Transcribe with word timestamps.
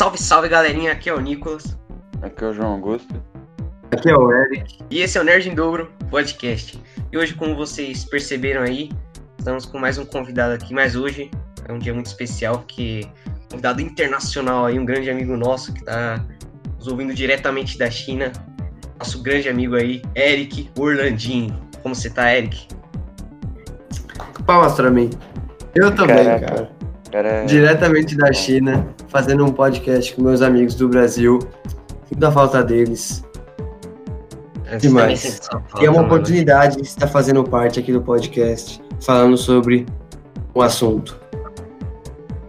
Salve, 0.00 0.16
salve, 0.16 0.48
galerinha. 0.48 0.92
Aqui 0.92 1.10
é 1.10 1.14
o 1.14 1.20
Nicolas. 1.20 1.76
Aqui 2.22 2.42
é 2.42 2.46
o 2.46 2.54
João 2.54 2.72
Augusto. 2.72 3.22
Aqui 3.92 4.08
é 4.08 4.14
o 4.14 4.32
Eric. 4.32 4.78
E 4.88 5.00
esse 5.00 5.18
é 5.18 5.20
o 5.20 5.24
Nerd 5.24 5.46
em 5.46 5.54
Dobro 5.54 5.92
Podcast. 6.08 6.82
E 7.12 7.18
hoje, 7.18 7.34
como 7.34 7.54
vocês 7.54 8.02
perceberam 8.06 8.62
aí, 8.62 8.90
estamos 9.38 9.66
com 9.66 9.78
mais 9.78 9.98
um 9.98 10.06
convidado 10.06 10.54
aqui. 10.54 10.72
Mas 10.72 10.96
hoje 10.96 11.30
é 11.68 11.72
um 11.74 11.78
dia 11.78 11.92
muito 11.92 12.06
especial, 12.06 12.60
porque 12.60 13.06
convidado 13.50 13.82
internacional 13.82 14.64
aí, 14.64 14.78
um 14.78 14.86
grande 14.86 15.10
amigo 15.10 15.36
nosso 15.36 15.70
que 15.74 15.80
está 15.80 16.24
nos 16.78 16.86
ouvindo 16.86 17.12
diretamente 17.12 17.76
da 17.76 17.90
China. 17.90 18.32
Nosso 18.98 19.22
grande 19.22 19.50
amigo 19.50 19.74
aí, 19.74 20.00
Eric 20.16 20.70
Orlandinho. 20.78 21.60
Como 21.82 21.94
você 21.94 22.08
tá, 22.08 22.34
Eric? 22.34 22.68
Palmas 24.46 24.72
pra 24.72 24.90
mim. 24.90 25.10
Eu 25.74 25.94
também, 25.94 26.24
Caraca. 26.24 26.46
cara. 26.46 26.79
Cara, 27.10 27.44
Diretamente 27.44 28.16
da 28.16 28.32
China, 28.32 28.86
fazendo 29.08 29.44
um 29.44 29.52
podcast 29.52 30.14
com 30.14 30.22
meus 30.22 30.42
amigos 30.42 30.74
do 30.74 30.88
Brasil. 30.88 31.38
Sinto 32.08 32.24
a 32.26 32.30
falta 32.30 32.62
deles. 32.62 33.24
Antes 34.70 34.82
Demais. 34.88 35.40
falta, 35.50 35.82
E 35.82 35.86
é 35.86 35.90
uma 35.90 36.02
mano. 36.02 36.06
oportunidade 36.14 36.76
de 36.76 36.82
estar 36.82 37.08
fazendo 37.08 37.42
parte 37.42 37.80
aqui 37.80 37.92
do 37.92 38.00
podcast, 38.00 38.80
falando 39.00 39.36
sobre 39.36 39.86
o 40.54 40.62
assunto. 40.62 41.18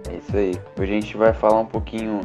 é 0.09 0.15
isso 0.17 0.37
aí. 0.37 0.51
Hoje 0.79 0.91
a 0.91 0.99
gente 1.01 1.17
vai 1.17 1.33
falar 1.33 1.59
um 1.61 1.65
pouquinho. 1.65 2.21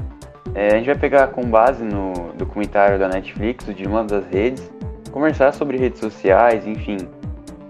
é, 0.55 0.69
a 0.75 0.77
gente 0.77 0.87
vai 0.87 0.97
pegar 0.99 1.29
com 1.29 1.43
base 1.49 1.83
no 1.83 2.13
documentário 2.37 2.99
da 2.99 3.09
Netflix, 3.09 3.67
o 3.69 3.73
Dilema 3.75 4.05
das 4.05 4.25
Redes, 4.27 4.71
conversar 5.11 5.53
sobre 5.55 5.79
redes 5.79 6.01
sociais, 6.01 6.67
enfim. 6.67 6.99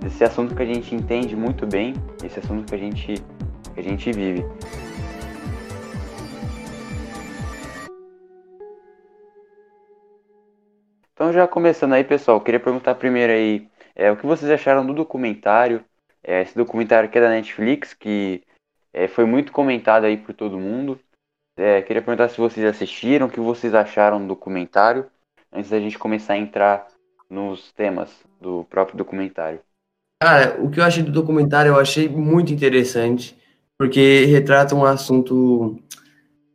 Esse 0.05 0.23
assunto 0.25 0.55
que 0.55 0.63
a 0.63 0.67
gente 0.67 0.95
entende 0.95 1.35
muito 1.37 1.67
bem, 1.67 1.95
esse 2.25 2.39
assunto 2.39 2.65
que 2.67 2.75
a 2.75 2.79
gente, 2.79 3.15
que 3.77 3.81
a 3.81 3.83
gente 3.83 4.11
vive. 4.11 4.43
Então 11.13 11.33
já 11.33 11.47
começando 11.47 11.93
aí, 11.93 12.05
pessoal, 12.05 12.41
queria 12.41 12.61
perguntar 12.61 12.95
primeiro 12.95 13.33
aí 13.33 13.69
é, 13.95 14.11
o 14.11 14.17
que 14.17 14.27
vocês 14.27 14.51
acharam 14.51 14.85
do 14.87 14.95
documentário. 14.95 15.85
É, 16.23 16.43
esse 16.43 16.57
documentário 16.57 17.09
que 17.09 17.19
é 17.19 17.21
da 17.21 17.29
Netflix, 17.29 17.95
que 17.95 18.43
é, 18.93 19.07
foi 19.07 19.25
muito 19.25 19.53
comentado 19.53 20.05
aí 20.05 20.17
por 20.17 20.35
todo 20.35 20.59
mundo. 20.59 20.99
É, 21.57 21.81
queria 21.83 22.03
perguntar 22.03 22.29
se 22.29 22.39
vocês 22.39 22.67
assistiram, 22.67 23.27
o 23.27 23.31
que 23.31 23.41
vocês 23.41 23.75
acharam 23.75 24.21
do 24.21 24.27
documentário, 24.27 25.07
antes 25.53 25.71
da 25.71 25.79
gente 25.79 25.99
começar 25.99 26.35
a 26.35 26.39
entrar 26.39 26.87
nos 27.31 27.73
temas 27.73 28.11
do 28.41 28.65
próprio 28.65 28.99
documentário. 28.99 29.61
Cara, 30.23 30.63
o 30.63 30.71
que 30.71 30.81
eu 30.81 30.85
achei 30.85 31.03
do 31.03 31.13
documentário 31.13 31.71
eu 31.71 31.81
achei 31.81 32.09
muito 32.09 32.53
interessante, 32.53 33.37
porque 33.79 34.25
retrata 34.27 34.75
um 34.75 34.85
assunto 34.85 35.79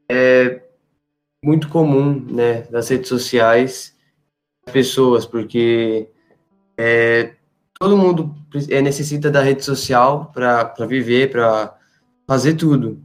é, 0.09 0.61
muito 1.43 1.69
comum, 1.69 2.19
né, 2.29 2.63
das 2.63 2.89
redes 2.89 3.09
sociais, 3.09 3.95
pessoas, 4.71 5.25
porque 5.25 6.09
é, 6.77 7.33
todo 7.79 7.97
mundo 7.97 8.35
é, 8.69 8.81
necessita 8.81 9.29
da 9.29 9.41
rede 9.41 9.63
social 9.63 10.31
para 10.33 10.85
viver, 10.87 11.31
para 11.31 11.75
fazer 12.27 12.53
tudo. 12.53 13.01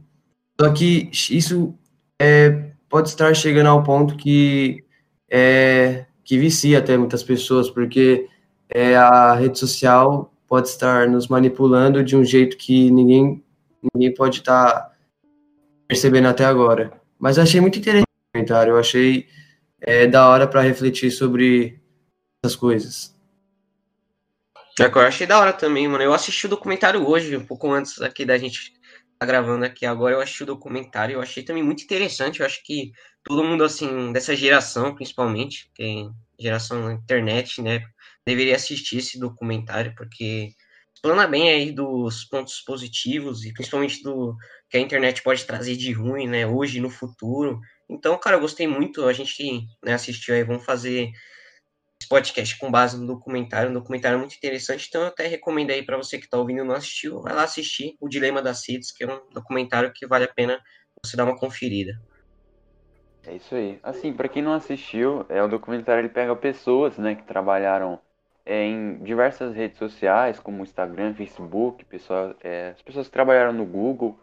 Só 0.59 0.71
que 0.71 1.09
isso 1.11 1.73
é, 2.19 2.71
pode 2.89 3.09
estar 3.09 3.33
chegando 3.35 3.67
ao 3.67 3.83
ponto 3.83 4.15
que 4.15 4.83
é, 5.29 6.05
que 6.23 6.37
vicia 6.37 6.79
até 6.79 6.97
muitas 6.97 7.23
pessoas, 7.23 7.69
porque 7.69 8.27
é, 8.69 8.95
a 8.95 9.33
rede 9.33 9.57
social 9.57 10.33
pode 10.47 10.67
estar 10.67 11.07
nos 11.07 11.27
manipulando 11.27 12.03
de 12.03 12.15
um 12.15 12.23
jeito 12.23 12.57
que 12.57 12.89
ninguém, 12.91 13.43
ninguém 13.93 14.13
pode 14.13 14.39
estar 14.39 14.95
percebendo 15.87 16.27
até 16.27 16.45
agora. 16.45 16.91
Mas 17.19 17.39
achei 17.39 17.61
muito 17.61 17.79
interessante 17.79 18.05
o 18.05 18.33
comentário, 18.33 18.73
eu 18.73 18.79
achei 18.79 19.27
é, 19.81 20.07
da 20.07 20.27
hora 20.27 20.47
para 20.47 20.61
refletir 20.61 21.11
sobre 21.11 21.79
essas 22.43 22.55
coisas. 22.55 23.15
É 24.79 24.85
eu 24.85 24.99
achei 24.99 25.25
da 25.25 25.39
hora 25.39 25.53
também, 25.53 25.87
mano. 25.87 26.03
Eu 26.03 26.13
assisti 26.13 26.45
o 26.45 26.49
documentário 26.49 27.07
hoje, 27.07 27.35
um 27.35 27.45
pouco 27.45 27.71
antes 27.71 27.99
aqui 27.99 28.23
da 28.23 28.37
gente 28.37 28.73
tá 29.17 29.25
gravando 29.25 29.65
aqui 29.65 29.85
agora. 29.85 30.13
Eu 30.13 30.21
assisti 30.21 30.43
o 30.43 30.47
documentário, 30.47 31.15
eu 31.15 31.21
achei 31.21 31.41
também 31.41 31.63
muito 31.63 31.83
interessante. 31.83 32.39
Eu 32.39 32.45
acho 32.45 32.63
que 32.63 32.91
todo 33.23 33.43
mundo, 33.43 33.63
assim, 33.63 34.11
dessa 34.13 34.35
geração, 34.35 34.93
principalmente, 34.93 35.71
que 35.73 35.83
é 35.83 36.43
geração 36.43 36.91
internet, 36.91 37.61
né, 37.61 37.83
deveria 38.25 38.55
assistir 38.55 38.97
esse 38.97 39.19
documentário, 39.19 39.95
porque 39.95 40.51
explana 40.97 41.27
bem 41.27 41.49
aí 41.49 41.71
dos 41.71 42.25
pontos 42.25 42.59
positivos 42.61 43.45
e 43.45 43.53
principalmente 43.53 44.01
do 44.01 44.35
que 44.69 44.77
a 44.77 44.79
internet 44.79 45.21
pode 45.21 45.45
trazer 45.45 45.77
de 45.77 45.93
ruim, 45.93 46.27
né, 46.27 46.45
hoje 46.45 46.79
e 46.79 46.81
no 46.81 46.89
futuro. 46.89 47.61
Então, 47.87 48.17
cara, 48.17 48.35
eu 48.35 48.41
gostei 48.41 48.67
muito. 48.67 49.05
A 49.05 49.13
gente 49.13 49.61
né, 49.83 49.93
assistiu 49.93 50.33
aí, 50.33 50.43
vamos 50.43 50.65
fazer 50.65 51.11
esse 52.01 52.09
podcast 52.09 52.57
com 52.57 52.71
base 52.71 52.99
no 52.99 53.07
documentário, 53.07 53.69
um 53.69 53.73
documentário 53.73 54.19
muito 54.19 54.35
interessante, 54.35 54.87
então 54.87 55.01
eu 55.01 55.07
até 55.07 55.25
recomendo 55.25 55.71
aí 55.71 55.83
para 55.83 55.97
você 55.97 56.17
que 56.17 56.25
está 56.25 56.37
ouvindo 56.37 56.63
e 56.63 56.67
não 56.67 56.75
assistiu, 56.75 57.21
vai 57.21 57.33
lá 57.33 57.43
assistir 57.43 57.95
O 57.99 58.07
Dilema 58.07 58.39
das 58.39 58.67
Redes, 58.67 58.91
que 58.91 59.03
é 59.03 59.07
um 59.07 59.19
documentário 59.31 59.91
que 59.91 60.05
vale 60.05 60.25
a 60.25 60.33
pena 60.33 60.61
você 61.03 61.17
dar 61.17 61.23
uma 61.23 61.37
conferida. 61.37 61.99
É 63.25 63.35
isso 63.35 63.55
aí. 63.55 63.79
Assim, 63.81 64.13
pra 64.13 64.29
quem 64.29 64.43
não 64.43 64.53
assistiu, 64.53 65.25
é 65.27 65.41
o 65.41 65.47
documentário 65.47 66.01
ele 66.01 66.09
pega 66.09 66.35
pessoas, 66.35 66.97
né, 66.97 67.15
que 67.15 67.23
trabalharam 67.23 67.99
é, 68.47 68.63
em 68.63 68.95
diversas 69.03 69.53
redes 69.53 69.77
sociais, 69.77 70.39
como 70.39 70.63
Instagram, 70.63 71.13
Facebook, 71.13 71.83
pessoal, 71.83 72.33
é, 72.41 72.69
as 72.69 72.81
pessoas 72.81 73.07
que 73.07 73.11
trabalharam 73.11 73.51
no 73.51 73.65
Google, 73.65 74.17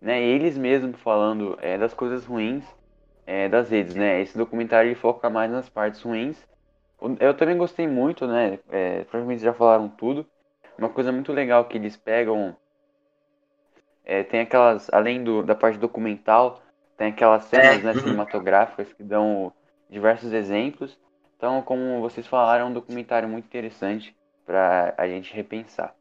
né, 0.00 0.22
eles 0.22 0.56
mesmos 0.56 1.00
falando 1.00 1.58
é, 1.60 1.76
das 1.76 1.92
coisas 1.92 2.24
ruins 2.24 2.64
é, 3.26 3.48
das 3.48 3.70
redes, 3.70 3.96
né. 3.96 4.22
Esse 4.22 4.38
documentário 4.38 4.88
ele 4.88 4.94
foca 4.94 5.28
mais 5.28 5.50
nas 5.50 5.68
partes 5.68 6.00
ruins. 6.02 6.46
Eu 7.18 7.34
também 7.34 7.58
gostei 7.58 7.88
muito, 7.88 8.28
né, 8.28 8.60
é, 8.70 9.02
provavelmente 9.04 9.42
já 9.42 9.52
falaram 9.52 9.88
tudo. 9.88 10.24
Uma 10.78 10.88
coisa 10.88 11.10
muito 11.10 11.32
legal 11.32 11.64
que 11.64 11.76
eles 11.76 11.96
pegam 11.96 12.56
é, 14.04 14.22
tem 14.22 14.40
aquelas, 14.40 14.88
além 14.92 15.24
do, 15.24 15.42
da 15.42 15.54
parte 15.56 15.78
documental, 15.78 16.62
tem 16.96 17.08
aquelas 17.08 17.44
cenas 17.44 17.82
né, 17.82 17.92
cinematográficas 17.94 18.92
que 18.92 19.02
dão 19.02 19.52
diversos 19.90 20.32
exemplos. 20.32 20.96
Então, 21.44 21.60
como 21.60 22.00
vocês 22.00 22.26
falaram, 22.26 22.64
é 22.64 22.70
um 22.70 22.72
documentário 22.72 23.28
muito 23.28 23.44
interessante 23.44 24.16
para 24.46 24.94
a 24.96 25.06
gente 25.06 25.30
repensar. 25.34 25.94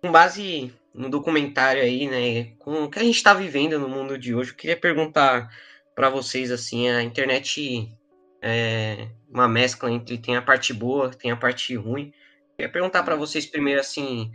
Com 0.00 0.12
base 0.12 0.72
no 0.94 1.10
documentário 1.10 1.82
aí, 1.82 2.08
né, 2.08 2.52
com 2.60 2.84
o 2.84 2.88
que 2.88 3.00
a 3.00 3.02
gente 3.02 3.16
está 3.16 3.34
vivendo 3.34 3.80
no 3.80 3.88
mundo 3.88 4.16
de 4.16 4.32
hoje, 4.32 4.52
eu 4.52 4.56
queria 4.56 4.76
perguntar 4.76 5.50
para 5.92 6.08
vocês, 6.08 6.52
assim, 6.52 6.88
a 6.88 7.02
internet 7.02 7.92
é 8.40 9.08
uma 9.28 9.48
mescla 9.48 9.90
entre 9.90 10.18
tem 10.18 10.36
a 10.36 10.42
parte 10.42 10.72
boa, 10.72 11.10
tem 11.10 11.32
a 11.32 11.36
parte 11.36 11.74
ruim. 11.74 12.12
Eu 12.50 12.56
queria 12.58 12.72
perguntar 12.72 13.02
para 13.02 13.16
vocês 13.16 13.44
primeiro, 13.44 13.80
assim, 13.80 14.30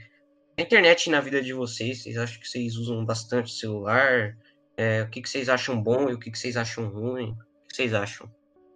a 0.57 0.61
internet 0.61 1.09
na 1.09 1.21
vida 1.21 1.41
de 1.41 1.53
vocês, 1.53 2.03
vocês 2.03 2.17
acham 2.17 2.41
que 2.41 2.49
vocês 2.49 2.75
usam 2.75 3.05
bastante 3.05 3.53
o 3.53 3.55
celular? 3.55 4.35
É, 4.75 5.01
o 5.01 5.09
que, 5.09 5.21
que 5.21 5.29
vocês 5.29 5.47
acham 5.47 5.81
bom 5.81 6.09
e 6.09 6.13
o 6.13 6.19
que, 6.19 6.29
que 6.29 6.37
vocês 6.37 6.57
acham 6.57 6.89
ruim? 6.89 7.29
O 7.63 7.67
que 7.69 7.77
vocês 7.77 7.93
acham? 7.93 8.29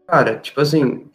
Cara, 0.07 0.37
tipo 0.37 0.61
assim, 0.61 1.09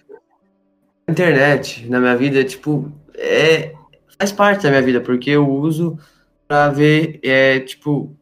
internet 1.08 1.88
na 1.88 2.00
minha 2.00 2.16
vida, 2.16 2.44
tipo, 2.44 2.92
é, 3.14 3.72
faz 4.18 4.32
parte 4.32 4.62
da 4.62 4.70
minha 4.70 4.82
vida, 4.82 5.00
porque 5.00 5.30
eu 5.30 5.48
uso 5.48 5.98
pra 6.46 6.68
ver, 6.68 7.20
é, 7.22 7.60
tipo, 7.60 8.16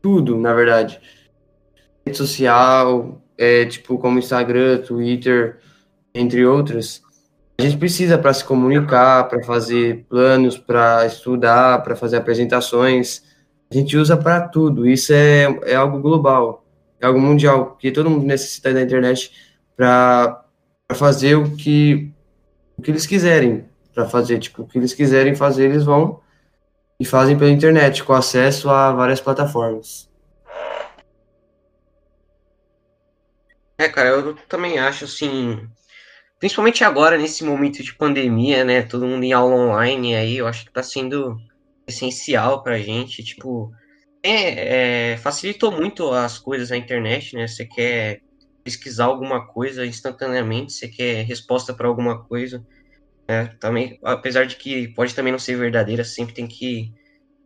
tudo, 0.00 0.36
na 0.36 0.52
verdade. 0.52 1.00
Rede 2.04 2.18
social, 2.18 3.22
é, 3.38 3.64
tipo, 3.64 3.98
como 3.98 4.18
Instagram, 4.18 4.78
Twitter, 4.78 5.58
entre 6.14 6.44
outras. 6.44 7.02
A 7.58 7.62
gente 7.62 7.76
precisa 7.76 8.18
para 8.18 8.34
se 8.34 8.44
comunicar, 8.44 9.28
para 9.28 9.42
fazer 9.42 10.04
planos, 10.08 10.58
para 10.58 11.06
estudar, 11.06 11.82
para 11.82 11.94
fazer 11.94 12.16
apresentações. 12.16 13.22
A 13.70 13.74
gente 13.74 13.96
usa 13.96 14.16
para 14.16 14.48
tudo. 14.48 14.88
Isso 14.88 15.12
é, 15.12 15.44
é 15.64 15.74
algo 15.76 16.00
global, 16.00 16.64
é 17.00 17.06
algo 17.06 17.20
mundial, 17.20 17.66
porque 17.66 17.92
todo 17.92 18.10
mundo 18.10 18.26
necessita 18.26 18.72
da 18.74 18.82
internet 18.82 19.30
para 19.76 20.41
fazer 20.92 21.36
o 21.36 21.56
que, 21.56 22.10
o 22.76 22.82
que 22.82 22.90
eles 22.90 23.06
quiserem 23.06 23.64
para 23.94 24.08
fazer. 24.08 24.38
Tipo, 24.38 24.62
o 24.62 24.66
que 24.66 24.78
eles 24.78 24.94
quiserem 24.94 25.34
fazer, 25.34 25.64
eles 25.64 25.84
vão 25.84 26.20
e 26.98 27.04
fazem 27.04 27.36
pela 27.36 27.50
internet, 27.50 28.04
com 28.04 28.12
acesso 28.12 28.70
a 28.70 28.92
várias 28.92 29.20
plataformas. 29.20 30.08
É, 33.76 33.88
cara, 33.88 34.10
eu 34.10 34.34
também 34.48 34.78
acho 34.78 35.04
assim, 35.06 35.68
principalmente 36.38 36.84
agora, 36.84 37.18
nesse 37.18 37.42
momento 37.42 37.82
de 37.82 37.94
pandemia, 37.94 38.64
né? 38.64 38.82
Todo 38.82 39.06
mundo 39.06 39.24
em 39.24 39.32
aula 39.32 39.56
online 39.56 40.14
aí, 40.14 40.36
eu 40.36 40.46
acho 40.46 40.64
que 40.64 40.72
tá 40.72 40.82
sendo 40.82 41.36
essencial 41.88 42.62
pra 42.62 42.78
gente, 42.78 43.24
tipo, 43.24 43.72
é, 44.22 45.12
é, 45.12 45.16
facilitou 45.16 45.72
muito 45.72 46.12
as 46.12 46.38
coisas 46.38 46.70
na 46.70 46.76
internet, 46.76 47.34
né? 47.34 47.48
Você 47.48 47.66
quer 47.66 48.20
pesquisar 48.64 49.06
alguma 49.06 49.46
coisa 49.46 49.84
instantaneamente, 49.84 50.72
você 50.72 50.88
quer 50.88 51.24
resposta 51.24 51.74
para 51.74 51.88
alguma 51.88 52.24
coisa, 52.24 52.64
né? 53.28 53.46
Também, 53.60 53.98
apesar 54.02 54.46
de 54.46 54.56
que 54.56 54.88
pode 54.88 55.14
também 55.14 55.32
não 55.32 55.38
ser 55.38 55.56
verdadeira, 55.56 56.04
sempre 56.04 56.34
tem 56.34 56.46
que 56.46 56.92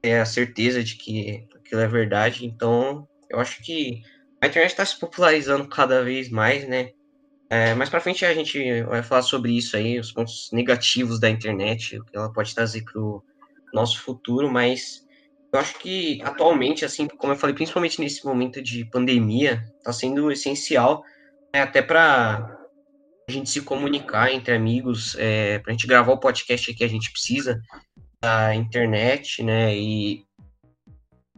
ter 0.02 0.14
a 0.20 0.26
certeza 0.26 0.82
de 0.82 0.96
que 0.96 1.46
aquilo 1.54 1.80
é 1.80 1.88
verdade. 1.88 2.46
Então, 2.46 3.08
eu 3.30 3.38
acho 3.38 3.62
que 3.62 4.02
a 4.40 4.46
internet 4.46 4.70
está 4.70 4.84
se 4.84 4.98
popularizando 4.98 5.68
cada 5.68 6.02
vez 6.02 6.28
mais, 6.28 6.68
né? 6.68 6.90
É, 7.48 7.74
mais 7.74 7.88
para 7.88 8.00
frente 8.00 8.24
a 8.24 8.34
gente 8.34 8.82
vai 8.82 9.02
falar 9.02 9.22
sobre 9.22 9.56
isso 9.56 9.76
aí, 9.76 10.00
os 10.00 10.10
pontos 10.10 10.50
negativos 10.52 11.20
da 11.20 11.30
internet, 11.30 11.98
o 11.98 12.04
que 12.04 12.16
ela 12.16 12.32
pode 12.32 12.54
trazer 12.54 12.82
para 12.82 13.00
o 13.00 13.22
nosso 13.72 14.00
futuro, 14.00 14.50
mas 14.50 15.06
eu 15.52 15.60
acho 15.60 15.78
que 15.78 16.20
atualmente, 16.22 16.84
assim, 16.84 17.06
como 17.06 17.32
eu 17.32 17.37
falei, 17.37 17.54
principalmente 17.54 18.00
nesse 18.00 18.25
momento 18.25 18.62
de 18.62 18.84
pandemia, 18.84 19.62
está 19.78 19.93
sendo 19.93 20.31
essencial, 20.31 21.02
né, 21.54 21.62
até 21.62 21.81
para 21.81 22.56
a 23.28 23.32
gente 23.32 23.50
se 23.50 23.60
comunicar 23.60 24.32
entre 24.32 24.54
amigos, 24.54 25.16
é, 25.19 25.58
para 25.58 25.70
a 25.70 25.72
gente 25.72 25.87
gravar 25.87 26.12
o 26.12 26.20
podcast 26.20 26.72
que 26.75 26.84
a 26.84 26.88
gente 26.88 27.10
precisa 27.10 27.60
da 28.22 28.54
internet, 28.54 29.43
né? 29.43 29.76
E 29.76 30.25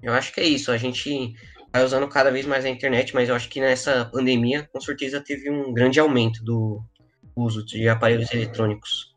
eu 0.02 0.12
acho 0.12 0.32
que 0.32 0.40
é 0.40 0.44
isso. 0.44 0.70
A 0.70 0.76
gente 0.76 1.34
vai 1.72 1.84
usando 1.84 2.06
cada 2.08 2.30
vez 2.30 2.46
mais 2.46 2.64
a 2.64 2.68
internet, 2.68 3.14
mas 3.14 3.28
eu 3.28 3.34
acho 3.34 3.48
que 3.48 3.60
nessa 3.60 4.04
pandemia, 4.04 4.68
com 4.72 4.80
certeza, 4.80 5.22
teve 5.22 5.50
um 5.50 5.72
grande 5.72 5.98
aumento 5.98 6.44
do 6.44 6.80
uso 7.34 7.64
de 7.64 7.88
aparelhos 7.88 8.32
eletrônicos. 8.32 9.14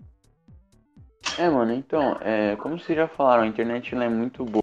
É, 1.38 1.50
mano, 1.50 1.74
então, 1.74 2.18
é, 2.22 2.56
como 2.58 2.80
vocês 2.80 2.98
já 2.98 3.08
falaram, 3.08 3.44
a 3.44 3.48
internet 3.48 3.94
é 3.96 4.10
muito 4.10 4.44
boa, 4.44 4.61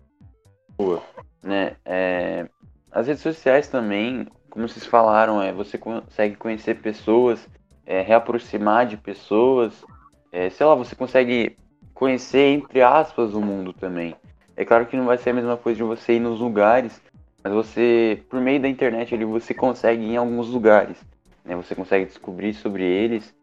né? 1.43 1.77
É, 1.85 2.49
as 2.91 3.07
redes 3.07 3.23
sociais 3.23 3.69
também, 3.69 4.27
como 4.51 4.69
vocês 4.69 4.87
falaram, 4.87 5.43
é, 5.43 5.53
você 5.53 5.77
consegue 5.77 6.37
conhecer 6.37 6.81
pessoas, 6.81 7.49
é, 7.85 8.01
reaproximar 8.03 8.87
de 8.87 8.97
pessoas, 8.97 9.85
é, 10.33 10.51
sei 10.51 10.67
lá, 10.67 10.75
você 10.75 10.95
consegue 10.95 11.57
conhecer, 11.95 12.55
entre 12.55 12.83
aspas, 12.83 13.35
o 13.35 13.41
mundo 13.41 13.73
também. 13.73 14.15
É 14.57 14.65
claro 14.65 14.87
que 14.87 14.97
não 14.97 15.07
vai 15.07 15.19
ser 15.19 15.31
a 15.31 15.35
mesma 15.35 15.57
coisa 15.57 15.77
de 15.77 15.83
você 15.83 16.15
ir 16.15 16.21
nos 16.21 16.41
lugares, 16.41 17.01
mas 17.43 17.53
você, 17.53 18.23
por 18.29 18.41
meio 18.41 18.61
da 18.61 18.69
internet, 18.69 19.15
ali, 19.15 19.25
você 19.25 19.55
consegue 19.55 20.03
ir 20.03 20.13
em 20.13 20.17
alguns 20.17 20.49
lugares. 20.49 20.97
Né? 21.45 21.57
Você 21.57 21.75
consegue 21.75 22.07
descobrir 22.07 22.55
sobre 22.55 22.85
eles. 22.85 23.35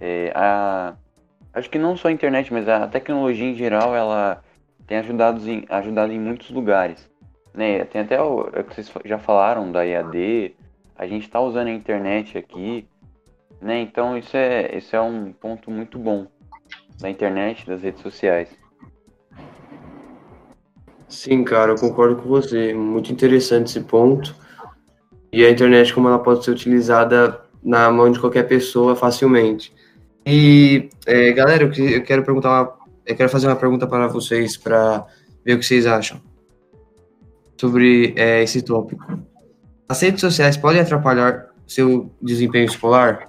É, 0.00 0.32
a, 0.34 0.94
acho 1.52 1.68
que 1.68 1.78
não 1.78 1.96
só 1.96 2.08
a 2.08 2.12
internet, 2.12 2.52
mas 2.52 2.68
a 2.68 2.86
tecnologia 2.86 3.44
em 3.44 3.54
geral, 3.54 3.94
ela 3.94 4.42
tem 4.86 4.98
ajudado 4.98 5.48
em, 5.48 5.64
ajudado 5.68 6.12
em 6.12 6.20
muitos 6.20 6.50
lugares. 6.50 7.10
Né? 7.54 7.84
Tem 7.84 8.00
até 8.00 8.20
o 8.20 8.48
é 8.52 8.62
que 8.62 8.74
vocês 8.74 8.92
já 9.04 9.18
falaram 9.18 9.70
da 9.70 9.86
EAD, 9.86 10.54
a 10.96 11.06
gente 11.06 11.24
está 11.24 11.40
usando 11.40 11.68
a 11.68 11.72
internet 11.72 12.38
aqui, 12.38 12.86
né? 13.60 13.80
Então 13.80 14.16
isso 14.16 14.36
é, 14.36 14.76
isso 14.76 14.94
é 14.94 15.00
um 15.00 15.32
ponto 15.32 15.70
muito 15.70 15.98
bom 15.98 16.26
da 17.00 17.10
internet, 17.10 17.66
das 17.66 17.82
redes 17.82 18.00
sociais. 18.00 18.48
Sim, 21.08 21.44
cara, 21.44 21.72
eu 21.72 21.76
concordo 21.76 22.16
com 22.16 22.28
você. 22.28 22.72
Muito 22.72 23.12
interessante 23.12 23.66
esse 23.66 23.80
ponto. 23.80 24.34
E 25.30 25.44
a 25.44 25.50
internet, 25.50 25.92
como 25.92 26.08
ela 26.08 26.18
pode 26.18 26.44
ser 26.44 26.50
utilizada 26.50 27.40
na 27.62 27.90
mão 27.90 28.10
de 28.10 28.18
qualquer 28.18 28.48
pessoa 28.48 28.96
facilmente. 28.96 29.72
E, 30.26 30.88
é, 31.06 31.32
galera, 31.32 31.64
eu 31.64 32.02
quero 32.02 32.24
perguntar 32.24 32.48
uma, 32.48 32.78
eu 33.06 33.16
quero 33.16 33.28
fazer 33.28 33.46
uma 33.46 33.56
pergunta 33.56 33.86
para 33.86 34.06
vocês 34.06 34.56
para 34.56 35.06
ver 35.44 35.54
o 35.54 35.58
que 35.58 35.64
vocês 35.64 35.86
acham 35.86 36.20
sobre 37.56 38.14
é, 38.16 38.42
esse 38.42 38.62
tópico. 38.62 39.04
As 39.88 40.00
redes 40.00 40.20
sociais 40.20 40.56
podem 40.56 40.80
atrapalhar 40.80 41.50
seu 41.66 42.12
desempenho 42.20 42.64
escolar? 42.64 43.28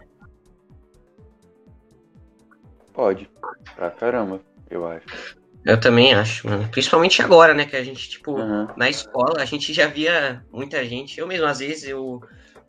Pode, 2.93 3.29
pra 3.75 3.89
caramba, 3.91 4.39
eu 4.69 4.87
acho. 4.87 5.37
Eu 5.65 5.79
também 5.79 6.13
acho, 6.13 6.47
mano. 6.47 6.67
Principalmente 6.69 7.21
agora, 7.21 7.53
né? 7.53 7.65
Que 7.65 7.75
a 7.75 7.83
gente, 7.83 8.09
tipo, 8.09 8.33
uhum. 8.33 8.67
na 8.75 8.89
escola, 8.89 9.41
a 9.41 9.45
gente 9.45 9.73
já 9.73 9.87
via 9.87 10.43
muita 10.51 10.83
gente. 10.83 11.19
Eu 11.19 11.25
mesmo, 11.25 11.45
às 11.45 11.59
vezes, 11.59 11.87
eu 11.87 12.21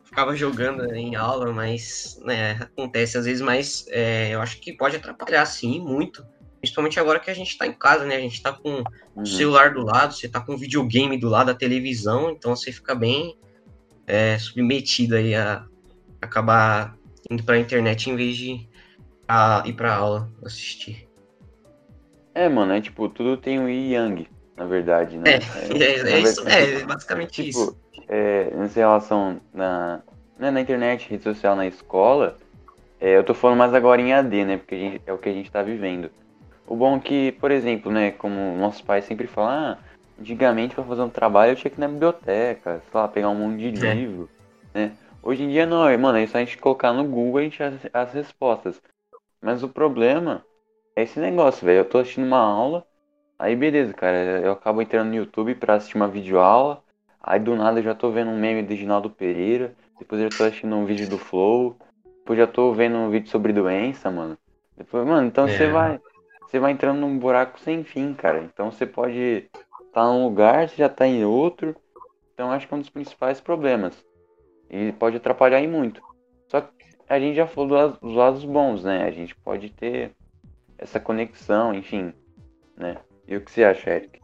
ficava 0.03 0.35
jogando 0.35 0.85
em 0.93 1.15
aula, 1.15 1.51
mas, 1.51 2.17
né, 2.23 2.51
acontece 2.61 3.17
às 3.17 3.25
vezes, 3.25 3.41
mas 3.41 3.85
é, 3.89 4.33
eu 4.33 4.41
acho 4.41 4.61
que 4.61 4.71
pode 4.71 4.95
atrapalhar, 4.95 5.45
sim, 5.45 5.79
muito. 5.81 6.25
Principalmente 6.65 6.99
agora 6.99 7.19
que 7.19 7.29
a 7.29 7.33
gente 7.33 7.55
tá 7.59 7.67
em 7.67 7.73
casa, 7.73 8.05
né? 8.05 8.15
A 8.15 8.19
gente 8.19 8.41
tá 8.41 8.51
com 8.51 8.77
uhum. 9.15 9.21
o 9.21 9.25
celular 9.25 9.71
do 9.71 9.85
lado, 9.85 10.15
você 10.15 10.27
tá 10.27 10.41
com 10.41 10.55
o 10.55 10.57
videogame 10.57 11.15
do 11.15 11.29
lado 11.29 11.47
da 11.47 11.53
televisão, 11.53 12.31
então 12.31 12.55
você 12.55 12.71
fica 12.71 12.95
bem 12.95 13.37
é, 14.07 14.39
submetido 14.39 15.15
aí 15.15 15.35
a 15.35 15.63
acabar 16.19 16.97
indo 17.29 17.43
pra 17.43 17.59
internet 17.59 18.09
em 18.09 18.15
vez 18.15 18.35
de 18.35 18.67
a, 19.27 19.61
ir 19.67 19.73
pra 19.73 19.93
aula 19.93 20.27
assistir. 20.43 21.07
É, 22.33 22.49
mano, 22.49 22.73
é 22.73 22.81
tipo, 22.81 23.07
tudo 23.09 23.37
tem 23.37 23.59
o 23.59 23.69
Yi 23.69 23.93
Yang, 23.93 24.27
na 24.57 24.65
verdade, 24.65 25.19
né? 25.19 25.23
É, 25.29 25.35
é, 25.35 26.09
é, 26.09 26.13
é 26.13 26.19
isso, 26.19 26.47
é 26.47 26.83
basicamente 26.83 27.43
tipo, 27.43 27.59
isso. 27.59 27.77
É, 28.07 28.49
nessa 28.55 28.79
relação 28.79 29.39
na, 29.53 30.01
né, 30.39 30.49
na 30.49 30.61
internet, 30.61 31.07
rede 31.07 31.23
social, 31.23 31.55
na 31.55 31.67
escola, 31.67 32.39
é, 32.99 33.15
eu 33.15 33.23
tô 33.23 33.35
falando 33.35 33.59
mais 33.59 33.73
agora 33.75 34.01
em 34.01 34.13
AD, 34.13 34.45
né? 34.45 34.57
Porque 34.57 34.79
gente, 34.79 35.01
é 35.05 35.13
o 35.13 35.17
que 35.19 35.29
a 35.29 35.33
gente 35.33 35.51
tá 35.51 35.61
vivendo. 35.61 36.09
O 36.67 36.75
bom 36.75 36.97
é 36.97 36.99
que, 36.99 37.31
por 37.33 37.51
exemplo, 37.51 37.91
né, 37.91 38.11
como 38.11 38.57
nossos 38.57 38.81
pais 38.81 39.05
sempre 39.05 39.27
falam, 39.27 39.51
ah, 39.51 39.77
antigamente 40.19 40.73
para 40.73 40.83
fazer 40.83 41.01
um 41.01 41.09
trabalho 41.09 41.51
eu 41.51 41.55
tinha 41.55 41.69
que 41.69 41.77
ir 41.77 41.81
na 41.81 41.87
biblioteca, 41.87 42.81
sei 42.89 42.99
lá, 42.99 43.07
pegar 43.07 43.29
um 43.29 43.35
monte 43.35 43.71
de 43.71 43.85
é. 43.85 43.93
livro, 43.93 44.29
né? 44.73 44.91
Hoje 45.21 45.43
em 45.43 45.49
dia 45.49 45.65
não, 45.65 45.85
mano, 45.97 46.17
é 46.17 46.27
só 46.27 46.37
a 46.37 46.41
gente 46.41 46.57
colocar 46.57 46.93
no 46.93 47.03
Google 47.03 47.41
e 47.41 47.45
a 47.45 47.49
gente 47.49 47.63
as, 47.63 47.73
as 47.93 48.13
respostas. 48.13 48.81
Mas 49.41 49.63
o 49.63 49.69
problema 49.69 50.45
é 50.95 51.03
esse 51.03 51.19
negócio, 51.19 51.65
velho. 51.65 51.79
Eu 51.79 51.85
tô 51.85 51.97
assistindo 51.97 52.25
uma 52.25 52.39
aula, 52.39 52.85
aí 53.37 53.55
beleza, 53.55 53.93
cara. 53.93 54.17
Eu 54.17 54.51
acabo 54.51 54.81
entrando 54.81 55.09
no 55.09 55.15
YouTube 55.15 55.55
pra 55.55 55.75
assistir 55.75 55.95
uma 55.95 56.07
videoaula. 56.07 56.83
Aí 57.21 57.39
do 57.39 57.55
nada 57.55 57.79
eu 57.79 57.83
já 57.83 57.95
tô 57.95 58.11
vendo 58.11 58.29
um 58.29 58.39
meme 58.39 58.61
do 58.61 58.69
Reginaldo 58.69 59.09
Pereira. 59.09 59.73
Depois 59.97 60.21
eu 60.21 60.29
tô 60.29 60.43
assistindo 60.43 60.75
um 60.75 60.85
vídeo 60.85 61.09
do 61.09 61.17
Flow. 61.17 61.75
Depois 62.19 62.37
já 62.37 62.47
tô 62.47 62.71
vendo 62.73 62.95
um 62.95 63.09
vídeo 63.09 63.29
sobre 63.29 63.51
doença, 63.51 64.11
mano. 64.11 64.37
Depois, 64.77 65.07
mano, 65.07 65.27
então 65.27 65.47
você 65.47 65.63
é. 65.63 65.71
vai. 65.71 65.99
Você 66.47 66.59
vai 66.59 66.71
entrando 66.71 66.99
num 66.99 67.17
buraco 67.17 67.59
sem 67.59 67.83
fim, 67.83 68.13
cara. 68.13 68.43
Então 68.43 68.71
você 68.71 68.85
pode 68.85 69.49
estar 69.51 69.91
tá 69.91 70.05
num 70.05 70.25
lugar, 70.25 70.69
você 70.69 70.75
já 70.75 70.89
tá 70.89 71.07
em 71.07 71.25
outro. 71.25 71.75
Então 72.33 72.51
acho 72.51 72.67
que 72.67 72.73
é 72.73 72.77
um 72.77 72.81
dos 72.81 72.89
principais 72.89 73.39
problemas. 73.39 73.95
E 74.69 74.91
pode 74.93 75.17
atrapalhar 75.17 75.59
em 75.59 75.67
muito. 75.67 76.01
Só 76.47 76.61
que 76.61 76.69
a 77.07 77.19
gente 77.19 77.35
já 77.35 77.47
falou 77.47 77.97
dos 78.01 78.15
lados 78.15 78.43
bons, 78.43 78.83
né? 78.83 79.03
A 79.03 79.11
gente 79.11 79.35
pode 79.35 79.69
ter 79.69 80.11
essa 80.77 80.99
conexão, 80.99 81.73
enfim, 81.73 82.13
né? 82.77 82.97
E 83.27 83.35
o 83.35 83.41
que 83.41 83.51
você 83.51 83.63
acha, 83.63 83.89
Eric? 83.89 84.19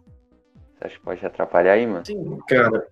Você 0.76 0.88
acha 0.88 0.96
que 0.98 1.04
pode 1.04 1.26
atrapalhar 1.26 1.74
aí, 1.74 1.88
mano? 1.88 2.06
Sim, 2.06 2.38
cara. 2.48 2.88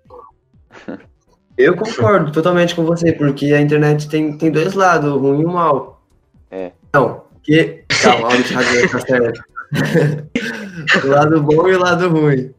Eu 1.58 1.76
concordo 1.76 2.32
totalmente 2.32 2.74
com 2.74 2.86
você, 2.86 3.12
porque 3.12 3.48
a 3.48 3.60
internet 3.60 4.08
tem, 4.08 4.38
tem 4.38 4.50
dois 4.50 4.74
lados, 4.76 5.12
o 5.12 5.18
ruim 5.18 5.42
e 5.42 5.46
o 5.46 5.50
mal. 5.50 6.02
É. 6.50 6.72
Não, 6.94 7.26
que. 7.44 7.84
Calma, 8.02 8.28
olha 8.30 8.86
o 8.86 8.90
tá 8.90 9.00
certo. 9.00 9.44
o 11.06 11.08
lado 11.08 11.42
bom 11.44 11.68
e 11.68 11.76
o 11.76 11.80
lado 11.80 12.10
ruim. 12.10 12.54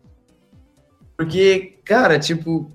Porque, 1.16 1.78
cara, 1.85 2.18
tipo, 2.18 2.70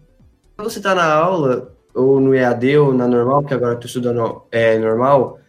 quando 0.56 0.70
você 0.70 0.80
tá 0.80 0.94
na 0.94 1.06
aula, 1.06 1.74
ou 1.94 2.20
no 2.20 2.36
EAD, 2.36 2.78
ou 2.78 2.94
na 2.94 3.08
normal, 3.08 3.44
que 3.44 3.54
agora 3.54 3.74
eu 3.74 3.80
tô 3.80 3.88
estudando 3.88 4.44
é, 4.52 4.78
normal, 4.78 5.40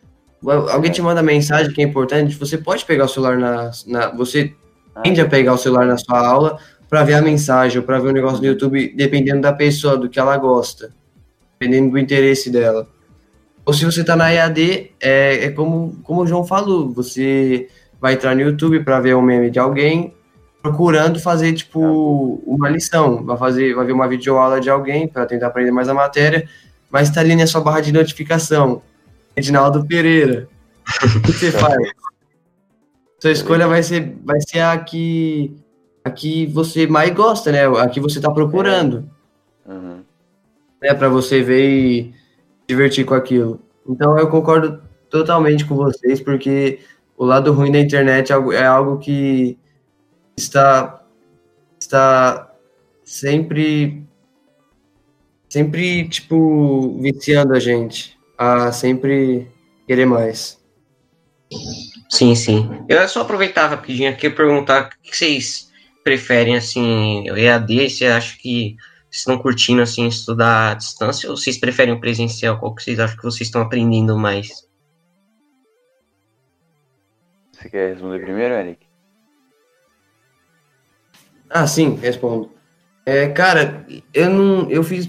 alguém 0.71 0.91
te 0.91 1.03
manda 1.03 1.23
mensagem 1.23 1.73
que 1.73 1.83
é 1.83 1.85
importante, 1.85 2.37
você 2.37 2.57
pode 2.57 2.85
pegar 2.85 3.05
o 3.05 3.09
celular 3.09 3.37
na. 3.37 3.71
na 3.87 4.09
você 4.11 4.55
tende 5.03 5.21
a 5.21 5.29
pegar 5.29 5.53
o 5.53 5.59
celular 5.59 5.85
na 5.85 5.99
sua 5.99 6.27
aula 6.27 6.59
para 6.89 7.05
ver 7.05 7.15
a 7.15 7.23
mensagem 7.23 7.79
ou 7.79 7.85
para 7.85 7.99
ver 7.99 8.09
o 8.09 8.11
um 8.11 8.15
negócio 8.15 8.39
no 8.39 8.47
YouTube, 8.47 8.95
dependendo 8.97 9.43
da 9.43 9.53
pessoa, 9.53 9.97
do 9.97 10.09
que 10.09 10.19
ela 10.19 10.37
gosta, 10.37 10.91
dependendo 11.59 11.91
do 11.91 11.99
interesse 11.99 12.51
dela. 12.51 12.89
Ou 13.67 13.75
se 13.75 13.85
você 13.85 14.03
está 14.03 14.15
na 14.15 14.33
EAD, 14.33 14.93
é, 15.01 15.47
é 15.47 15.51
como, 15.51 15.99
como 16.05 16.23
o 16.23 16.27
João 16.27 16.45
falou, 16.45 16.89
você 16.89 17.69
vai 18.01 18.15
entrar 18.15 18.37
no 18.37 18.41
YouTube 18.41 18.85
para 18.85 19.01
ver 19.01 19.17
um 19.17 19.21
meme 19.21 19.51
de 19.51 19.59
alguém 19.59 20.15
procurando 20.63 21.19
fazer 21.19 21.53
tipo 21.53 22.41
uma 22.47 22.69
lição, 22.69 23.25
vai 23.25 23.37
fazer, 23.37 23.75
vai 23.75 23.85
ver 23.85 23.93
uma 23.93 24.09
videoaula 24.09 24.61
de 24.61 24.71
alguém 24.71 25.09
para 25.09 25.27
tentar 25.27 25.49
aprender 25.49 25.73
mais 25.73 25.89
a 25.89 25.95
matéria, 25.95 26.49
mas 26.91 27.09
está 27.09 27.21
ali 27.21 27.35
na 27.35 27.47
sua 27.47 27.61
barra 27.61 27.81
de 27.81 27.93
notificação. 27.93 28.83
Edinaldo 29.37 29.85
Pereira. 29.85 30.49
O 31.17 31.21
que 31.23 31.33
você 31.33 31.51
faz? 31.53 31.77
Sua 33.21 33.33
escolha 33.33 33.67
vai 33.67 33.83
ser, 33.83 34.17
vai 34.25 34.41
ser 34.41 34.61
a 34.61 34.79
que, 34.79 35.57
a 36.05 36.11
que 36.11 36.47
você 36.47 36.87
mais 36.87 37.11
gosta, 37.11 37.51
né? 37.51 37.67
A 37.67 37.89
que 37.89 38.01
você 38.01 38.19
está 38.19 38.31
procurando. 38.31 39.11
É. 39.69 39.73
Uhum. 39.73 40.01
Né? 40.83 40.95
Para 40.95 41.09
você 41.09 41.43
ver 41.43 41.69
e 41.69 42.15
divertir 42.69 43.05
com 43.05 43.15
aquilo. 43.15 43.61
Então 43.89 44.19
eu 44.19 44.29
concordo 44.29 44.83
totalmente 45.09 45.65
com 45.65 45.77
vocês, 45.77 46.21
porque 46.21 46.81
o 47.17 47.25
lado 47.25 47.53
ruim 47.53 47.73
da 47.73 47.81
internet 47.81 48.31
é 48.31 48.35
algo, 48.35 48.53
é 48.53 48.67
algo 48.67 48.99
que 48.99 49.59
está, 50.37 51.03
está 51.81 52.53
sempre, 53.05 54.05
sempre, 55.49 56.09
tipo, 56.09 57.01
viciando 57.01 57.55
a 57.55 57.61
gente 57.61 58.17
a 58.37 58.71
sempre 58.73 59.49
querer 59.87 60.05
mais. 60.05 60.61
Sim, 62.11 62.35
sim. 62.35 62.69
Eu 62.89 63.09
só 63.09 63.23
aproveitar 63.23 63.69
rapidinho 63.69 64.11
aqui 64.11 64.27
e 64.27 64.31
perguntar 64.31 64.83
o 64.83 65.03
que 65.03 65.17
vocês 65.17 65.71
preferem, 66.05 66.57
assim, 66.57 67.29
EAD, 67.31 67.91
você 67.91 68.07
acha 68.07 68.37
que 68.39 68.77
estão 69.19 69.39
curtindo, 69.39 69.83
assim, 69.83 70.07
estudar 70.07 70.73
à 70.73 70.75
distância 70.75 71.31
ou 71.31 71.37
vocês 71.37 71.59
preferem 71.59 71.95
o 71.95 72.01
presencial? 72.01 72.59
Qual 72.59 72.75
que 72.75 72.83
vocês 72.83 72.99
acham 72.99 73.17
que 73.17 73.23
vocês 73.23 73.49
estão 73.49 73.63
aprendendo 73.63 74.19
mais? 74.19 74.67
Você 77.53 77.71
quer 77.71 77.93
responder 77.93 78.21
primeiro, 78.21 78.55
Eric? 78.55 78.87
Ah, 81.49 81.67
sim, 81.67 81.95
respondo. 81.97 82.51
É, 83.05 83.29
cara, 83.29 83.87
eu 84.13 84.31
não. 84.31 84.71
Eu 84.71 84.83
fiz. 84.83 85.09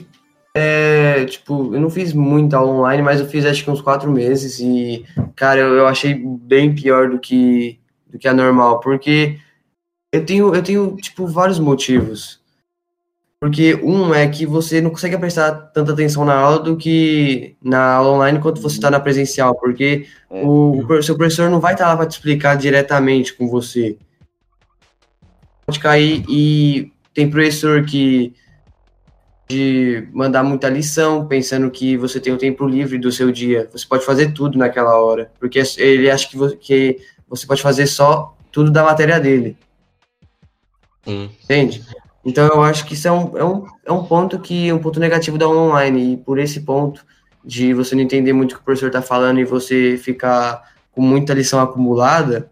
É, 0.56 1.26
tipo, 1.26 1.76
eu 1.76 1.80
não 1.80 1.90
fiz 1.90 2.14
muita 2.14 2.58
aula 2.58 2.74
online, 2.74 3.04
mas 3.04 3.20
eu 3.20 3.28
fiz 3.28 3.46
acho 3.46 3.64
que 3.64 3.70
uns 3.70 3.82
quatro 3.82 4.12
meses 4.12 4.60
e, 4.60 5.06
cara, 5.36 5.60
eu, 5.60 5.76
eu 5.76 5.88
achei 5.88 6.16
bem 6.16 6.74
pior 6.74 7.12
do 7.12 7.20
que, 7.20 7.80
do 8.08 8.18
que 8.18 8.28
a 8.28 8.34
normal, 8.34 8.80
porque 8.80 9.38
eu 10.12 10.26
tenho, 10.26 10.56
eu 10.56 10.64
tenho, 10.64 10.96
tipo, 10.96 11.28
vários 11.28 11.60
motivos. 11.60 12.42
Porque 13.40 13.76
um 13.84 14.14
é 14.16 14.28
que 14.28 14.48
você 14.48 14.82
não 14.82 14.90
consegue 14.90 15.18
prestar 15.18 15.52
tanta 15.52 15.92
atenção 15.94 16.26
na 16.26 16.34
aula 16.34 16.60
do 16.60 16.76
que 16.76 17.56
na 17.62 17.94
aula 17.94 18.14
online 18.14 18.40
quanto 18.40 18.62
você 18.62 18.78
está 18.78 18.90
na 18.90 19.00
presencial, 19.00 19.54
porque 19.56 20.08
é. 20.30 20.44
o, 20.44 20.84
o 20.88 21.04
seu 21.04 21.16
professor 21.16 21.50
não 21.50 21.60
vai 21.60 21.74
estar 21.74 21.86
tá 21.86 21.92
lá 21.92 21.98
para 21.98 22.08
te 22.08 22.14
explicar 22.14 22.58
diretamente 22.58 23.36
com 23.36 23.48
você. 23.48 23.96
Pode 25.68 25.80
cair 25.80 26.26
e 26.28 26.92
tem 27.14 27.30
professor 27.30 27.86
que 27.86 28.34
de 29.48 30.08
mandar 30.12 30.44
muita 30.44 30.68
lição, 30.68 31.26
pensando 31.26 31.72
que 31.72 31.96
você 31.96 32.20
tem 32.20 32.34
o 32.34 32.38
tempo 32.38 32.68
livre 32.68 32.98
do 32.98 33.12
seu 33.12 33.32
dia. 33.32 33.70
Você 33.72 33.86
pode 33.88 34.04
fazer 34.04 34.34
tudo 34.34 34.58
naquela 34.58 34.98
hora, 34.98 35.32
porque 35.40 35.62
ele 35.78 36.10
acha 36.10 36.28
que 36.28 36.36
você, 36.36 36.56
que 36.58 36.98
você 37.30 37.48
pode 37.48 37.62
fazer 37.62 37.88
só 37.88 38.36
tudo 38.52 38.72
da 38.72 38.84
matéria 38.84 39.20
dele. 39.20 39.56
Sim. 41.06 41.30
Entende? 41.44 41.86
Então 42.28 42.46
eu 42.46 42.62
acho 42.62 42.86
que 42.86 42.94
isso 42.94 43.08
é 43.08 43.12
um, 43.12 43.38
é 43.38 43.44
um, 43.46 43.66
é 43.86 43.92
um 43.92 44.04
ponto 44.04 44.38
que 44.38 44.72
um 44.74 44.80
ponto 44.80 45.00
negativo 45.00 45.38
da 45.38 45.48
online 45.48 46.14
e 46.14 46.18
por 46.18 46.38
esse 46.38 46.60
ponto 46.60 47.06
de 47.42 47.74
você 47.74 47.96
não 47.96 48.02
entender 48.02 48.34
muito 48.34 48.52
o 48.52 48.56
que 48.56 48.62
o 48.62 48.66
professor 48.66 48.88
está 48.88 49.02
falando 49.02 49.40
e 49.40 49.46
você 49.46 49.98
ficar 49.98 50.62
com 50.92 51.02
muita 51.02 51.34
lição 51.34 51.62
acumulada, 51.62 52.52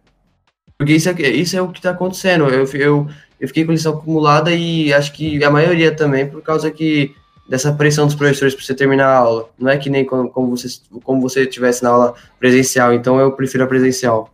porque 0.78 0.94
isso 0.94 1.10
é, 1.10 1.14
isso 1.24 1.58
é 1.58 1.62
o 1.62 1.68
que 1.68 1.80
está 1.80 1.90
acontecendo. 1.90 2.46
Eu, 2.46 2.64
eu, 2.74 3.08
eu 3.38 3.48
fiquei 3.50 3.66
com 3.66 3.74
lição 3.74 3.98
acumulada 3.98 4.50
e 4.50 4.94
acho 4.94 5.12
que 5.12 5.44
a 5.44 5.52
maioria 5.52 5.94
também 5.94 6.26
por 6.26 6.42
causa 6.42 6.72
que 6.72 7.14
dessa 7.50 7.74
pressão 7.74 8.06
dos 8.06 8.16
professores 8.16 8.56
para 8.56 8.64
você 8.64 8.74
terminar 8.74 9.08
a 9.08 9.18
aula. 9.18 9.50
Não 9.60 9.70
é 9.70 9.78
que 9.78 9.90
nem 9.90 10.06
como, 10.06 10.30
como 10.30 10.56
você 10.56 10.70
como 11.04 11.20
você 11.20 11.46
tivesse 11.46 11.84
na 11.84 11.90
aula 11.90 12.16
presencial. 12.40 12.94
Então 12.94 13.20
eu 13.20 13.34
prefiro 13.34 13.66
a 13.66 13.68
presencial. 13.68 14.34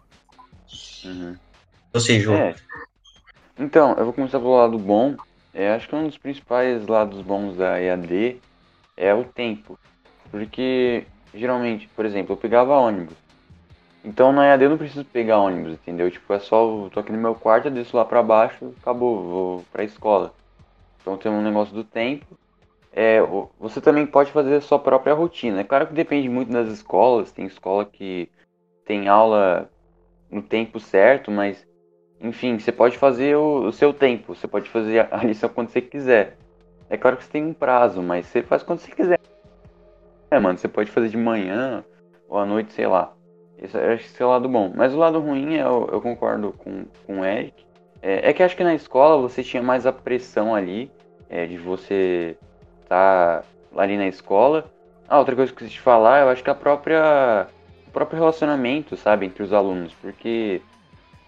Uhum. 1.03 1.35
Você, 1.93 2.19
João? 2.19 2.37
É. 2.37 2.53
Então, 3.57 3.95
eu 3.97 4.05
vou 4.05 4.13
começar 4.13 4.39
pelo 4.39 4.55
lado 4.55 4.77
bom. 4.77 5.15
É, 5.53 5.73
acho 5.73 5.87
que 5.87 5.95
um 5.95 6.07
dos 6.07 6.17
principais 6.17 6.87
lados 6.87 7.21
bons 7.21 7.57
da 7.57 7.79
EAD 7.81 8.39
é 8.95 9.13
o 9.13 9.25
tempo. 9.25 9.77
Porque, 10.29 11.05
geralmente, 11.33 11.87
por 11.89 12.05
exemplo, 12.05 12.33
eu 12.33 12.37
pegava 12.37 12.77
ônibus. 12.77 13.15
Então 14.03 14.31
na 14.31 14.47
EAD 14.47 14.63
eu 14.63 14.69
não 14.71 14.77
preciso 14.77 15.05
pegar 15.05 15.39
ônibus, 15.39 15.73
entendeu? 15.73 16.09
Tipo, 16.09 16.33
é 16.33 16.39
só, 16.39 16.63
eu 16.63 16.89
tô 16.91 16.99
aqui 16.99 17.11
no 17.11 17.17
meu 17.17 17.35
quarto, 17.35 17.67
eu 17.67 17.71
desço 17.71 17.95
lá 17.95 18.03
pra 18.03 18.23
baixo, 18.23 18.73
acabou, 18.81 19.23
vou 19.23 19.65
pra 19.71 19.83
escola. 19.83 20.33
Então 21.01 21.17
tem 21.17 21.31
um 21.31 21.41
negócio 21.43 21.73
do 21.73 21.83
tempo. 21.83 22.25
É, 22.91 23.19
você 23.59 23.79
também 23.79 24.05
pode 24.05 24.31
fazer 24.31 24.55
a 24.55 24.61
sua 24.61 24.79
própria 24.79 25.13
rotina. 25.13 25.61
É 25.61 25.63
claro 25.63 25.87
que 25.87 25.93
depende 25.93 26.27
muito 26.27 26.51
das 26.51 26.67
escolas, 26.69 27.31
tem 27.31 27.45
escola 27.45 27.85
que 27.85 28.29
tem 28.85 29.07
aula 29.07 29.69
no 30.29 30.41
tempo 30.41 30.79
certo, 30.79 31.29
mas 31.29 31.65
enfim, 32.21 32.59
você 32.59 32.71
pode 32.71 32.97
fazer 32.97 33.35
o, 33.35 33.67
o, 33.67 33.71
seu 33.71 33.91
tempo, 33.91 34.35
você 34.35 34.47
pode 34.47 34.69
fazer 34.69 35.07
a 35.11 35.17
lição 35.25 35.49
quando 35.49 35.69
você 35.69 35.81
quiser. 35.81 36.37
É 36.89 36.95
claro 36.95 37.17
que 37.17 37.23
você 37.23 37.31
tem 37.31 37.43
um 37.43 37.53
prazo, 37.53 38.01
mas 38.01 38.27
você 38.27 38.43
faz 38.43 38.61
quando 38.61 38.79
você 38.79 38.91
quiser. 38.91 39.19
É, 40.29 40.39
mano, 40.39 40.57
você 40.57 40.67
pode 40.67 40.91
fazer 40.91 41.09
de 41.09 41.17
manhã 41.17 41.83
ou 42.29 42.37
à 42.37 42.45
noite, 42.45 42.73
sei 42.73 42.85
lá. 42.85 43.13
Esse, 43.57 43.77
acho 43.77 44.03
que 44.03 44.09
esse 44.09 44.21
é 44.21 44.25
o 44.25 44.29
lado 44.29 44.47
bom. 44.47 44.71
Mas 44.75 44.93
o 44.93 44.97
lado 44.97 45.19
ruim, 45.19 45.55
é, 45.55 45.61
eu, 45.61 45.89
eu 45.91 46.01
concordo 46.01 46.53
com, 46.53 46.85
com 47.05 47.21
o 47.21 47.25
Eric, 47.25 47.65
é, 48.01 48.29
é, 48.29 48.33
que 48.33 48.43
acho 48.43 48.55
que 48.55 48.63
na 48.63 48.75
escola 48.75 49.21
você 49.21 49.43
tinha 49.43 49.63
mais 49.63 49.85
a 49.85 49.91
pressão 49.91 50.53
ali, 50.53 50.91
é, 51.29 51.45
de 51.45 51.57
você 51.57 52.37
estar 52.83 53.41
tá 53.41 53.81
ali 53.81 53.97
na 53.97 54.07
escola. 54.07 54.65
Ah, 55.07 55.19
outra 55.19 55.35
coisa 55.35 55.51
que 55.51 55.63
eu 55.63 55.69
te 55.69 55.79
falar, 55.79 56.21
eu 56.21 56.29
acho 56.29 56.43
que 56.43 56.49
a 56.49 56.55
própria, 56.55 57.47
o 57.87 57.91
próprio 57.91 58.19
relacionamento, 58.19 58.95
sabe, 58.95 59.25
entre 59.25 59.43
os 59.43 59.53
alunos. 59.53 59.93
Porque 59.95 60.61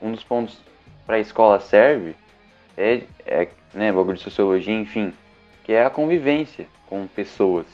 um 0.01 0.11
dos 0.11 0.23
pontos 0.23 0.61
para 1.05 1.17
a 1.17 1.19
escola 1.19 1.59
serve 1.59 2.15
é, 2.77 3.03
é 3.25 3.47
né, 3.73 3.91
bagulho 3.91 4.17
de 4.17 4.23
sociologia, 4.23 4.73
enfim, 4.73 5.13
que 5.63 5.73
é 5.73 5.85
a 5.85 5.89
convivência 5.89 6.67
com 6.87 7.07
pessoas. 7.07 7.65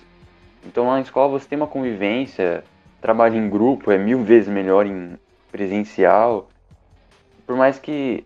Então 0.65 0.85
na 0.85 1.01
escola 1.01 1.39
você 1.39 1.47
tem 1.47 1.57
uma 1.57 1.67
convivência, 1.67 2.63
trabalho 3.01 3.37
em 3.37 3.49
grupo 3.49 3.91
é 3.91 3.97
mil 3.97 4.23
vezes 4.23 4.49
melhor 4.49 4.85
em 4.85 5.17
presencial. 5.51 6.49
Por 7.45 7.55
mais 7.55 7.79
que 7.79 8.25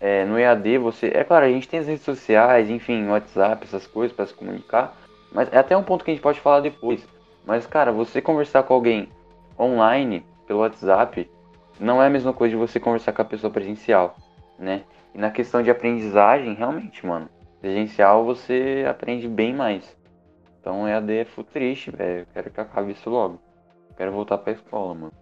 é, 0.00 0.24
no 0.24 0.36
EAD 0.36 0.78
você. 0.78 1.12
É 1.14 1.22
claro, 1.22 1.46
a 1.46 1.48
gente 1.48 1.68
tem 1.68 1.78
as 1.78 1.86
redes 1.86 2.04
sociais, 2.04 2.68
enfim, 2.68 3.06
WhatsApp, 3.06 3.64
essas 3.64 3.86
coisas 3.86 4.14
para 4.14 4.26
se 4.26 4.34
comunicar. 4.34 4.96
Mas 5.30 5.50
é 5.52 5.58
até 5.58 5.76
um 5.76 5.84
ponto 5.84 6.04
que 6.04 6.10
a 6.10 6.14
gente 6.14 6.22
pode 6.22 6.40
falar 6.40 6.58
depois. 6.58 7.06
Mas, 7.46 7.66
cara, 7.66 7.92
você 7.92 8.20
conversar 8.20 8.64
com 8.64 8.74
alguém 8.74 9.08
online, 9.58 10.24
pelo 10.46 10.58
WhatsApp, 10.58 11.30
não 11.82 12.02
é 12.02 12.06
a 12.06 12.10
mesma 12.10 12.32
coisa 12.32 12.54
de 12.54 12.60
você 12.60 12.78
conversar 12.78 13.12
com 13.12 13.22
a 13.22 13.24
pessoa 13.24 13.52
presencial, 13.52 14.16
né? 14.58 14.84
E 15.14 15.18
na 15.18 15.30
questão 15.30 15.62
de 15.62 15.70
aprendizagem, 15.70 16.54
realmente, 16.54 17.04
mano, 17.04 17.28
presencial 17.60 18.24
você 18.24 18.84
aprende 18.88 19.28
bem 19.28 19.54
mais. 19.54 19.84
Então 20.60 20.88
EAD 20.88 21.12
é 21.12 21.24
futuriste, 21.24 21.90
velho. 21.90 22.20
Eu 22.20 22.26
quero 22.32 22.50
que 22.50 22.60
acabe 22.60 22.92
isso 22.92 23.10
logo. 23.10 23.40
Quero 23.96 24.12
voltar 24.12 24.38
pra 24.38 24.52
escola, 24.52 24.94
mano. 24.94 25.12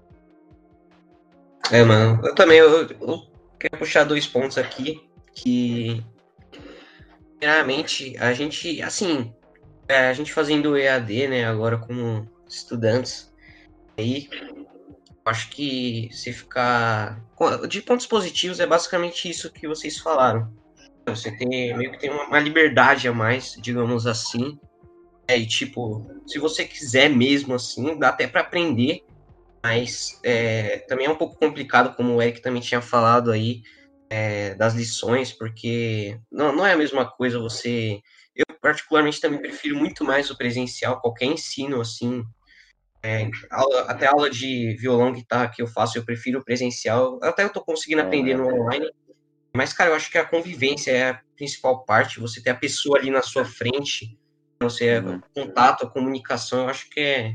É, 1.72 1.82
mano. 1.82 2.20
Eu 2.22 2.34
também 2.34 2.58
eu, 2.58 2.82
eu 2.82 3.22
quero 3.58 3.78
puxar 3.78 4.04
dois 4.04 4.26
pontos 4.26 4.58
aqui. 4.58 5.02
Que. 5.34 6.04
Primeiramente, 7.38 8.16
a 8.18 8.34
gente, 8.34 8.82
assim, 8.82 9.32
é, 9.88 10.08
a 10.08 10.12
gente 10.12 10.32
fazendo 10.32 10.76
EAD, 10.76 11.28
né, 11.28 11.44
agora 11.46 11.78
como 11.78 12.28
estudantes, 12.46 13.32
aí 13.96 14.28
acho 15.30 15.49
que 15.50 16.08
se 16.12 16.32
ficar. 16.32 17.20
De 17.68 17.80
pontos 17.80 18.06
positivos 18.06 18.60
é 18.60 18.66
basicamente 18.66 19.30
isso 19.30 19.50
que 19.50 19.66
vocês 19.66 19.99
falaram. 19.99 20.52
Você 21.06 21.30
tem 21.32 21.75
meio 21.76 21.92
que 21.92 21.99
tem 21.99 22.10
uma 22.10 22.38
liberdade 22.38 23.08
a 23.08 23.12
mais, 23.12 23.54
digamos 23.58 24.06
assim, 24.06 24.58
é, 25.30 25.38
e 25.38 25.46
tipo, 25.46 26.04
se 26.26 26.40
você 26.40 26.64
quiser 26.64 27.08
mesmo 27.08 27.54
assim, 27.54 27.96
dá 27.96 28.08
até 28.08 28.26
para 28.26 28.40
aprender, 28.40 29.04
mas 29.62 30.18
é, 30.25 30.78
também 30.88 31.06
é 31.06 31.10
um 31.10 31.14
pouco 31.14 31.38
complicado, 31.38 31.94
como 31.94 32.16
o 32.16 32.22
Eric 32.22 32.42
também 32.42 32.60
tinha 32.60 32.82
falado 32.82 33.30
aí, 33.30 33.62
é, 34.10 34.56
das 34.56 34.75
lições, 34.75 35.32
porque 35.32 36.18
não, 36.32 36.52
não 36.52 36.66
é 36.66 36.72
a 36.72 36.76
mesma 36.76 37.08
coisa 37.08 37.38
você. 37.38 38.00
Eu, 38.34 38.44
particularmente, 38.60 39.20
também 39.20 39.40
prefiro 39.40 39.76
muito 39.76 40.04
mais 40.04 40.30
o 40.30 40.37
presencial, 40.37 41.00
qualquer 41.00 41.26
ensino, 41.26 41.80
assim. 41.80 42.25
É, 43.02 43.30
aula, 43.50 43.80
até 43.83 44.07
aula 44.07 44.28
de 44.28 44.76
violão, 44.78 45.12
guitarra 45.12 45.49
que 45.49 45.62
eu 45.62 45.66
faço, 45.66 45.97
eu 45.97 46.04
prefiro 46.04 46.45
presencial. 46.45 47.19
Até 47.23 47.45
eu 47.45 47.50
tô 47.50 47.62
conseguindo 47.62 48.02
aprender 48.02 48.37
no 48.37 48.47
online. 48.47 48.90
Mas, 49.52 49.73
cara, 49.73 49.90
eu 49.90 49.97
acho 49.97 50.11
que 50.11 50.19
a 50.19 50.25
convivência 50.25 50.90
é 50.90 51.11
a 51.11 51.21
principal 51.35 51.85
parte. 51.85 52.21
Você 52.21 52.42
ter 52.42 52.50
a 52.50 52.54
pessoa 52.54 52.99
ali 52.99 53.11
na 53.11 53.23
sua 53.23 53.45
frente 53.45 54.16
você 54.62 54.99
uhum. 54.99 55.21
contato, 55.35 55.87
a 55.87 55.90
comunicação, 55.90 56.64
eu 56.64 56.69
acho 56.69 56.90
que 56.90 57.00
é 57.00 57.35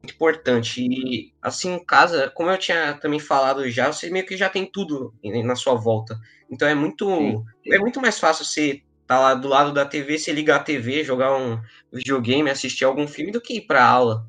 muito 0.00 0.14
importante. 0.14 0.86
E 0.86 1.32
assim, 1.42 1.74
em 1.74 1.84
casa, 1.84 2.30
como 2.30 2.48
eu 2.48 2.58
tinha 2.58 2.94
também 2.94 3.18
falado 3.18 3.68
já, 3.68 3.92
você 3.92 4.08
meio 4.08 4.24
que 4.24 4.36
já 4.36 4.48
tem 4.48 4.64
tudo 4.64 5.12
na 5.44 5.56
sua 5.56 5.74
volta. 5.74 6.16
Então 6.48 6.68
é 6.68 6.74
muito 6.74 7.06
Sim. 7.08 7.44
é 7.72 7.78
muito 7.78 8.00
mais 8.00 8.20
fácil 8.20 8.44
você 8.44 8.82
tá 9.06 9.18
lá 9.18 9.34
do 9.34 9.48
lado 9.48 9.72
da 9.72 9.84
TV, 9.84 10.16
você 10.16 10.32
ligar 10.32 10.56
a 10.56 10.62
TV, 10.62 11.02
jogar 11.02 11.36
um 11.36 11.60
videogame, 11.92 12.48
assistir 12.48 12.84
algum 12.84 13.08
filme 13.08 13.32
do 13.32 13.40
que 13.40 13.54
ir 13.54 13.62
para 13.62 13.84
aula. 13.84 14.24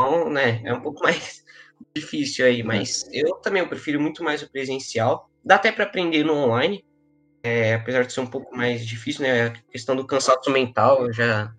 Então, 0.00 0.30
né, 0.30 0.62
é 0.64 0.72
um 0.72 0.80
pouco 0.80 1.02
mais 1.02 1.44
difícil 1.94 2.46
aí, 2.46 2.62
mas 2.62 3.08
eu 3.12 3.34
também 3.36 3.62
eu 3.62 3.68
prefiro 3.68 4.00
muito 4.00 4.22
mais 4.22 4.42
o 4.42 4.50
presencial. 4.50 5.28
Dá 5.44 5.56
até 5.56 5.72
para 5.72 5.84
aprender 5.84 6.24
no 6.24 6.34
online, 6.34 6.84
é, 7.42 7.74
apesar 7.74 8.04
de 8.04 8.12
ser 8.12 8.20
um 8.20 8.26
pouco 8.26 8.56
mais 8.56 8.86
difícil, 8.86 9.22
né? 9.22 9.46
A 9.46 9.50
questão 9.72 9.96
do 9.96 10.06
cansaço 10.06 10.50
mental, 10.50 11.06
eu 11.06 11.12
já 11.12 11.52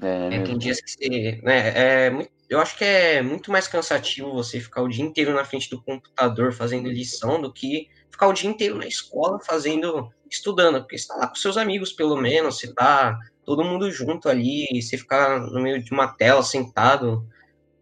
é, 0.00 0.34
é, 0.34 0.42
tem 0.42 0.58
dias 0.58 0.80
que 0.80 0.90
você. 0.90 1.40
Né, 1.42 1.68
é, 1.68 2.28
eu 2.48 2.60
acho 2.60 2.76
que 2.76 2.84
é 2.84 3.22
muito 3.22 3.52
mais 3.52 3.68
cansativo 3.68 4.32
você 4.32 4.60
ficar 4.60 4.82
o 4.82 4.88
dia 4.88 5.04
inteiro 5.04 5.32
na 5.32 5.44
frente 5.44 5.70
do 5.70 5.80
computador 5.80 6.52
fazendo 6.52 6.90
lição 6.90 7.40
do 7.40 7.52
que 7.52 7.88
ficar 8.10 8.26
o 8.26 8.32
dia 8.32 8.50
inteiro 8.50 8.76
na 8.76 8.86
escola 8.86 9.38
fazendo. 9.40 10.12
estudando, 10.28 10.80
porque 10.80 10.98
você 10.98 11.04
está 11.04 11.16
lá 11.16 11.28
com 11.28 11.34
seus 11.36 11.56
amigos, 11.56 11.92
pelo 11.92 12.16
menos, 12.16 12.58
você 12.58 12.72
tá 12.74 13.16
todo 13.44 13.64
mundo 13.64 13.90
junto 13.90 14.28
ali, 14.28 14.80
você 14.80 14.96
ficar 14.96 15.40
no 15.40 15.60
meio 15.60 15.82
de 15.82 15.92
uma 15.92 16.08
tela 16.08 16.42
sentado, 16.42 17.26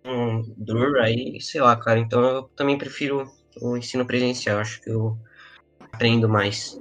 um 0.04 0.42
dor 0.56 0.98
aí, 0.98 1.40
sei 1.40 1.60
lá, 1.60 1.76
cara. 1.76 1.98
Então 1.98 2.22
eu 2.22 2.42
também 2.56 2.78
prefiro 2.78 3.30
o 3.60 3.76
ensino 3.76 4.06
presencial, 4.06 4.58
acho 4.58 4.80
que 4.80 4.90
eu 4.90 5.16
aprendo 5.92 6.28
mais. 6.28 6.80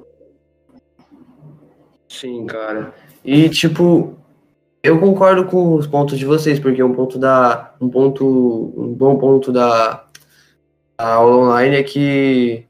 Sim, 2.07 2.45
cara. 2.45 2.93
E 3.23 3.49
tipo, 3.49 4.17
eu 4.81 4.99
concordo 4.99 5.45
com 5.45 5.75
os 5.75 5.85
pontos 5.85 6.17
de 6.17 6.25
vocês, 6.25 6.59
porque 6.59 6.81
um 6.81 6.93
ponto 6.93 7.19
da 7.19 7.75
um 7.81 7.89
ponto 7.89 8.25
um 8.77 8.93
bom 8.93 9.17
ponto 9.17 9.51
da, 9.51 10.05
da 10.97 11.13
aula 11.13 11.37
online 11.37 11.75
é 11.75 11.83
que 11.83 12.65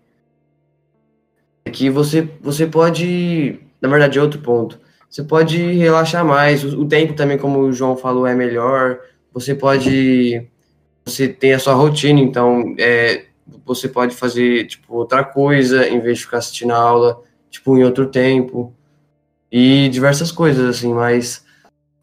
é 1.65 1.69
que 1.69 1.89
você 1.89 2.21
você 2.41 2.65
pode, 2.65 3.59
na 3.81 3.87
verdade, 3.87 4.17
é 4.17 4.21
outro 4.21 4.41
ponto. 4.41 4.79
Você 5.09 5.23
pode 5.23 5.57
relaxar 5.57 6.23
mais, 6.23 6.63
o, 6.63 6.81
o 6.81 6.85
tempo 6.87 7.13
também, 7.13 7.37
como 7.37 7.59
o 7.59 7.73
João 7.73 7.97
falou, 7.97 8.27
é 8.27 8.35
melhor. 8.35 8.99
Você 9.33 9.55
pode 9.55 10.47
você 11.05 11.27
tem 11.27 11.53
a 11.53 11.59
sua 11.59 11.73
rotina, 11.73 12.19
então 12.19 12.75
é, 12.77 13.25
você 13.65 13.87
pode 13.87 14.15
fazer 14.15 14.67
tipo 14.67 14.95
outra 14.95 15.23
coisa 15.23 15.87
em 15.87 15.99
vez 15.99 16.19
de 16.19 16.25
ficar 16.25 16.37
assistindo 16.37 16.71
a 16.71 16.77
aula, 16.77 17.21
tipo 17.49 17.75
em 17.77 17.83
outro 17.83 18.05
tempo 18.07 18.73
e 19.51 19.89
diversas 19.89 20.31
coisas 20.31 20.69
assim, 20.69 20.93
mas 20.93 21.43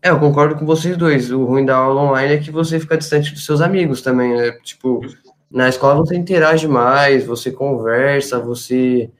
é, 0.03 0.11
eu 0.11 0.19
concordo 0.19 0.57
com 0.57 0.67
vocês 0.67 0.97
dois. 0.97 1.31
O 1.31 1.45
ruim 1.45 1.65
da 1.65 1.77
aula 1.77 2.03
online 2.03 2.35
é 2.35 2.39
que 2.39 2.51
você 2.51 2.81
fica 2.81 2.97
distante 2.97 3.33
dos 3.33 3.45
seus 3.45 3.61
amigos 3.61 4.03
também, 4.03 4.35
né? 4.35 4.53
Tipo, 4.63 5.01
na 5.51 5.69
escola 5.69 5.97
você 5.97 6.17
interage 6.17 6.67
mais, 6.67 7.25
você 7.25 7.51
conversa, 7.53 8.41
você 8.41 9.11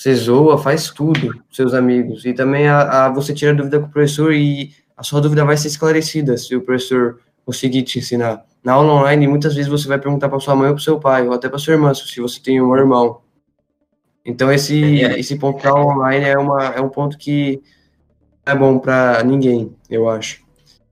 você 0.00 0.14
zoa, 0.14 0.56
faz 0.56 0.88
tudo 0.88 1.34
com 1.34 1.52
seus 1.52 1.74
amigos. 1.74 2.24
E 2.24 2.32
também 2.32 2.66
a, 2.66 3.04
a, 3.04 3.08
você 3.10 3.34
tira 3.34 3.52
dúvida 3.52 3.78
com 3.78 3.86
o 3.86 3.90
professor 3.90 4.32
e 4.32 4.72
a 4.96 5.02
sua 5.02 5.20
dúvida 5.20 5.44
vai 5.44 5.58
ser 5.58 5.68
esclarecida 5.68 6.38
se 6.38 6.56
o 6.56 6.62
professor 6.62 7.20
conseguir 7.44 7.82
te 7.82 7.98
ensinar. 7.98 8.42
Na 8.64 8.72
aula 8.72 8.94
online, 8.94 9.28
muitas 9.28 9.54
vezes 9.54 9.70
você 9.70 9.86
vai 9.86 9.98
perguntar 9.98 10.30
para 10.30 10.40
sua 10.40 10.56
mãe 10.56 10.68
ou 10.68 10.74
para 10.74 10.82
seu 10.82 10.98
pai, 10.98 11.28
ou 11.28 11.34
até 11.34 11.50
para 11.50 11.58
sua 11.58 11.74
irmã, 11.74 11.92
se 11.92 12.18
você 12.18 12.40
tem 12.40 12.62
um 12.62 12.74
irmão. 12.74 13.20
Então 14.24 14.50
esse 14.50 15.04
é. 15.04 15.20
esse 15.20 15.36
ponto 15.36 15.62
da 15.62 15.68
aula 15.68 15.92
online 15.94 16.24
é 16.24 16.38
uma 16.38 16.64
é 16.64 16.80
um 16.80 16.88
ponto 16.88 17.18
que 17.18 17.60
é 18.46 18.54
bom 18.54 18.78
para 18.78 19.22
ninguém, 19.22 19.76
eu 19.90 20.08
acho. 20.08 20.42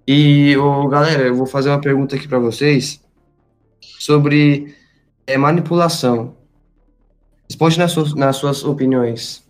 E 0.06 0.54
oh, 0.58 0.86
galera, 0.86 1.22
eu 1.22 1.34
vou 1.34 1.46
fazer 1.46 1.70
uma 1.70 1.80
pergunta 1.80 2.14
aqui 2.14 2.28
para 2.28 2.38
vocês 2.38 3.02
sobre 3.80 4.74
é, 5.26 5.38
manipulação. 5.38 6.37
Responde 7.48 7.78
nas 7.78 7.92
suas, 7.92 8.14
nas 8.14 8.36
suas 8.36 8.64
opiniões. 8.64 9.46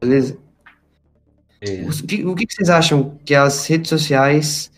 Beleza? 0.00 0.38
É. 1.60 1.82
O, 1.82 2.06
que, 2.06 2.24
o 2.24 2.34
que 2.34 2.46
vocês 2.48 2.70
acham 2.70 3.18
que 3.24 3.34
as 3.34 3.66
redes 3.66 3.88
sociais 3.88 4.72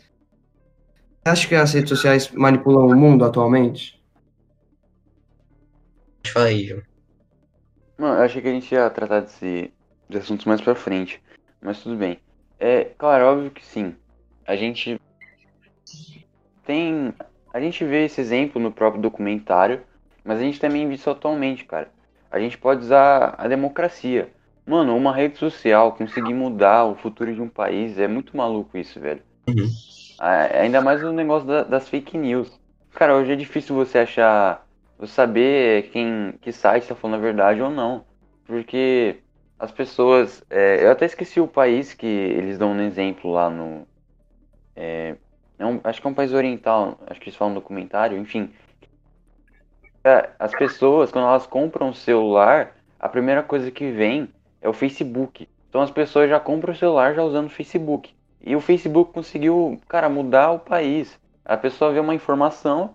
acha 1.25 1.49
que 1.49 1.55
as 1.55 1.73
redes 1.73 1.89
sociais 1.89 2.31
manipulam 2.31 2.87
o 2.87 2.97
mundo 2.97 3.25
atualmente? 3.25 3.99
Fala 6.27 6.47
aí, 6.47 6.67
João. 6.67 6.83
Não, 7.97 8.09
eu 8.09 8.23
achei 8.23 8.43
que 8.43 8.49
a 8.49 8.53
gente 8.53 8.73
ia 8.73 8.91
tratar 8.91 9.21
desse, 9.21 9.73
de 10.09 10.19
assuntos 10.19 10.47
mais 10.47 10.61
pra 10.61 10.75
frente, 10.75 11.23
mas 11.63 11.83
tudo 11.83 11.97
bem. 11.97 12.19
É, 12.59 12.85
claro, 12.99 13.27
óbvio 13.27 13.51
que 13.51 13.65
sim. 13.65 13.95
A 14.47 14.57
gente 14.57 15.01
tem. 16.67 17.15
A 17.53 17.61
gente 17.61 17.85
vê 17.85 18.05
esse 18.05 18.21
exemplo 18.21 18.61
no 18.61 18.73
próprio 18.73 19.01
documentário, 19.01 19.83
mas 20.25 20.39
a 20.39 20.43
gente 20.43 20.61
também 20.61 20.89
vê 20.89 20.95
isso 20.95 21.09
atualmente, 21.09 21.65
cara. 21.65 21.91
A 22.35 22.41
gente 22.41 22.59
pode 22.59 22.81
usar 22.81 23.37
a 23.39 23.47
democracia. 23.47 24.29
Mano, 24.67 24.97
uma 24.97 25.15
rede 25.15 25.39
social 25.39 25.93
conseguir 25.93 26.35
mudar 26.35 26.85
o 26.85 26.97
futuro 26.97 27.33
de 27.33 27.41
um 27.41 27.49
país 27.49 27.97
é 27.97 28.09
muito 28.09 28.37
maluco 28.37 28.77
isso, 28.77 28.99
velho. 28.99 29.23
Uhum. 29.49 29.71
Ainda 30.19 30.81
mais 30.81 31.01
o 31.05 31.13
negócio 31.13 31.47
da, 31.47 31.63
das 31.63 31.89
fake 31.89 32.19
news. 32.19 32.51
Cara, 32.93 33.15
hoje 33.15 33.31
é 33.31 33.37
difícil 33.37 33.77
você 33.77 33.99
achar. 33.99 34.67
Você 34.99 35.13
saber 35.13 35.91
quem 35.93 36.35
que 36.41 36.51
site 36.51 36.83
está 36.83 36.97
falando 36.97 37.19
a 37.21 37.23
verdade 37.23 37.63
ou 37.63 37.71
não. 37.71 38.05
Porque 38.45 39.19
as 39.57 39.71
pessoas. 39.71 40.43
É, 40.51 40.85
eu 40.85 40.91
até 40.91 41.07
esqueci 41.07 41.41
o 41.41 41.47
país 41.47 41.95
que 41.95 42.05
eles 42.05 42.59
dão 42.59 42.73
um 42.73 42.81
exemplo 42.81 43.31
lá 43.31 43.49
no. 43.49 43.87
É, 44.75 45.15
é 45.57 45.65
um, 45.65 45.79
acho 45.85 46.01
que 46.01 46.07
é 46.09 46.11
um 46.11 46.15
país 46.15 46.33
oriental, 46.33 46.99
acho 47.07 47.21
que 47.21 47.29
eles 47.29 47.37
falam 47.37 47.55
no 47.55 47.61
documentário, 47.61 48.19
enfim. 48.19 48.51
É, 50.05 50.29
as 50.39 50.53
pessoas, 50.53 51.11
quando 51.11 51.27
elas 51.27 51.47
compram 51.47 51.89
um 51.89 51.95
celular, 51.95 52.77
a 53.01 53.09
primeira 53.09 53.43
coisa 53.43 53.71
que 53.71 53.91
vem 53.91 54.29
é 54.61 54.69
o 54.69 54.73
Facebook. 54.75 55.49
Então 55.69 55.81
as 55.81 55.91
pessoas 55.91 56.29
já 56.29 56.39
compram 56.39 56.75
o 56.75 56.77
celular 56.77 57.15
já 57.15 57.23
usando 57.23 57.47
o 57.47 57.51
Facebook. 57.51 58.15
E 58.41 58.55
o 58.55 58.61
Facebook 58.61 59.13
conseguiu, 59.13 59.81
cara, 59.89 60.09
mudar 60.09 60.53
o 60.53 60.59
país. 60.59 61.19
A 61.45 61.57
pessoa 61.57 61.93
vê 61.93 62.01
uma 62.01 62.15
informação, 62.15 62.95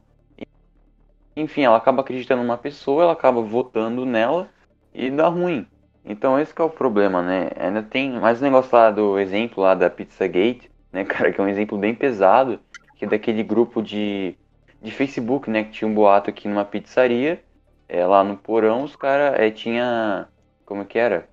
enfim, 1.36 1.64
ela 1.64 1.78
acaba 1.78 2.02
acreditando 2.02 2.44
numa 2.44 2.58
pessoa, 2.58 3.04
ela 3.04 3.14
acaba 3.14 3.42
votando 3.42 4.06
nela 4.06 4.48
e 4.94 5.10
dá 5.10 5.28
ruim. 5.28 5.66
Então 6.06 6.40
esse 6.40 6.54
é 6.56 6.64
o 6.64 6.70
problema, 6.70 7.22
né? 7.22 7.50
Ainda 7.60 7.84
tem 7.84 8.20
mais 8.20 8.42
um 8.42 8.46
negócio 8.46 8.76
lá 8.76 8.92
do 8.92 9.20
exemplo 9.20 9.64
lá 9.64 9.74
da 9.74 9.90
Pizzagate, 9.90 10.70
né, 10.92 11.04
cara, 11.06 11.32
que 11.32 11.42
é 11.42 11.44
um 11.44 11.48
exemplo 11.48 11.78
bem 11.78 11.96
pesado, 11.96 12.60
que 12.96 13.06
é 13.06 13.08
daquele 13.08 13.44
grupo 13.44 13.82
de, 13.82 14.36
de 14.82 14.92
Facebook, 14.92 15.50
né, 15.50 15.64
que 15.64 15.72
tinha 15.72 15.88
um 15.88 15.94
boato 15.94 16.30
aqui 16.30 16.48
numa 16.48 16.66
pizzaria, 16.66 17.42
é, 17.88 18.06
lá 18.06 18.24
no 18.24 18.38
porão, 18.38 18.84
os 18.84 18.96
caras 18.96 19.40
é, 19.40 19.50
tinha, 19.50 20.28
como 20.66 20.86
que 20.86 20.98
era? 20.98 21.28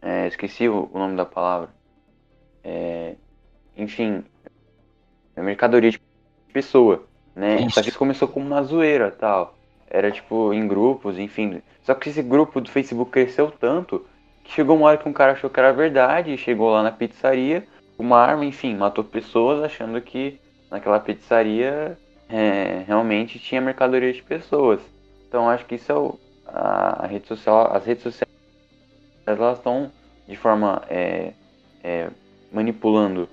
É, 0.00 0.28
esqueci 0.28 0.68
o, 0.68 0.88
o, 0.92 0.98
nome 0.98 1.16
da 1.16 1.26
palavra. 1.26 1.70
É, 2.62 3.16
enfim, 3.76 4.24
é 5.34 5.42
mercadoria 5.42 5.90
de 5.90 6.00
pessoa, 6.52 7.04
né? 7.34 7.56
Isso. 7.62 7.70
Só 7.70 7.82
que 7.82 7.88
isso 7.88 7.98
começou 7.98 8.28
como 8.28 8.46
uma 8.46 8.62
zoeira 8.62 9.10
tal. 9.10 9.58
Era 9.90 10.10
tipo 10.10 10.52
em 10.52 10.68
grupos, 10.68 11.18
enfim. 11.18 11.60
Só 11.82 11.94
que 11.94 12.08
esse 12.08 12.22
grupo 12.22 12.60
do 12.60 12.70
Facebook 12.70 13.10
cresceu 13.10 13.50
tanto 13.50 14.06
que 14.44 14.52
chegou 14.52 14.76
uma 14.76 14.86
hora 14.86 14.96
que 14.96 15.08
um 15.08 15.12
cara 15.12 15.32
achou 15.32 15.50
que 15.50 15.60
era 15.60 15.72
verdade, 15.72 16.36
chegou 16.38 16.70
lá 16.70 16.82
na 16.82 16.90
pizzaria, 16.90 17.66
uma 17.98 18.18
arma, 18.18 18.44
enfim, 18.44 18.74
matou 18.74 19.04
pessoas 19.04 19.62
achando 19.62 20.00
que 20.00 20.40
naquela 20.70 20.98
pizzaria 21.00 21.98
é, 22.28 22.84
realmente 22.86 23.38
tinha 23.38 23.60
mercadoria 23.60 24.12
de 24.12 24.22
pessoas. 24.22 24.80
Então 25.26 25.48
acho 25.48 25.64
que 25.64 25.76
isso 25.76 25.90
é 25.90 25.94
o, 25.94 26.18
a, 26.46 27.04
a 27.04 27.06
rede 27.06 27.26
social, 27.26 27.74
as 27.74 27.84
redes 27.84 28.02
sociais 28.02 28.28
elas 29.26 29.58
estão 29.58 29.92
de 30.26 30.36
forma 30.36 30.82
é, 30.88 31.32
é, 31.82 32.08
manipulando 32.52 33.28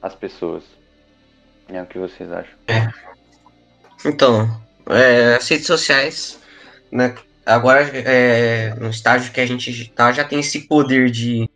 as 0.00 0.14
pessoas. 0.14 0.64
É 1.68 1.82
o 1.82 1.86
que 1.86 1.98
vocês 1.98 2.30
acham? 2.32 2.54
É. 2.66 2.88
Então, 4.04 4.48
é, 4.86 5.34
as 5.34 5.48
redes 5.48 5.66
sociais, 5.66 6.40
né, 6.90 7.14
agora 7.44 7.82
é, 7.82 8.74
no 8.74 8.88
estágio 8.88 9.32
que 9.32 9.40
a 9.40 9.46
gente 9.46 9.70
está, 9.70 10.12
já 10.12 10.24
tem 10.24 10.40
esse 10.40 10.60
poder 10.60 11.10
de 11.10 11.48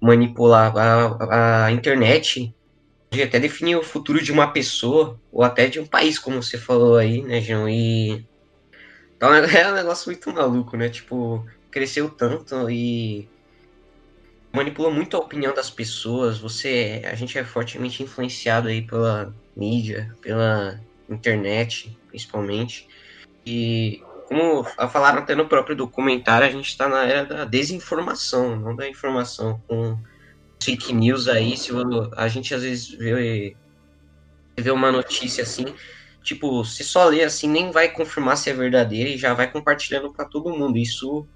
manipular 0.00 0.74
a, 0.76 1.66
a 1.66 1.72
internet, 1.72 2.54
de 3.12 3.22
até 3.22 3.38
definir 3.38 3.76
o 3.76 3.82
futuro 3.82 4.22
de 4.22 4.32
uma 4.32 4.50
pessoa, 4.50 5.20
ou 5.30 5.42
até 5.42 5.68
de 5.68 5.78
um 5.78 5.86
país, 5.86 6.18
como 6.18 6.42
você 6.42 6.56
falou 6.56 6.96
aí, 6.96 7.20
né, 7.22 7.40
João? 7.42 7.68
E. 7.68 8.26
Então 9.16 9.32
é 9.34 9.70
um 9.70 9.74
negócio 9.74 10.10
muito 10.10 10.32
maluco, 10.32 10.76
né? 10.78 10.88
Tipo, 10.88 11.46
cresceu 11.70 12.08
tanto 12.08 12.70
e 12.70 13.28
manipula 14.50 14.90
muito 14.90 15.14
a 15.16 15.20
opinião 15.20 15.54
das 15.54 15.68
pessoas. 15.68 16.38
Você, 16.38 17.02
a 17.04 17.14
gente 17.14 17.38
é 17.38 17.44
fortemente 17.44 18.02
influenciado 18.02 18.68
aí 18.68 18.80
pela 18.80 19.34
mídia, 19.54 20.14
pela 20.22 20.80
internet, 21.08 21.96
principalmente. 22.08 22.88
E 23.44 24.02
como 24.26 24.64
falaram 24.64 25.18
até 25.18 25.34
no 25.34 25.46
próprio 25.46 25.76
documentário, 25.76 26.46
a 26.46 26.50
gente 26.50 26.68
está 26.68 26.88
na 26.88 27.04
era 27.04 27.24
da 27.26 27.44
desinformação, 27.44 28.56
não 28.56 28.74
da 28.74 28.88
informação. 28.88 29.62
Com 29.68 29.98
fake 30.64 30.92
news 30.92 31.28
aí, 31.28 31.56
se 31.56 31.70
a 32.16 32.28
gente 32.28 32.54
às 32.54 32.62
vezes 32.62 32.90
vê, 32.90 33.56
vê 34.58 34.70
uma 34.70 34.92
notícia 34.92 35.42
assim, 35.42 35.66
tipo, 36.22 36.64
se 36.64 36.84
só 36.84 37.04
lê 37.06 37.22
assim, 37.22 37.48
nem 37.48 37.70
vai 37.70 37.88
confirmar 37.88 38.36
se 38.36 38.50
é 38.50 38.54
verdadeira 38.54 39.10
e 39.10 39.18
já 39.18 39.34
vai 39.34 39.50
compartilhando 39.50 40.12
para 40.12 40.24
todo 40.24 40.56
mundo. 40.56 40.78
Isso 40.78 41.26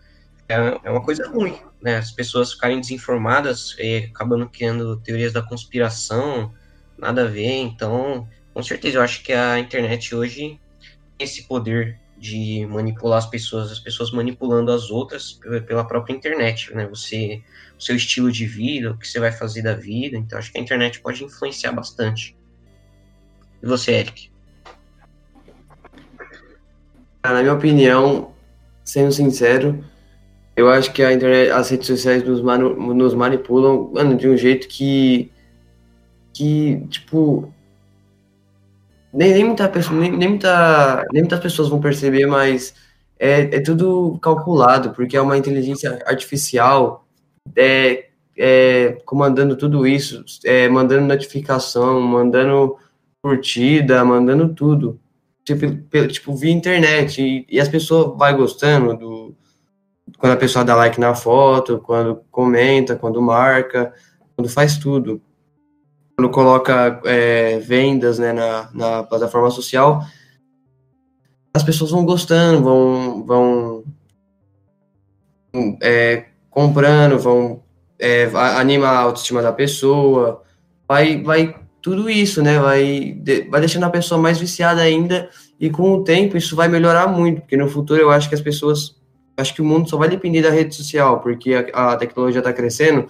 é, 0.48 0.54
é 0.84 0.90
uma 0.90 1.02
coisa 1.02 1.28
ruim, 1.28 1.56
né? 1.82 1.96
As 1.96 2.12
pessoas 2.12 2.52
ficarem 2.52 2.80
desinformadas 2.80 3.74
e 3.78 4.08
acabando 4.10 4.48
criando 4.48 4.96
teorias 4.98 5.32
da 5.32 5.42
conspiração, 5.42 6.52
nada 6.96 7.24
a 7.24 7.28
ver. 7.28 7.56
Então, 7.58 8.28
com 8.54 8.62
certeza, 8.62 8.98
eu 8.98 9.02
acho 9.02 9.22
que 9.22 9.32
a 9.32 9.58
internet 9.58 10.14
hoje 10.14 10.60
tem 11.18 11.26
esse 11.26 11.44
poder 11.44 11.98
de 12.18 12.66
manipular 12.66 13.18
as 13.18 13.26
pessoas, 13.26 13.70
as 13.70 13.78
pessoas 13.78 14.10
manipulando 14.10 14.72
as 14.72 14.90
outras 14.90 15.38
pela 15.66 15.84
própria 15.84 16.14
internet, 16.14 16.74
né? 16.74 16.86
Você, 16.86 17.42
seu 17.78 17.96
estilo 17.96 18.32
de 18.32 18.46
vida, 18.46 18.92
o 18.92 18.98
que 18.98 19.06
você 19.06 19.20
vai 19.20 19.32
fazer 19.32 19.62
da 19.62 19.74
vida. 19.74 20.16
Então, 20.16 20.38
acho 20.38 20.50
que 20.50 20.58
a 20.58 20.60
internet 20.60 21.00
pode 21.00 21.22
influenciar 21.24 21.72
bastante. 21.72 22.36
E 23.62 23.66
você, 23.66 23.92
Eric? 23.92 24.30
Na 27.24 27.42
minha 27.42 27.54
opinião, 27.54 28.32
sendo 28.84 29.12
sincero, 29.12 29.84
eu 30.56 30.70
acho 30.70 30.92
que 30.92 31.02
a 31.02 31.12
internet, 31.12 31.50
as 31.50 31.68
redes 31.70 31.86
sociais 31.86 32.22
nos, 32.22 32.40
manu, 32.40 32.94
nos 32.94 33.14
manipulam, 33.14 33.90
mano, 33.92 34.16
de 34.16 34.28
um 34.28 34.36
jeito 34.36 34.68
que. 34.68 35.30
que, 36.32 36.80
tipo. 36.88 37.52
Nem, 39.12 39.32
nem, 39.32 39.44
muita 39.44 39.68
pessoa, 39.68 39.98
nem, 39.98 40.12
nem, 40.12 40.28
muita, 40.28 41.04
nem 41.12 41.22
muitas 41.22 41.40
pessoas 41.40 41.68
vão 41.68 41.80
perceber, 41.80 42.26
mas 42.26 42.74
é, 43.18 43.56
é 43.56 43.60
tudo 43.60 44.18
calculado, 44.20 44.90
porque 44.90 45.16
é 45.16 45.20
uma 45.20 45.38
inteligência 45.38 46.02
artificial 46.06 47.05
é, 47.54 48.09
é, 48.37 48.98
comandando 49.04 49.56
tudo 49.56 49.87
isso, 49.87 50.24
é, 50.44 50.68
mandando 50.68 51.06
notificação, 51.06 52.00
mandando 52.00 52.76
curtida, 53.22 54.04
mandando 54.04 54.54
tudo. 54.54 55.00
Tipo, 55.44 55.66
tipo 56.09 56.35
via 56.35 56.52
internet. 56.52 57.22
E, 57.22 57.46
e 57.48 57.61
as 57.61 57.68
pessoas 57.68 58.16
vai 58.18 58.35
gostando 58.35 58.96
do. 58.96 59.35
Quando 60.18 60.32
a 60.32 60.37
pessoa 60.37 60.64
dá 60.64 60.74
like 60.74 61.00
na 61.00 61.14
foto, 61.14 61.78
quando 61.78 62.22
comenta, 62.30 62.96
quando 62.96 63.20
marca, 63.20 63.92
quando 64.35 64.48
faz 64.48 64.78
tudo. 64.78 65.20
Quando 66.16 66.30
coloca 66.30 67.00
é, 67.04 67.59
vendas 67.59 68.18
né, 68.18 68.32
na, 68.32 68.70
na 68.72 69.02
plataforma 69.02 69.50
social, 69.50 70.02
as 71.52 71.62
pessoas 71.62 71.90
vão 71.90 72.04
gostando, 72.04 72.62
vão, 72.62 73.24
vão 73.24 73.85
é, 75.82 76.26
comprando, 76.56 77.18
vão 77.18 77.62
é, 77.98 78.30
animar 78.34 78.94
a 78.94 79.00
autoestima 79.00 79.42
da 79.42 79.52
pessoa, 79.52 80.42
vai, 80.88 81.22
vai 81.22 81.54
tudo 81.82 82.08
isso, 82.08 82.42
né? 82.42 82.58
Vai, 82.58 83.20
vai 83.50 83.60
deixando 83.60 83.84
a 83.84 83.90
pessoa 83.90 84.18
mais 84.18 84.38
viciada 84.38 84.80
ainda. 84.80 85.28
E 85.60 85.68
com 85.68 85.92
o 85.92 86.02
tempo 86.02 86.34
isso 86.34 86.56
vai 86.56 86.66
melhorar 86.66 87.08
muito, 87.08 87.42
porque 87.42 87.58
no 87.58 87.68
futuro 87.68 88.00
eu 88.00 88.10
acho 88.10 88.30
que 88.30 88.34
as 88.34 88.40
pessoas, 88.40 88.96
acho 89.36 89.54
que 89.54 89.60
o 89.60 89.64
mundo 89.66 89.90
só 89.90 89.98
vai 89.98 90.08
depender 90.08 90.40
da 90.40 90.48
rede 90.48 90.74
social, 90.74 91.20
porque 91.20 91.52
a, 91.74 91.92
a 91.92 91.96
tecnologia 91.98 92.38
está 92.38 92.54
crescendo. 92.54 93.06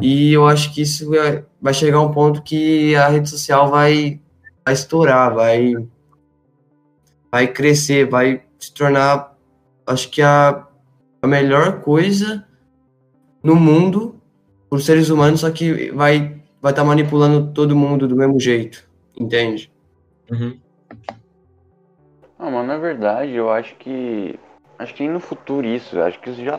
E 0.00 0.32
eu 0.32 0.46
acho 0.46 0.72
que 0.72 0.80
isso 0.80 1.10
vai, 1.10 1.44
vai 1.60 1.74
chegar 1.74 1.98
a 1.98 2.02
um 2.02 2.10
ponto 2.10 2.40
que 2.40 2.96
a 2.96 3.08
rede 3.08 3.28
social 3.28 3.70
vai, 3.70 4.18
vai 4.64 4.72
estourar, 4.72 5.34
vai, 5.34 5.74
vai 7.30 7.48
crescer, 7.48 8.08
vai 8.08 8.40
se 8.58 8.72
tornar, 8.72 9.36
acho 9.86 10.08
que 10.08 10.22
a, 10.22 10.66
a 11.20 11.26
melhor 11.26 11.82
coisa 11.82 12.47
no 13.42 13.56
mundo 13.56 14.16
por 14.68 14.80
seres 14.80 15.08
humanos, 15.08 15.40
só 15.40 15.50
que 15.50 15.90
vai 15.90 16.38
vai 16.60 16.72
estar 16.72 16.82
tá 16.82 16.88
manipulando 16.88 17.52
todo 17.52 17.76
mundo 17.76 18.08
do 18.08 18.16
mesmo 18.16 18.38
jeito, 18.38 18.88
entende? 19.18 19.70
Uhum. 20.30 20.58
Não, 22.38 22.50
mas 22.50 22.66
na 22.66 22.76
verdade 22.76 23.34
eu 23.34 23.50
acho 23.50 23.74
que. 23.76 24.38
Acho 24.78 24.94
que 24.94 25.08
no 25.08 25.18
futuro 25.18 25.66
isso, 25.66 26.00
acho 26.00 26.20
que 26.20 26.30
isso 26.30 26.44
já 26.44 26.58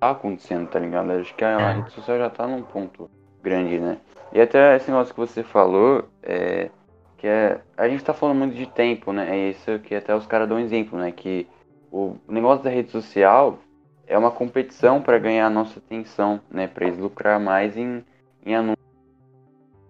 tá 0.00 0.10
acontecendo, 0.10 0.68
tá 0.68 0.80
ligado? 0.80 1.12
Acho 1.12 1.34
que 1.34 1.44
a 1.44 1.60
é. 1.60 1.72
rede 1.74 1.92
social 1.92 2.18
já 2.18 2.28
tá 2.28 2.46
num 2.46 2.62
ponto 2.62 3.08
grande, 3.40 3.78
né? 3.78 3.98
E 4.32 4.40
até 4.40 4.76
esse 4.76 4.90
negócio 4.90 5.14
que 5.14 5.20
você 5.20 5.44
falou, 5.44 6.08
é, 6.22 6.70
que 7.18 7.26
é. 7.26 7.60
A 7.76 7.88
gente 7.88 8.02
tá 8.02 8.12
falando 8.12 8.38
muito 8.38 8.56
de 8.56 8.66
tempo, 8.66 9.12
né? 9.12 9.28
É 9.30 9.50
isso 9.50 9.78
que 9.80 9.94
até 9.94 10.14
os 10.14 10.26
caras 10.26 10.48
dão 10.48 10.56
um 10.56 10.60
exemplo, 10.60 10.98
né? 10.98 11.12
Que 11.12 11.46
o 11.92 12.16
negócio 12.26 12.64
da 12.64 12.70
rede 12.70 12.90
social 12.90 13.58
é 14.06 14.16
uma 14.18 14.30
competição 14.30 15.00
para 15.00 15.18
ganhar 15.18 15.46
a 15.46 15.50
nossa 15.50 15.78
atenção, 15.78 16.40
né? 16.50 16.66
Para 16.66 16.86
eles 16.86 16.98
lucrar 16.98 17.40
mais 17.40 17.76
em 17.76 18.04
em 18.44 18.54
anúncios, 18.54 18.84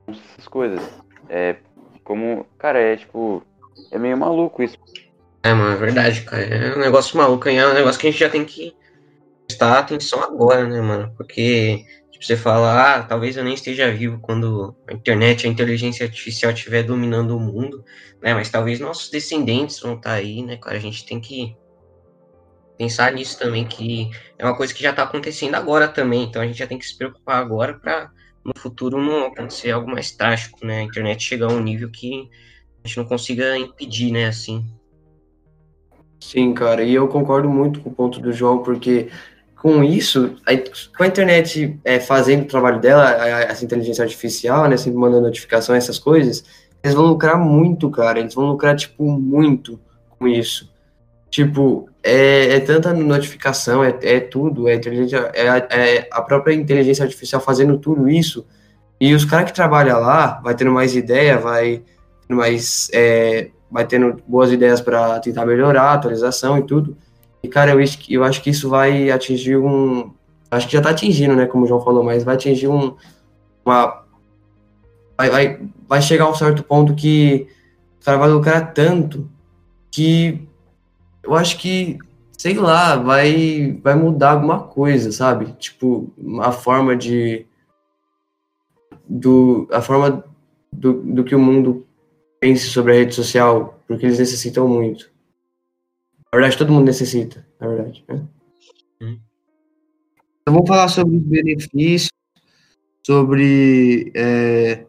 essas 0.08 0.46
coisas. 0.46 0.80
É 1.28 1.56
como, 2.04 2.46
cara, 2.58 2.78
é 2.78 2.96
tipo, 2.96 3.42
é 3.90 3.98
meio 3.98 4.16
maluco 4.16 4.62
isso. 4.62 4.76
É, 5.42 5.52
mano, 5.52 5.72
é 5.72 5.76
verdade, 5.76 6.22
cara. 6.22 6.42
É 6.42 6.76
um 6.76 6.80
negócio 6.80 7.16
maluco, 7.16 7.48
é 7.48 7.66
um 7.66 7.74
negócio 7.74 8.00
que 8.00 8.06
a 8.06 8.10
gente 8.10 8.20
já 8.20 8.28
tem 8.28 8.44
que 8.44 8.74
prestar 9.46 9.78
atenção 9.78 10.22
agora, 10.22 10.66
né, 10.68 10.80
mano? 10.80 11.12
Porque, 11.16 11.84
tipo, 12.10 12.24
você 12.24 12.36
fala, 12.36 12.96
ah, 12.96 13.02
talvez 13.02 13.36
eu 13.36 13.44
nem 13.44 13.54
esteja 13.54 13.90
vivo 13.90 14.18
quando 14.20 14.76
a 14.86 14.92
internet, 14.92 15.46
a 15.46 15.50
inteligência 15.50 16.06
artificial 16.06 16.52
estiver 16.52 16.82
dominando 16.82 17.36
o 17.36 17.40
mundo, 17.40 17.84
né? 18.20 18.34
Mas 18.34 18.50
talvez 18.50 18.78
nossos 18.78 19.10
descendentes 19.10 19.80
vão 19.80 19.94
estar 19.94 20.10
tá 20.10 20.16
aí, 20.16 20.42
né, 20.42 20.56
cara? 20.56 20.76
A 20.76 20.80
gente 20.80 21.04
tem 21.04 21.20
que 21.20 21.56
pensar 22.82 23.12
nisso 23.12 23.38
também, 23.38 23.64
que 23.64 24.10
é 24.36 24.44
uma 24.44 24.56
coisa 24.56 24.74
que 24.74 24.82
já 24.82 24.90
está 24.90 25.04
acontecendo 25.04 25.54
agora 25.54 25.86
também, 25.86 26.24
então 26.24 26.42
a 26.42 26.46
gente 26.46 26.58
já 26.58 26.66
tem 26.66 26.76
que 26.76 26.84
se 26.84 26.98
preocupar 26.98 27.38
agora 27.38 27.74
para 27.74 28.10
no 28.44 28.52
futuro 28.56 29.00
não 29.00 29.26
acontecer 29.26 29.70
algo 29.70 29.88
mais 29.88 30.10
trágico, 30.10 30.66
né? 30.66 30.80
A 30.80 30.82
internet 30.82 31.22
chegar 31.22 31.46
a 31.46 31.52
um 31.52 31.62
nível 31.62 31.88
que 31.88 32.28
a 32.82 32.88
gente 32.88 32.96
não 32.96 33.04
consiga 33.04 33.56
impedir, 33.56 34.10
né? 34.10 34.26
Assim. 34.26 34.66
Sim, 36.18 36.52
cara, 36.52 36.82
e 36.82 36.92
eu 36.92 37.06
concordo 37.06 37.48
muito 37.48 37.80
com 37.80 37.90
o 37.90 37.94
ponto 37.94 38.18
do 38.18 38.32
João, 38.32 38.64
porque 38.64 39.10
com 39.54 39.84
isso, 39.84 40.34
com 40.96 41.04
a 41.04 41.06
internet 41.06 41.78
é, 41.84 42.00
fazendo 42.00 42.42
o 42.42 42.48
trabalho 42.48 42.80
dela, 42.80 43.10
essa 43.44 43.64
inteligência 43.64 44.02
artificial, 44.02 44.68
né, 44.68 44.76
sempre 44.76 44.98
mandando 44.98 45.22
notificação, 45.22 45.72
essas 45.72 46.00
coisas, 46.00 46.44
eles 46.82 46.96
vão 46.96 47.06
lucrar 47.06 47.38
muito, 47.38 47.88
cara, 47.92 48.18
eles 48.18 48.34
vão 48.34 48.46
lucrar, 48.46 48.74
tipo, 48.74 49.08
muito 49.08 49.78
com 50.18 50.26
isso. 50.26 50.68
Tipo, 51.30 51.88
é, 52.02 52.56
é 52.56 52.60
tanta 52.60 52.92
notificação, 52.92 53.84
é, 53.84 53.96
é 54.02 54.20
tudo, 54.20 54.68
é, 54.68 54.74
é, 54.74 55.46
é 55.70 56.08
a 56.10 56.20
própria 56.22 56.54
inteligência 56.54 57.04
artificial 57.04 57.40
fazendo 57.40 57.78
tudo 57.78 58.08
isso, 58.08 58.44
e 59.00 59.14
os 59.14 59.24
caras 59.24 59.46
que 59.46 59.54
trabalham 59.54 60.00
lá 60.00 60.40
vai 60.42 60.54
tendo 60.54 60.70
mais 60.70 60.94
ideia, 60.94 61.38
vai 61.38 61.82
tendo 62.26 62.38
mais, 62.38 62.88
é, 62.92 63.50
vai 63.70 63.86
tendo 63.86 64.22
boas 64.28 64.52
ideias 64.52 64.80
para 64.80 65.18
tentar 65.18 65.44
melhorar 65.44 65.82
a 65.82 65.94
atualização 65.94 66.58
e 66.58 66.62
tudo. 66.62 66.96
E, 67.42 67.48
cara, 67.48 67.72
eu, 67.72 67.80
eu 68.08 68.22
acho 68.22 68.40
que 68.40 68.50
isso 68.50 68.68
vai 68.68 69.10
atingir 69.10 69.56
um. 69.56 70.12
Acho 70.50 70.66
que 70.66 70.74
já 70.74 70.78
está 70.78 70.90
atingindo, 70.90 71.34
né? 71.34 71.46
Como 71.46 71.64
o 71.64 71.66
João 71.66 71.80
falou, 71.80 72.04
mas 72.04 72.22
vai 72.22 72.36
atingir 72.36 72.68
um. 72.68 72.94
Uma. 73.64 74.04
Vai, 75.16 75.30
vai, 75.30 75.60
vai 75.88 76.02
chegar 76.02 76.26
a 76.26 76.30
um 76.30 76.34
certo 76.34 76.62
ponto 76.62 76.94
que 76.94 77.48
o 78.00 78.04
cara 78.04 78.18
vai 78.18 78.28
lucrar 78.28 78.72
tanto 78.72 79.28
que 79.90 80.46
eu 81.22 81.34
acho 81.34 81.58
que, 81.58 81.98
sei 82.36 82.54
lá, 82.54 82.96
vai, 82.96 83.78
vai 83.82 83.94
mudar 83.94 84.32
alguma 84.32 84.64
coisa, 84.64 85.12
sabe? 85.12 85.52
Tipo, 85.54 86.12
a 86.40 86.50
forma 86.52 86.96
de. 86.96 87.46
Do, 89.08 89.68
a 89.70 89.82
forma 89.82 90.24
do, 90.72 91.02
do 91.02 91.24
que 91.24 91.34
o 91.34 91.38
mundo 91.38 91.86
pense 92.40 92.66
sobre 92.66 92.92
a 92.92 92.94
rede 92.96 93.14
social, 93.14 93.80
porque 93.86 94.06
eles 94.06 94.18
necessitam 94.18 94.66
muito. 94.66 95.10
Na 96.32 96.38
verdade, 96.38 96.58
todo 96.58 96.72
mundo 96.72 96.86
necessita, 96.86 97.46
na 97.60 97.68
verdade. 97.68 98.04
Né? 98.08 98.26
Hum. 99.02 99.20
Então, 100.40 100.54
vamos 100.54 100.68
falar 100.68 100.88
sobre 100.88 101.16
os 101.16 101.22
benefícios, 101.22 102.10
sobre. 103.06 104.10
É, 104.14 104.86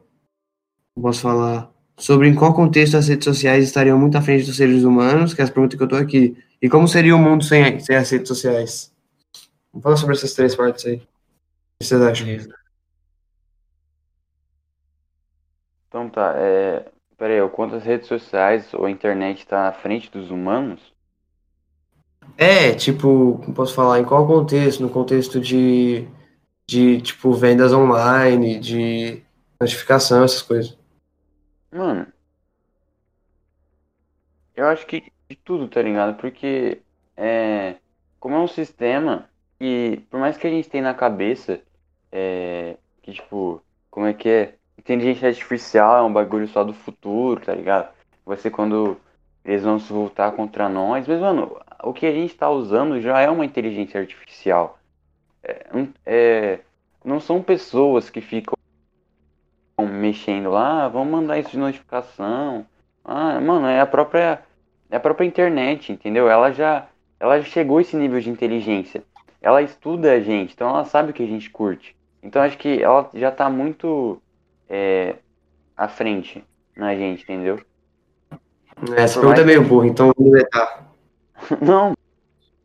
posso 1.00 1.22
falar? 1.22 1.73
Sobre 2.04 2.28
em 2.28 2.36
qual 2.36 2.54
contexto 2.54 2.98
as 2.98 3.08
redes 3.08 3.24
sociais 3.24 3.64
estariam 3.64 3.98
muito 3.98 4.18
à 4.18 4.22
frente 4.22 4.46
dos 4.46 4.58
seres 4.58 4.84
humanos, 4.84 5.34
que 5.34 5.40
é 5.40 5.44
as 5.46 5.50
perguntas 5.50 5.78
que 5.78 5.84
eu 5.84 5.86
estou 5.86 5.98
aqui. 5.98 6.38
E 6.62 6.68
como 6.68 6.86
seria 6.86 7.16
o 7.16 7.18
mundo 7.18 7.46
sem, 7.46 7.80
sem 7.80 7.96
as 7.96 8.10
redes 8.10 8.28
sociais? 8.28 8.94
Vamos 9.72 9.84
falar 9.84 9.96
sobre 9.96 10.16
essas 10.18 10.34
três 10.34 10.54
partes 10.54 10.86
aí. 10.86 10.96
O 10.96 11.00
que 11.00 11.86
vocês 11.86 12.02
acham? 12.02 12.28
Então 15.88 16.10
tá, 16.10 16.34
é... 16.36 16.86
Peraí, 17.18 17.42
o 17.42 17.48
quanto 17.48 17.76
as 17.76 17.86
redes 17.86 18.10
sociais 18.10 18.74
ou 18.74 18.84
a 18.84 18.92
internet 18.92 19.40
está 19.40 19.70
à 19.70 19.72
frente 19.72 20.12
dos 20.12 20.30
humanos? 20.30 20.82
É, 22.38 22.74
tipo, 22.74 23.42
posso 23.56 23.74
falar, 23.74 24.02
em 24.02 24.04
qual 24.04 24.28
contexto? 24.28 24.82
No 24.82 24.90
contexto 24.90 25.40
de, 25.40 26.06
de 26.70 27.00
tipo, 27.00 27.32
vendas 27.32 27.72
online, 27.72 28.60
de 28.60 29.24
notificação, 29.58 30.26
essas 30.26 30.42
coisas. 30.42 30.83
Mano, 31.74 32.06
eu 34.56 34.68
acho 34.68 34.86
que 34.86 35.12
de 35.30 35.36
tudo, 35.36 35.68
tá 35.68 35.82
ligado? 35.82 36.16
Porque 36.18 36.82
é, 37.18 37.78
como 38.20 38.36
é 38.36 38.40
um 38.40 38.48
sistema 38.48 39.30
que, 39.60 40.06
por 40.10 40.20
mais 40.20 40.38
que 40.38 40.46
a 40.48 40.50
gente 40.50 40.70
tenha 40.70 40.84
na 40.84 40.94
cabeça, 40.94 41.62
é, 42.12 42.78
que 43.02 43.12
tipo, 43.14 43.62
como 43.90 44.06
é 44.06 44.14
que 44.14 44.30
é? 44.30 44.56
Inteligência 44.78 45.30
artificial 45.30 45.98
é 45.98 46.02
um 46.04 46.14
bagulho 46.14 46.48
só 46.48 46.64
do 46.64 46.74
futuro, 46.74 47.42
tá 47.42 47.54
ligado? 47.54 47.94
Vai 48.26 48.38
ser 48.38 48.52
quando 48.52 49.00
eles 49.46 49.64
vão 49.64 49.80
se 49.80 49.92
voltar 49.92 50.32
contra 50.34 50.70
nós. 50.70 51.08
Mas, 51.08 51.20
mano, 51.20 51.60
o 51.84 51.94
que 51.94 52.06
a 52.06 52.12
gente 52.12 52.36
tá 52.36 52.50
usando 52.50 53.00
já 53.02 53.20
é 53.22 53.30
uma 53.30 53.46
inteligência 53.46 54.00
artificial. 54.00 54.80
É, 55.44 55.66
é, 56.06 56.60
não 57.04 57.20
são 57.20 57.42
pessoas 57.42 58.10
que 58.10 58.22
ficam 58.22 58.56
mexendo 59.82 60.52
lá, 60.52 60.86
ah, 60.86 60.88
vamos 60.88 61.12
mandar 61.12 61.40
isso 61.40 61.52
de 61.52 61.58
notificação. 61.58 62.66
Ah, 63.04 63.40
mano, 63.42 63.68
é 63.68 63.80
a 63.80 63.86
própria 63.86 64.42
é 64.90 64.96
a 64.96 65.00
própria 65.00 65.26
internet, 65.26 65.92
entendeu? 65.92 66.30
Ela 66.30 66.52
já 66.52 66.88
ela 67.20 67.40
já 67.40 67.46
chegou 67.46 67.78
a 67.78 67.82
esse 67.82 67.96
nível 67.96 68.20
de 68.20 68.30
inteligência. 68.30 69.04
Ela 69.42 69.62
estuda 69.62 70.12
a 70.14 70.20
gente, 70.20 70.54
então 70.54 70.70
ela 70.70 70.86
sabe 70.86 71.12
o 71.12 71.14
que 71.14 71.24
a 71.24 71.28
gente 71.28 71.50
curte. 71.50 71.96
Então 72.22 72.42
acho 72.42 72.58
que 72.58 72.82
ela 72.82 73.10
já 73.14 73.32
tá 73.32 73.50
muito 73.50 74.22
é, 74.70 75.16
à 75.76 75.88
frente 75.88 76.44
na 76.76 76.96
gente, 76.96 77.24
entendeu? 77.24 77.60
É, 78.96 79.02
essa 79.02 79.20
pergunta 79.20 79.42
é 79.42 79.46
meio 79.46 79.64
burra, 79.64 79.88
então 79.88 80.12
vou 80.16 80.32
deletar. 80.32 80.86
não, 81.62 81.94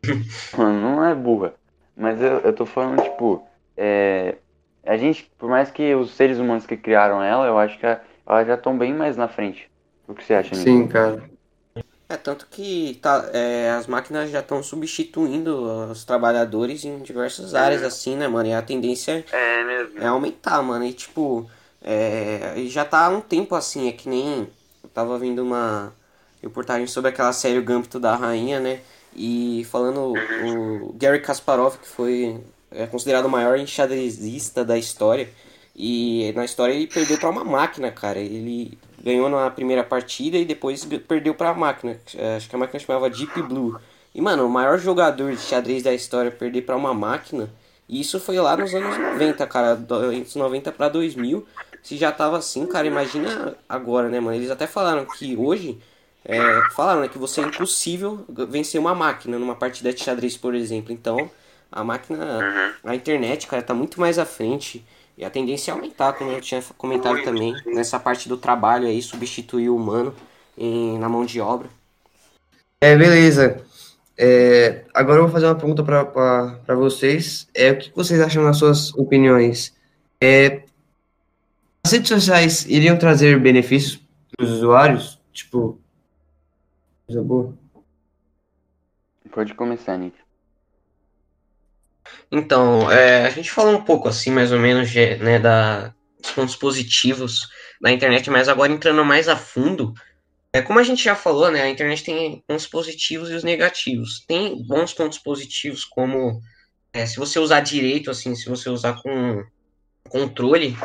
não 0.56 1.04
é 1.04 1.14
burra. 1.14 1.54
Mas 1.96 2.22
eu, 2.22 2.38
eu 2.38 2.52
tô 2.52 2.64
falando, 2.64 3.02
tipo, 3.02 3.44
é, 3.76 4.36
a 4.88 4.96
gente, 4.96 5.30
por 5.38 5.48
mais 5.48 5.70
que 5.70 5.94
os 5.94 6.12
seres 6.12 6.38
humanos 6.38 6.66
que 6.66 6.76
criaram 6.76 7.22
ela, 7.22 7.46
eu 7.46 7.58
acho 7.58 7.78
que 7.78 7.86
elas 7.86 8.46
já 8.46 8.54
estão 8.54 8.76
bem 8.78 8.94
mais 8.94 9.16
na 9.16 9.28
frente. 9.28 9.70
O 10.06 10.14
que 10.14 10.24
você 10.24 10.34
acha, 10.34 10.56
Nico? 10.56 10.64
Sim, 10.64 10.86
cara. 10.88 11.28
É, 12.08 12.16
tanto 12.16 12.46
que 12.50 12.98
tá, 13.02 13.28
é, 13.34 13.70
as 13.70 13.86
máquinas 13.86 14.30
já 14.30 14.40
estão 14.40 14.62
substituindo 14.62 15.90
os 15.90 16.04
trabalhadores 16.04 16.84
em 16.84 17.00
diversas 17.02 17.54
áreas, 17.54 17.82
assim, 17.82 18.16
né, 18.16 18.26
mano? 18.26 18.48
E 18.48 18.54
a 18.54 18.62
tendência 18.62 19.24
É 19.30 19.64
mesmo. 19.64 20.00
é 20.00 20.06
aumentar, 20.06 20.62
mano. 20.62 20.84
E 20.84 20.92
tipo, 20.92 21.50
é, 21.82 22.54
já 22.68 22.84
tá 22.84 23.06
há 23.06 23.08
um 23.10 23.20
tempo 23.20 23.54
assim, 23.54 23.88
é 23.88 23.92
que 23.92 24.08
nem. 24.08 24.48
Eu 24.82 24.88
tava 24.90 25.18
vendo 25.18 25.42
uma 25.42 25.92
reportagem 26.42 26.86
sobre 26.86 27.10
aquela 27.10 27.32
série 27.32 27.58
O 27.58 27.64
Gâmbito 27.64 28.00
da 28.00 28.16
Rainha, 28.16 28.58
né? 28.60 28.80
E 29.14 29.64
falando 29.70 30.28
o 30.38 30.92
Gary 30.94 31.20
Kasparov, 31.20 31.78
que 31.78 31.88
foi 31.88 32.40
é, 32.70 32.86
considerado 32.86 33.26
o 33.26 33.30
maior 33.30 33.58
enxadrezista 33.58 34.64
da 34.64 34.78
história. 34.78 35.32
E 35.74 36.32
na 36.34 36.44
história 36.44 36.72
ele 36.74 36.86
perdeu 36.88 37.18
pra 37.18 37.30
uma 37.30 37.44
máquina, 37.44 37.90
cara. 37.92 38.18
Ele 38.18 38.78
ganhou 39.02 39.28
na 39.28 39.50
primeira 39.50 39.84
partida 39.84 40.36
e 40.36 40.44
depois 40.44 40.84
perdeu 41.06 41.34
pra 41.34 41.54
máquina. 41.54 42.00
É, 42.14 42.36
Acho 42.36 42.48
que 42.48 42.56
a 42.56 42.58
máquina 42.58 42.80
chamava 42.80 43.08
Deep 43.10 43.42
Blue. 43.42 43.78
E, 44.14 44.20
mano, 44.20 44.46
o 44.46 44.50
maior 44.50 44.78
jogador 44.78 45.34
de 45.36 45.40
xadrez 45.42 45.82
da 45.82 45.94
história 45.94 46.30
perder 46.30 46.62
pra 46.62 46.76
uma 46.76 46.92
máquina. 46.94 47.52
E 47.88 48.00
isso 48.00 48.18
foi 48.20 48.38
lá 48.40 48.56
nos 48.56 48.74
anos 48.74 48.98
90, 48.98 49.46
cara. 49.46 49.78
Entre 50.12 50.38
90 50.38 50.72
pra 50.72 50.88
2000. 50.88 51.46
Se 51.82 51.96
já 51.96 52.10
tava 52.12 52.38
assim, 52.38 52.66
cara, 52.66 52.86
imagina 52.86 53.56
agora, 53.68 54.08
né, 54.08 54.20
mano? 54.20 54.36
Eles 54.36 54.50
até 54.50 54.66
falaram 54.66 55.06
que 55.06 55.36
hoje. 55.36 55.80
é, 56.24 56.62
falaram 56.74 57.00
né, 57.02 57.08
que 57.08 57.18
você 57.18 57.40
é 57.40 57.44
impossível 57.44 58.24
vencer 58.48 58.80
uma 58.80 58.94
máquina 58.94 59.38
numa 59.38 59.54
partida 59.56 59.92
de 59.92 60.02
xadrez, 60.02 60.36
por 60.36 60.54
exemplo. 60.54 60.92
Então, 60.92 61.30
a 61.70 61.84
máquina. 61.84 62.74
A 62.84 62.94
internet, 62.94 63.46
cara, 63.46 63.62
tá 63.62 63.74
muito 63.74 64.00
mais 64.00 64.18
à 64.18 64.24
frente. 64.24 64.84
E 65.16 65.24
a 65.24 65.30
tendência 65.30 65.72
é 65.72 65.74
aumentar, 65.74 66.12
como 66.12 66.30
eu 66.30 66.40
tinha 66.40 66.62
comentado 66.76 67.22
também, 67.24 67.52
nessa 67.66 67.98
parte 67.98 68.28
do 68.28 68.36
trabalho 68.36 68.86
aí, 68.86 69.02
substituir 69.02 69.68
o 69.68 69.76
humano 69.76 70.14
em- 70.56 70.96
na 70.98 71.08
mão 71.08 71.24
de 71.24 71.40
obra. 71.40 71.68
É, 72.80 72.96
beleza. 72.96 73.64
É, 74.16 74.84
agora 74.94 75.18
eu 75.18 75.24
vou 75.24 75.32
fazer 75.32 75.46
uma 75.46 75.56
pergunta 75.56 75.82
para 75.82 76.74
vocês. 76.76 77.48
É, 77.52 77.72
o 77.72 77.78
que 77.78 77.90
vocês 77.94 78.20
acham 78.20 78.44
nas 78.44 78.58
suas 78.58 78.94
opiniões? 78.94 79.76
É, 80.20 80.62
as 81.84 81.92
redes 81.92 82.08
sociais 82.08 82.64
iriam 82.66 82.96
trazer 82.96 83.40
benefícios 83.40 84.00
para 84.36 84.44
os 84.44 84.52
usuários? 84.52 85.20
Tipo, 85.32 85.80
coisa 87.06 87.22
boa? 87.22 87.54
Pode 89.32 89.54
começar, 89.54 89.96
Nick. 89.96 90.16
Então, 92.30 92.90
é, 92.90 93.26
a 93.26 93.30
gente 93.30 93.50
falou 93.50 93.74
um 93.74 93.84
pouco 93.84 94.08
assim, 94.08 94.30
mais 94.30 94.52
ou 94.52 94.58
menos, 94.58 94.90
de, 94.90 95.16
né, 95.16 95.38
da, 95.38 95.94
dos 96.20 96.32
pontos 96.32 96.56
positivos 96.56 97.48
da 97.80 97.90
internet, 97.90 98.28
mas 98.30 98.48
agora 98.48 98.72
entrando 98.72 99.04
mais 99.04 99.28
a 99.28 99.36
fundo, 99.36 99.94
é, 100.52 100.62
como 100.62 100.78
a 100.78 100.82
gente 100.82 101.02
já 101.02 101.14
falou, 101.14 101.50
né, 101.50 101.62
a 101.62 101.68
internet 101.70 102.02
tem 102.02 102.42
pontos 102.46 102.66
positivos 102.66 103.30
e 103.30 103.34
os 103.34 103.44
negativos. 103.44 104.24
Tem 104.26 104.62
bons 104.66 104.92
pontos 104.92 105.18
positivos, 105.18 105.84
como 105.84 106.40
é, 106.92 107.06
se 107.06 107.16
você 107.16 107.38
usar 107.38 107.60
direito, 107.60 108.10
assim, 108.10 108.34
se 108.34 108.48
você 108.48 108.68
usar 108.68 109.00
com 109.02 109.44
controle 110.08 110.76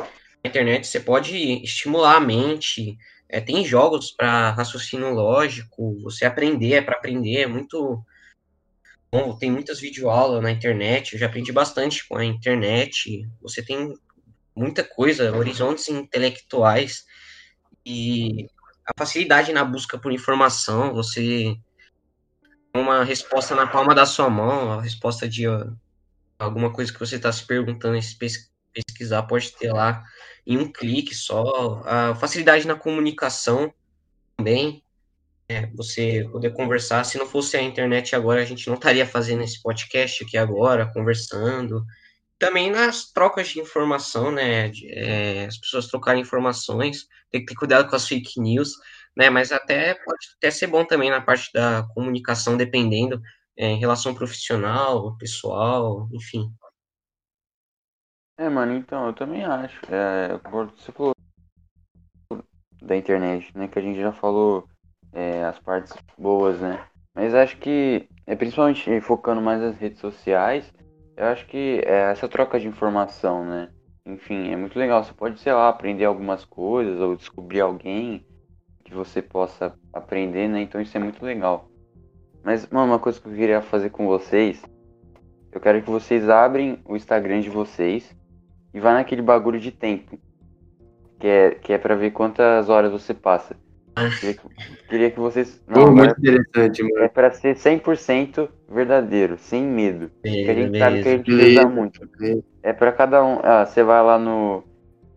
na 0.44 0.50
internet, 0.50 0.86
você 0.86 1.00
pode 1.00 1.36
estimular 1.64 2.18
a 2.18 2.20
mente. 2.20 2.98
É, 3.30 3.40
tem 3.40 3.66
jogos 3.66 4.12
para 4.12 4.52
raciocínio 4.52 5.14
lógico, 5.14 5.98
você 6.02 6.26
aprender, 6.26 6.74
é 6.74 6.82
para 6.82 6.96
aprender, 6.96 7.42
é 7.42 7.48
muito 7.48 8.04
tem 9.40 9.52
muitas 9.52 9.80
videoaulas 9.80 10.42
na 10.42 10.52
internet, 10.52 11.14
eu 11.14 11.20
já 11.20 11.28
aprendi 11.28 11.52
bastante 11.52 12.08
com 12.08 12.18
a 12.18 12.26
internet. 12.26 13.28
Você 13.42 13.64
tem 13.64 13.94
muita 14.56 14.84
coisa, 14.84 15.36
horizontes 15.36 15.90
intelectuais 15.90 17.06
e 17.86 18.48
a 18.88 18.94
facilidade 19.00 19.54
na 19.54 19.66
busca 19.66 20.00
por 20.00 20.12
informação, 20.12 20.94
você 20.94 21.56
uma 22.76 23.04
resposta 23.04 23.56
na 23.56 23.68
palma 23.68 23.94
da 23.96 24.06
sua 24.06 24.30
mão, 24.30 24.74
a 24.74 24.82
resposta 24.82 25.28
de 25.28 25.44
alguma 26.40 26.72
coisa 26.72 26.92
que 26.92 27.00
você 27.00 27.16
está 27.16 27.32
se 27.32 27.46
perguntando, 27.46 28.02
se 28.02 28.18
pes- 28.18 28.52
pesquisar, 28.74 29.24
pode 29.24 29.52
ter 29.58 29.72
lá 29.72 30.04
em 30.46 30.58
um 30.58 30.72
clique 30.72 31.14
só. 31.16 31.84
A 31.86 32.16
facilidade 32.16 32.68
na 32.68 32.76
comunicação 32.76 33.74
também, 34.38 34.83
é, 35.54 35.68
você 35.68 36.28
poder 36.32 36.52
conversar. 36.54 37.04
Se 37.04 37.18
não 37.18 37.26
fosse 37.26 37.56
a 37.58 37.62
internet 37.62 38.16
agora, 38.16 38.42
a 38.42 38.46
gente 38.46 38.68
não 38.68 38.76
estaria 38.76 39.06
fazendo 39.06 39.44
esse 39.44 39.62
podcast 39.62 40.24
aqui 40.24 40.38
agora, 40.38 40.92
conversando. 40.92 41.86
Também 42.40 42.72
nas 42.72 43.12
trocas 43.12 43.50
de 43.50 43.60
informação, 43.60 44.32
né? 44.32 44.70
de, 44.70 44.90
é, 44.92 45.46
as 45.46 45.58
pessoas 45.58 45.88
trocarem 45.88 46.22
informações, 46.22 47.08
tem 47.32 47.42
que 47.42 47.48
ter 47.48 47.56
cuidado 47.56 47.90
com 47.90 47.96
as 47.96 48.08
fake 48.08 48.40
news, 48.40 48.74
né? 49.16 49.30
Mas 49.30 49.52
até 49.52 49.94
pode 49.94 50.28
até 50.38 50.52
ser 50.52 50.68
bom 50.68 50.86
também 50.86 51.10
na 51.10 51.22
parte 51.22 51.52
da 51.54 51.84
comunicação, 51.94 52.58
dependendo, 52.58 53.22
é, 53.58 53.68
em 53.68 53.80
relação 53.80 54.14
profissional, 54.14 55.16
pessoal, 55.18 56.10
enfim. 56.12 56.52
É, 58.38 58.50
mano, 58.50 58.74
então, 58.74 59.08
eu 59.08 59.14
também 59.14 59.44
acho. 59.46 59.80
É, 59.94 60.38
você 60.76 60.92
falou 60.92 61.14
da 62.82 62.98
internet, 62.98 63.56
né? 63.58 63.68
Que 63.68 63.80
a 63.80 63.82
gente 63.82 64.00
já 64.00 64.12
falou 64.12 64.68
é, 65.14 65.44
as 65.44 65.60
partes 65.60 65.94
boas, 66.18 66.60
né? 66.60 66.84
Mas 67.16 67.34
acho 67.36 67.58
que, 67.58 68.08
é, 68.26 68.36
principalmente 68.36 69.00
focando 69.02 69.42
mais 69.42 69.62
nas 69.62 69.78
redes 69.78 70.00
sociais, 70.00 70.72
eu 71.16 71.26
acho 71.26 71.46
que 71.46 71.82
é, 71.86 72.12
essa 72.12 72.28
troca 72.28 72.60
de 72.60 72.68
informação, 72.68 73.46
né? 73.46 73.70
Enfim, 74.06 74.52
é 74.52 74.56
muito 74.56 74.78
legal. 74.78 75.04
Você 75.04 75.14
pode, 75.14 75.40
sei 75.40 75.54
lá, 75.54 75.70
aprender 75.70 76.06
algumas 76.06 76.44
coisas 76.44 77.00
ou 77.00 77.16
descobrir 77.16 77.62
alguém 77.62 78.26
que 78.84 78.94
você 78.94 79.22
possa 79.22 79.74
aprender, 79.94 80.48
né? 80.48 80.62
Então 80.62 80.82
isso 80.82 80.98
é 80.98 81.00
muito 81.00 81.24
legal. 81.24 81.70
Mas, 82.44 82.68
mano, 82.70 82.92
uma 82.92 83.00
coisa 83.00 83.22
que 83.22 83.28
eu 83.28 83.34
queria 83.34 83.62
fazer 83.62 83.90
com 83.92 84.06
vocês, 84.06 84.62
eu 85.52 85.62
quero 85.62 85.82
que 85.82 85.90
vocês 85.90 86.28
abrem 86.28 86.82
o 86.84 86.96
Instagram 86.96 87.40
de 87.40 87.50
vocês 87.50 88.14
e 88.74 88.80
vá 88.80 88.94
naquele 88.94 89.22
bagulho 89.22 89.60
de 89.60 89.72
tempo. 89.72 90.18
Que 91.20 91.28
é, 91.28 91.52
que 91.52 91.72
é 91.72 91.78
pra 91.78 91.96
ver 91.96 92.12
quantas 92.12 92.68
horas 92.68 92.92
você 92.92 93.14
passa. 93.14 93.56
Queria 93.96 94.34
que, 94.34 94.42
queria 94.90 95.12
que 95.12 95.20
vocês. 95.20 95.62
Pô, 95.72 95.80
Não, 95.82 95.88
muito 95.92 96.02
agora 96.12 96.16
interessante, 96.20 96.82
mano. 96.84 97.00
é 97.04 97.08
pra 97.08 97.30
ser 97.32 97.56
100% 97.56 98.50
verdadeiro, 98.68 99.38
sem 99.38 99.64
medo. 99.64 100.10
Porque 100.22 100.48
a 100.50 100.54
gente 100.54 100.80
sabe 100.80 101.04
que 101.04 101.10
a 101.10 101.12
gente 101.18 101.32
usa 101.32 101.68
muito. 101.70 102.02
É 102.64 102.74
pra 102.74 102.92
cada 102.92 103.24
um. 103.24 103.40
Ah, 103.44 103.66
você 103.66 103.84
vai 103.84 104.02
lá 104.04 104.18
no. 104.18 104.64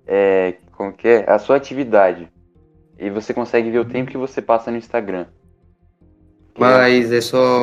É, 0.06 0.54
como 0.72 0.92
que 0.92 1.08
é? 1.08 1.30
A 1.30 1.38
sua 1.38 1.56
atividade. 1.56 2.28
E 2.98 3.08
você 3.10 3.32
consegue 3.32 3.70
ver 3.70 3.78
o 3.78 3.84
tempo 3.84 4.10
que 4.10 4.16
você 4.18 4.42
passa 4.42 4.70
no 4.70 4.76
Instagram. 4.76 5.26
Que 6.54 6.62
é- 6.62 6.66
Mas 6.66 7.12
é 7.12 7.20
só. 7.20 7.62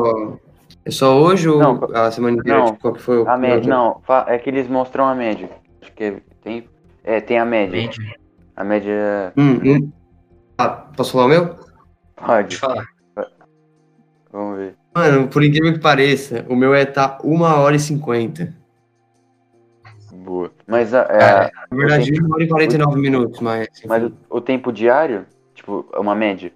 É 0.86 0.92
só 0.92 1.18
hoje 1.22 1.48
ou 1.48 1.60
Não, 1.60 1.84
a 1.96 2.12
semana 2.12 2.38
inteira? 2.38 2.58
não, 2.60 2.66
Tipo, 2.68 2.80
qual 2.80 2.94
que 2.96 3.02
foi 3.02 3.20
o 3.22 3.30
A 3.30 3.38
média. 3.38 3.70
Não, 3.70 4.02
é 4.28 4.38
que 4.38 4.50
eles 4.50 4.68
mostram 4.68 5.06
a 5.08 5.16
média. 5.16 5.50
Acho 5.82 5.92
que 5.94 6.04
é, 6.04 6.16
tem. 6.44 6.68
É, 7.04 7.22
tem 7.22 7.38
a 7.38 7.46
média. 7.46 7.72
Média. 7.82 8.16
A 8.56 8.64
média. 8.64 9.34
Hum, 9.38 9.60
hum. 9.64 9.92
Ah, 10.58 10.70
posso 10.96 11.12
falar 11.14 11.26
o 11.26 11.30
meu? 11.30 11.56
Pode 12.16 12.58
falar. 12.58 12.86
Vamos 14.32 14.58
ver. 14.58 14.76
Mano, 14.96 15.28
por 15.28 15.44
incrível 15.44 15.74
que 15.74 15.80
pareça, 15.80 16.46
o 16.50 16.56
meu 16.56 16.74
é 16.74 16.86
tá 16.86 17.20
1 17.24 17.42
hora 17.60 17.76
e 17.76 17.80
50. 17.80 18.54
Boa. 20.12 20.52
Mas, 20.68 20.94
a, 20.94 21.02
é, 21.02 21.06
Cara, 21.20 21.52
Na 21.72 21.78
verdade, 21.78 22.12
1 22.22 22.32
hora 22.34 22.44
e 22.44 22.48
49 22.48 23.00
minutos, 23.00 23.40
mas. 23.40 23.68
enfim. 23.78 23.88
mas 23.88 24.04
o, 24.04 24.14
o 24.30 24.42
tempo 24.42 24.72
diário, 24.72 25.26
tipo, 25.56 25.86
é 25.94 26.00
uma 26.00 26.16
média. 26.16 26.52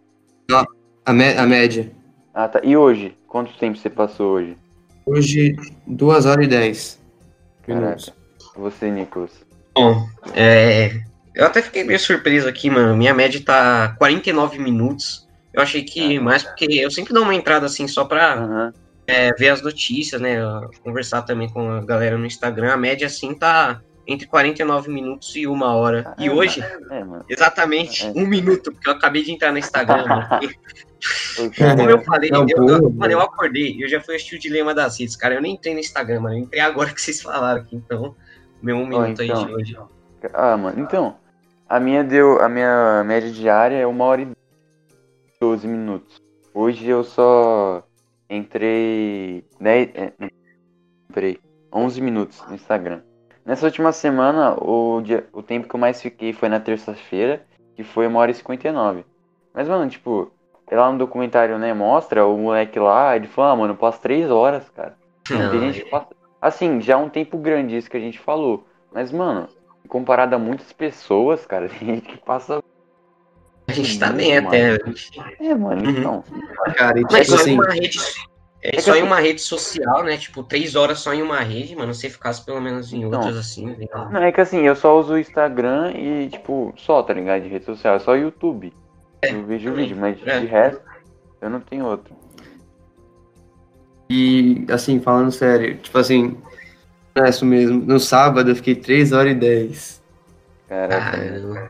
A, 1.05 1.13
me- 1.13 1.36
a 1.38 1.45
média. 1.45 1.91
Ah, 2.33 2.47
tá. 2.47 2.62
E 2.63 2.77
hoje? 2.77 3.17
Quanto 3.27 3.57
tempo 3.57 3.77
você 3.77 3.89
passou 3.89 4.33
hoje? 4.36 4.57
Hoje, 5.05 5.55
2 5.88 6.25
horas 6.25 6.45
e 6.45 6.49
10 6.49 7.01
minutos. 7.67 8.05
Caraca. 8.05 8.17
Você, 8.55 8.89
Nicolas. 8.91 9.31
Bom, 9.75 10.07
é, 10.36 11.01
eu 11.38 11.45
até 11.45 11.62
fiquei 11.62 11.84
meio 11.84 12.00
surpreso 12.00 12.47
aqui, 12.50 12.69
mano. 12.69 12.95
Minha 12.97 13.13
média 13.13 13.41
tá 13.43 13.95
49 13.97 14.60
minutos. 14.60 15.28
Eu 15.54 15.62
achei 15.62 15.84
que 15.84 16.19
mais 16.19 16.43
porque 16.43 16.65
eu 16.65 16.91
sempre 16.91 17.13
dou 17.13 17.23
uma 17.23 17.34
entrada 17.34 17.65
assim 17.65 17.88
só 17.88 18.06
pra 18.06 18.34
Aham. 18.34 18.73
é, 19.08 19.34
ver 19.34 19.50
as 19.50 19.62
notícias, 19.62 20.19
né? 20.21 20.38
Conversar 20.84 21.21
também 21.23 21.50
com 21.50 21.71
a 21.71 21.82
galera 21.86 22.17
no 22.17 22.26
Instagram. 22.26 22.73
A 22.73 22.78
média 22.78 23.08
assim 23.08 23.34
tá 23.34 23.82
entre 24.06 24.26
49 24.28 24.89
minutos 24.89 25.36
e 25.36 25.47
uma 25.47 25.73
hora. 25.76 26.13
E 26.17 26.30
hoje, 26.30 26.62
É, 26.91 27.04
mano. 27.04 27.26
exatamente 27.28 28.06
É. 28.06 28.12
um 28.15 28.26
minuto, 28.26 28.71
porque 28.71 28.88
eu 28.89 28.93
acabei 28.93 29.23
de 29.23 29.32
entrar 29.32 29.52
no 29.52 29.58
Instagram, 29.58 30.06
mano. 30.08 30.28
Porque- 31.36 31.63
Como 31.76 31.88
eu 31.89 32.02
falei, 32.02 32.32
Não, 32.32 32.43
eu, 32.50 32.67
eu- 32.67 32.89
mano, 32.89 33.12
eu 33.13 33.21
acordei, 33.21 33.78
eu 33.84 33.88
já 33.88 34.02
fui 34.02 34.15
assistir 34.15 34.36
o 34.36 34.39
Dilema 34.39 34.73
das 34.73 35.00
Redes, 35.00 35.15
cara. 35.15 35.36
Eu 35.36 35.41
nem 35.41 35.54
entrei 35.54 35.73
no 35.76 35.80
Instagram, 35.80 36.21
mano. 36.21 36.36
Eu 36.36 36.39
entrei 36.39 36.60
agora 36.60 36.89
que 36.93 37.00
vocês 37.02 37.21
falaram 37.21 37.62
aqui, 37.62 37.76
então. 37.76 38.15
Meu 38.63 38.78
um 38.78 38.88
minuto 38.88 39.21
aí 39.21 39.28
então. 39.30 39.45
de 39.45 39.54
hoje. 39.54 39.78
Ah, 40.34 40.58
mano, 40.58 40.80
então. 40.82 41.15
A 41.69 41.80
minha 41.80 42.03
deu. 42.03 42.41
A 42.41 42.47
minha 42.47 43.03
média 43.03 43.32
diária 43.32 43.75
é 43.75 43.86
uma 43.86 44.06
hora 44.06 44.21
e 44.21 44.27
12 45.39 45.67
minutos. 45.67 46.21
Hoje 46.53 46.88
eu 46.88 47.03
só 47.03 47.84
entrei. 48.30 49.43
10. 49.60 49.89
É, 49.95 50.13
peraí. 51.13 51.39
11 51.73 52.01
minutos 52.01 52.43
no 52.47 52.56
Instagram. 52.56 53.01
Nessa 53.45 53.65
última 53.65 53.91
semana, 53.91 54.56
o, 54.62 55.01
dia, 55.01 55.27
o 55.32 55.41
tempo 55.41 55.67
que 55.67 55.75
eu 55.75 55.80
mais 55.80 56.01
fiquei 56.01 56.34
foi 56.34 56.49
na 56.49 56.60
terça-feira, 56.60 57.45
que 57.75 57.84
foi 57.84 58.08
uma 58.08 58.19
hora 58.19 58.32
e 58.32 58.34
59. 58.34 59.06
Mas, 59.53 59.67
mano, 59.69 59.89
tipo, 59.89 60.32
lá 60.69 60.91
no 60.91 60.97
documentário, 60.97 61.58
né, 61.58 61.73
mostra 61.73 62.25
o 62.25 62.38
moleque 62.38 62.77
lá, 62.77 63.15
ele 63.15 63.27
fala, 63.27 63.51
ah, 63.51 63.56
mano, 63.56 63.73
eu 63.73 63.77
passo 63.77 64.01
três 64.01 64.30
horas, 64.30 64.69
cara. 64.69 64.97
Não, 65.30 65.49
tem 65.49 65.60
gente 65.62 65.84
que 65.84 65.89
passa. 65.89 66.08
Assim, 66.41 66.82
já 66.82 66.93
é 66.93 66.97
um 66.97 67.10
tempo 67.10 67.38
grande 67.38 67.77
isso 67.77 67.89
que 67.89 67.97
a 67.97 68.01
gente 68.01 68.19
falou. 68.19 68.65
Mas, 68.91 69.12
mano, 69.12 69.47
comparado 69.88 70.36
a 70.36 70.39
muitas 70.39 70.71
pessoas, 70.71 71.45
cara, 71.45 71.69
tem 71.80 71.88
gente 71.88 72.08
que 72.08 72.17
passa. 72.17 72.62
A 73.67 73.73
gente 73.73 74.00
tá 74.00 74.12
bem 74.12 74.38
até. 74.38 74.78
É, 75.39 75.56
mano, 75.56 75.84
uhum. 75.84 75.89
então. 75.89 76.23
Cara, 76.76 76.95
tipo 76.95 77.12
Mas 77.12 77.28
só 77.28 77.36
assim... 77.36 77.52
em 77.52 77.56
uma 77.56 77.73
rede. 77.73 78.00
É, 78.63 78.78
é 78.78 78.80
só 78.80 78.95
em 78.95 79.04
uma 79.04 79.19
rede 79.19 79.41
social, 79.41 80.04
né? 80.04 80.17
Tipo, 80.17 80.41
três 80.41 80.76
horas 80.76 81.00
só 81.00 81.13
em 81.13 81.21
uma 81.21 81.39
rede, 81.39 81.76
mano. 81.76 81.93
Se 81.93 82.10
ficasse 82.10 82.43
pelo 82.43 82.62
menos 82.62 82.91
em 82.93 83.04
então, 83.04 83.19
outras 83.19 83.38
assim. 83.38 83.65
Né? 83.65 83.86
Não, 84.12 84.21
é 84.21 84.32
que 84.32 84.41
assim, 84.41 84.62
eu 84.62 84.76
só 84.76 84.97
uso 84.97 85.13
o 85.13 85.19
Instagram 85.19 85.91
e, 85.91 86.30
tipo, 86.30 86.73
só, 86.78 87.04
tá 87.04 87.13
ligado? 87.13 87.43
De 87.43 87.50
rede 87.50 87.65
social. 87.65 87.95
É 87.95 88.00
só 88.00 88.13
o 88.13 88.17
YouTube. 88.17 88.73
É, 89.21 89.32
eu 89.32 89.43
vejo 89.45 89.69
também. 89.69 89.88
vídeo, 89.88 89.97
mas 90.00 90.17
é. 90.26 90.39
de 90.39 90.45
resto, 90.45 90.82
eu 91.41 91.50
não 91.50 91.60
tenho 91.60 91.86
outro. 91.86 92.15
E, 94.10 94.65
assim, 94.69 95.00
falando 95.00 95.32
sério, 95.32 95.78
tipo 95.78 95.97
assim, 95.97 96.38
é 97.25 97.30
isso 97.30 97.45
mesmo. 97.45 97.84
No 97.86 97.99
sábado 97.99 98.51
eu 98.51 98.56
fiquei 98.56 98.75
3 98.75 99.12
horas 99.12 99.32
e 99.32 99.36
10. 99.36 100.01
Caraca. 100.67 101.17
É, 101.17 101.67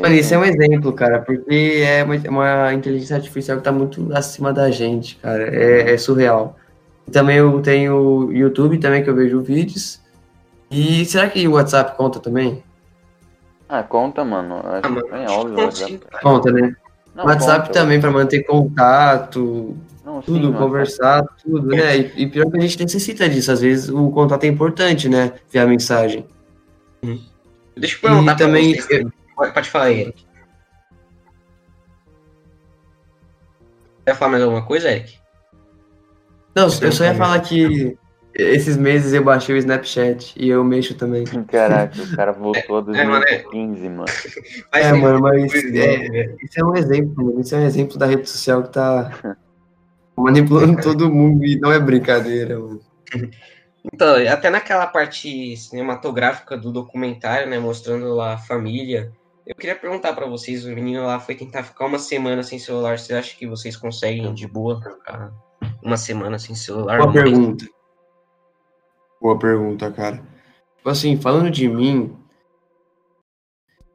Mano, 0.00 0.14
isso 0.14 0.34
é 0.34 0.38
um 0.38 0.44
exemplo, 0.44 0.92
cara, 0.92 1.20
porque 1.20 1.84
é 1.86 2.02
uma, 2.02 2.16
uma, 2.28 2.74
inteligência 2.74 3.14
artificial 3.14 3.58
que 3.58 3.64
tá 3.64 3.70
muito 3.70 4.08
acima 4.12 4.52
da 4.52 4.70
gente, 4.70 5.16
cara. 5.16 5.54
É, 5.54 5.92
é 5.92 5.98
surreal. 5.98 6.56
Também 7.10 7.36
eu 7.36 7.60
tenho 7.62 7.94
o 7.94 8.32
YouTube 8.32 8.78
também, 8.78 9.04
que 9.04 9.10
eu 9.10 9.14
vejo 9.14 9.40
vídeos. 9.40 10.00
E 10.70 11.04
será 11.04 11.28
que 11.28 11.46
o 11.46 11.52
WhatsApp 11.52 11.96
conta 11.96 12.18
também? 12.18 12.62
Ah, 13.68 13.82
conta, 13.82 14.24
mano. 14.24 14.60
Ah, 14.64 14.88
mano 14.88 15.06
é 15.12 15.30
óbvio. 15.30 16.00
Conta, 16.22 16.50
né? 16.50 16.74
Não, 17.14 17.24
WhatsApp 17.24 17.68
conta, 17.68 17.80
também 17.80 18.00
para 18.00 18.10
manter 18.10 18.42
contato, 18.44 19.76
não, 20.04 20.20
tudo, 20.20 20.48
sim, 20.48 20.52
conversar, 20.52 21.24
tudo, 21.42 21.68
né? 21.68 21.96
E, 21.96 22.22
e, 22.22 22.26
pior 22.26 22.50
que 22.50 22.56
a 22.56 22.60
gente 22.60 22.82
necessita 22.82 23.28
disso. 23.28 23.52
Às 23.52 23.60
vezes 23.60 23.88
o 23.88 24.10
contato 24.10 24.44
é 24.44 24.48
importante, 24.48 25.08
né? 25.08 25.32
Via 25.50 25.66
mensagem. 25.66 26.26
Hum. 27.04 27.20
Deixa 27.76 27.96
eu 27.96 28.00
perguntar 28.00 28.32
e 28.32 28.36
também. 28.36 28.74
Vocês, 28.74 29.06
pode, 29.36 29.70
falar 29.70 29.84
aí, 29.84 30.12
Quer 34.04 34.16
falar 34.16 34.32
mais 34.32 34.42
alguma 34.42 34.66
coisa, 34.66 34.90
Eric? 34.90 35.16
Não, 36.54 36.64
eu 36.64 36.92
só 36.92 37.04
ia 37.04 37.14
falar 37.14 37.40
que 37.40 37.96
esses 38.34 38.76
meses 38.76 39.12
eu 39.12 39.22
baixei 39.22 39.54
o 39.54 39.58
Snapchat 39.58 40.34
e 40.36 40.48
eu 40.48 40.64
mexo 40.64 40.94
também. 40.94 41.24
Caraca, 41.46 42.02
o 42.02 42.16
cara 42.16 42.32
voltou 42.34 42.78
a 42.78 42.80
2015, 42.80 43.86
é, 43.86 43.88
mano. 43.88 44.04
É, 44.72 44.92
mano, 44.92 45.20
mas 45.20 45.54
é, 45.54 46.34
isso 46.42 46.58
é 46.58 46.64
um 46.64 46.76
exemplo, 46.76 47.24
mano. 47.24 47.40
Isso 47.40 47.54
é 47.54 47.58
um 47.58 47.66
exemplo 47.66 47.98
da 47.98 48.06
rede 48.06 48.28
social 48.28 48.64
que 48.64 48.70
tá 48.70 49.36
manipulando 50.16 50.80
todo 50.82 51.12
mundo 51.12 51.44
e 51.44 51.58
não 51.58 51.72
é 51.72 51.78
brincadeira, 51.78 52.58
mano. 52.58 52.80
Então, 53.92 54.14
até 54.28 54.48
naquela 54.48 54.86
parte 54.86 55.56
cinematográfica 55.56 56.56
do 56.56 56.70
documentário, 56.70 57.48
né, 57.48 57.58
mostrando 57.58 58.14
lá 58.14 58.34
a 58.34 58.38
família, 58.38 59.12
eu 59.46 59.56
queria 59.56 59.74
perguntar 59.74 60.12
para 60.12 60.26
vocês, 60.26 60.64
o 60.64 60.70
menino 60.70 61.04
lá 61.04 61.18
foi 61.18 61.34
tentar 61.34 61.64
ficar 61.64 61.86
uma 61.86 61.98
semana 61.98 62.42
sem 62.42 62.58
celular, 62.58 62.98
você 62.98 63.14
acha 63.14 63.36
que 63.36 63.46
vocês 63.46 63.76
conseguem 63.76 64.32
de 64.32 64.46
boa 64.46 64.80
ficar 64.80 65.32
uma 65.82 65.96
semana 65.96 66.38
sem 66.38 66.54
celular? 66.54 66.98
Boa 66.98 67.12
pergunta. 67.12 67.66
Boa 69.20 69.38
pergunta, 69.38 69.90
cara. 69.90 70.22
Tipo 70.76 70.88
assim, 70.88 71.16
falando 71.16 71.50
de 71.50 71.68
mim, 71.68 72.16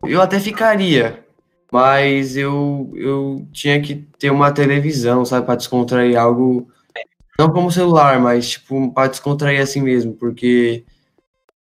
eu 0.04 0.22
até 0.22 0.40
ficaria, 0.40 1.27
mas 1.72 2.38
eu, 2.38 2.92
eu 2.96 3.48
tinha 3.52 3.82
que 3.82 3.96
ter 4.18 4.32
uma 4.32 4.52
televisão, 4.52 5.26
sabe, 5.26 5.46
para 5.46 5.56
descontrair 5.56 6.18
algo, 6.18 6.68
não 7.38 7.52
como 7.52 7.72
celular, 7.72 8.20
mas 8.20 8.52
tipo, 8.52 8.92
para 8.94 9.10
descontrair 9.10 9.62
assim 9.62 9.82
mesmo, 9.82 10.14
porque, 10.14 10.86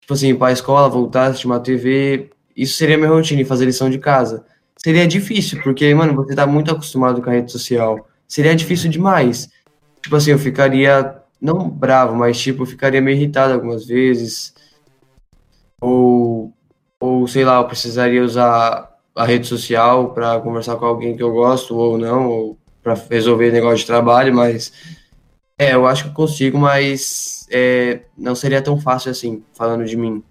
tipo 0.01 0.13
assim, 0.13 0.35
para 0.35 0.47
a 0.47 0.53
escola, 0.53 0.89
voltar, 0.89 1.27
assistir 1.27 1.47
uma 1.47 1.59
TV, 1.59 2.29
isso 2.55 2.77
seria 2.77 2.97
minha 2.97 3.09
rotina, 3.09 3.43
fazer 3.45 3.65
lição 3.65 3.89
de 3.89 3.99
casa. 3.99 4.45
Seria 4.77 5.07
difícil, 5.07 5.61
porque, 5.63 5.93
mano, 5.95 6.13
você 6.15 6.35
tá 6.35 6.45
muito 6.45 6.71
acostumado 6.71 7.21
com 7.21 7.29
a 7.29 7.33
rede 7.33 7.51
social. 7.51 8.07
Seria 8.27 8.55
difícil 8.55 8.89
demais. 8.89 9.49
Tipo 10.01 10.15
assim, 10.15 10.31
eu 10.31 10.39
ficaria, 10.39 11.21
não 11.41 11.69
bravo, 11.69 12.15
mas 12.15 12.39
tipo, 12.39 12.63
eu 12.63 12.67
ficaria 12.67 13.01
meio 13.01 13.17
irritado 13.17 13.53
algumas 13.53 13.85
vezes. 13.87 14.53
Ou, 15.81 16.53
ou 16.99 17.27
sei 17.27 17.43
lá, 17.43 17.57
eu 17.57 17.67
precisaria 17.67 18.23
usar 18.23 18.94
a 19.15 19.25
rede 19.25 19.47
social 19.47 20.13
para 20.13 20.39
conversar 20.41 20.75
com 20.75 20.85
alguém 20.85 21.15
que 21.15 21.23
eu 21.23 21.31
gosto 21.31 21.75
ou 21.77 21.97
não, 21.97 22.29
ou 22.29 22.57
para 22.83 22.93
resolver 22.93 23.51
negócio 23.51 23.77
de 23.77 23.85
trabalho, 23.85 24.35
mas 24.35 24.73
é, 25.57 25.73
eu 25.73 25.87
acho 25.87 26.03
que 26.03 26.09
eu 26.09 26.13
consigo, 26.13 26.57
mas 26.57 27.47
é, 27.49 28.01
não 28.17 28.35
seria 28.35 28.61
tão 28.61 28.79
fácil 28.79 29.09
assim, 29.11 29.43
falando 29.53 29.85
de 29.85 29.95
mim. 29.95 30.23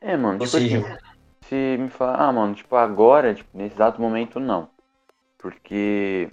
É, 0.00 0.16
mano, 0.16 0.38
tipo 0.38 0.56
assim, 0.56 0.84
se 1.48 1.76
me 1.78 1.88
falar, 1.88 2.16
ah, 2.16 2.32
mano, 2.32 2.54
tipo, 2.54 2.76
agora, 2.76 3.34
tipo, 3.34 3.48
nesse 3.56 3.74
exato 3.74 4.00
momento, 4.00 4.38
não. 4.38 4.68
Porque, 5.38 6.30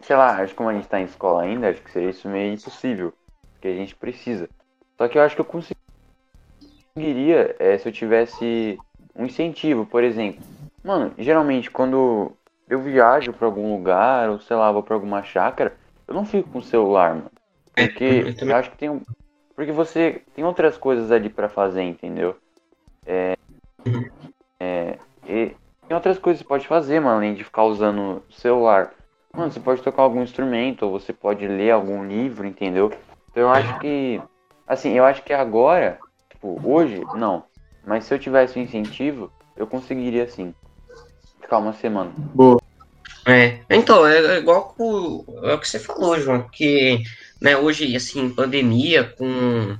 sei 0.00 0.16
lá, 0.16 0.36
acho 0.36 0.52
que 0.52 0.56
como 0.56 0.70
a 0.70 0.74
gente 0.74 0.88
tá 0.88 1.00
em 1.00 1.04
escola 1.04 1.42
ainda, 1.42 1.68
acho 1.68 1.82
que 1.82 1.90
seria 1.90 2.10
isso 2.10 2.28
meio 2.28 2.54
impossível. 2.54 3.12
Porque 3.52 3.68
a 3.68 3.74
gente 3.74 3.94
precisa. 3.94 4.48
Só 4.96 5.08
que 5.08 5.18
eu 5.18 5.22
acho 5.22 5.34
que 5.34 5.40
eu 5.40 5.46
conseguiria 6.94 7.54
é, 7.58 7.76
se 7.78 7.88
eu 7.88 7.92
tivesse 7.92 8.78
um 9.14 9.26
incentivo, 9.26 9.86
por 9.86 10.02
exemplo. 10.02 10.42
Mano, 10.82 11.12
geralmente 11.18 11.70
quando 11.70 12.32
eu 12.68 12.80
viajo 12.80 13.32
para 13.32 13.46
algum 13.46 13.76
lugar, 13.76 14.30
ou 14.30 14.40
sei 14.40 14.56
lá, 14.56 14.72
vou 14.72 14.82
para 14.82 14.94
alguma 14.94 15.22
chácara, 15.22 15.76
eu 16.06 16.14
não 16.14 16.24
fico 16.24 16.48
com 16.50 16.58
o 16.58 16.62
celular, 16.62 17.14
mano. 17.14 17.30
É, 17.76 17.86
porque 17.86 18.34
eu, 18.40 18.48
eu 18.48 18.56
acho 18.56 18.70
que 18.70 18.78
tem 18.78 18.90
um. 18.90 19.00
Porque 19.54 19.72
você 19.72 20.22
tem 20.34 20.44
outras 20.44 20.76
coisas 20.76 21.12
ali 21.12 21.28
para 21.28 21.48
fazer, 21.48 21.82
entendeu? 21.82 22.36
É, 23.06 23.36
é, 24.58 24.98
e 25.24 25.54
tem 25.86 25.94
outras 25.94 26.18
coisas 26.18 26.40
que 26.40 26.44
você 26.44 26.48
pode 26.48 26.66
fazer, 26.66 27.00
mano, 27.00 27.16
além 27.16 27.34
de 27.34 27.44
ficar 27.44 27.64
usando 27.64 28.22
o 28.28 28.32
celular. 28.32 28.92
Mano, 29.34 29.50
você 29.50 29.60
pode 29.60 29.82
tocar 29.82 30.02
algum 30.02 30.22
instrumento, 30.22 30.84
ou 30.84 30.92
você 30.92 31.12
pode 31.12 31.46
ler 31.46 31.70
algum 31.70 32.04
livro, 32.04 32.46
entendeu? 32.46 32.92
Então 33.30 33.42
eu 33.42 33.50
acho 33.50 33.78
que. 33.78 34.20
Assim, 34.66 34.92
eu 34.92 35.04
acho 35.04 35.22
que 35.22 35.32
agora, 35.32 35.98
tipo, 36.30 36.60
hoje, 36.64 37.02
não. 37.14 37.44
Mas 37.86 38.04
se 38.04 38.14
eu 38.14 38.18
tivesse 38.18 38.58
um 38.58 38.62
incentivo, 38.62 39.30
eu 39.56 39.66
conseguiria 39.66 40.28
sim. 40.28 40.54
Ficar 41.40 41.58
uma 41.58 41.72
semana. 41.72 42.12
Boa. 42.16 42.60
É, 43.26 43.60
então, 43.70 44.06
é, 44.06 44.38
igual 44.38 44.74
com, 44.76 45.24
é 45.44 45.54
o 45.54 45.58
que 45.58 45.68
você 45.68 45.78
falou, 45.78 46.18
João, 46.20 46.48
que 46.48 47.02
né, 47.40 47.56
hoje, 47.56 47.94
assim, 47.94 48.30
pandemia, 48.30 49.04
com 49.04 49.76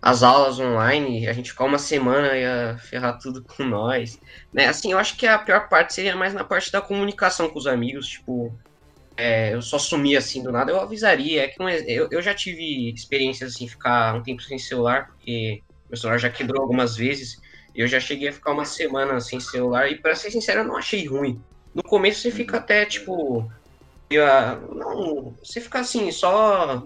as 0.00 0.22
aulas 0.22 0.58
online, 0.58 1.26
a 1.26 1.32
gente 1.32 1.50
ficar 1.50 1.64
uma 1.64 1.78
semana 1.78 2.36
ia 2.36 2.78
ferrar 2.80 3.18
tudo 3.18 3.42
com 3.42 3.64
nós. 3.64 4.18
Né? 4.52 4.66
Assim, 4.66 4.92
eu 4.92 4.98
acho 4.98 5.16
que 5.16 5.26
a 5.26 5.38
pior 5.38 5.68
parte 5.68 5.92
seria 5.92 6.16
mais 6.16 6.32
na 6.32 6.44
parte 6.44 6.70
da 6.70 6.80
comunicação 6.80 7.48
com 7.48 7.58
os 7.58 7.66
amigos, 7.66 8.08
tipo, 8.08 8.54
é, 9.16 9.52
eu 9.52 9.60
só 9.60 9.78
sumir 9.78 10.16
assim 10.16 10.42
do 10.42 10.52
nada, 10.52 10.70
eu 10.70 10.80
avisaria. 10.80 11.44
É 11.44 11.48
que 11.48 11.62
é, 11.62 11.84
eu, 11.90 12.08
eu 12.10 12.22
já 12.22 12.32
tive 12.32 12.90
experiências 12.92 13.54
assim, 13.54 13.68
ficar 13.68 14.14
um 14.14 14.22
tempo 14.22 14.40
sem 14.42 14.58
celular, 14.58 15.08
porque 15.08 15.62
meu 15.88 15.96
celular 15.96 16.18
já 16.18 16.30
quebrou 16.30 16.62
algumas 16.62 16.96
vezes. 16.96 17.40
Eu 17.74 17.86
já 17.86 18.00
cheguei 18.00 18.28
a 18.28 18.32
ficar 18.32 18.52
uma 18.52 18.64
semana 18.64 19.20
sem 19.20 19.40
celular 19.40 19.90
e, 19.90 20.00
para 20.00 20.14
ser 20.14 20.30
sincero, 20.30 20.60
eu 20.60 20.64
não 20.64 20.76
achei 20.76 21.06
ruim. 21.06 21.40
No 21.74 21.82
começo 21.82 22.20
você 22.20 22.30
fica 22.30 22.56
até 22.56 22.84
tipo. 22.84 23.50
não, 24.10 25.34
você 25.42 25.60
fica 25.60 25.80
assim, 25.80 26.10
só. 26.10 26.82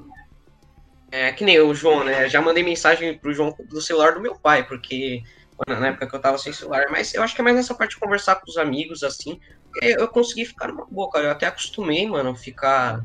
É 1.11 1.31
que 1.33 1.45
nem 1.45 1.61
o 1.61 1.75
João, 1.75 2.05
né? 2.05 2.29
Já 2.29 2.41
mandei 2.41 2.63
mensagem 2.63 3.19
pro 3.19 3.33
João 3.33 3.55
do 3.69 3.81
celular 3.81 4.15
do 4.15 4.21
meu 4.21 4.35
pai, 4.39 4.67
porque 4.67 5.23
na 5.69 5.89
época 5.89 6.07
que 6.07 6.17
eu 6.17 6.21
tava 6.21 6.39
sem 6.39 6.53
celular, 6.53 6.87
mas 6.91 7.15
eu 7.15 7.23
acho 7.23 7.35
que 7.35 7.41
é 7.41 7.45
mais 7.45 7.57
nessa 7.57 7.75
parte 7.75 7.93
de 7.93 8.01
conversar 8.01 8.37
com 8.37 8.51
os 8.51 8.57
amigos, 8.57 9.03
assim, 9.03 9.39
eu 9.81 10.09
consegui 10.09 10.45
ficar 10.45 10.69
numa 10.69 10.87
boa, 10.91 11.11
cara. 11.11 11.27
Eu 11.27 11.31
até 11.31 11.47
acostumei, 11.47 12.07
mano, 12.07 12.35
ficar 12.35 13.01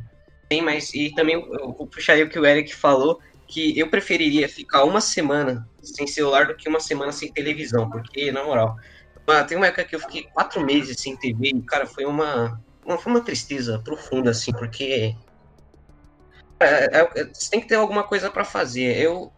bem 0.50 0.62
mais. 0.62 0.94
E 0.94 1.14
também 1.14 1.36
eu 1.36 1.74
vou 1.74 1.88
puxar 1.88 2.14
aí 2.14 2.24
o 2.24 2.30
que 2.30 2.40
o 2.40 2.46
Eric 2.46 2.74
falou 2.74 3.20
que 3.48 3.78
eu 3.80 3.90
preferiria 3.90 4.50
ficar 4.50 4.84
uma 4.84 5.00
semana 5.00 5.68
sem 5.82 6.06
celular 6.06 6.48
do 6.48 6.56
que 6.56 6.68
uma 6.68 6.80
semana 6.80 7.12
sem 7.12 7.32
televisão, 7.32 7.90
porque, 7.90 8.32
na 8.32 8.44
moral, 8.44 8.76
tem 9.48 9.58
uma 9.58 9.68
época 9.68 9.86
que 9.86 9.96
eu 9.96 10.00
fiquei 10.00 10.24
quatro 10.24 10.64
meses 10.64 11.00
sem 11.00 11.16
TV 11.16 11.50
e, 11.50 11.62
cara, 11.62 11.86
foi 11.86 12.06
uma, 12.06 12.62
uma, 12.86 12.98
foi 12.98 13.12
uma 13.12 13.22
tristeza 13.22 13.80
profunda, 13.80 14.32
assim, 14.32 14.52
porque 14.52 15.16
é, 16.60 17.02
é, 17.02 17.26
você 17.34 17.50
tem 17.50 17.62
que 17.62 17.68
ter 17.68 17.76
alguma 17.76 18.04
coisa 18.04 18.30
para 18.32 18.44
fazer. 18.44 18.98
Eu, 18.98 19.32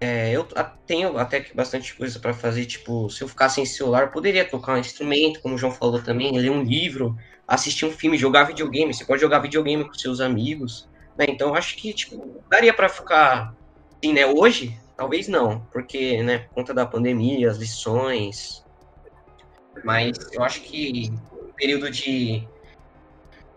é, 0.00 0.30
eu 0.30 0.46
tenho 0.86 1.18
até 1.18 1.40
que 1.40 1.54
bastante 1.54 1.94
coisa 1.94 2.18
para 2.18 2.32
fazer, 2.32 2.66
tipo, 2.66 3.10
se 3.10 3.22
eu 3.22 3.28
ficar 3.28 3.48
sem 3.48 3.66
celular, 3.66 4.02
eu 4.02 4.10
poderia 4.10 4.44
tocar 4.44 4.74
um 4.74 4.78
instrumento, 4.78 5.40
como 5.40 5.54
o 5.54 5.58
João 5.58 5.72
falou 5.72 6.00
também, 6.00 6.38
ler 6.38 6.50
um 6.50 6.62
livro, 6.62 7.16
assistir 7.46 7.84
um 7.84 7.92
filme, 7.92 8.16
jogar 8.16 8.44
videogame. 8.44 8.94
Você 8.94 9.04
pode 9.04 9.20
jogar 9.20 9.40
videogame 9.40 9.84
com 9.84 9.94
seus 9.94 10.20
amigos. 10.20 10.88
Né? 11.18 11.26
Então 11.28 11.54
acho 11.54 11.76
que 11.76 11.92
tipo, 11.92 12.40
daria 12.48 12.72
para 12.72 12.88
ficar 12.88 13.52
assim, 13.96 14.12
né? 14.12 14.24
Hoje, 14.24 14.78
talvez 14.96 15.26
não, 15.26 15.60
porque, 15.72 16.22
né, 16.22 16.38
por 16.38 16.54
conta 16.54 16.72
da 16.72 16.86
pandemia, 16.86 17.50
as 17.50 17.58
lições. 17.58 18.64
Mas 19.84 20.16
eu 20.32 20.42
acho 20.44 20.62
que 20.62 21.12
período 21.56 21.90
de 21.90 22.46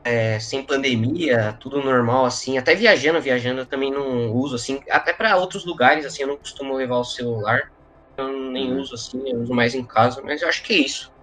é, 0.04 0.40
sem 0.40 0.64
pandemia, 0.64 1.56
tudo 1.60 1.84
normal, 1.84 2.26
assim, 2.26 2.58
até 2.58 2.74
viajando, 2.74 3.22
viajando 3.22 3.62
eu 3.62 3.66
também 3.66 3.92
não 3.92 4.32
uso, 4.32 4.56
assim, 4.56 4.82
até 4.90 5.14
para 5.14 5.38
outros 5.38 5.64
lugares, 5.64 6.06
assim, 6.06 6.24
eu 6.24 6.30
não 6.30 6.38
costumo 6.38 6.76
levar 6.76 6.98
o 6.98 7.04
celular, 7.04 7.72
eu 8.18 8.28
nem 8.28 8.72
uhum. 8.72 8.80
uso, 8.80 8.96
assim, 8.96 9.30
eu 9.30 9.40
uso 9.40 9.54
mais 9.54 9.76
em 9.76 9.84
casa, 9.84 10.22
mas 10.24 10.42
eu 10.42 10.50
acho 10.50 10.64
que 10.64 10.74
é 10.74 10.78
isso. 10.78 11.14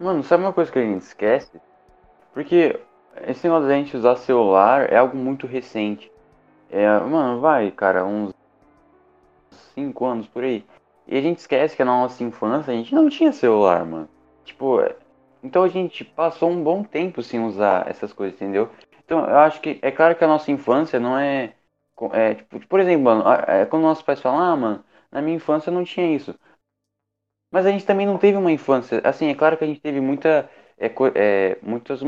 Mano, 0.00 0.22
sabe 0.22 0.42
uma 0.42 0.52
coisa 0.52 0.72
que 0.72 0.78
a 0.78 0.82
gente 0.82 1.02
esquece? 1.02 1.60
Porque 2.32 2.78
esse 3.26 3.46
negócio 3.46 3.68
da 3.68 3.74
gente 3.74 3.96
usar 3.96 4.16
celular 4.16 4.92
é 4.92 4.96
algo 4.96 5.16
muito 5.16 5.46
recente. 5.46 6.10
É, 6.70 6.86
mano, 7.00 7.40
vai, 7.40 7.70
cara, 7.70 8.04
uns 8.04 8.32
5 9.74 10.04
anos 10.04 10.26
por 10.26 10.42
aí. 10.42 10.64
E 11.06 11.16
a 11.16 11.20
gente 11.20 11.38
esquece 11.38 11.76
que 11.76 11.84
na 11.84 11.92
nossa 11.92 12.22
infância 12.24 12.72
a 12.72 12.76
gente 12.76 12.94
não 12.94 13.08
tinha 13.08 13.32
celular, 13.32 13.84
mano. 13.84 14.08
Tipo, 14.44 14.80
então 15.42 15.62
a 15.64 15.68
gente 15.68 16.04
passou 16.04 16.50
um 16.50 16.62
bom 16.62 16.82
tempo 16.82 17.22
sem 17.22 17.44
usar 17.44 17.88
essas 17.88 18.12
coisas, 18.12 18.40
entendeu? 18.40 18.70
Então 19.04 19.20
eu 19.28 19.38
acho 19.38 19.60
que 19.60 19.78
é 19.82 19.90
claro 19.90 20.16
que 20.16 20.24
a 20.24 20.28
nossa 20.28 20.50
infância 20.50 20.98
não 21.00 21.18
é. 21.18 21.54
é 22.12 22.34
tipo, 22.34 22.66
por 22.66 22.80
exemplo, 22.80 23.04
mano, 23.04 23.24
é, 23.46 23.66
quando 23.66 23.82
nossos 23.82 24.04
pais 24.04 24.20
falam, 24.20 24.40
ah, 24.40 24.56
mano, 24.56 24.84
na 25.10 25.20
minha 25.20 25.36
infância 25.36 25.70
não 25.72 25.84
tinha 25.84 26.14
isso. 26.14 26.34
Mas 27.50 27.66
a 27.66 27.70
gente 27.70 27.84
também 27.84 28.06
não 28.06 28.18
teve 28.18 28.38
uma 28.38 28.50
infância. 28.50 29.00
Assim, 29.04 29.28
é 29.28 29.34
claro 29.34 29.58
que 29.58 29.64
a 29.64 29.66
gente 29.66 29.80
teve 29.80 30.00
muita, 30.00 30.50
é, 30.78 30.86
é, 31.14 31.58
muitas, 31.62 32.00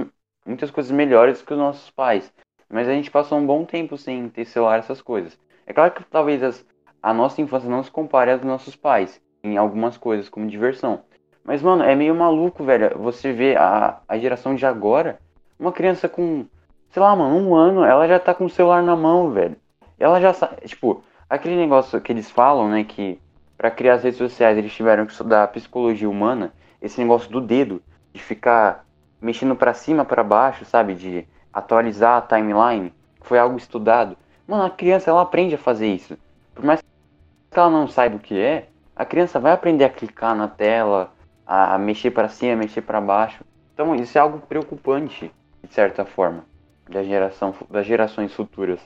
muitas 0.44 0.70
coisas 0.70 0.92
melhores 0.92 1.42
que 1.42 1.52
os 1.52 1.58
nossos 1.58 1.90
pais. 1.90 2.32
Mas 2.68 2.88
a 2.88 2.92
gente 2.92 3.10
passou 3.10 3.38
um 3.38 3.46
bom 3.46 3.64
tempo 3.64 3.96
sem 3.96 4.28
ter 4.28 4.44
celular, 4.44 4.78
essas 4.78 5.00
coisas. 5.00 5.38
É 5.66 5.72
claro 5.72 5.92
que 5.92 6.04
talvez 6.04 6.42
as, 6.42 6.66
a 7.02 7.12
nossa 7.12 7.40
infância 7.40 7.68
não 7.68 7.82
se 7.82 7.90
compare 7.90 8.30
às 8.30 8.40
dos 8.40 8.48
nossos 8.48 8.76
pais 8.76 9.20
em 9.42 9.56
algumas 9.56 9.96
coisas, 9.96 10.28
como 10.28 10.46
diversão. 10.46 11.02
Mas, 11.44 11.62
mano, 11.62 11.82
é 11.82 11.94
meio 11.94 12.14
maluco, 12.14 12.64
velho. 12.64 12.98
Você 12.98 13.32
vê 13.32 13.54
a, 13.56 14.00
a 14.08 14.18
geração 14.18 14.54
de 14.54 14.64
agora, 14.64 15.18
uma 15.58 15.72
criança 15.72 16.08
com, 16.08 16.46
sei 16.90 17.02
lá, 17.02 17.14
mano, 17.14 17.36
um 17.36 17.54
ano, 17.54 17.84
ela 17.84 18.08
já 18.08 18.18
tá 18.18 18.32
com 18.32 18.46
o 18.46 18.50
celular 18.50 18.82
na 18.82 18.96
mão, 18.96 19.30
velho. 19.30 19.56
Ela 19.98 20.20
já 20.20 20.32
sabe, 20.32 20.66
tipo, 20.66 21.04
aquele 21.28 21.56
negócio 21.56 22.00
que 22.00 22.10
eles 22.10 22.30
falam, 22.30 22.68
né, 22.68 22.84
que 22.84 23.20
para 23.56 23.70
criar 23.70 23.94
as 23.94 24.04
redes 24.04 24.18
sociais 24.18 24.56
eles 24.58 24.72
tiveram 24.72 25.06
que 25.06 25.12
estudar 25.12 25.48
psicologia 25.48 26.08
humana, 26.08 26.52
esse 26.80 27.00
negócio 27.00 27.30
do 27.30 27.40
dedo, 27.40 27.82
de 28.12 28.22
ficar 28.22 28.83
mexendo 29.24 29.56
para 29.56 29.72
cima, 29.72 30.04
para 30.04 30.22
baixo, 30.22 30.64
sabe, 30.64 30.94
de 30.94 31.26
atualizar 31.52 32.18
a 32.18 32.20
timeline, 32.22 32.92
foi 33.22 33.38
algo 33.38 33.56
estudado. 33.56 34.16
Mano, 34.46 34.64
a 34.64 34.70
criança 34.70 35.10
ela 35.10 35.22
aprende 35.22 35.54
a 35.54 35.58
fazer 35.58 35.86
isso. 35.86 36.18
Por 36.54 36.64
mais 36.64 36.80
que 36.80 37.58
ela 37.58 37.70
não 37.70 37.88
saiba 37.88 38.16
o 38.16 38.20
que 38.20 38.38
é, 38.38 38.68
a 38.94 39.04
criança 39.04 39.40
vai 39.40 39.52
aprender 39.52 39.84
a 39.84 39.90
clicar 39.90 40.36
na 40.36 40.46
tela, 40.46 41.10
a 41.46 41.78
mexer 41.78 42.10
para 42.10 42.28
cima, 42.28 42.56
mexer 42.56 42.82
para 42.82 43.00
baixo. 43.00 43.44
Então 43.72 43.94
isso 43.94 44.16
é 44.18 44.20
algo 44.20 44.38
preocupante, 44.38 45.32
de 45.62 45.74
certa 45.74 46.04
forma, 46.04 46.44
da 46.88 47.02
geração, 47.02 47.54
das 47.70 47.86
gerações 47.86 48.32
futuras 48.34 48.80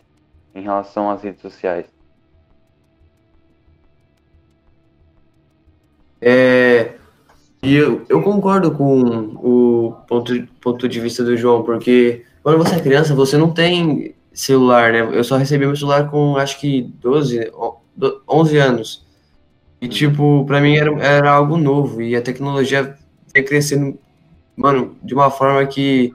em 0.54 0.62
relação 0.62 1.10
às 1.10 1.22
redes 1.22 1.42
sociais. 1.42 1.86
É, 6.20 6.97
e 7.62 7.74
eu, 7.74 8.02
eu 8.08 8.22
concordo 8.22 8.70
com 8.70 9.00
o 9.36 9.92
ponto, 10.06 10.46
ponto 10.60 10.88
de 10.88 11.00
vista 11.00 11.24
do 11.24 11.36
João, 11.36 11.62
porque 11.62 12.24
quando 12.42 12.58
você 12.58 12.76
é 12.76 12.80
criança, 12.80 13.14
você 13.14 13.36
não 13.36 13.50
tem 13.50 14.14
celular, 14.32 14.92
né? 14.92 15.00
Eu 15.00 15.24
só 15.24 15.36
recebi 15.36 15.66
meu 15.66 15.74
celular 15.74 16.08
com 16.08 16.36
acho 16.36 16.60
que 16.60 16.82
12, 17.00 17.50
11 18.28 18.56
anos. 18.58 19.06
E, 19.80 19.88
tipo, 19.88 20.44
pra 20.46 20.60
mim 20.60 20.76
era, 20.76 20.90
era 21.02 21.30
algo 21.32 21.56
novo. 21.56 22.00
E 22.00 22.14
a 22.14 22.22
tecnologia 22.22 22.96
vem 23.34 23.44
crescendo, 23.44 23.98
mano, 24.56 24.96
de 25.02 25.14
uma 25.14 25.30
forma 25.30 25.66
que 25.66 26.12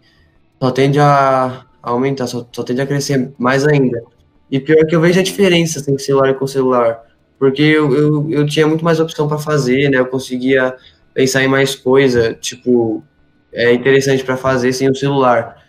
só 0.61 0.71
tende 0.71 0.99
a 0.99 1.65
aumentar, 1.81 2.27
só, 2.27 2.47
só 2.51 2.63
tende 2.63 2.81
a 2.81 2.87
crescer 2.87 3.33
mais 3.37 3.67
ainda. 3.67 4.01
E 4.49 4.59
pior 4.59 4.85
que 4.85 4.95
eu 4.95 5.01
vejo 5.01 5.19
a 5.19 5.23
diferença 5.23 5.79
sem 5.81 5.97
celular 5.97 6.29
e 6.29 6.33
com 6.35 6.47
celular. 6.47 7.01
Porque 7.37 7.61
eu, 7.61 7.93
eu, 7.93 8.31
eu 8.31 8.45
tinha 8.45 8.65
muito 8.65 8.85
mais 8.85 8.99
opção 8.99 9.27
para 9.27 9.37
fazer, 9.37 9.89
né? 9.89 9.97
Eu 9.99 10.05
conseguia 10.05 10.75
pensar 11.13 11.43
em 11.43 11.47
mais 11.47 11.75
coisa, 11.75 12.33
tipo, 12.33 13.03
é 13.51 13.73
interessante 13.73 14.23
para 14.23 14.37
fazer 14.37 14.73
sem 14.73 14.89
o 14.89 14.95
celular. 14.95 15.63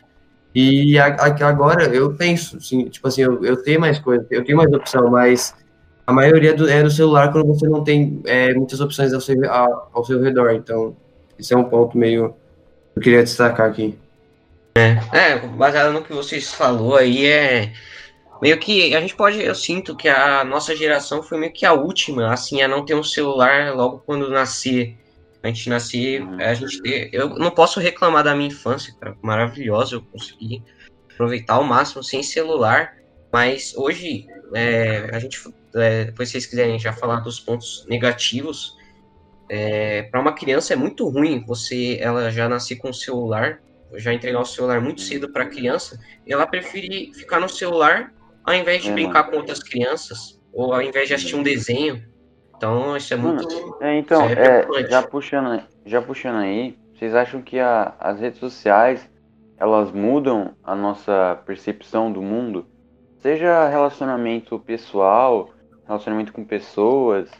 E 0.55 0.99
a, 0.99 1.07
a, 1.07 1.49
agora 1.49 1.84
eu 1.92 2.14
penso, 2.14 2.57
assim, 2.57 2.88
tipo 2.88 3.07
assim, 3.09 3.22
eu, 3.22 3.45
eu 3.45 3.62
tenho 3.62 3.80
mais 3.80 3.99
coisa, 3.99 4.24
eu 4.30 4.45
tenho 4.45 4.57
mais 4.57 4.72
opção, 4.72 5.11
mas 5.11 5.55
a 6.07 6.12
maioria 6.12 6.55
do, 6.55 6.68
é 6.68 6.82
do 6.82 6.90
celular 6.90 7.32
quando 7.32 7.49
você 7.49 7.68
não 7.68 7.82
tem 7.82 8.22
é, 8.24 8.55
muitas 8.55 8.80
opções 8.80 9.12
ao 9.12 9.20
seu, 9.20 9.36
ao 9.51 10.05
seu 10.05 10.22
redor. 10.22 10.53
Então, 10.53 10.97
esse 11.38 11.53
é 11.53 11.57
um 11.57 11.64
ponto 11.64 11.99
meio 11.99 12.34
que 12.92 12.99
eu 12.99 13.03
queria 13.03 13.22
destacar 13.22 13.68
aqui. 13.68 13.99
É, 14.76 14.99
é, 15.12 15.38
baseado 15.38 15.92
no 15.92 16.03
que 16.03 16.12
vocês 16.12 16.53
falou 16.53 16.97
aí, 16.97 17.26
é 17.26 17.72
meio 18.42 18.59
que 18.59 18.95
a 18.95 19.01
gente 19.01 19.14
pode, 19.14 19.42
eu 19.42 19.55
sinto 19.55 19.97
que 19.97 20.09
a 20.09 20.45
nossa 20.45 20.74
geração 20.76 21.22
foi 21.22 21.38
meio 21.38 21.53
que 21.53 21.64
a 21.64 21.72
última, 21.72 22.32
assim, 22.32 22.61
a 22.61 22.68
não 22.68 22.84
ter 22.84 22.95
um 22.95 23.03
celular 23.03 23.74
logo 23.74 24.03
quando 24.05 24.28
nascer. 24.30 24.97
A 25.45 25.49
gente 25.49 25.68
nascer, 25.68 26.22
a 26.40 26.55
gente 26.55 26.80
ter, 26.80 27.11
eu 27.12 27.28
não 27.28 27.51
posso 27.51 27.78
reclamar 27.78 28.24
da 28.24 28.34
minha 28.34 28.49
infância, 28.49 28.95
cara, 28.99 29.14
maravilhosa, 29.20 29.97
eu 29.97 30.03
consegui 30.03 30.62
aproveitar 31.12 31.57
ao 31.57 31.64
máximo 31.64 32.03
sem 32.03 32.22
celular, 32.22 32.97
mas 33.30 33.76
hoje 33.76 34.26
é, 34.55 35.11
a 35.12 35.18
gente 35.18 35.38
é, 35.74 36.07
depois 36.07 36.30
se 36.30 36.32
vocês 36.32 36.47
quiserem 36.47 36.78
já 36.78 36.95
falar 36.95 37.20
dos 37.20 37.38
pontos 37.38 37.84
negativos, 37.90 38.74
é, 39.51 40.05
para 40.05 40.18
uma 40.18 40.32
criança 40.32 40.72
é 40.72 40.76
muito 40.76 41.07
ruim 41.11 41.45
você 41.47 41.99
ela 42.01 42.30
já 42.30 42.49
nascer 42.49 42.76
com 42.76 42.88
o 42.88 42.95
celular, 42.95 43.61
já 43.97 44.14
entregar 44.14 44.40
o 44.40 44.47
celular 44.47 44.80
muito 44.80 45.03
cedo 45.03 45.30
para 45.30 45.45
a 45.45 45.49
criança, 45.49 46.01
e 46.26 46.32
ela 46.32 46.47
prefere 46.47 47.12
ficar 47.12 47.38
no 47.38 47.51
celular 47.51 48.14
ao 48.45 48.55
invés 48.55 48.82
de 48.82 48.88
é, 48.88 48.92
brincar 48.95 49.24
com 49.24 49.36
outras 49.36 49.62
crianças, 49.62 50.40
ou 50.55 50.72
ao 50.72 50.80
invés 50.80 51.07
de 51.07 51.12
assistir 51.12 51.36
um 51.36 51.42
desenho. 51.42 52.13
Então, 52.57 52.96
isso 52.96 53.12
é 53.12 53.16
muito. 53.16 53.78
é, 53.80 53.98
então, 53.98 54.22
é, 54.26 54.88
já, 54.88 55.02
puxando, 55.02 55.62
já 55.84 56.00
puxando 56.00 56.36
aí, 56.36 56.78
vocês 56.94 57.14
acham 57.14 57.42
que 57.42 57.59
a, 57.59 57.94
as 57.98 58.20
redes 58.20 58.38
sociais 58.38 59.09
elas 59.59 59.92
mudam 59.92 60.52
a 60.62 60.74
nossa 60.74 61.40
percepção 61.44 62.11
do 62.11 62.22
mundo? 62.22 62.66
Seja 63.18 63.68
relacionamento 63.68 64.59
pessoal, 64.59 65.50
relacionamento 65.86 66.32
com 66.32 66.44
pessoas. 66.44 67.30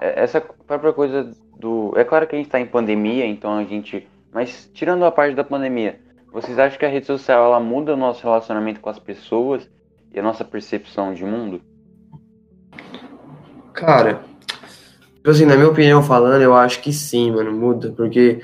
É, 0.00 0.22
essa 0.22 0.40
própria 0.40 0.92
coisa 0.92 1.30
do. 1.58 1.92
É 1.96 2.04
claro 2.04 2.26
que 2.26 2.34
a 2.34 2.38
gente 2.38 2.46
está 2.46 2.60
em 2.60 2.66
pandemia, 2.66 3.26
então 3.26 3.56
a 3.56 3.64
gente. 3.64 4.08
Mas 4.32 4.70
tirando 4.72 5.04
a 5.04 5.12
parte 5.12 5.34
da 5.34 5.44
pandemia, 5.44 6.00
vocês 6.32 6.58
acham 6.58 6.78
que 6.78 6.84
a 6.84 6.88
rede 6.88 7.06
social 7.06 7.44
ela 7.44 7.60
muda 7.60 7.94
o 7.94 7.96
nosso 7.96 8.22
relacionamento 8.22 8.80
com 8.80 8.90
as 8.90 8.98
pessoas 8.98 9.70
e 10.12 10.18
a 10.18 10.22
nossa 10.22 10.44
percepção 10.44 11.14
de 11.14 11.24
mundo? 11.24 11.60
Cara, 13.72 14.22
tipo 15.24 15.30
assim, 15.30 15.46
na 15.46 15.56
minha 15.56 15.70
opinião 15.70 16.02
falando, 16.02 16.42
eu 16.42 16.54
acho 16.54 16.82
que 16.82 16.92
sim, 16.92 17.30
mano, 17.30 17.50
muda, 17.50 17.90
porque 17.96 18.42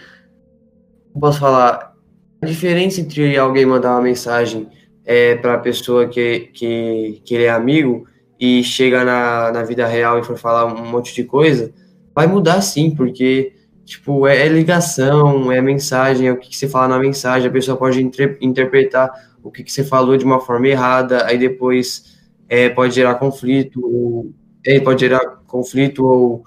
posso 1.20 1.38
falar 1.38 1.94
a 2.40 2.46
diferença 2.46 3.02
entre 3.02 3.36
alguém 3.36 3.66
mandar 3.66 3.90
uma 3.90 4.00
mensagem 4.00 4.66
é, 5.04 5.34
para 5.34 5.58
pessoa 5.58 6.08
que, 6.08 6.48
que, 6.54 7.20
que 7.22 7.34
ele 7.34 7.44
é 7.44 7.50
amigo 7.50 8.06
e 8.38 8.64
chega 8.64 9.04
na, 9.04 9.52
na 9.52 9.62
vida 9.62 9.86
real 9.86 10.18
e 10.18 10.24
for 10.24 10.38
falar 10.38 10.64
um 10.72 10.86
monte 10.86 11.14
de 11.14 11.22
coisa, 11.22 11.70
vai 12.14 12.26
mudar 12.26 12.62
sim, 12.62 12.92
porque, 12.92 13.52
tipo, 13.84 14.26
é, 14.26 14.46
é 14.46 14.48
ligação, 14.48 15.52
é 15.52 15.60
mensagem, 15.60 16.28
é 16.28 16.32
o 16.32 16.38
que, 16.38 16.48
que, 16.48 16.56
você 16.56 16.66
fala 16.66 16.88
na 16.88 16.98
mensagem, 16.98 17.46
a 17.46 17.52
pessoa 17.52 17.76
pode 17.76 18.02
inter, 18.02 18.38
interpretar 18.40 19.10
o 19.42 19.50
que, 19.50 19.62
que 19.62 19.70
você 19.70 19.84
falou 19.84 20.16
de 20.16 20.24
uma 20.24 20.40
forma 20.40 20.66
errada, 20.66 21.26
aí 21.26 21.36
depois 21.36 22.18
é, 22.48 22.70
pode 22.70 22.94
gerar 22.94 23.16
conflito, 23.16 23.84
ou, 23.84 24.32
é, 24.64 24.80
pode 24.80 25.00
gerar 25.00 25.20
conflito 25.46 26.06
ou 26.06 26.42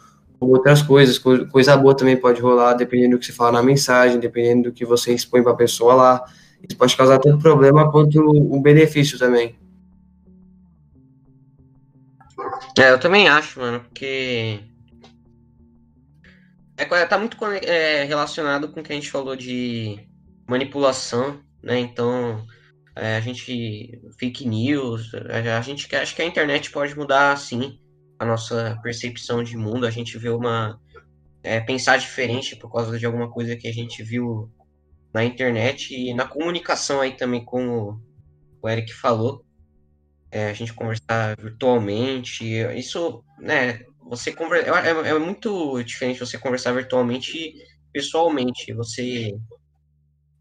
outras 0.50 0.82
coisas, 0.82 1.18
coisa 1.18 1.78
boa 1.78 1.96
também 1.96 2.18
pode 2.18 2.42
rolar, 2.42 2.74
dependendo 2.74 3.16
do 3.16 3.20
que 3.20 3.26
você 3.26 3.34
fala 3.34 3.54
na 3.54 3.64
mensagem, 3.64 4.20
dependendo 4.20 4.70
do 4.70 4.72
que 4.72 4.86
você 4.86 5.14
expõe 5.14 5.44
para 5.44 5.52
a 5.52 5.56
pessoa 5.56 5.94
lá, 5.94 6.26
isso 6.68 6.78
pode 6.78 6.96
causar 6.96 7.20
tanto 7.20 7.40
problema 7.40 7.92
quanto 7.92 8.20
um 8.22 8.62
benefício 8.62 9.20
também. 9.20 9.56
É, 12.78 12.92
eu 12.92 13.00
também 13.00 13.28
acho, 13.28 13.60
mano, 13.60 13.82
porque. 13.82 14.60
É, 16.76 17.06
tá 17.06 17.18
muito 17.18 17.38
é, 17.46 18.04
relacionado 18.04 18.70
com 18.70 18.80
o 18.80 18.84
que 18.84 18.92
a 18.92 18.96
gente 18.96 19.12
falou 19.12 19.36
de 19.36 20.00
manipulação, 20.48 21.40
né? 21.62 21.80
Então, 21.80 22.46
é, 22.96 23.18
a 23.18 23.20
gente. 23.20 24.02
fake 24.18 24.48
news, 24.48 25.12
a, 25.14 25.62
gente 25.62 25.94
acho 25.96 26.16
que 26.16 26.22
a 26.22 26.26
internet 26.26 26.72
pode 26.72 26.98
mudar, 26.98 27.38
sim, 27.38 27.80
a 28.24 28.26
nossa 28.26 28.80
percepção 28.82 29.44
de 29.44 29.56
mundo. 29.56 29.86
A 29.86 29.92
gente 29.92 30.18
vê 30.18 30.30
uma. 30.30 30.80
É, 31.44 31.60
pensar 31.60 31.98
diferente 31.98 32.56
por 32.56 32.72
causa 32.72 32.98
de 32.98 33.06
alguma 33.06 33.30
coisa 33.30 33.56
que 33.56 33.68
a 33.68 33.74
gente 33.74 34.02
viu 34.02 34.50
na 35.14 35.26
internet 35.26 35.94
e 35.94 36.14
na 36.14 36.26
comunicação 36.26 37.02
aí 37.02 37.18
também, 37.18 37.44
como 37.44 38.02
o 38.62 38.70
Eric 38.70 38.94
falou 38.94 39.44
é, 40.34 40.50
a 40.50 40.54
gente 40.54 40.74
conversar 40.74 41.38
virtualmente. 41.40 42.44
Isso, 42.76 43.24
né, 43.40 43.82
você 44.02 44.34
conversa, 44.34 44.68
é, 44.68 44.90
é, 44.90 45.10
é, 45.12 45.20
muito 45.20 45.82
diferente 45.84 46.20
você 46.20 46.40
conversar 46.40 46.74
virtualmente 46.74 47.38
e 47.38 47.54
pessoalmente. 47.94 48.74
Você 48.74 49.36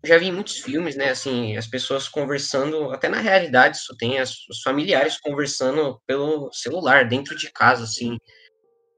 já 0.04 0.18
vi 0.18 0.32
muitos 0.32 0.58
filmes, 0.58 0.96
né, 0.96 1.10
assim, 1.10 1.56
as 1.56 1.66
pessoas 1.66 2.08
conversando, 2.08 2.90
até 2.90 3.08
na 3.08 3.20
realidade 3.20 3.76
isso 3.76 3.96
tem, 3.96 4.18
as, 4.18 4.48
os 4.48 4.60
familiares 4.62 5.18
conversando 5.20 6.00
pelo 6.06 6.52
celular, 6.52 7.06
dentro 7.06 7.36
de 7.36 7.50
casa, 7.52 7.84
assim. 7.84 8.18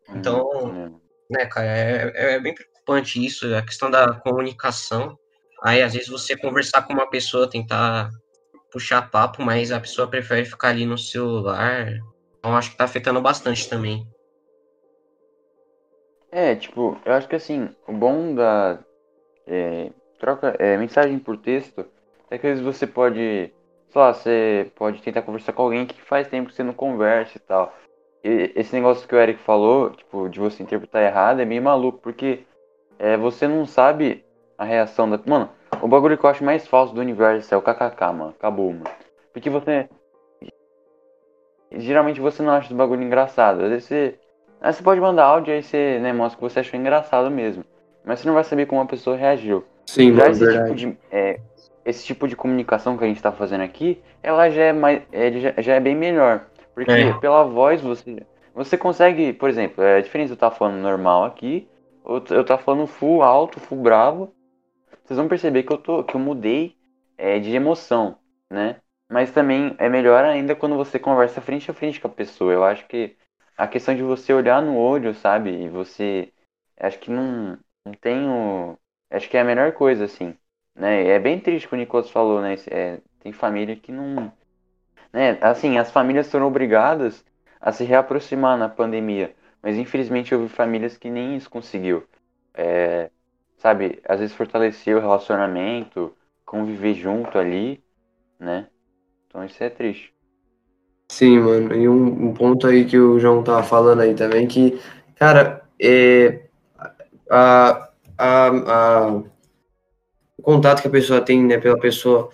Então, 0.08 0.48
hum, 0.64 1.00
né, 1.30 1.46
cara, 1.46 1.66
é, 1.66 2.34
é 2.34 2.40
bem 2.40 2.54
preocupante 2.54 3.24
isso, 3.24 3.54
a 3.54 3.62
questão 3.62 3.90
da 3.90 4.14
comunicação. 4.20 5.18
Aí, 5.62 5.82
às 5.82 5.92
vezes, 5.92 6.08
você 6.08 6.36
conversar 6.36 6.82
com 6.82 6.92
uma 6.92 7.08
pessoa, 7.08 7.48
tentar 7.48 8.10
puxar 8.70 9.10
papo, 9.10 9.42
mas 9.42 9.70
a 9.70 9.80
pessoa 9.80 10.08
prefere 10.08 10.44
ficar 10.44 10.68
ali 10.68 10.84
no 10.84 10.98
celular. 10.98 11.88
Então, 12.38 12.56
acho 12.56 12.70
que 12.70 12.76
tá 12.76 12.84
afetando 12.84 13.20
bastante 13.20 13.68
também. 13.68 14.06
É, 16.30 16.56
tipo, 16.56 17.00
eu 17.04 17.12
acho 17.12 17.28
que 17.28 17.36
assim, 17.36 17.68
o 17.86 17.92
bom 17.92 18.34
da 18.34 18.80
é, 19.46 19.90
troca 20.18 20.54
é, 20.58 20.76
mensagem 20.76 21.18
por 21.18 21.36
texto 21.36 21.84
é 22.30 22.38
que 22.38 22.46
às 22.46 22.58
vezes 22.58 22.64
você 22.64 22.86
pode, 22.86 23.52
sei 23.88 24.00
lá, 24.00 24.12
você 24.12 24.70
pode 24.74 25.02
tentar 25.02 25.22
conversar 25.22 25.52
com 25.52 25.62
alguém 25.62 25.86
que 25.86 26.00
faz 26.02 26.28
tempo 26.28 26.48
que 26.48 26.54
você 26.54 26.62
não 26.62 26.72
conversa 26.72 27.38
e 27.38 27.40
tal. 27.40 27.74
E 28.22 28.52
esse 28.56 28.74
negócio 28.74 29.06
que 29.06 29.14
o 29.14 29.18
Eric 29.18 29.40
falou, 29.40 29.90
tipo, 29.90 30.28
de 30.28 30.40
você 30.40 30.62
interpretar 30.62 31.02
errado, 31.02 31.40
é 31.40 31.44
meio 31.44 31.62
maluco, 31.62 31.98
porque 31.98 32.44
é, 32.98 33.16
você 33.16 33.46
não 33.46 33.66
sabe 33.66 34.24
a 34.56 34.64
reação 34.64 35.08
da. 35.08 35.20
Mano, 35.26 35.50
o 35.82 35.88
bagulho 35.88 36.16
que 36.16 36.24
eu 36.24 36.30
acho 36.30 36.44
mais 36.44 36.66
falso 36.66 36.94
do 36.94 37.00
universo 37.00 37.52
é 37.52 37.56
o 37.56 37.62
kkk, 37.62 38.00
mano. 38.12 38.34
Acabou, 38.38 38.72
mano. 38.72 38.84
Porque 39.32 39.50
você. 39.50 39.88
Geralmente 41.70 42.20
você 42.20 42.42
não 42.42 42.52
acha 42.52 42.68
esse 42.68 42.74
bagulho 42.74 43.02
engraçado. 43.02 43.62
Às 43.62 43.68
vezes 43.68 43.84
você 43.84 44.18
Aí 44.64 44.72
você 44.72 44.82
pode 44.82 44.98
mandar 44.98 45.24
áudio 45.24 45.52
aí 45.52 45.62
você 45.62 45.98
né, 46.00 46.10
mostra 46.10 46.38
que 46.38 46.42
você 46.42 46.60
achou 46.60 46.80
engraçado 46.80 47.30
mesmo. 47.30 47.62
Mas 48.02 48.20
você 48.20 48.26
não 48.26 48.34
vai 48.34 48.44
saber 48.44 48.64
como 48.64 48.80
a 48.80 48.86
pessoa 48.86 49.14
reagiu. 49.14 49.62
Sim, 49.86 50.14
já 50.14 50.26
é 50.26 50.30
esse 50.30 50.44
verdade. 50.44 50.74
tipo, 50.74 50.74
de, 50.74 50.98
é, 51.10 51.40
esse 51.84 52.04
tipo 52.04 52.26
de 52.26 52.36
comunicação 52.36 52.96
que 52.96 53.04
a 53.04 53.06
gente 53.06 53.16
está 53.16 53.32
fazendo 53.32 53.62
aqui, 53.62 54.00
ela 54.22 54.48
já 54.50 54.62
é, 54.62 54.72
mais, 54.72 55.02
é, 55.12 55.32
já, 55.32 55.54
já 55.58 55.74
é 55.74 55.80
bem 55.80 55.94
melhor. 55.94 56.46
Porque 56.74 56.90
é. 56.90 57.12
pela 57.14 57.44
voz 57.44 57.80
você, 57.80 58.26
você 58.54 58.76
consegue, 58.76 59.32
por 59.32 59.48
exemplo, 59.48 59.82
é 59.82 60.00
diferente 60.00 60.28
de 60.28 60.32
eu 60.32 60.34
estar 60.34 60.50
tá 60.50 60.56
falando 60.56 60.80
normal 60.80 61.24
aqui, 61.24 61.68
eu, 62.04 62.14
eu 62.30 62.42
estar 62.42 62.56
tá 62.56 62.58
falando 62.58 62.86
full 62.86 63.22
alto, 63.22 63.60
full 63.60 63.78
bravo. 63.78 64.32
Vocês 65.04 65.18
vão 65.18 65.28
perceber 65.28 65.62
que 65.62 65.72
eu, 65.72 65.78
tô, 65.78 66.02
que 66.02 66.14
eu 66.14 66.20
mudei 66.20 66.76
é, 67.16 67.38
de 67.38 67.54
emoção, 67.54 68.16
né? 68.50 68.76
Mas 69.10 69.30
também 69.30 69.74
é 69.78 69.88
melhor 69.88 70.24
ainda 70.24 70.56
quando 70.56 70.76
você 70.76 70.98
conversa 70.98 71.40
frente 71.40 71.70
a 71.70 71.74
frente 71.74 72.00
com 72.00 72.08
a 72.08 72.10
pessoa. 72.10 72.52
Eu 72.52 72.64
acho 72.64 72.86
que 72.86 73.16
a 73.56 73.66
questão 73.66 73.94
de 73.94 74.02
você 74.02 74.32
olhar 74.32 74.62
no 74.62 74.76
olho, 74.76 75.14
sabe? 75.14 75.50
E 75.50 75.68
você. 75.68 76.32
Acho 76.78 76.98
que 76.98 77.10
não, 77.10 77.58
não 77.84 77.92
tem 77.94 78.28
o. 78.28 78.76
Acho 79.14 79.28
que 79.28 79.36
é 79.36 79.40
a 79.40 79.44
melhor 79.44 79.72
coisa, 79.72 80.04
assim. 80.04 80.34
Né? 80.74 81.06
É 81.08 81.18
bem 81.18 81.38
triste 81.38 81.68
que 81.68 81.74
o 81.74 81.76
Nicolas 81.76 82.10
falou, 82.10 82.40
né? 82.40 82.56
É, 82.70 82.98
tem 83.20 83.32
família 83.32 83.76
que 83.76 83.92
não. 83.92 84.32
Né? 85.12 85.38
Assim, 85.40 85.78
as 85.78 85.90
famílias 85.90 86.30
foram 86.30 86.48
obrigadas 86.48 87.24
a 87.60 87.72
se 87.72 87.84
reaproximar 87.84 88.58
na 88.58 88.68
pandemia. 88.68 89.34
Mas 89.62 89.76
infelizmente 89.78 90.34
houve 90.34 90.48
famílias 90.48 90.96
que 90.96 91.08
nem 91.08 91.36
isso 91.36 91.48
conseguiu. 91.48 92.04
É, 92.52 93.10
sabe, 93.56 94.02
às 94.06 94.20
vezes 94.20 94.34
fortalecer 94.34 94.96
o 94.96 95.00
relacionamento, 95.00 96.14
conviver 96.44 96.94
junto 96.94 97.38
ali, 97.38 97.82
né? 98.38 98.66
Então 99.26 99.44
isso 99.44 99.62
é 99.62 99.70
triste. 99.70 100.12
Sim, 101.08 101.38
mano. 101.38 101.74
E 101.74 101.88
um, 101.88 102.28
um, 102.28 102.34
ponto 102.34 102.66
aí 102.66 102.84
que 102.84 102.98
o 102.98 103.18
João 103.18 103.42
tava 103.42 103.62
falando 103.62 104.00
aí 104.00 104.14
também, 104.14 104.46
que, 104.46 104.80
cara, 105.16 105.62
é, 105.80 106.42
a, 107.30 107.88
a, 108.18 108.48
a, 108.48 109.22
o 110.36 110.42
contato 110.42 110.82
que 110.82 110.88
a 110.88 110.90
pessoa 110.90 111.20
tem, 111.20 111.42
né, 111.44 111.58
pela 111.58 111.78
pessoa 111.78 112.30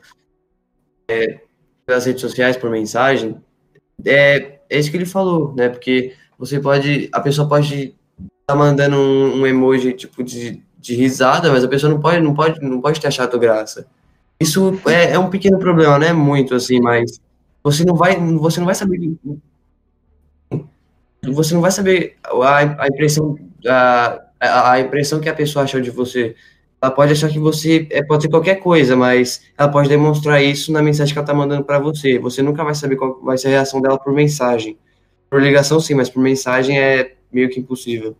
é, 1.09 1.41
pelas 1.85 2.07
redes 2.07 2.21
sociais, 2.21 2.57
por 2.57 2.71
mensagem, 2.71 3.37
é, 4.05 4.61
é 4.71 4.79
isso 4.79 4.91
que 4.91 4.97
ele 4.97 5.07
falou, 5.07 5.53
né? 5.57 5.69
Porque 5.69 6.15
você 6.39 6.61
pode, 6.61 7.09
a 7.13 7.21
pessoa 7.21 7.49
pode 7.49 7.75
estar 7.75 7.97
tá 8.47 8.55
mandando 8.55 8.97
um, 8.97 9.41
um, 9.41 9.47
emoji 9.47 9.93
tipo 9.93 10.23
de, 10.23 10.63
de 10.79 10.95
risada, 10.95 11.51
mas 11.51 11.65
a 11.65 11.69
pessoa 11.69 11.93
não 11.93 12.01
pode, 12.01 12.21
não 12.21 12.33
pode, 12.33 12.61
não 12.61 12.81
pode 12.81 13.01
ter 13.01 13.09
achado 13.09 13.39
graça. 13.39 13.87
Isso 14.39 14.81
é, 14.87 15.13
é 15.13 15.19
um 15.19 15.29
pequeno 15.29 15.59
problema, 15.59 15.99
né? 15.99 16.13
Muito 16.13 16.55
assim, 16.55 16.81
mas 16.81 17.21
você 17.63 17.85
não 17.85 17.95
vai, 17.95 18.17
você 18.17 18.61
não 18.61 18.67
vai 18.67 18.75
saber, 18.75 19.19
você 21.25 21.55
não 21.55 21.61
vai 21.61 21.71
saber 21.71 22.17
a, 22.25 22.85
a 22.85 22.89
impressão, 22.89 23.37
a, 23.67 24.30
a 24.41 24.81
impressão 24.81 25.21
que 25.21 25.29
a 25.29 25.35
pessoa 25.35 25.65
achou 25.65 25.81
de 25.81 25.91
você. 25.91 26.35
Ela 26.83 26.91
pode 26.91 27.13
achar 27.13 27.29
que 27.29 27.39
você 27.39 27.87
é, 27.91 28.03
pode 28.03 28.23
ser 28.23 28.31
qualquer 28.31 28.57
coisa, 28.57 28.97
mas 28.97 29.43
ela 29.57 29.69
pode 29.69 29.89
demonstrar 29.89 30.43
isso 30.43 30.73
na 30.73 30.81
mensagem 30.81 31.13
que 31.13 31.19
ela 31.19 31.25
está 31.25 31.35
mandando 31.35 31.63
para 31.63 31.79
você. 31.79 32.19
Você 32.19 32.43
nunca 32.43 32.65
vai 32.65 32.75
saber 32.75 32.97
qual 32.97 33.21
vai 33.23 33.37
ser 33.37 33.49
a 33.49 33.51
reação 33.51 33.83
dela 33.83 33.99
por 33.99 34.15
mensagem. 34.15 34.79
Por 35.29 35.43
ligação, 35.43 35.79
sim, 35.79 35.95
mas 35.95 36.09
por 36.09 36.23
mensagem 36.23 36.81
é 36.81 37.13
meio 37.31 37.51
que 37.51 37.61
impossível. 37.61 38.17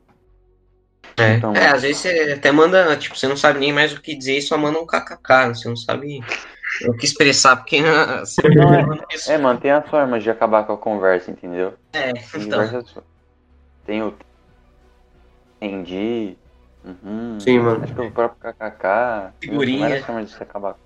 É, 1.17 1.35
então, 1.35 1.55
é, 1.55 1.69
às 1.69 1.83
vezes 1.83 1.99
você 1.99 2.35
até 2.37 2.53
manda, 2.53 2.97
tipo, 2.97 3.17
você 3.17 3.27
não 3.27 3.37
sabe 3.37 3.59
nem 3.59 3.73
mais 3.73 3.93
o 3.93 4.01
que 4.01 4.15
dizer 4.15 4.39
e 4.39 4.43
só 4.43 4.57
manda 4.57 4.79
um 4.79 4.87
kkk, 4.87 5.49
você 5.55 5.69
não 5.69 5.77
sabe 5.77 6.21
o 6.87 6.93
que 6.95 7.05
expressar, 7.05 7.57
porque 7.57 7.81
não, 7.83 7.93
é, 7.93 9.07
é, 9.29 9.39
mano, 9.39 9.59
tem 9.59 9.71
as 9.71 9.89
formas 9.89 10.23
de 10.23 10.31
acabar 10.31 10.65
com 10.65 10.75
a 10.75 10.79
conversa, 10.79 11.31
entendeu? 11.31 11.75
É, 11.93 12.13
tem 12.13 12.43
então. 12.43 12.65
Diversas... 12.65 12.95
Tem 13.85 14.03
o 14.03 14.15
entendi. 15.61 16.37
Uhum. 16.85 17.39
Sim, 17.39 17.59
mano. 17.61 17.85
Acho 17.85 17.95
que 17.95 18.01
o 18.01 18.11
próprio 18.11 18.53
kkk. 18.53 19.33
Figurinha. 19.41 20.03
Formas 20.03 20.31
de 20.31 20.37
se 20.37 20.43
acabar. 20.43 20.77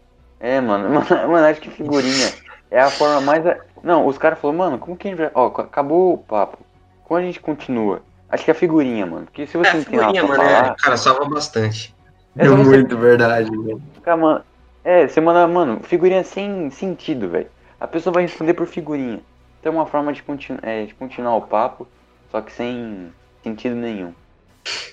É, 0.40 0.60
mano, 0.60 0.90
mano, 0.90 1.28
mano, 1.28 1.46
acho 1.46 1.60
que 1.60 1.70
figurinha 1.70 2.32
é 2.70 2.80
a 2.80 2.90
forma 2.90 3.20
mais. 3.20 3.44
Não, 3.82 4.06
os 4.06 4.18
caras 4.18 4.38
falaram, 4.38 4.58
mano, 4.58 4.78
como 4.78 4.96
que 4.96 5.06
a 5.06 5.10
gente 5.10 5.18
vai. 5.18 5.30
Ó, 5.34 5.46
acabou 5.46 6.14
o 6.14 6.18
papo. 6.18 6.58
Como 7.04 7.18
a 7.18 7.22
gente 7.22 7.40
continua? 7.40 8.02
Acho 8.28 8.44
que 8.44 8.50
é 8.50 8.52
a 8.52 8.56
figurinha, 8.56 9.06
mano. 9.06 9.26
Porque 9.26 9.46
se 9.46 9.56
você 9.56 9.70
é, 9.70 9.74
não 9.74 9.84
tem 9.84 9.98
nada 9.98 10.12
pra 10.12 10.22
mano, 10.22 10.42
falar. 10.42 10.66
É, 10.66 10.74
cara, 10.76 10.96
salva 10.96 11.24
bastante. 11.26 11.94
É, 12.36 12.46
é 12.46 12.48
muito 12.48 12.98
verdade, 12.98 13.50
mano. 13.50 13.80
Cara, 14.02 14.16
mano, 14.16 14.44
é, 14.82 15.06
você 15.06 15.20
manda, 15.20 15.46
mano, 15.46 15.80
figurinha 15.82 16.24
sem 16.24 16.68
sentido, 16.70 17.28
velho. 17.28 17.48
A 17.78 17.86
pessoa 17.86 18.12
vai 18.12 18.24
responder 18.24 18.54
por 18.54 18.66
figurinha. 18.66 19.20
Então 19.60 19.72
é 19.72 19.76
uma 19.76 19.86
forma 19.86 20.12
de, 20.12 20.22
continu 20.22 20.58
é, 20.62 20.84
de 20.84 20.94
continuar 20.94 21.36
o 21.36 21.42
papo, 21.42 21.86
só 22.30 22.40
que 22.40 22.52
sem 22.52 23.12
sentido 23.42 23.76
nenhum. 23.76 24.12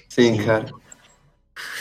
Sim, 0.10 0.44
cara. 0.44 0.66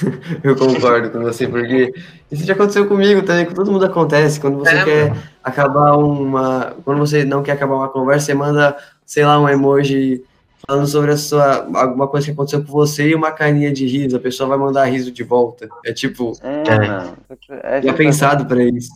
Eu 0.43 0.57
concordo 0.57 1.11
com 1.11 1.21
você, 1.21 1.47
porque 1.49 1.93
isso 2.31 2.45
já 2.45 2.55
aconteceu 2.55 2.87
comigo 2.87 3.23
também, 3.23 3.47
com 3.47 3.55
todo 3.55 3.71
mundo 3.73 3.85
acontece. 3.85 4.41
Quando 4.41 4.59
você 4.59 4.77
é, 4.77 4.85
quer 4.85 5.09
mano. 5.11 5.23
acabar 5.43 5.97
uma. 5.97 6.77
Quando 6.85 6.99
você 6.99 7.25
não 7.25 7.43
quer 7.43 7.53
acabar 7.53 7.77
uma 7.77 7.89
conversa, 7.89 8.27
você 8.27 8.35
manda, 8.35 8.77
sei 9.05 9.25
lá, 9.25 9.41
um 9.41 9.49
emoji 9.49 10.23
falando 10.67 10.87
sobre 10.87 11.13
a 11.13 11.17
sua, 11.17 11.67
alguma 11.75 12.07
coisa 12.07 12.27
que 12.27 12.33
aconteceu 12.33 12.65
com 12.65 12.73
você 12.73 13.09
e 13.09 13.15
uma 13.15 13.33
carinha 13.33 13.73
de 13.73 13.87
riso, 13.87 14.17
a 14.17 14.21
pessoa 14.21 14.49
vai 14.49 14.59
mandar 14.59 14.85
riso 14.85 15.11
de 15.11 15.23
volta. 15.23 15.69
É 15.85 15.93
tipo. 15.93 16.33
É, 16.43 17.79
é, 17.79 17.89
é 17.89 17.93
pensado 17.93 18.47
pra 18.47 18.63
isso. 18.63 18.93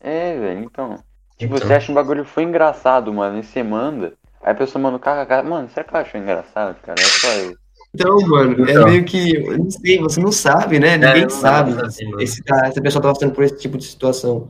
É, 0.00 0.38
velho, 0.38 0.64
então. 0.64 0.98
Tipo, 1.36 1.56
então. 1.56 1.68
você 1.68 1.74
acha 1.74 1.90
um 1.90 1.94
bagulho 1.94 2.24
foi 2.24 2.44
engraçado, 2.44 3.12
mano, 3.12 3.38
e 3.38 3.42
você 3.42 3.62
manda. 3.62 4.14
Aí 4.42 4.52
a 4.52 4.54
pessoa 4.54 4.80
manda 4.80 4.96
o 4.96 5.00
kkk. 5.00 5.42
Mano, 5.46 5.68
será 5.68 5.84
que 5.84 5.94
eu 5.94 6.00
acho 6.00 6.16
engraçado, 6.16 6.76
cara? 6.82 7.00
É 7.00 7.04
só 7.04 7.28
eu. 7.28 7.59
Então, 7.92 8.20
mano, 8.20 8.64
é 8.66 8.70
então. 8.70 8.82
é 8.82 8.90
meio 8.90 9.04
que. 9.04 9.38
Não 9.40 9.70
sei, 9.70 9.98
você 9.98 10.20
não 10.20 10.32
sabe, 10.32 10.78
né? 10.78 10.96
Ninguém 10.96 11.24
é, 11.24 11.28
sabe 11.28 11.72
assim, 11.82 12.08
esse, 12.20 12.42
essa 12.64 12.80
pessoa 12.80 13.02
tá 13.02 13.08
passando 13.08 13.34
por 13.34 13.44
esse 13.44 13.58
tipo 13.58 13.76
de 13.76 13.84
situação. 13.84 14.48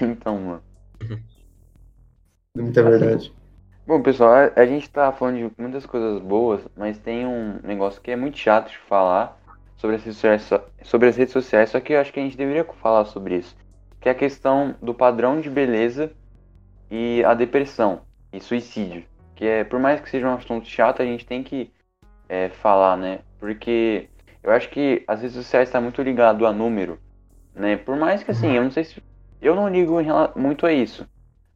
Então, 0.00 0.38
mano. 0.38 0.62
Muita 2.56 2.82
verdade. 2.82 3.32
Bom, 3.86 4.00
pessoal, 4.00 4.32
a, 4.32 4.60
a 4.60 4.66
gente 4.66 4.88
tá 4.88 5.12
falando 5.12 5.36
de 5.36 5.50
muitas 5.60 5.84
coisas 5.84 6.20
boas, 6.22 6.62
mas 6.76 6.98
tem 6.98 7.26
um 7.26 7.58
negócio 7.62 8.00
que 8.00 8.10
é 8.10 8.16
muito 8.16 8.38
chato 8.38 8.70
de 8.70 8.78
falar 8.78 9.38
sobre 9.76 9.96
as 9.96 10.02
redes 10.02 10.18
sociais, 10.18 10.50
sobre 10.82 11.08
as 11.08 11.16
redes 11.16 11.32
sociais 11.32 11.70
só 11.70 11.80
que 11.80 11.92
eu 11.92 12.00
acho 12.00 12.12
que 12.12 12.18
a 12.18 12.22
gente 12.22 12.36
deveria 12.36 12.64
falar 12.64 13.04
sobre 13.04 13.36
isso, 13.36 13.54
que 14.00 14.08
é 14.08 14.12
a 14.12 14.14
questão 14.14 14.74
do 14.80 14.94
padrão 14.94 15.40
de 15.40 15.50
beleza 15.50 16.10
e 16.90 17.22
a 17.24 17.34
depressão 17.34 18.00
e 18.32 18.40
suicídio, 18.40 19.04
que 19.34 19.44
é, 19.44 19.64
por 19.64 19.78
mais 19.78 20.00
que 20.00 20.08
seja 20.08 20.28
um 20.28 20.34
assunto 20.34 20.66
chato, 20.66 21.02
a 21.02 21.04
gente 21.04 21.26
tem 21.26 21.42
que 21.42 21.70
é, 22.34 22.48
falar, 22.48 22.96
né? 22.96 23.20
Porque 23.38 24.08
eu 24.42 24.50
acho 24.50 24.68
que 24.68 25.04
as 25.06 25.20
redes 25.20 25.36
sociais 25.36 25.68
está 25.68 25.80
muito 25.80 26.02
ligado 26.02 26.46
a 26.46 26.52
número, 26.52 26.98
né? 27.54 27.76
Por 27.76 27.96
mais 27.96 28.22
que 28.22 28.32
assim, 28.32 28.52
eu 28.52 28.64
não 28.64 28.70
sei 28.70 28.84
se 28.84 29.02
eu 29.40 29.54
não 29.54 29.68
ligo 29.68 29.96
muito 30.34 30.66
a 30.66 30.72
isso, 30.72 31.06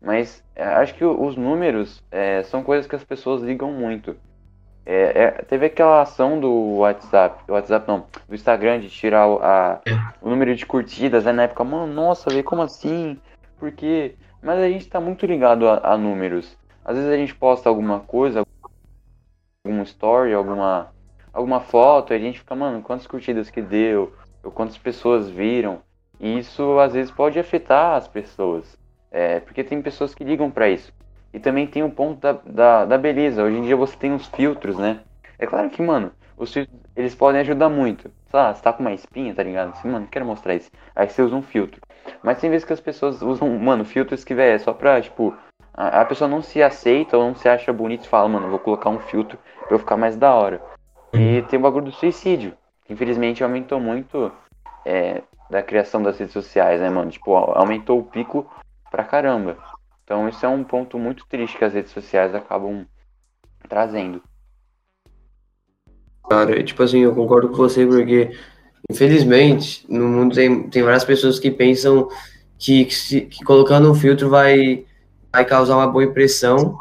mas 0.00 0.44
é, 0.54 0.62
acho 0.64 0.94
que 0.94 1.04
os 1.04 1.36
números 1.36 2.04
é, 2.10 2.42
são 2.44 2.62
coisas 2.62 2.86
que 2.86 2.94
as 2.94 3.02
pessoas 3.02 3.42
ligam 3.42 3.72
muito. 3.72 4.16
É, 4.86 5.22
é, 5.22 5.30
teve 5.42 5.66
aquela 5.66 6.00
ação 6.00 6.40
do 6.40 6.78
WhatsApp, 6.78 7.44
do 7.46 7.52
WhatsApp 7.52 7.86
não, 7.86 8.06
do 8.26 8.34
Instagram 8.34 8.80
de 8.80 8.88
tirar 8.88 9.26
o, 9.26 9.38
a, 9.42 9.80
é. 9.86 9.90
o 10.22 10.30
número 10.30 10.54
de 10.54 10.64
curtidas, 10.64 11.24
né, 11.24 11.32
na 11.32 11.42
época, 11.42 11.62
mano, 11.62 11.92
nossa, 11.92 12.30
vê 12.30 12.42
como 12.42 12.62
assim? 12.62 13.18
Por 13.58 13.70
quê? 13.72 14.14
Mas 14.40 14.58
a 14.60 14.68
gente 14.68 14.88
tá 14.88 14.98
muito 14.98 15.26
ligado 15.26 15.68
a, 15.68 15.92
a 15.92 15.98
números. 15.98 16.56
Às 16.84 16.96
vezes 16.96 17.10
a 17.10 17.16
gente 17.16 17.34
posta 17.34 17.68
alguma 17.68 18.00
coisa, 18.00 18.46
alguma 19.68 19.82
story, 19.84 20.32
alguma, 20.32 20.88
alguma 21.32 21.60
foto, 21.60 22.14
a 22.14 22.18
gente 22.18 22.38
fica, 22.38 22.54
mano, 22.54 22.82
quantas 22.82 23.06
curtidas 23.06 23.50
que 23.50 23.60
deu, 23.60 24.12
ou 24.42 24.50
quantas 24.50 24.78
pessoas 24.78 25.28
viram. 25.28 25.80
E 26.18 26.38
isso 26.38 26.78
às 26.78 26.94
vezes 26.94 27.12
pode 27.12 27.38
afetar 27.38 27.96
as 27.96 28.08
pessoas. 28.08 28.76
É, 29.10 29.40
porque 29.40 29.62
tem 29.62 29.80
pessoas 29.80 30.14
que 30.14 30.24
ligam 30.24 30.50
para 30.50 30.68
isso. 30.68 30.92
E 31.32 31.38
também 31.38 31.66
tem 31.66 31.82
o 31.82 31.90
ponto 31.90 32.20
da, 32.20 32.32
da, 32.32 32.84
da, 32.84 32.98
beleza. 32.98 33.42
Hoje 33.42 33.56
em 33.56 33.62
dia 33.62 33.76
você 33.76 33.96
tem 33.96 34.12
os 34.14 34.26
filtros, 34.26 34.76
né? 34.78 35.00
É 35.38 35.46
claro 35.46 35.70
que, 35.70 35.80
mano, 35.82 36.10
os 36.36 36.52
filtros, 36.52 36.76
eles 36.96 37.14
podem 37.14 37.40
ajudar 37.42 37.68
muito. 37.68 38.10
Sei 38.30 38.40
lá, 38.40 38.52
você 38.52 38.62
tá 38.62 38.72
com 38.72 38.82
uma 38.82 38.92
espinha, 38.92 39.34
tá 39.34 39.42
ligado? 39.42 39.70
Assim, 39.70 39.88
mano, 39.88 40.08
quero 40.10 40.24
mostrar 40.24 40.54
isso. 40.54 40.70
Aí 40.96 41.08
você 41.08 41.22
usa 41.22 41.36
um 41.36 41.42
filtro. 41.42 41.80
Mas 42.22 42.40
tem 42.40 42.50
vezes 42.50 42.64
que 42.64 42.72
as 42.72 42.80
pessoas 42.80 43.22
usam, 43.22 43.48
mano, 43.58 43.84
filtros 43.84 44.24
que, 44.24 44.34
velho, 44.34 44.54
é 44.54 44.58
só 44.58 44.72
pra, 44.72 45.00
tipo, 45.00 45.34
a, 45.78 46.00
a, 46.00 46.04
pessoa 46.04 46.26
não 46.26 46.42
se 46.42 46.60
aceita 46.60 47.16
ou 47.16 47.22
não 47.22 47.36
se 47.36 47.48
acha 47.48 47.72
bonito 47.72 48.04
e 48.04 48.08
fala, 48.08 48.28
mano, 48.28 48.50
vou 48.50 48.58
colocar 48.58 48.90
um 48.90 48.98
filtro 48.98 49.38
pra 49.64 49.76
eu 49.76 49.78
ficar 49.78 49.96
mais 49.96 50.16
da 50.16 50.34
hora. 50.34 50.60
E 51.12 51.40
tem 51.42 51.56
o 51.56 51.62
bagulho 51.62 51.84
do 51.84 51.92
suicídio. 51.92 52.52
Que 52.84 52.92
infelizmente 52.92 53.44
aumentou 53.44 53.78
muito 53.78 54.32
é, 54.84 55.22
da 55.48 55.62
criação 55.62 56.02
das 56.02 56.18
redes 56.18 56.32
sociais, 56.32 56.80
né, 56.80 56.90
mano? 56.90 57.12
Tipo, 57.12 57.32
aumentou 57.36 58.00
o 58.00 58.04
pico 58.04 58.50
pra 58.90 59.04
caramba. 59.04 59.56
Então 60.02 60.28
isso 60.28 60.44
é 60.44 60.48
um 60.48 60.64
ponto 60.64 60.98
muito 60.98 61.24
triste 61.28 61.56
que 61.56 61.64
as 61.64 61.74
redes 61.74 61.92
sociais 61.92 62.34
acabam 62.34 62.84
trazendo. 63.68 64.20
Cara, 66.28 66.60
tipo 66.64 66.82
assim, 66.82 67.04
eu 67.04 67.14
concordo 67.14 67.50
com 67.50 67.56
você 67.56 67.86
porque, 67.86 68.36
infelizmente, 68.90 69.86
no 69.88 70.08
mundo 70.08 70.34
tem, 70.34 70.68
tem 70.68 70.82
várias 70.82 71.04
pessoas 71.04 71.38
que 71.38 71.52
pensam 71.52 72.08
que, 72.58 72.84
que, 72.86 73.20
que 73.22 73.44
colocando 73.44 73.88
um 73.88 73.94
filtro 73.94 74.28
vai, 74.28 74.84
vai 75.32 75.44
causar 75.44 75.76
uma 75.76 75.86
boa 75.86 76.04
impressão 76.04 76.76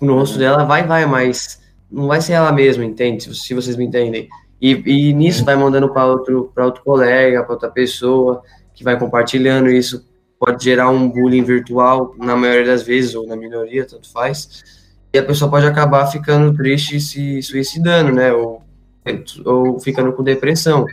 no 0.00 0.14
rosto 0.14 0.38
dela, 0.38 0.64
vai, 0.64 0.86
vai, 0.86 1.06
mas 1.06 1.60
não 1.90 2.06
vai 2.06 2.20
ser 2.20 2.32
ela 2.32 2.52
mesma, 2.52 2.84
entende? 2.84 3.34
Se 3.34 3.54
vocês 3.54 3.76
me 3.76 3.84
entendem. 3.84 4.28
E, 4.60 4.70
e 4.86 5.12
nisso 5.12 5.44
vai 5.44 5.56
mandando 5.56 5.92
para 5.92 6.06
outro, 6.06 6.52
outro 6.56 6.82
colega, 6.82 7.42
para 7.42 7.52
outra 7.52 7.70
pessoa, 7.70 8.42
que 8.74 8.82
vai 8.82 8.98
compartilhando 8.98 9.70
isso 9.70 10.04
pode 10.44 10.64
gerar 10.64 10.90
um 10.90 11.08
bullying 11.08 11.44
virtual 11.44 12.16
na 12.18 12.34
maioria 12.34 12.66
das 12.66 12.82
vezes, 12.82 13.14
ou 13.14 13.24
na 13.24 13.36
minoria, 13.36 13.86
tanto 13.86 14.10
faz. 14.10 14.64
E 15.12 15.18
a 15.18 15.22
pessoa 15.22 15.48
pode 15.48 15.64
acabar 15.64 16.04
ficando 16.08 16.52
triste 16.52 16.96
e 16.96 17.00
se 17.00 17.40
suicidando, 17.42 18.10
né? 18.10 18.32
Ou, 18.32 18.60
ou 19.44 19.78
ficando 19.78 20.12
com 20.12 20.24
depressão. 20.24 20.84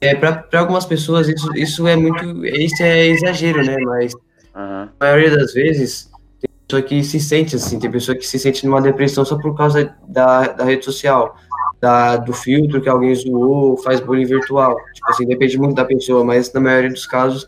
É, 0.00 0.14
para 0.14 0.46
algumas 0.60 0.86
pessoas 0.86 1.26
isso, 1.28 1.52
isso 1.56 1.88
é 1.88 1.96
muito. 1.96 2.46
Isso 2.46 2.84
é 2.84 3.04
exagero, 3.08 3.64
né? 3.64 3.76
Mas 3.80 4.14
uhum. 4.54 4.88
a 5.00 5.04
maioria 5.04 5.36
das 5.36 5.52
vezes 5.52 6.10
tem 6.40 6.50
pessoa 6.66 6.82
que 6.82 7.02
se 7.02 7.20
sente 7.20 7.56
assim, 7.56 7.78
tem 7.78 7.90
pessoa 7.90 8.16
que 8.16 8.26
se 8.26 8.38
sente 8.38 8.66
numa 8.66 8.80
depressão 8.80 9.24
só 9.24 9.38
por 9.38 9.56
causa 9.56 9.94
da, 10.08 10.48
da 10.48 10.64
rede 10.64 10.84
social. 10.84 11.36
Da, 11.80 12.16
do 12.16 12.32
filtro 12.32 12.80
que 12.80 12.88
alguém 12.88 13.14
zoou, 13.14 13.76
faz 13.76 14.00
bullying 14.00 14.24
virtual. 14.24 14.74
Tipo 14.94 15.10
assim, 15.10 15.26
depende 15.26 15.58
muito 15.58 15.74
da 15.74 15.84
pessoa, 15.84 16.24
mas 16.24 16.50
na 16.52 16.60
maioria 16.60 16.88
dos 16.88 17.04
casos 17.04 17.46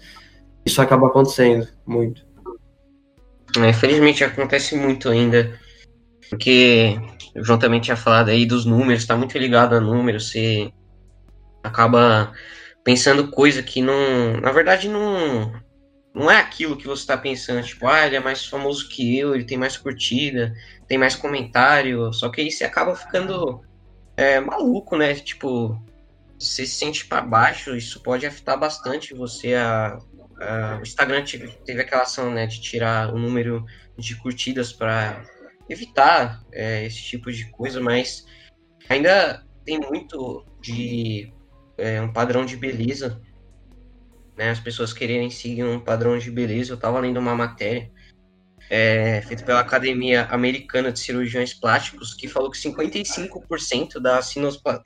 isso 0.66 0.82
acaba 0.82 1.06
acontecendo 1.06 1.66
muito. 1.86 2.26
É, 3.58 3.70
infelizmente 3.70 4.24
acontece 4.24 4.76
muito 4.76 5.08
ainda, 5.08 5.58
porque 6.28 6.98
o 7.34 7.44
João 7.44 7.58
também 7.58 7.80
tinha 7.80 7.96
falado 7.96 8.28
aí 8.28 8.44
dos 8.44 8.66
números, 8.66 9.02
está 9.02 9.16
muito 9.16 9.38
ligado 9.38 9.74
a 9.74 9.80
números, 9.80 10.30
você 10.30 10.70
acaba 11.62 12.32
pensando 12.84 13.30
coisa 13.30 13.62
que 13.62 13.80
não, 13.80 14.40
na 14.40 14.52
verdade 14.52 14.88
não, 14.88 15.52
não 16.16 16.30
é 16.30 16.38
aquilo 16.38 16.78
que 16.78 16.86
você 16.86 17.02
está 17.02 17.18
pensando, 17.18 17.62
tipo, 17.62 17.86
ah, 17.86 18.06
ele 18.06 18.16
é 18.16 18.20
mais 18.20 18.46
famoso 18.46 18.88
que 18.88 19.18
eu, 19.18 19.34
ele 19.34 19.44
tem 19.44 19.58
mais 19.58 19.76
curtida, 19.76 20.54
tem 20.88 20.96
mais 20.96 21.14
comentário, 21.14 22.10
só 22.10 22.30
que 22.30 22.40
aí 22.40 22.50
você 22.50 22.64
acaba 22.64 22.96
ficando 22.96 23.62
é, 24.16 24.40
maluco, 24.40 24.96
né? 24.96 25.14
Tipo, 25.14 25.78
você 26.38 26.64
se 26.64 26.74
sente 26.74 27.04
para 27.04 27.20
baixo, 27.20 27.76
isso 27.76 28.02
pode 28.02 28.24
afetar 28.24 28.58
bastante 28.58 29.12
você 29.12 29.54
a 29.54 29.98
Uh, 30.36 30.80
o 30.80 30.82
Instagram 30.82 31.24
teve 31.64 31.80
aquela 31.80 32.02
ação 32.02 32.30
né, 32.30 32.46
de 32.46 32.60
tirar 32.60 33.12
o 33.12 33.18
número 33.18 33.64
de 33.96 34.14
curtidas 34.16 34.70
para 34.70 35.24
evitar 35.66 36.44
é, 36.52 36.84
esse 36.84 37.02
tipo 37.02 37.32
de 37.32 37.50
coisa, 37.50 37.80
mas 37.80 38.26
ainda 38.86 39.42
tem 39.64 39.80
muito 39.80 40.44
de 40.60 41.32
é, 41.78 42.02
um 42.02 42.12
padrão 42.12 42.44
de 42.44 42.54
beleza, 42.54 43.18
né? 44.36 44.50
As 44.50 44.60
pessoas 44.60 44.92
quererem 44.92 45.30
seguir 45.30 45.64
um 45.64 45.80
padrão 45.80 46.18
de 46.18 46.30
beleza. 46.30 46.72
Eu 46.72 46.76
estava 46.76 47.00
lendo 47.00 47.18
uma 47.18 47.34
matéria 47.34 47.90
é, 48.68 49.22
feita 49.22 49.44
pela 49.44 49.60
Academia 49.60 50.26
Americana 50.26 50.90
de 50.90 50.98
Cirurgiões 50.98 51.54
Plásticos 51.54 52.14
que 52.14 52.28
falou 52.28 52.50
que 52.50 52.58
55% 52.58 54.00
das 54.00 54.34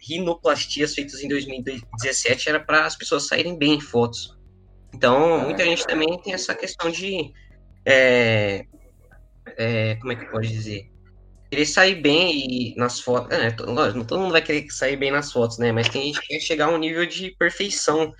rinoplastias 0.00 0.94
feitas 0.94 1.22
em 1.22 1.28
2017 1.28 2.48
era 2.48 2.60
para 2.60 2.84
as 2.84 2.96
pessoas 2.96 3.26
saírem 3.26 3.58
bem 3.58 3.74
em 3.74 3.80
fotos. 3.80 4.38
Então, 4.94 5.40
muita 5.40 5.64
gente 5.64 5.86
também 5.86 6.18
tem 6.20 6.34
essa 6.34 6.54
questão 6.54 6.90
de. 6.90 7.32
É, 7.86 8.66
é, 9.56 9.94
como 9.96 10.12
é 10.12 10.16
que 10.16 10.26
pode 10.26 10.48
dizer? 10.48 10.90
Querer 11.48 11.66
sair 11.66 11.94
bem 11.96 12.32
e 12.32 12.74
nas 12.76 13.00
fotos. 13.00 13.36
É, 13.36 13.54
lógico, 13.60 14.04
todo 14.04 14.20
mundo 14.20 14.32
vai 14.32 14.42
querer 14.42 14.70
sair 14.70 14.96
bem 14.96 15.10
nas 15.10 15.32
fotos, 15.32 15.58
né? 15.58 15.72
Mas 15.72 15.88
tem 15.88 16.02
gente 16.02 16.20
que 16.20 16.28
quer 16.28 16.40
chegar 16.40 16.66
a 16.66 16.70
um 16.70 16.78
nível 16.78 17.06
de 17.06 17.30
perfeição 17.38 18.12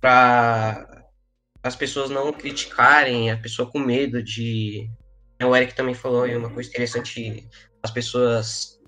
para 0.00 1.04
as 1.62 1.76
pessoas 1.76 2.10
não 2.10 2.32
criticarem, 2.32 3.30
a 3.30 3.36
pessoa 3.36 3.70
com 3.70 3.78
medo 3.78 4.22
de. 4.22 4.88
O 5.42 5.54
Eric 5.54 5.74
também 5.74 5.94
falou 5.94 6.24
aí 6.24 6.36
uma 6.36 6.50
coisa 6.50 6.68
interessante: 6.68 7.48
as 7.82 7.90
pessoas 7.90 8.80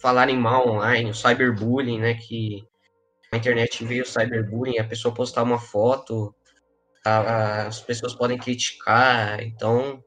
falarem 0.00 0.36
mal 0.36 0.68
online, 0.68 1.10
o 1.10 1.14
cyberbullying, 1.14 2.00
né? 2.00 2.14
Que 2.14 2.64
na 3.30 3.38
internet 3.38 3.84
veio 3.84 4.02
o 4.02 4.06
cyberbullying, 4.06 4.78
a 4.78 4.84
pessoa 4.84 5.14
postar 5.14 5.42
uma 5.42 5.58
foto 5.58 6.34
as 7.04 7.80
pessoas 7.80 8.14
podem 8.14 8.38
criticar, 8.38 9.42
então, 9.42 10.02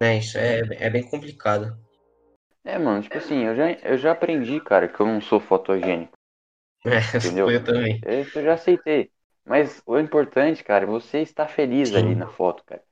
né, 0.00 0.18
isso 0.18 0.38
é, 0.38 0.60
é 0.78 0.90
bem 0.90 1.02
complicado. 1.02 1.76
É, 2.64 2.78
mano, 2.78 3.02
tipo 3.02 3.16
assim, 3.16 3.44
eu 3.44 3.56
já, 3.56 3.72
eu 3.72 3.98
já 3.98 4.12
aprendi, 4.12 4.60
cara, 4.60 4.88
que 4.88 5.00
eu 5.00 5.06
não 5.06 5.20
sou 5.20 5.40
fotogênico. 5.40 6.12
É, 6.84 6.98
entendeu? 7.18 7.50
eu 7.50 7.62
também. 7.62 8.00
Isso 8.06 8.38
eu 8.38 8.44
já 8.44 8.54
aceitei. 8.54 9.10
Mas 9.46 9.80
o 9.86 9.96
importante, 9.98 10.64
cara, 10.64 10.84
é 10.84 10.86
você 10.86 11.20
estar 11.20 11.46
feliz 11.46 11.90
Sim. 11.90 11.96
ali 11.98 12.14
na 12.16 12.26
foto, 12.26 12.64
cara. 12.64 12.82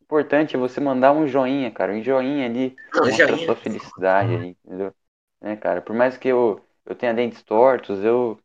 O 0.00 0.04
importante 0.04 0.54
é 0.54 0.58
você 0.58 0.80
mandar 0.80 1.12
um 1.12 1.26
joinha, 1.26 1.70
cara. 1.70 1.92
Um 1.92 2.02
joinha 2.02 2.46
ali 2.46 2.76
não, 2.94 3.06
mostra 3.06 3.26
joinha. 3.26 3.42
a 3.42 3.46
sua 3.46 3.56
felicidade 3.56 4.34
ali, 4.34 4.56
entendeu? 4.64 4.94
Né, 5.40 5.56
cara? 5.56 5.82
Por 5.82 5.94
mais 5.94 6.16
que 6.16 6.28
eu, 6.28 6.64
eu 6.86 6.94
tenha 6.94 7.12
dentes 7.12 7.42
tortos, 7.42 8.04
eu, 8.04 8.38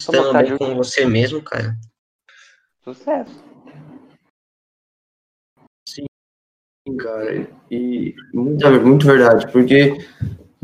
Estando 0.00 0.32
bem 0.32 0.56
com 0.56 0.74
você 0.76 1.04
mesmo, 1.04 1.42
cara. 1.42 1.76
Sucesso. 2.84 3.44
Cara. 6.96 7.48
E 7.70 8.14
muito, 8.32 9.06
verdade, 9.06 9.50
porque 9.52 9.98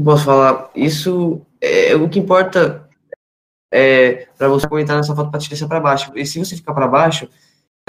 posso 0.02 0.24
falar, 0.24 0.70
isso 0.74 1.40
é 1.60 1.94
o 1.94 2.08
que 2.08 2.18
importa 2.18 2.88
é 3.72 4.28
para 4.38 4.48
você 4.48 4.68
comentar 4.68 4.96
nessa 4.96 5.16
foto 5.16 5.30
para 5.30 5.40
te 5.40 5.48
deixar 5.48 5.66
para 5.66 5.80
baixo. 5.80 6.12
E 6.14 6.24
se 6.24 6.38
você 6.38 6.54
ficar 6.54 6.72
para 6.72 6.86
baixo, 6.86 7.28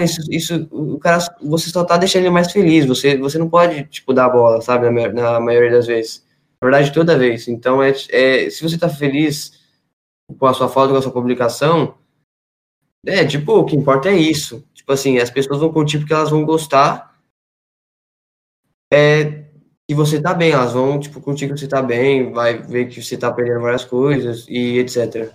isso, 0.02 0.22
isso, 0.32 0.68
o 0.72 0.98
cara, 0.98 1.20
você 1.42 1.70
só 1.70 1.84
tá 1.84 1.96
deixando 1.96 2.24
ele 2.24 2.32
mais 2.32 2.52
feliz. 2.52 2.86
Você, 2.86 3.18
você 3.18 3.38
não 3.38 3.48
pode 3.48 3.84
tipo 3.86 4.12
dar 4.14 4.26
a 4.26 4.30
bola, 4.30 4.62
sabe, 4.62 4.90
na, 4.90 5.10
na 5.10 5.40
maioria 5.40 5.72
das 5.72 5.86
vezes. 5.86 6.26
Na 6.62 6.70
verdade, 6.70 6.92
toda 6.92 7.18
vez. 7.18 7.48
Então, 7.48 7.84
é, 7.84 7.94
é 8.10 8.50
se 8.50 8.64
você 8.64 8.78
tá 8.78 8.90
feliz 8.90 9.64
com 10.40 10.48
a 10.48 10.54
sua 10.54 10.68
foto, 10.68 10.92
com 10.92 10.98
a 10.98 11.02
sua 11.02 11.12
publicação, 11.12 11.96
é, 13.06 13.24
tipo, 13.24 13.54
o 13.54 13.66
que 13.66 13.76
importa 13.76 14.10
é 14.10 14.16
isso. 14.16 14.68
Tipo 14.74 14.92
assim, 14.92 15.20
as 15.20 15.30
pessoas 15.30 15.60
vão 15.60 15.72
curtir 15.72 16.00
porque 16.00 16.14
elas 16.14 16.32
vão 16.32 16.44
gostar 16.44 17.15
é, 18.92 19.46
que 19.88 19.96
você 19.96 20.22
tá 20.22 20.34
bem, 20.34 20.52
elas 20.52 20.74
vão, 20.74 21.00
tipo, 21.00 21.22
curtir 21.22 21.48
que 21.48 21.58
você 21.58 21.68
tá 21.68 21.82
bem, 21.82 22.32
vai 22.32 22.58
ver 22.60 22.88
que 22.88 23.02
você 23.02 23.18
tá 23.18 23.32
perdendo 23.32 23.62
várias 23.62 23.86
coisas 23.86 24.46
e 24.50 24.80
etc. 24.80 25.32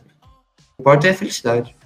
O 0.79 0.83
importa 0.83 1.09
é 1.09 1.11
a 1.11 1.15
felicidade. 1.15 1.77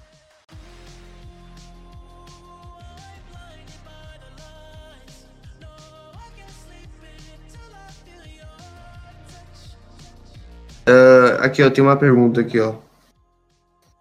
Uh, 10.87 11.41
aqui, 11.41 11.63
ó, 11.63 11.71
tem 11.71 11.83
uma 11.83 11.97
pergunta 11.97 12.43
aqui, 12.43 12.61
ó. 12.61 12.77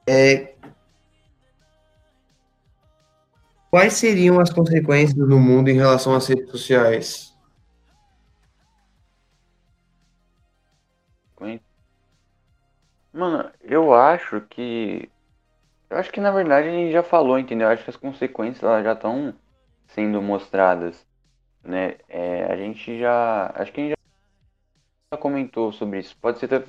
É, 0.07 0.53
quais 3.71 3.93
seriam 3.93 4.39
as 4.39 4.51
consequências 4.51 5.17
no 5.17 5.39
mundo 5.39 5.69
em 5.69 5.73
relação 5.73 6.13
às 6.13 6.27
redes 6.27 6.51
sociais? 6.51 7.32
Mano, 13.13 13.51
eu 13.61 13.93
acho 13.93 14.41
que. 14.41 15.09
Eu 15.89 15.97
acho 15.97 16.11
que 16.11 16.19
na 16.19 16.31
verdade 16.31 16.67
a 16.67 16.71
gente 16.71 16.91
já 16.91 17.03
falou, 17.03 17.37
entendeu? 17.37 17.67
Eu 17.67 17.73
acho 17.73 17.83
que 17.83 17.89
as 17.91 17.97
consequências 17.97 18.63
elas 18.63 18.83
já 18.83 18.93
estão 18.93 19.33
sendo 19.87 20.21
mostradas, 20.21 21.05
né? 21.63 21.97
É, 22.09 22.45
a 22.45 22.57
gente 22.57 22.97
já. 22.99 23.51
Acho 23.55 23.71
que 23.71 23.81
a 23.81 23.83
gente 23.85 23.97
comentou 25.19 25.71
sobre 25.71 25.99
isso. 25.99 26.17
Pode 26.17 26.39
ser 26.39 26.47
tanto 26.47 26.67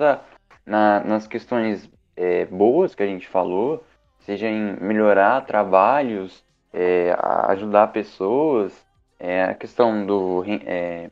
na, 0.66 1.00
nas 1.00 1.26
questões 1.26 1.90
é, 2.14 2.44
boas 2.46 2.94
que 2.94 3.02
a 3.02 3.06
gente 3.06 3.26
falou, 3.26 3.82
seja 4.20 4.46
em 4.46 4.76
melhorar 4.80 5.46
trabalhos, 5.46 6.44
é, 6.72 7.16
ajudar 7.48 7.88
pessoas, 7.88 8.86
é, 9.18 9.44
a 9.44 9.54
questão 9.54 10.04
do 10.04 10.44
é, 10.66 11.10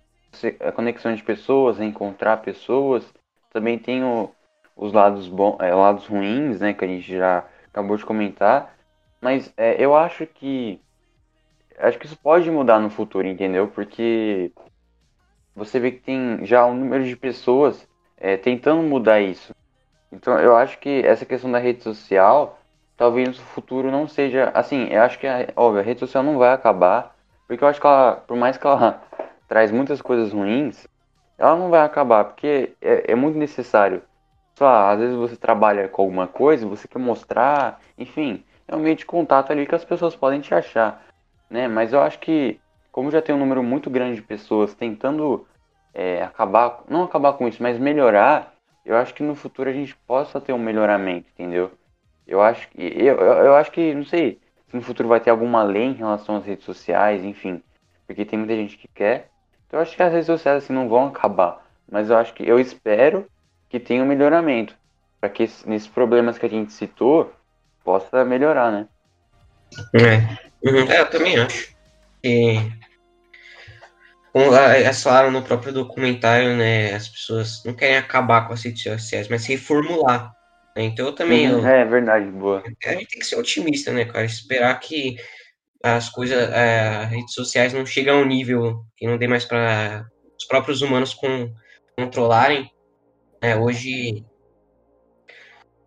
a 0.60 0.72
conexão 0.72 1.14
de 1.14 1.22
pessoas, 1.22 1.80
encontrar 1.80 2.38
pessoas. 2.38 3.10
Também 3.50 3.78
tem 3.78 4.02
o, 4.04 4.30
os 4.76 4.92
lados 4.92 5.28
bons, 5.28 5.56
é, 5.60 5.74
lados 5.74 6.06
ruins, 6.06 6.60
né, 6.60 6.72
que 6.72 6.84
a 6.84 6.88
gente 6.88 7.16
já 7.16 7.44
acabou 7.66 7.96
de 7.96 8.04
comentar. 8.04 8.74
Mas 9.20 9.52
é, 9.56 9.82
eu 9.82 9.94
acho 9.96 10.26
que 10.26 10.80
acho 11.78 11.98
que 11.98 12.06
isso 12.06 12.18
pode 12.18 12.50
mudar 12.50 12.78
no 12.80 12.90
futuro, 12.90 13.26
entendeu? 13.26 13.68
Porque 13.68 14.52
você 15.54 15.78
vê 15.80 15.92
que 15.92 16.00
tem 16.00 16.44
já 16.44 16.64
um 16.66 16.74
número 16.74 17.04
de 17.04 17.16
pessoas 17.16 17.86
é, 18.16 18.36
tentando 18.36 18.82
mudar 18.82 19.20
isso. 19.20 19.54
Então 20.10 20.38
eu 20.38 20.56
acho 20.56 20.78
que 20.78 21.02
essa 21.04 21.24
questão 21.24 21.50
da 21.50 21.58
rede 21.58 21.82
social, 21.82 22.58
talvez 22.96 23.28
no 23.28 23.34
futuro 23.34 23.90
não 23.90 24.06
seja. 24.06 24.50
Assim, 24.54 24.88
eu 24.90 25.02
acho 25.02 25.18
que 25.18 25.26
a, 25.26 25.48
óbvio, 25.56 25.80
a 25.80 25.84
rede 25.84 26.00
social 26.00 26.22
não 26.22 26.38
vai 26.38 26.52
acabar. 26.52 27.14
Porque 27.46 27.62
eu 27.64 27.68
acho 27.68 27.80
que 27.80 27.86
ela, 27.86 28.16
por 28.16 28.36
mais 28.36 28.56
que 28.56 28.66
ela 28.66 29.02
traz 29.48 29.70
muitas 29.70 30.00
coisas 30.00 30.32
ruins, 30.32 30.86
ela 31.36 31.56
não 31.56 31.70
vai 31.70 31.82
acabar, 31.84 32.24
porque 32.24 32.72
é, 32.80 33.12
é 33.12 33.14
muito 33.14 33.36
necessário. 33.36 34.02
Só, 34.62 34.92
às 34.92 35.00
vezes 35.00 35.16
você 35.16 35.34
trabalha 35.34 35.88
com 35.88 36.02
alguma 36.02 36.28
coisa, 36.28 36.68
você 36.68 36.86
quer 36.86 37.00
mostrar, 37.00 37.80
enfim, 37.98 38.44
é 38.68 38.76
um 38.76 38.78
meio 38.78 38.94
de 38.94 39.04
contato 39.04 39.50
ali 39.50 39.66
que 39.66 39.74
as 39.74 39.84
pessoas 39.84 40.14
podem 40.14 40.40
te 40.40 40.54
achar, 40.54 41.04
né? 41.50 41.66
Mas 41.66 41.92
eu 41.92 42.00
acho 42.00 42.20
que, 42.20 42.60
como 42.92 43.10
já 43.10 43.20
tem 43.20 43.34
um 43.34 43.40
número 43.40 43.60
muito 43.60 43.90
grande 43.90 44.14
de 44.14 44.22
pessoas 44.22 44.72
tentando 44.72 45.44
é, 45.92 46.22
acabar, 46.22 46.84
não 46.88 47.02
acabar 47.02 47.32
com 47.32 47.48
isso, 47.48 47.60
mas 47.60 47.76
melhorar, 47.76 48.54
eu 48.86 48.94
acho 48.96 49.12
que 49.12 49.24
no 49.24 49.34
futuro 49.34 49.68
a 49.68 49.72
gente 49.72 49.96
possa 50.06 50.40
ter 50.40 50.52
um 50.52 50.60
melhoramento, 50.60 51.26
entendeu? 51.34 51.72
Eu 52.24 52.40
acho 52.40 52.68
que, 52.68 52.80
eu, 52.80 53.16
eu, 53.16 53.32
eu 53.46 53.56
acho 53.56 53.72
que, 53.72 53.92
não 53.92 54.04
sei, 54.04 54.38
se 54.68 54.76
no 54.76 54.82
futuro 54.82 55.08
vai 55.08 55.18
ter 55.18 55.30
alguma 55.30 55.64
lei 55.64 55.86
em 55.86 55.94
relação 55.94 56.36
às 56.36 56.46
redes 56.46 56.64
sociais, 56.64 57.24
enfim, 57.24 57.60
porque 58.06 58.24
tem 58.24 58.38
muita 58.38 58.54
gente 58.54 58.78
que 58.78 58.86
quer. 58.86 59.28
Então 59.66 59.80
eu 59.80 59.82
acho 59.82 59.96
que 59.96 60.02
as 60.04 60.12
redes 60.12 60.26
sociais 60.26 60.62
assim 60.62 60.72
não 60.72 60.88
vão 60.88 61.08
acabar, 61.08 61.66
mas 61.90 62.10
eu 62.10 62.16
acho 62.16 62.32
que 62.32 62.48
eu 62.48 62.60
espero 62.60 63.26
que 63.72 63.80
tenha 63.80 64.02
um 64.02 64.06
melhoramento, 64.06 64.76
para 65.18 65.30
que 65.30 65.48
nesses 65.64 65.88
problemas 65.88 66.36
que 66.36 66.44
a 66.44 66.48
gente 66.48 66.74
citou 66.74 67.32
possa 67.82 68.22
melhorar, 68.22 68.70
né? 68.70 68.86
É, 69.94 70.68
uhum. 70.68 70.90
é 70.90 71.00
eu 71.00 71.08
também 71.08 71.38
acho. 71.38 71.74
E 72.22 72.70
como 74.30 74.54
elas 74.54 75.02
falaram 75.02 75.30
no 75.30 75.42
próprio 75.42 75.72
documentário, 75.72 76.54
né, 76.54 76.92
as 76.92 77.08
pessoas 77.08 77.64
não 77.64 77.72
querem 77.72 77.96
acabar 77.96 78.46
com 78.46 78.52
as 78.52 78.62
redes 78.62 78.82
sociais, 78.82 79.26
mas 79.28 79.46
reformular. 79.46 80.34
Né? 80.76 80.82
Então 80.84 81.06
eu 81.06 81.14
também. 81.14 81.50
Uhum, 81.50 81.60
eu, 81.60 81.66
é 81.66 81.82
verdade, 81.86 82.26
boa. 82.26 82.62
A 82.84 82.90
gente 82.92 83.08
tem 83.08 83.20
que 83.20 83.26
ser 83.26 83.36
otimista, 83.36 83.90
né, 83.90 84.04
cara? 84.04 84.26
Esperar 84.26 84.78
que 84.80 85.16
as 85.82 86.10
coisas, 86.10 86.50
é, 86.50 87.04
as 87.04 87.10
redes 87.10 87.32
sociais 87.32 87.72
não 87.72 87.86
cheguem 87.86 88.12
a 88.12 88.16
um 88.16 88.26
nível 88.26 88.84
que 88.98 89.06
não 89.06 89.16
dê 89.16 89.26
mais 89.26 89.46
para 89.46 90.06
os 90.38 90.44
próprios 90.44 90.82
humanos 90.82 91.14
com, 91.14 91.50
controlarem. 91.96 92.70
Né? 93.42 93.56
Hoje. 93.56 94.24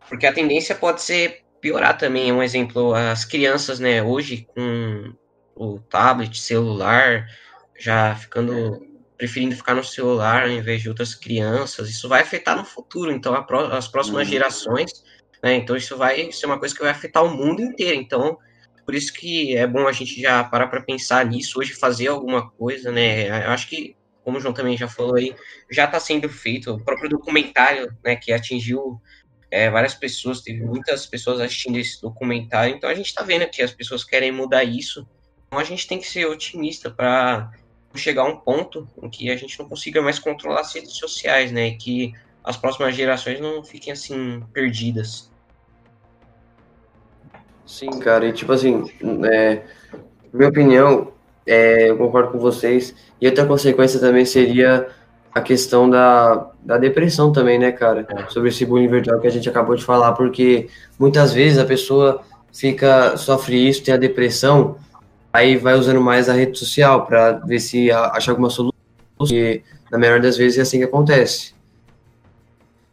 Porque 0.10 0.28
a 0.28 0.34
tendência 0.34 0.76
pode 0.76 1.02
ser 1.02 1.44
piorar 1.62 1.98
também. 1.98 2.32
Um 2.32 2.44
exemplo, 2.44 2.94
as 2.94 3.26
crianças, 3.26 3.80
né, 3.80 4.04
hoje 4.04 4.46
com 4.54 5.16
o 5.56 5.80
tablet, 5.80 6.38
celular, 6.38 7.26
já 7.80 8.16
ficando 8.16 8.86
preferindo 9.18 9.56
ficar 9.56 9.74
no 9.74 9.84
celular 9.84 10.44
ao 10.44 10.50
invés 10.50 10.82
de 10.82 10.90
outras 10.90 11.16
crianças, 11.16 11.90
isso 11.90 12.10
vai 12.10 12.22
afetar 12.22 12.58
no 12.58 12.66
futuro, 12.66 13.12
então 13.12 13.34
as 13.72 13.88
próximas 13.88 14.28
uhum. 14.28 14.34
gerações, 14.34 15.04
né? 15.42 15.56
Então 15.56 15.76
isso 15.76 15.98
vai 15.98 16.32
ser 16.32 16.46
uma 16.46 16.60
coisa 16.60 16.76
que 16.76 16.82
vai 16.82 16.92
afetar 16.92 17.24
o 17.24 17.34
mundo 17.34 17.62
inteiro. 17.62 17.96
Então, 18.00 18.38
por 18.86 18.94
isso 18.94 19.14
que 19.14 19.56
é 19.56 19.66
bom 19.66 19.88
a 19.88 19.92
gente 19.92 20.22
já 20.22 20.44
parar 20.44 20.68
para 20.68 20.82
pensar 20.82 21.26
nisso, 21.26 21.60
hoje 21.60 21.74
fazer 21.74 22.08
alguma 22.08 22.50
coisa, 22.52 22.92
né? 22.92 23.46
Eu 23.46 23.52
acho 23.52 23.68
que, 23.68 23.96
como 24.26 24.38
o 24.38 24.42
João 24.42 24.54
também 24.54 24.76
já 24.76 24.88
falou 24.88 25.16
aí, 25.16 25.36
já 25.72 25.86
está 25.86 26.00
sendo 26.00 26.28
feito. 26.28 26.74
O 26.74 26.84
próprio 26.84 27.08
documentário, 27.08 27.96
né, 28.04 28.16
que 28.16 28.34
atingiu 28.34 29.00
é, 29.52 29.70
várias 29.70 29.94
pessoas, 29.94 30.42
teve 30.42 30.66
muitas 30.66 31.06
pessoas 31.06 31.40
assistindo 31.40 31.78
esse 31.78 32.02
documentário, 32.02 32.76
então 32.76 32.90
a 32.90 32.94
gente 32.96 33.06
está 33.06 33.24
vendo 33.24 33.48
que 33.48 33.62
as 33.62 33.72
pessoas 33.72 34.04
querem 34.04 34.32
mudar 34.32 34.64
isso. 34.64 35.08
Então 35.48 35.60
a 35.60 35.64
gente 35.64 35.88
tem 35.88 36.00
que 36.00 36.08
ser 36.08 36.26
otimista 36.26 36.90
para 36.90 37.52
chegar 37.94 38.24
a 38.24 38.26
um 38.26 38.38
ponto 38.38 38.90
em 39.02 39.10
que 39.10 39.30
a 39.30 39.38
gente 39.38 39.58
não 39.60 39.70
consiga 39.70 40.02
mais 40.02 40.20
controlar 40.20 40.62
as 40.62 40.74
redes 40.74 40.98
sociais, 40.98 41.52
né? 41.52 41.68
E 41.68 41.78
que 41.78 42.14
as 42.44 42.58
próximas 42.58 42.96
gerações 42.96 43.40
não 43.40 43.64
fiquem 43.64 43.94
assim 43.94 44.42
perdidas. 44.52 45.32
Sim, 47.66 47.92
cara, 48.00 48.28
e 48.28 48.34
tipo 48.34 48.52
assim, 48.52 48.84
é, 49.32 49.64
minha 50.34 50.50
opinião, 50.50 51.15
é, 51.46 51.90
eu 51.90 51.98
concordo 51.98 52.32
com 52.32 52.40
vocês, 52.40 52.96
e 53.22 53.28
outra 53.28 53.46
consequência 53.46 54.00
também 54.00 54.26
seria 54.26 54.88
a 55.34 55.42
questão 55.42 55.90
da, 55.90 56.50
da 56.64 56.78
depressão 56.78 57.32
também, 57.32 57.60
né, 57.60 57.72
cara? 57.72 58.06
É. 58.10 58.30
Sobre 58.30 58.50
esse 58.50 58.66
bullying 58.66 58.88
virtual 58.88 59.20
que 59.20 59.28
a 59.28 59.32
gente 59.32 59.48
acabou 59.50 59.76
de 59.76 59.84
falar, 59.84 60.14
porque 60.14 60.70
muitas 60.98 61.34
vezes 61.34 61.58
a 61.58 61.66
pessoa 61.66 62.22
fica, 62.54 63.18
sofre 63.18 63.68
isso, 63.68 63.84
tem 63.84 63.94
a 63.94 63.98
depressão, 63.98 64.78
aí 65.34 65.58
vai 65.58 65.76
usando 65.76 66.00
mais 66.00 66.30
a 66.30 66.34
rede 66.34 66.58
social 66.58 67.06
para 67.06 67.34
ver 67.34 67.60
se 67.60 67.92
acha 67.92 68.32
alguma 68.32 68.50
solução, 68.50 68.74
e 69.30 69.62
na 69.92 69.98
melhor 69.98 70.22
das 70.22 70.38
vezes 70.38 70.58
é 70.58 70.62
assim 70.62 70.78
que 70.78 70.86
acontece. 70.86 71.54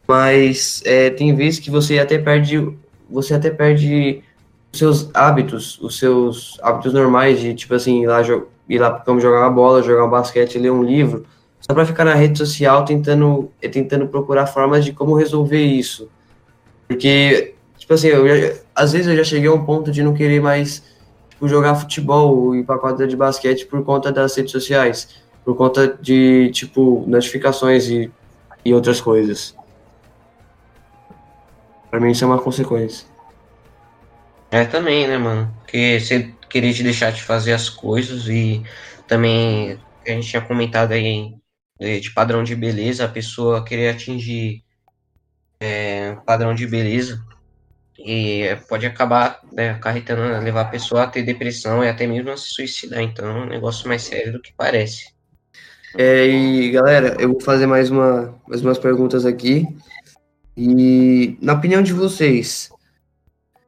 Mas 0.07 0.83
é, 0.85 1.11
tem 1.11 1.35
vezes 1.35 1.61
que 1.61 1.71
você 1.71 2.01
até 2.01 2.19
perde, 2.19 2.77
você 3.09 3.35
até 3.35 3.51
perde 3.51 4.23
seus 4.73 5.11
hábitos, 5.15 5.79
os 5.81 5.99
seus 5.99 6.59
hábitos 6.63 6.93
normais 6.93 7.41
de 7.41 7.55
tipo 7.55 7.75
assim 7.75 8.03
ir 8.03 8.07
lá, 8.07 8.23
ir 8.69 8.79
lá 8.79 8.91
pro 8.91 9.05
campo 9.05 9.21
jogar 9.21 9.41
uma 9.41 9.51
bola, 9.51 9.83
jogar 9.83 10.05
um 10.05 10.11
basquete, 10.11 10.59
ler 10.59 10.73
um 10.73 10.83
livro, 10.83 11.27
só 11.61 11.75
para 11.75 11.87
ficar 11.87 12.05
na 12.05 12.15
rede 12.15 12.39
social 12.39 12.85
tentando, 12.85 13.51
tentando 13.71 14.09
procurar 14.09 14.47
formas 14.47 14.85
de 14.85 14.93
como 14.93 15.15
resolver 15.15 15.63
isso. 15.63 16.09
Porque, 16.89 17.55
tipo 17.77 17.95
assim, 17.95 18.09
eu 18.09 18.27
já, 18.27 18.55
às 18.75 18.93
vezes 18.93 19.07
eu 19.07 19.17
já 19.17 19.25
cheguei 19.25 19.49
a 19.49 19.53
um 19.53 19.65
ponto 19.65 19.93
de 19.93 20.03
não 20.03 20.15
querer 20.15 20.41
mais 20.41 20.83
tipo, 21.29 21.47
jogar 21.47 21.75
futebol 21.75 22.55
e 22.57 22.65
para 22.65 22.79
quadra 22.79 23.07
de 23.07 23.17
basquete 23.17 23.67
por 23.67 23.85
conta 23.85 24.11
das 24.11 24.35
redes 24.35 24.53
sociais, 24.53 25.23
por 25.45 25.55
conta 25.57 25.99
de, 26.01 26.51
tipo, 26.53 27.05
notificações 27.07 27.89
e, 27.89 28.11
e 28.65 28.73
outras 28.73 29.01
coisas. 29.01 29.55
Para 31.91 32.01
mim 32.01 32.11
isso 32.11 32.25
é 32.25 32.27
uma 32.27 32.39
consequência. 32.39 33.12
É 34.53 34.67
também, 34.67 35.09
né, 35.09 35.17
mano? 35.17 35.53
Porque 35.61 35.99
você 35.99 36.31
querer 36.51 36.75
te 36.75 36.83
deixar 36.83 37.11
de 37.11 37.23
fazer 37.23 37.55
as 37.55 37.71
coisas 37.71 38.29
e 38.29 38.63
também 39.09 39.81
a 40.07 40.11
gente 40.11 40.29
tinha 40.29 40.43
comentado 40.43 40.93
aí 40.93 41.35
de 41.81 42.11
padrão 42.13 42.45
de 42.45 42.55
beleza, 42.55 43.05
a 43.05 43.09
pessoa 43.09 43.65
querer 43.65 43.89
atingir 43.89 44.63
é, 45.59 46.17
padrão 46.27 46.55
de 46.55 46.67
beleza 46.67 47.25
e 47.99 48.45
pode 48.69 48.85
acabar 48.85 49.41
né, 49.51 49.71
acarretando, 49.71 50.45
levar 50.45 50.63
a 50.63 50.71
pessoa 50.71 51.05
a 51.05 51.07
ter 51.07 51.23
depressão 51.23 51.83
e 51.83 51.89
até 51.89 52.07
mesmo 52.07 52.31
a 52.31 52.37
se 52.37 52.51
suicidar. 52.51 53.01
Então 53.01 53.27
é 53.27 53.45
um 53.45 53.47
negócio 53.47 53.89
mais 53.89 54.03
sério 54.03 54.35
do 54.35 54.43
que 54.43 54.53
parece. 54.53 55.13
É, 55.97 56.27
e 56.27 56.71
galera, 56.71 57.17
eu 57.19 57.33
vou 57.33 57.41
fazer 57.41 57.67
mais, 57.67 57.91
uma, 57.91 58.39
mais 58.47 58.61
umas 58.61 58.79
perguntas 58.79 59.25
aqui. 59.25 59.67
E 60.55 61.39
na 61.41 61.55
opinião 61.55 61.83
de 61.83 61.95
vocês, 61.95 62.71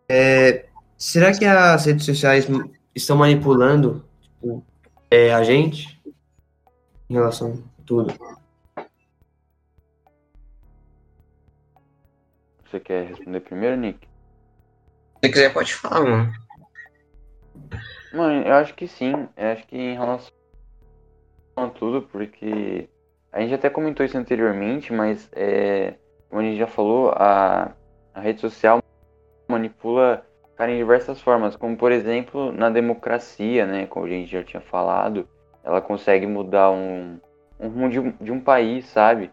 é, 0.08 0.63
será 0.96 1.32
que 1.32 1.44
as 1.44 1.84
redes 1.84 2.04
sociais 2.04 2.46
estão 2.94 3.16
manipulando 3.16 4.04
tipo, 4.20 4.64
é, 5.10 5.32
a 5.32 5.42
gente 5.42 6.00
em 7.08 7.14
relação 7.14 7.62
a 7.78 7.82
tudo? 7.84 8.14
Você 12.64 12.80
quer 12.80 13.06
responder 13.06 13.40
primeiro, 13.40 13.76
Nick? 13.76 14.08
você 15.20 15.28
quiser, 15.30 15.52
pode 15.52 15.74
falar, 15.74 16.02
mano. 16.02 16.32
Mano, 18.12 18.46
eu 18.46 18.54
acho 18.54 18.74
que 18.74 18.86
sim. 18.86 19.28
Eu 19.36 19.48
acho 19.48 19.66
que 19.66 19.76
em 19.76 19.94
relação 19.94 20.32
a 21.56 21.68
tudo, 21.68 22.02
porque 22.02 22.88
a 23.32 23.40
gente 23.40 23.54
até 23.54 23.70
comentou 23.70 24.04
isso 24.04 24.18
anteriormente, 24.18 24.92
mas 24.92 25.28
é, 25.32 25.94
como 26.28 26.40
a 26.40 26.44
gente 26.44 26.58
já 26.58 26.66
falou, 26.66 27.10
a, 27.16 27.72
a 28.12 28.20
rede 28.20 28.40
social 28.40 28.82
manipula 29.48 30.26
cara 30.56 30.70
em 30.70 30.78
diversas 30.78 31.20
formas, 31.20 31.56
como 31.56 31.76
por 31.76 31.92
exemplo 31.92 32.52
na 32.52 32.70
democracia, 32.70 33.66
né? 33.66 33.86
Como 33.86 34.06
a 34.06 34.08
gente 34.08 34.30
já 34.30 34.42
tinha 34.42 34.60
falado, 34.60 35.28
ela 35.62 35.80
consegue 35.80 36.26
mudar 36.26 36.70
um, 36.70 37.18
um 37.58 37.68
rumo 37.68 37.88
de, 37.88 38.12
de 38.20 38.32
um 38.32 38.40
país, 38.40 38.86
sabe? 38.86 39.30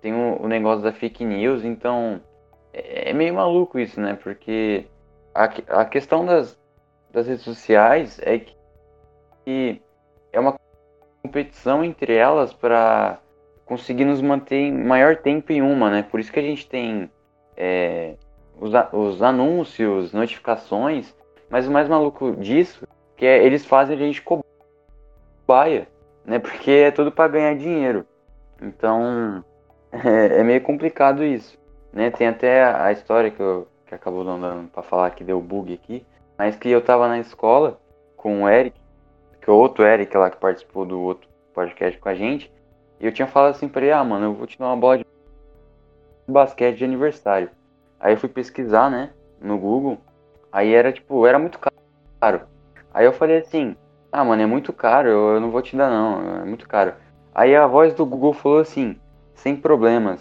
Tem 0.00 0.12
o, 0.12 0.42
o 0.42 0.48
negócio 0.48 0.82
da 0.82 0.92
fake 0.92 1.24
news, 1.24 1.64
então 1.64 2.20
é, 2.72 3.10
é 3.10 3.12
meio 3.12 3.34
maluco 3.34 3.78
isso, 3.78 4.00
né? 4.00 4.14
Porque 4.14 4.86
a, 5.34 5.44
a 5.80 5.84
questão 5.84 6.24
das, 6.24 6.58
das 7.12 7.26
redes 7.26 7.44
sociais 7.44 8.20
é 8.22 8.38
que, 8.38 8.56
que 9.44 9.82
é 10.32 10.40
uma 10.40 10.58
competição 11.22 11.84
entre 11.84 12.14
elas 12.14 12.52
para 12.52 13.18
conseguir 13.64 14.04
nos 14.04 14.20
manter 14.20 14.70
maior 14.72 15.16
tempo 15.16 15.52
em 15.52 15.62
uma, 15.62 15.90
né? 15.90 16.02
Por 16.02 16.20
isso 16.20 16.32
que 16.32 16.40
a 16.40 16.42
gente 16.42 16.68
tem 16.68 17.10
é, 17.56 18.16
os, 18.60 18.72
os 18.92 19.22
anúncios, 19.22 20.12
notificações, 20.12 21.14
mas 21.48 21.66
o 21.66 21.70
mais 21.70 21.88
maluco 21.88 22.32
disso 22.32 22.86
que 23.16 23.26
é 23.26 23.44
eles 23.44 23.64
fazem 23.64 23.96
a 23.96 23.98
gente 23.98 24.22
cobaia, 24.22 25.88
né? 26.24 26.38
Porque 26.38 26.70
é 26.70 26.90
tudo 26.90 27.12
para 27.12 27.28
ganhar 27.28 27.54
dinheiro. 27.54 28.06
Então 28.60 29.44
é, 29.92 30.40
é, 30.40 30.42
meio 30.42 30.60
complicado 30.60 31.22
isso, 31.24 31.58
né? 31.92 32.10
Tem 32.10 32.26
até 32.26 32.64
a 32.64 32.90
história 32.92 33.30
que, 33.30 33.40
eu, 33.40 33.68
que 33.86 33.94
acabou 33.94 34.24
dando 34.24 34.68
para 34.70 34.82
falar 34.82 35.10
que 35.10 35.24
deu 35.24 35.40
bug 35.40 35.72
aqui, 35.72 36.04
mas 36.36 36.56
que 36.56 36.68
eu 36.68 36.82
tava 36.82 37.08
na 37.08 37.18
escola 37.18 37.80
com 38.16 38.42
o 38.42 38.48
Eric, 38.48 38.78
que 39.40 39.48
é 39.50 39.52
o 39.52 39.56
outro 39.56 39.84
Eric 39.84 40.16
lá 40.16 40.30
que 40.30 40.36
participou 40.36 40.84
do 40.84 41.00
outro 41.00 41.28
podcast 41.52 41.98
com 41.98 42.08
a 42.08 42.14
gente, 42.14 42.52
e 42.98 43.06
eu 43.06 43.12
tinha 43.12 43.28
falado 43.28 43.52
assim 43.52 43.68
pra 43.68 43.82
ele, 43.82 43.92
ah, 43.92 44.02
mano, 44.02 44.26
eu 44.26 44.34
vou 44.34 44.46
te 44.46 44.58
dar 44.58 44.66
uma 44.66 44.76
bola 44.76 44.98
de 44.98 45.06
basquete 46.26 46.78
de 46.78 46.84
aniversário. 46.84 47.50
Aí 48.04 48.12
eu 48.12 48.18
fui 48.18 48.28
pesquisar, 48.28 48.90
né, 48.90 49.14
no 49.40 49.56
Google, 49.56 49.96
aí 50.52 50.74
era 50.74 50.92
tipo, 50.92 51.26
era 51.26 51.38
muito 51.38 51.58
caro. 51.58 52.42
Aí 52.92 53.06
eu 53.06 53.14
falei 53.14 53.38
assim, 53.38 53.74
ah, 54.12 54.22
mano, 54.22 54.42
é 54.42 54.46
muito 54.46 54.74
caro, 54.74 55.08
eu, 55.08 55.40
não 55.40 55.50
vou 55.50 55.62
te 55.62 55.74
dar 55.74 55.88
não, 55.88 56.42
é 56.42 56.44
muito 56.44 56.68
caro. 56.68 56.92
Aí 57.34 57.56
a 57.56 57.66
voz 57.66 57.94
do 57.94 58.04
Google 58.04 58.34
falou 58.34 58.58
assim, 58.58 59.00
sem 59.34 59.56
problemas. 59.56 60.20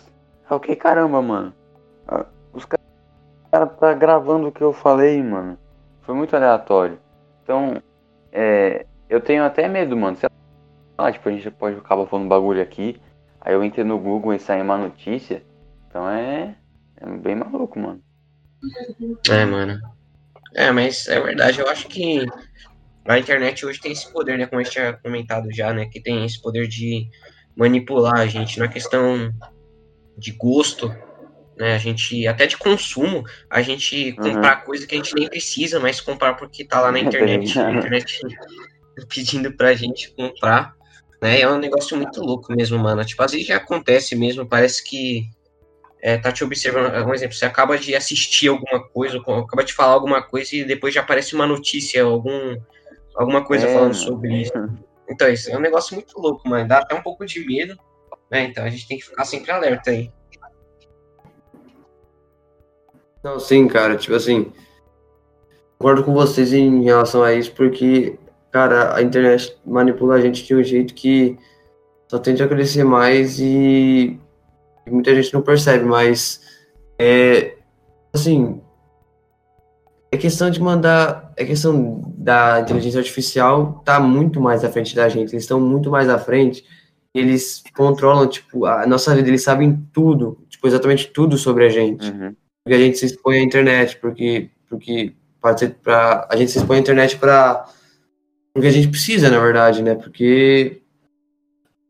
Eu 0.49 0.59
fiquei, 0.61 0.77
caramba, 0.77 1.21
mano, 1.21 1.53
ah, 2.07 2.25
os 2.53 2.63
caras 2.63 3.77
tá 3.77 3.93
gravando 3.93 4.47
o 4.47 4.51
que 4.53 4.61
eu 4.61 4.71
falei, 4.71 5.21
mano. 5.21 5.57
Foi 6.03 6.15
muito 6.15 6.33
aleatório. 6.37 6.97
Então, 7.43 7.81
é, 8.31 8.85
eu 9.09 9.19
tenho 9.19 9.43
até 9.43 9.67
medo, 9.67 9.97
mano. 9.97 10.15
Sei 10.15 10.29
lá, 10.97 11.11
tipo, 11.11 11.27
a 11.27 11.31
gente 11.33 11.51
pode 11.51 11.77
acabar 11.77 12.05
falando 12.07 12.29
bagulho 12.29 12.61
aqui. 12.61 13.01
Aí 13.41 13.53
eu 13.53 13.61
entrei 13.61 13.83
no 13.83 13.99
Google 13.99 14.33
e 14.33 14.39
saí 14.39 14.61
uma 14.61 14.77
notícia. 14.77 15.43
Então 15.87 16.09
é, 16.09 16.55
é 17.03 17.17
bem 17.17 17.35
maluco, 17.35 17.79
mano. 17.79 18.01
É, 19.29 19.45
mano. 19.45 19.79
É, 20.55 20.71
mas 20.71 21.07
é 21.07 21.19
verdade. 21.19 21.59
Eu 21.59 21.67
acho 21.67 21.87
que 21.87 22.25
a 23.05 23.19
internet 23.19 23.65
hoje 23.65 23.81
tem 23.81 23.91
esse 23.91 24.11
poder, 24.11 24.37
né? 24.37 24.45
Como 24.45 24.61
a 24.61 24.63
gente 24.63 24.73
tinha 24.73 24.93
comentado 24.93 25.47
já, 25.51 25.73
né? 25.73 25.85
Que 25.85 25.99
tem 25.99 26.25
esse 26.25 26.41
poder 26.41 26.67
de 26.67 27.07
manipular 27.55 28.19
a 28.19 28.25
gente 28.25 28.59
na 28.59 28.67
questão 28.67 29.31
de 30.17 30.31
gosto, 30.31 30.87
né? 31.57 31.75
A 31.75 31.77
gente, 31.77 32.25
até 32.27 32.45
de 32.45 32.57
consumo, 32.57 33.23
a 33.49 33.61
gente 33.61 34.15
uhum. 34.17 34.33
comprar 34.33 34.63
coisa 34.63 34.87
que 34.87 34.95
a 34.95 34.97
gente 34.97 35.13
nem 35.15 35.27
precisa, 35.27 35.79
mas 35.79 35.99
comprar 35.99 36.35
porque 36.35 36.63
tá 36.63 36.79
lá 36.79 36.91
na 36.91 36.99
internet, 37.01 37.59
a 37.59 37.71
internet 37.71 38.21
pedindo 39.09 39.51
pra 39.51 39.73
gente 39.73 40.13
comprar, 40.15 40.73
né? 41.21 41.41
É 41.41 41.49
um 41.49 41.57
negócio 41.57 41.97
muito 41.97 42.21
louco 42.21 42.53
mesmo, 42.55 42.79
mano. 42.79 43.03
Tipo, 43.03 43.23
às 43.23 43.31
vezes 43.31 43.47
já 43.47 43.57
acontece 43.57 44.15
mesmo, 44.15 44.45
parece 44.45 44.83
que 44.83 45.27
é, 46.05 46.17
tá 46.17 46.33
te 46.33 46.43
observando, 46.43 46.93
um 47.07 47.13
exemplo, 47.13 47.33
você 47.33 47.45
acaba 47.45 47.77
de 47.77 47.95
assistir 47.95 48.49
alguma 48.49 48.85
coisa, 48.89 49.17
acaba 49.17 49.63
de 49.63 49.71
falar 49.71 49.93
alguma 49.93 50.21
coisa 50.21 50.53
e 50.53 50.65
depois 50.65 50.93
já 50.93 50.99
aparece 50.99 51.33
uma 51.33 51.47
notícia, 51.47 52.03
algum, 52.03 52.57
alguma 53.15 53.45
coisa 53.45 53.65
é, 53.65 53.73
falando 53.73 53.93
sobre 53.93 54.41
isso. 54.41 54.51
Então, 55.09 55.29
isso 55.29 55.49
é 55.49 55.57
um 55.57 55.61
negócio 55.61 55.95
muito 55.95 56.19
louco, 56.19 56.45
mano. 56.49 56.67
Dá 56.67 56.79
até 56.79 56.93
um 56.93 57.01
pouco 57.01 57.25
de 57.25 57.39
medo, 57.45 57.79
né? 58.29 58.43
Então 58.43 58.65
a 58.65 58.69
gente 58.69 58.85
tem 58.85 58.97
que 58.97 59.05
ficar 59.05 59.23
sempre 59.23 59.49
alerta 59.49 59.91
aí. 59.91 60.11
Não, 63.23 63.39
sim, 63.39 63.65
cara, 63.69 63.95
tipo 63.95 64.13
assim, 64.13 64.51
concordo 65.77 66.03
com 66.03 66.13
vocês 66.13 66.51
em 66.51 66.83
relação 66.83 67.23
a 67.23 67.33
isso, 67.33 67.53
porque, 67.53 68.19
cara, 68.51 68.93
a 68.93 69.01
internet 69.01 69.57
manipula 69.65 70.15
a 70.15 70.21
gente 70.21 70.43
de 70.43 70.53
um 70.53 70.61
jeito 70.61 70.93
que 70.93 71.39
só 72.09 72.19
tende 72.19 72.43
a 72.43 72.47
crescer 72.49 72.83
mais 72.83 73.39
e, 73.39 73.45
e 73.45 74.19
muita 74.91 75.13
gente 75.15 75.33
não 75.33 75.41
percebe, 75.41 75.85
mas 75.85 76.41
é 76.99 77.55
assim, 78.13 78.61
é 80.11 80.17
questão 80.17 80.49
de 80.49 80.61
mandar, 80.61 81.33
é 81.35 81.45
questão 81.45 82.13
da 82.17 82.61
inteligência 82.61 82.99
artificial 82.99 83.81
tá 83.83 83.99
muito 83.99 84.39
mais 84.39 84.63
à 84.63 84.69
frente 84.69 84.95
da 84.95 85.09
gente, 85.09 85.31
eles 85.31 85.43
estão 85.43 85.59
muito 85.59 85.89
mais 85.89 86.09
à 86.09 86.19
frente, 86.19 86.63
eles 87.13 87.63
controlam, 87.75 88.27
tipo, 88.27 88.65
a 88.65 88.85
nossa 88.85 89.15
vida, 89.15 89.27
eles 89.27 89.43
sabem 89.43 89.87
tudo, 89.91 90.37
tipo, 90.49 90.67
exatamente 90.67 91.07
tudo 91.07 91.37
sobre 91.37 91.65
a 91.65 91.69
gente. 91.69 92.09
Uhum 92.09 92.35
porque 92.63 92.75
a 92.75 92.79
gente 92.79 92.97
se 92.97 93.05
expõe 93.05 93.39
à 93.39 93.43
internet, 93.43 93.97
porque, 93.97 94.49
porque 94.69 95.13
pra, 95.41 96.27
a 96.29 96.35
gente 96.35 96.51
se 96.51 96.57
expõe 96.57 96.77
à 96.77 96.79
internet 96.79 97.17
para 97.17 97.67
porque 98.53 98.67
a 98.67 98.71
gente 98.71 98.87
precisa, 98.87 99.29
na 99.29 99.39
verdade, 99.39 99.81
né? 99.81 99.95
Porque 99.95 100.81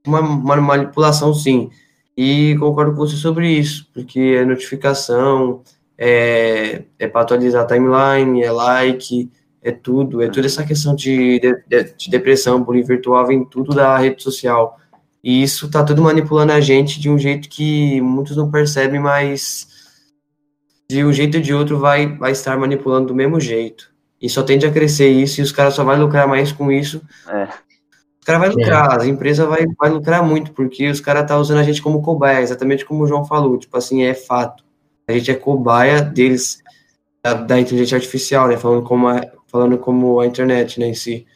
uma, 0.08 0.22
uma 0.22 0.56
manipulação, 0.56 1.34
sim. 1.34 1.70
E 2.16 2.56
concordo 2.60 2.92
com 2.92 3.00
você 3.00 3.16
sobre 3.16 3.50
isso, 3.50 3.88
porque 3.94 4.20
é 4.20 4.46
notificação, 4.46 5.64
é, 5.98 6.84
é 7.00 7.08
para 7.08 7.22
atualizar 7.22 7.64
a 7.64 7.68
timeline, 7.68 8.44
é 8.44 8.52
like, 8.52 9.32
é 9.62 9.72
tudo, 9.72 10.22
é 10.22 10.28
toda 10.28 10.46
essa 10.46 10.64
questão 10.64 10.94
de, 10.94 11.40
de, 11.40 11.84
de 11.98 12.10
depressão, 12.10 12.62
bullying 12.62 12.84
virtual, 12.84 13.26
vem 13.26 13.44
tudo 13.46 13.74
da 13.74 13.98
rede 13.98 14.22
social. 14.22 14.78
E 15.24 15.42
isso 15.42 15.72
tá 15.72 15.84
tudo 15.84 16.02
manipulando 16.02 16.52
a 16.52 16.60
gente 16.60 17.00
de 17.00 17.10
um 17.10 17.18
jeito 17.18 17.48
que 17.48 18.02
muitos 18.02 18.36
não 18.36 18.52
percebem, 18.52 19.00
mas 19.00 19.68
de 20.90 21.04
um 21.04 21.14
jeito 21.14 21.38
ou 21.38 21.42
de 21.42 21.54
outro 21.54 21.80
vai, 21.80 22.18
vai 22.18 22.34
estar 22.34 22.58
manipulando 22.58 23.08
do 23.08 23.16
mesmo 23.16 23.40
jeito. 23.40 23.92
E 24.22 24.30
só 24.30 24.44
tende 24.44 24.66
a 24.66 24.72
crescer 24.72 25.10
isso 25.10 25.40
e 25.40 25.44
os 25.44 25.52
caras 25.52 25.74
só 25.74 25.84
vão 25.84 26.00
lucrar 26.00 26.28
mais 26.28 26.52
com 26.52 26.72
isso. 26.72 27.02
É. 27.28 27.48
Os 28.24 28.26
caras 28.26 28.42
vão 28.42 28.52
lucrar, 28.52 28.94
é. 28.94 28.96
as 28.96 29.06
empresas 29.06 29.46
vai, 29.46 29.66
vai 29.78 29.90
lucrar 29.90 30.24
muito, 30.24 30.54
porque 30.54 30.88
os 30.88 31.02
caras 31.02 31.24
estão 31.24 31.36
tá 31.36 31.42
usando 31.42 31.60
a 31.60 31.64
gente 31.64 31.82
como 31.82 32.02
cobaia, 32.02 32.40
exatamente 32.40 32.86
como 32.86 33.04
o 33.04 33.06
João 33.08 33.26
falou. 33.26 33.58
Tipo 33.58 33.76
assim, 33.76 34.04
é 34.04 34.14
fato. 34.14 34.64
A 35.06 35.12
gente 35.12 35.30
é 35.30 35.34
cobaia 35.36 36.02
deles, 36.02 36.64
da, 37.22 37.34
da 37.34 37.60
inteligência 37.60 37.98
artificial, 37.98 38.48
né? 38.48 38.56
Falando 38.56 38.84
como, 38.84 39.10
a, 39.10 39.22
falando 39.48 39.78
como 39.78 40.22
a 40.22 40.26
internet, 40.26 40.80
né, 40.80 40.88
em 40.88 40.94
si. 40.94 41.28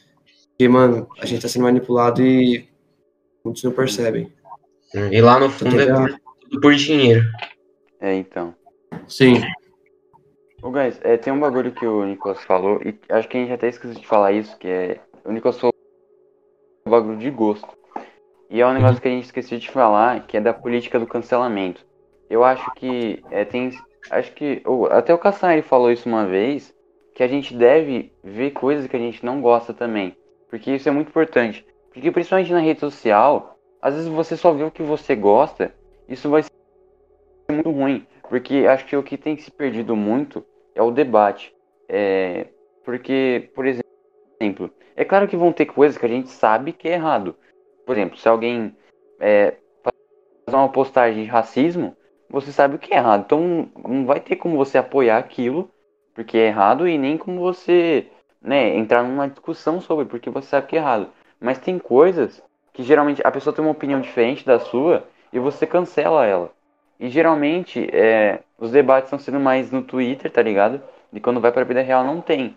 Porque, 0.51 0.69
mano, 0.69 1.09
a 1.19 1.25
gente 1.25 1.41
tá 1.41 1.49
sendo 1.49 1.63
manipulado 1.63 2.23
e 2.23 2.69
muitos 3.43 3.61
não 3.63 3.71
percebem. 3.73 4.31
E 5.11 5.19
lá 5.19 5.41
no 5.41 5.49
fundo 5.49 5.81
é 5.81 5.87
tudo 5.87 6.61
por 6.61 6.73
dinheiro. 6.73 7.25
É, 7.99 8.15
então. 8.15 8.55
Sim. 9.09 9.41
Ô, 10.63 10.71
guys, 10.71 10.97
é, 11.03 11.17
tem 11.17 11.33
um 11.33 11.39
bagulho 11.41 11.73
que 11.73 11.85
o 11.85 12.05
Nicolas 12.05 12.41
falou, 12.45 12.79
e 12.81 12.97
acho 13.09 13.27
que 13.27 13.35
a 13.35 13.41
gente 13.41 13.51
até 13.51 13.67
esqueceu 13.67 13.99
de 13.99 14.07
falar 14.07 14.31
isso, 14.31 14.57
que 14.57 14.69
é. 14.69 15.01
O 15.25 15.33
Nicolas 15.33 15.59
falou 15.59 15.73
um 16.87 16.89
bagulho 16.89 17.17
de 17.17 17.29
gosto. 17.29 17.67
E 18.49 18.61
é 18.61 18.65
um 18.65 18.73
negócio 18.73 19.01
que 19.01 19.07
a 19.07 19.11
gente 19.11 19.25
esqueceu 19.25 19.59
de 19.59 19.69
falar, 19.69 20.25
que 20.25 20.37
é 20.37 20.41
da 20.41 20.53
política 20.53 20.97
do 20.99 21.05
cancelamento. 21.05 21.85
Eu 22.29 22.43
acho 22.43 22.69
que 22.75 23.21
é, 23.29 23.43
tem. 23.43 23.71
Acho 24.09 24.31
que. 24.33 24.61
Ou, 24.65 24.87
até 24.87 25.13
o 25.13 25.17
Cassari 25.17 25.61
falou 25.61 25.91
isso 25.91 26.07
uma 26.07 26.25
vez, 26.25 26.73
que 27.13 27.23
a 27.23 27.27
gente 27.27 27.53
deve 27.53 28.11
ver 28.23 28.51
coisas 28.51 28.87
que 28.87 28.95
a 28.95 28.99
gente 28.99 29.25
não 29.25 29.41
gosta 29.41 29.73
também. 29.73 30.15
Porque 30.49 30.71
isso 30.71 30.87
é 30.87 30.91
muito 30.91 31.09
importante. 31.09 31.65
Porque 31.93 32.11
principalmente 32.11 32.53
na 32.53 32.59
rede 32.59 32.79
social, 32.79 33.57
às 33.81 33.93
vezes 33.95 34.09
você 34.09 34.37
só 34.37 34.53
vê 34.53 34.63
o 34.63 34.71
que 34.71 34.83
você 34.83 35.15
gosta, 35.15 35.73
isso 36.07 36.29
vai 36.29 36.43
ser 36.43 36.51
muito 37.49 37.69
ruim. 37.69 38.07
Porque 38.29 38.65
acho 38.67 38.85
que 38.85 38.95
o 38.95 39.03
que 39.03 39.17
tem 39.17 39.37
se 39.37 39.51
perdido 39.51 39.95
muito 39.95 40.45
é 40.73 40.81
o 40.81 40.91
debate. 40.91 41.53
É, 41.89 42.47
porque, 42.85 43.49
por 43.53 43.65
exemplo, 43.65 44.69
é 44.97 45.05
claro 45.05 45.27
que 45.27 45.37
vão 45.37 45.53
ter 45.53 45.67
coisas 45.67 45.95
que 45.95 46.05
a 46.05 46.09
gente 46.09 46.29
sabe 46.29 46.73
que 46.73 46.89
é 46.89 46.93
errado. 46.93 47.35
Por 47.85 47.95
exemplo, 47.95 48.17
se 48.17 48.27
alguém 48.27 48.75
é, 49.19 49.55
fazer 49.83 50.57
uma 50.57 50.69
postagem 50.69 51.23
de 51.23 51.29
racismo, 51.29 51.95
você 52.27 52.51
sabe 52.51 52.75
o 52.75 52.79
que 52.79 52.93
é 52.93 52.97
errado. 52.97 53.21
Então 53.25 53.69
não 53.87 54.05
vai 54.07 54.19
ter 54.19 54.35
como 54.35 54.57
você 54.57 54.77
apoiar 54.77 55.19
aquilo 55.19 55.69
porque 56.15 56.35
é 56.35 56.47
errado 56.47 56.87
e 56.87 56.97
nem 56.97 57.15
como 57.15 57.39
você 57.39 58.07
né, 58.41 58.75
entrar 58.75 59.03
numa 59.03 59.29
discussão 59.29 59.79
sobre 59.79 60.05
porque 60.05 60.31
você 60.31 60.47
sabe 60.47 60.65
que 60.65 60.75
é 60.75 60.79
errado. 60.79 61.09
Mas 61.39 61.59
tem 61.59 61.77
coisas 61.77 62.41
que 62.73 62.81
geralmente 62.81 63.21
a 63.23 63.31
pessoa 63.31 63.55
tem 63.55 63.63
uma 63.63 63.71
opinião 63.71 64.01
diferente 64.01 64.43
da 64.43 64.59
sua 64.59 65.07
e 65.31 65.37
você 65.37 65.67
cancela 65.67 66.25
ela. 66.25 66.51
E 66.99 67.07
geralmente 67.07 67.87
é, 67.93 68.39
os 68.57 68.71
debates 68.71 69.07
estão 69.07 69.19
sendo 69.19 69.39
mais 69.39 69.69
no 69.69 69.83
Twitter, 69.83 70.31
tá 70.31 70.41
ligado? 70.41 70.81
E 71.13 71.19
quando 71.19 71.39
vai 71.39 71.51
pra 71.51 71.63
vida 71.63 71.81
real 71.81 72.03
não 72.03 72.19
tem. 72.19 72.55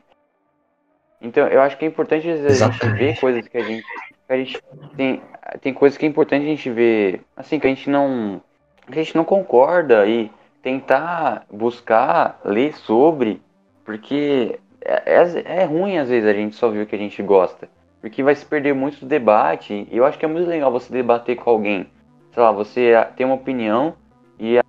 Então 1.20 1.46
eu 1.46 1.60
acho 1.60 1.76
que 1.76 1.84
é 1.84 1.88
importante 1.88 2.28
a 2.28 2.36
gente 2.36 2.88
ver 2.96 3.18
coisas 3.20 3.46
que 3.46 3.56
a 3.56 3.62
gente. 3.62 3.84
Que 4.26 4.32
a 4.32 4.36
gente 4.36 4.62
tem, 4.96 5.22
tem 5.60 5.74
coisas 5.74 5.98
que 5.98 6.06
é 6.06 6.08
importante 6.08 6.44
a 6.44 6.48
gente 6.48 6.70
ver. 6.70 7.22
Assim, 7.36 7.58
que 7.58 7.66
a 7.66 7.70
gente 7.70 7.90
não. 7.90 8.40
Que 8.86 8.98
a 8.98 9.02
gente 9.02 9.16
não 9.16 9.24
concorda 9.24 10.06
e 10.06 10.30
tentar 10.62 11.44
buscar, 11.50 12.40
ler 12.44 12.74
sobre. 12.74 13.40
Porque 13.84 14.58
é, 14.80 15.20
é, 15.20 15.60
é 15.60 15.64
ruim 15.64 15.98
às 15.98 16.08
vezes 16.08 16.28
a 16.28 16.32
gente 16.32 16.56
só 16.56 16.68
ver 16.68 16.82
o 16.82 16.86
que 16.86 16.96
a 16.96 16.98
gente 16.98 17.22
gosta. 17.22 17.68
Porque 18.00 18.22
vai 18.22 18.34
se 18.34 18.46
perder 18.46 18.74
muito 18.74 19.00
do 19.00 19.06
debate. 19.06 19.86
E 19.90 19.96
eu 19.96 20.04
acho 20.06 20.18
que 20.18 20.24
é 20.24 20.28
muito 20.28 20.48
legal 20.48 20.72
você 20.72 20.92
debater 20.92 21.36
com 21.36 21.50
alguém. 21.50 21.86
Sei 22.32 22.42
lá, 22.42 22.50
você 22.50 22.92
tem 23.16 23.26
uma 23.26 23.34
opinião 23.34 23.94
e 24.38 24.58
a, 24.58 24.64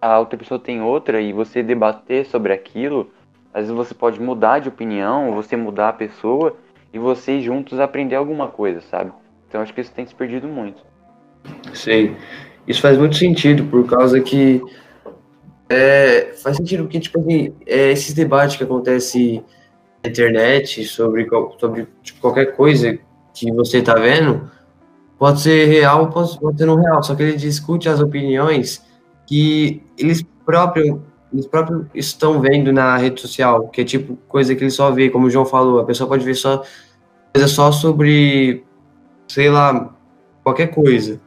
a 0.00 0.18
outra 0.18 0.38
pessoa 0.38 0.58
tem 0.58 0.82
outra 0.82 1.20
e 1.20 1.32
você 1.32 1.62
debater 1.62 2.26
sobre 2.26 2.52
aquilo, 2.52 3.12
às 3.56 3.62
vezes 3.62 3.74
você 3.74 3.94
pode 3.94 4.20
mudar 4.20 4.58
de 4.58 4.68
opinião, 4.68 5.32
você 5.32 5.56
mudar 5.56 5.88
a 5.88 5.92
pessoa 5.94 6.54
e 6.92 6.98
vocês 6.98 7.42
juntos 7.42 7.80
aprender 7.80 8.14
alguma 8.14 8.48
coisa, 8.48 8.82
sabe? 8.82 9.10
Então 9.48 9.62
acho 9.62 9.72
que 9.72 9.80
isso 9.80 9.90
tem 9.92 10.04
se 10.04 10.14
perdido 10.14 10.46
muito. 10.46 10.82
Sim. 11.72 12.14
Isso 12.68 12.82
faz 12.82 12.98
muito 12.98 13.16
sentido, 13.16 13.64
por 13.64 13.86
causa 13.86 14.20
que 14.20 14.60
é, 15.70 16.34
faz 16.42 16.58
sentido 16.58 16.86
que, 16.86 17.00
tipo 17.00 17.18
assim, 17.18 17.54
é, 17.64 17.92
esses 17.92 18.12
debates 18.12 18.56
que 18.56 18.64
acontecem 18.64 19.42
na 20.04 20.10
internet 20.10 20.84
sobre, 20.84 21.26
sobre 21.58 21.88
tipo, 22.02 22.20
qualquer 22.20 22.54
coisa 22.54 22.98
que 23.32 23.50
você 23.52 23.80
tá 23.80 23.94
vendo, 23.94 24.50
pode 25.18 25.40
ser 25.40 25.64
real, 25.64 26.10
pode, 26.10 26.38
pode 26.38 26.58
ser 26.58 26.66
não 26.66 26.76
real, 26.76 27.02
só 27.02 27.14
que 27.14 27.22
ele 27.22 27.36
discute 27.38 27.88
as 27.88 28.00
opiniões 28.00 28.84
que 29.26 29.82
eles 29.96 30.22
próprios 30.44 31.00
eles 31.36 31.46
próprios 31.46 31.86
estão 31.94 32.40
vendo 32.40 32.72
na 32.72 32.96
rede 32.96 33.20
social, 33.20 33.68
que 33.68 33.82
é 33.82 33.84
tipo 33.84 34.16
coisa 34.28 34.54
que 34.54 34.64
ele 34.64 34.70
só 34.70 34.90
vê, 34.90 35.10
como 35.10 35.26
o 35.26 35.30
João 35.30 35.44
falou, 35.44 35.78
a 35.78 35.84
pessoa 35.84 36.08
pode 36.08 36.24
ver 36.24 36.34
só 36.34 36.62
coisa 37.32 37.48
só 37.48 37.70
sobre, 37.70 38.64
sei 39.28 39.50
lá, 39.50 39.94
qualquer 40.42 40.68
coisa. 40.68 41.20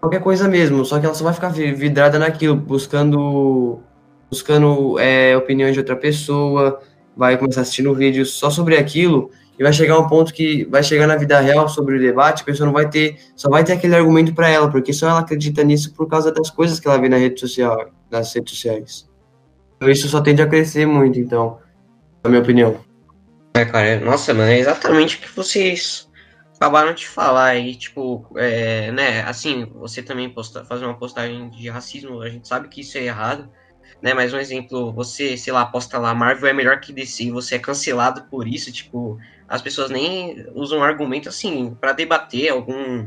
Qualquer 0.00 0.20
coisa 0.20 0.48
mesmo, 0.48 0.84
só 0.84 0.98
que 0.98 1.06
ela 1.06 1.14
só 1.14 1.22
vai 1.22 1.32
ficar 1.32 1.50
vidrada 1.50 2.18
naquilo, 2.18 2.56
buscando 2.56 3.80
buscando 4.28 4.98
é, 4.98 5.36
opiniões 5.36 5.74
de 5.74 5.78
outra 5.78 5.94
pessoa, 5.94 6.80
vai 7.16 7.36
começar 7.36 7.60
assistindo 7.60 7.94
vídeos 7.94 8.32
só 8.32 8.48
sobre 8.48 8.76
aquilo, 8.76 9.30
e 9.58 9.62
vai 9.62 9.72
chegar 9.72 9.98
um 9.98 10.06
ponto 10.08 10.32
que 10.32 10.64
vai 10.64 10.82
chegar 10.82 11.06
na 11.06 11.16
vida 11.16 11.38
real 11.40 11.68
sobre 11.68 11.96
o 11.96 12.00
debate, 12.00 12.42
a 12.42 12.44
pessoa 12.44 12.66
não 12.66 12.72
vai 12.72 12.88
ter, 12.88 13.18
só 13.36 13.48
vai 13.48 13.62
ter 13.62 13.72
aquele 13.74 13.94
argumento 13.94 14.34
para 14.34 14.48
ela, 14.48 14.70
porque 14.70 14.92
só 14.92 15.08
ela 15.08 15.20
acredita 15.20 15.62
nisso 15.62 15.94
por 15.94 16.08
causa 16.08 16.32
das 16.32 16.50
coisas 16.50 16.80
que 16.80 16.88
ela 16.88 16.98
vê 16.98 17.08
na 17.08 17.18
rede 17.18 17.38
social, 17.38 17.90
nas 18.10 18.32
redes 18.34 18.54
sociais. 18.54 19.08
Então 19.76 19.90
isso 19.90 20.08
só 20.08 20.20
tende 20.20 20.40
a 20.42 20.46
crescer 20.46 20.86
muito, 20.86 21.18
então, 21.18 21.58
na 22.22 22.30
minha 22.30 22.42
opinião. 22.42 22.80
É, 23.54 23.64
cara, 23.64 24.00
nossa, 24.00 24.32
mano, 24.32 24.50
é 24.50 24.58
exatamente 24.58 25.16
o 25.16 25.20
que 25.20 25.36
vocês 25.36 26.08
acabaram 26.56 26.94
de 26.94 27.06
falar 27.06 27.46
aí, 27.46 27.74
tipo, 27.74 28.24
é, 28.36 28.92
né, 28.92 29.22
assim, 29.22 29.66
você 29.74 30.00
também 30.00 30.30
posta, 30.30 30.64
fazer 30.64 30.84
uma 30.84 30.96
postagem 30.96 31.50
de 31.50 31.68
racismo, 31.68 32.22
a 32.22 32.28
gente 32.28 32.46
sabe 32.46 32.68
que 32.68 32.80
isso 32.80 32.96
é 32.96 33.02
errado, 33.02 33.50
né, 34.00 34.14
mas 34.14 34.32
um 34.32 34.38
exemplo, 34.38 34.92
você, 34.92 35.36
sei 35.36 35.52
lá, 35.52 35.66
posta 35.66 35.98
lá, 35.98 36.14
Marvel 36.14 36.48
é 36.48 36.52
melhor 36.52 36.80
que 36.80 36.92
DC, 36.92 37.32
você 37.32 37.56
é 37.56 37.58
cancelado 37.58 38.24
por 38.30 38.46
isso, 38.46 38.72
tipo, 38.72 39.18
as 39.52 39.60
pessoas 39.60 39.90
nem 39.90 40.46
usam 40.54 40.82
argumento 40.82 41.28
assim 41.28 41.76
para 41.78 41.92
debater 41.92 42.50
algum. 42.50 43.06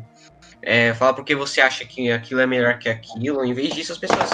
É, 0.61 0.93
falar 0.93 1.15
porque 1.15 1.33
você 1.33 1.59
acha 1.59 1.83
que 1.85 2.11
aquilo 2.11 2.39
é 2.39 2.45
melhor 2.45 2.77
que 2.77 2.87
aquilo. 2.87 3.43
Em 3.43 3.51
vez 3.51 3.73
disso, 3.73 3.91
as 3.91 3.97
pessoas. 3.97 4.29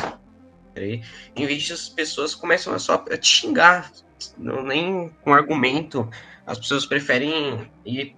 Em 0.76 1.46
vez 1.46 1.64
disso, 1.64 1.74
as 1.74 1.88
pessoas 1.88 2.36
começam 2.36 2.74
a 2.74 2.80
só 2.80 3.06
a 3.10 3.18
te 3.18 3.28
xingar. 3.28 3.90
Não, 4.38 4.62
nem 4.62 5.10
com 5.24 5.34
argumento. 5.34 6.10
As 6.46 6.60
pessoas 6.60 6.86
preferem 6.86 7.72
ir 7.86 8.14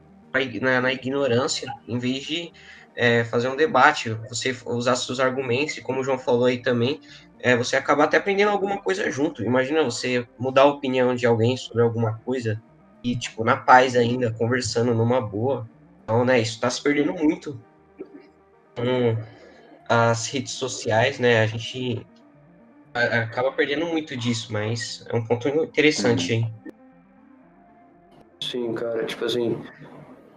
na, 0.60 0.82
na 0.82 0.92
ignorância 0.92 1.72
em 1.88 2.00
vez 2.00 2.24
de 2.24 2.52
é, 2.96 3.24
fazer 3.26 3.48
um 3.48 3.56
debate. 3.56 4.10
Você 4.28 4.58
usar 4.66 4.96
seus 4.96 5.20
argumentos, 5.20 5.78
e 5.78 5.82
como 5.82 6.02
o 6.02 6.04
João 6.04 6.18
falou 6.18 6.46
aí 6.46 6.64
também, 6.64 7.00
é, 7.40 7.56
você 7.56 7.76
acaba 7.76 8.06
até 8.06 8.18
aprendendo 8.18 8.50
alguma 8.50 8.82
coisa 8.82 9.12
junto. 9.12 9.44
Imagina 9.44 9.84
você 9.84 10.28
mudar 10.40 10.64
a 10.64 10.66
opinião 10.66 11.14
de 11.14 11.28
alguém 11.28 11.56
sobre 11.56 11.84
alguma 11.84 12.18
coisa 12.26 12.60
e, 13.04 13.16
tipo, 13.16 13.44
na 13.44 13.58
paz 13.58 13.96
ainda, 13.96 14.32
conversando 14.32 14.94
numa 14.94 15.20
boa. 15.20 15.70
Então, 16.04 16.24
né, 16.24 16.40
isso 16.40 16.60
tá 16.60 16.70
se 16.70 16.82
perdendo 16.82 17.14
muito 17.14 17.60
com 18.76 19.18
as 19.88 20.28
redes 20.28 20.54
sociais, 20.54 21.20
né? 21.20 21.42
A 21.42 21.48
gente 21.48 22.06
acaba 22.94 23.52
perdendo 23.52 23.86
muito 23.86 24.16
disso, 24.16 24.52
mas 24.52 25.04
é 25.10 25.16
um 25.16 25.24
ponto 25.26 25.48
interessante 25.48 26.34
aí. 26.34 26.46
Sim, 28.42 28.74
cara, 28.74 29.06
tipo 29.06 29.26
assim, 29.26 29.58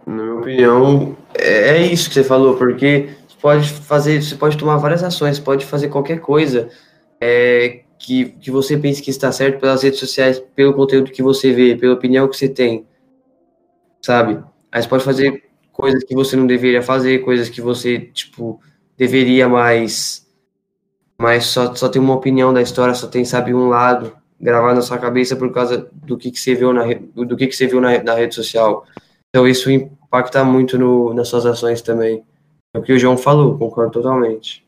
na 0.05 0.23
minha 0.23 0.35
opinião, 0.35 1.17
é, 1.33 1.77
é 1.77 1.81
isso 1.85 2.07
que 2.07 2.15
você 2.15 2.23
falou, 2.23 2.57
porque 2.57 3.09
você 3.27 3.37
pode 3.41 3.69
fazer, 3.69 4.21
você 4.21 4.35
pode 4.35 4.57
tomar 4.57 4.77
várias 4.77 5.03
ações, 5.03 5.39
pode 5.39 5.65
fazer 5.65 5.89
qualquer 5.89 6.19
coisa 6.19 6.69
é, 7.19 7.83
que, 7.99 8.25
que 8.25 8.51
você 8.51 8.77
pense 8.77 9.01
que 9.01 9.09
está 9.09 9.31
certo 9.31 9.59
pelas 9.59 9.83
redes 9.83 9.99
sociais, 9.99 10.39
pelo 10.55 10.73
conteúdo 10.73 11.11
que 11.11 11.23
você 11.23 11.51
vê, 11.51 11.75
pela 11.75 11.93
opinião 11.93 12.27
que 12.27 12.37
você 12.37 12.47
tem, 12.47 12.85
sabe? 14.01 14.43
Aí 14.71 14.81
você 14.81 14.87
pode 14.87 15.03
fazer 15.03 15.43
coisas 15.71 16.03
que 16.03 16.15
você 16.15 16.35
não 16.35 16.47
deveria 16.47 16.81
fazer, 16.81 17.19
coisas 17.19 17.49
que 17.49 17.61
você, 17.61 17.99
tipo, 17.99 18.59
deveria 18.97 19.47
mais, 19.47 20.27
mas 21.17 21.45
só, 21.45 21.73
só 21.75 21.89
tem 21.89 22.01
uma 22.01 22.15
opinião 22.15 22.53
da 22.53 22.61
história, 22.61 22.93
só 22.93 23.07
tem, 23.07 23.25
sabe, 23.25 23.53
um 23.53 23.69
lado 23.69 24.15
gravado 24.39 24.75
na 24.75 24.81
sua 24.81 24.97
cabeça 24.97 25.35
por 25.35 25.51
causa 25.51 25.89
do 25.93 26.17
que, 26.17 26.31
que 26.31 26.39
você 26.39 26.53
viu 26.53 26.71
na, 26.71 26.83
do 27.15 27.35
que, 27.35 27.47
que 27.47 27.55
você 27.55 27.67
viu 27.67 27.81
na, 27.81 28.01
na 28.03 28.13
rede 28.13 28.35
social. 28.35 28.85
Então 29.29 29.47
isso 29.47 29.69
impacta 29.71 30.43
muito 30.43 30.77
no, 30.77 31.13
nas 31.13 31.27
suas 31.27 31.45
ações 31.45 31.81
também. 31.81 32.23
É 32.73 32.79
o 32.79 32.81
que 32.81 32.93
o 32.93 32.99
João 32.99 33.17
falou, 33.17 33.57
concordo 33.57 33.91
totalmente. 33.93 34.66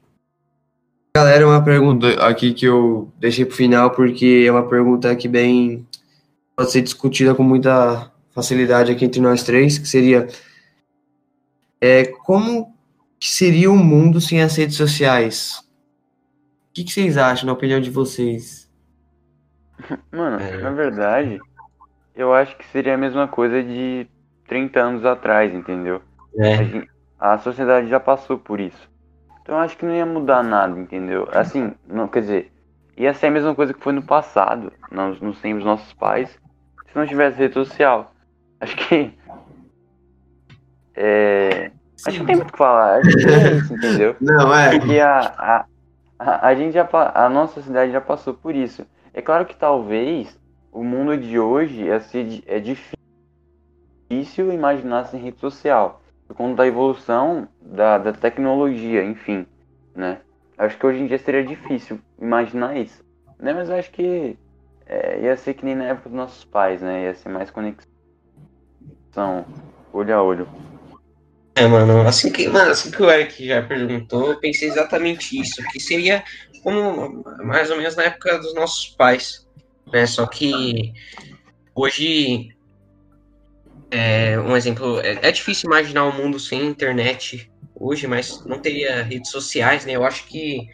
Galera, 1.19 1.45
uma 1.45 1.61
pergunta 1.61 2.07
aqui 2.25 2.53
que 2.53 2.65
eu 2.65 3.11
deixei 3.19 3.43
pro 3.43 3.53
final, 3.53 3.91
porque 3.91 4.45
é 4.47 4.49
uma 4.49 4.69
pergunta 4.69 5.13
que 5.17 5.27
bem 5.27 5.85
pode 6.55 6.71
ser 6.71 6.81
discutida 6.81 7.35
com 7.35 7.43
muita 7.43 8.09
facilidade 8.31 8.89
aqui 8.89 9.03
entre 9.03 9.19
nós 9.19 9.43
três, 9.43 9.77
que 9.77 9.85
seria 9.85 10.29
é, 11.81 12.05
como 12.05 12.73
que 13.19 13.29
seria 13.29 13.69
o 13.69 13.73
um 13.73 13.83
mundo 13.83 14.21
sem 14.21 14.41
as 14.41 14.55
redes 14.55 14.77
sociais? 14.77 15.57
O 16.69 16.73
que, 16.73 16.85
que 16.85 16.91
vocês 16.93 17.17
acham, 17.17 17.47
na 17.47 17.51
opinião 17.51 17.81
de 17.81 17.89
vocês? 17.89 18.71
Mano, 20.13 20.39
é. 20.39 20.55
na 20.55 20.71
verdade, 20.71 21.37
eu 22.15 22.33
acho 22.33 22.57
que 22.57 22.65
seria 22.67 22.95
a 22.95 22.97
mesma 22.97 23.27
coisa 23.27 23.61
de 23.61 24.07
30 24.47 24.79
anos 24.79 25.05
atrás, 25.05 25.53
entendeu? 25.53 26.01
É. 26.39 26.87
A, 27.19 27.33
a 27.33 27.39
sociedade 27.39 27.89
já 27.89 27.99
passou 27.99 28.37
por 28.37 28.61
isso. 28.61 28.89
Então 29.49 29.57
eu 29.57 29.63
acho 29.63 29.75
que 29.75 29.83
não 29.83 29.95
ia 29.95 30.05
mudar 30.05 30.43
nada, 30.43 30.79
entendeu? 30.79 31.27
Assim, 31.31 31.73
não, 31.87 32.07
quer 32.07 32.19
dizer, 32.19 32.51
ia 32.95 33.11
ser 33.15 33.25
a 33.25 33.31
mesma 33.31 33.55
coisa 33.55 33.73
que 33.73 33.81
foi 33.81 33.91
no 33.91 34.03
passado, 34.03 34.71
nos, 34.91 35.19
nos 35.19 35.41
tempos 35.41 35.63
dos 35.63 35.71
nossos 35.71 35.91
pais, 35.93 36.29
se 36.87 36.95
não 36.95 37.07
tivesse 37.07 37.39
rede 37.39 37.55
social. 37.55 38.13
Acho 38.59 38.77
que. 38.77 39.11
É. 40.93 41.71
Sim. 41.95 42.09
Acho 42.09 42.19
que 42.19 42.25
tem 42.27 42.35
muito 42.35 42.49
o 42.49 42.51
que 42.51 42.57
falar. 42.59 42.99
Acho 42.99 43.17
que 43.17 43.25
é 43.25 43.53
isso, 43.53 43.73
entendeu? 43.73 44.15
Não, 44.21 44.53
é. 44.53 44.77
Porque 44.77 44.99
a, 44.99 45.19
a, 45.19 45.65
a, 46.19 46.47
a, 46.49 46.53
gente 46.53 46.73
já, 46.73 46.87
a 47.15 47.27
nossa 47.27 47.59
cidade 47.63 47.91
já 47.91 47.99
passou 47.99 48.35
por 48.35 48.53
isso. 48.53 48.85
É 49.15 49.19
claro 49.19 49.47
que 49.47 49.55
talvez 49.55 50.39
o 50.71 50.83
mundo 50.83 51.17
de 51.17 51.39
hoje 51.39 51.89
é, 51.89 51.99
ser, 51.99 52.43
é 52.45 52.59
difícil 52.59 52.93
imaginar 54.53 55.05
sem 55.05 55.19
rede 55.19 55.39
social 55.39 56.03
por 56.29 56.35
conta 56.35 56.57
da 56.57 56.67
evolução 56.67 57.47
da, 57.59 57.97
da 57.97 58.13
tecnologia, 58.13 59.03
enfim, 59.03 59.47
né? 59.95 60.19
Acho 60.55 60.77
que 60.77 60.85
hoje 60.85 60.99
em 60.99 61.07
dia 61.07 61.17
seria 61.17 61.43
difícil 61.43 61.99
imaginar 62.21 62.77
isso, 62.77 63.03
né? 63.39 63.51
Mas 63.51 63.71
acho 63.71 63.89
que 63.89 64.37
é, 64.85 65.21
ia 65.21 65.35
ser 65.35 65.55
que 65.55 65.65
nem 65.65 65.75
na 65.75 65.85
época 65.85 66.09
dos 66.09 66.17
nossos 66.17 66.45
pais, 66.45 66.83
né? 66.83 67.05
Ia 67.05 67.15
ser 67.15 67.29
mais 67.29 67.49
conexão, 67.49 67.83
olho 69.91 70.15
a 70.15 70.21
olho. 70.21 70.47
É, 71.55 71.65
mano, 71.67 72.07
assim 72.07 72.31
que, 72.31 72.47
mano, 72.47 72.71
assim 72.71 72.91
que 72.91 73.01
o 73.01 73.09
Eric 73.09 73.47
já 73.47 73.63
perguntou, 73.63 74.29
eu 74.29 74.39
pensei 74.39 74.67
exatamente 74.69 75.41
isso, 75.41 75.63
que 75.71 75.79
seria 75.79 76.23
como 76.61 77.23
mais 77.43 77.71
ou 77.71 77.77
menos 77.77 77.95
na 77.95 78.03
época 78.03 78.37
dos 78.37 78.53
nossos 78.53 78.89
pais, 78.89 79.47
né? 79.91 80.05
Só 80.05 80.27
que 80.27 80.93
hoje 81.73 82.49
é, 83.91 84.39
um 84.39 84.55
exemplo, 84.55 84.99
é, 84.99 85.19
é, 85.21 85.31
difícil 85.31 85.67
imaginar 85.67 86.05
um 86.05 86.15
mundo 86.15 86.39
sem 86.39 86.65
internet 86.65 87.51
hoje, 87.75 88.07
mas 88.07 88.43
não 88.45 88.59
teria 88.59 89.03
redes 89.03 89.31
sociais, 89.31 89.85
né? 89.85 89.93
Eu 89.93 90.05
acho 90.05 90.25
que 90.27 90.67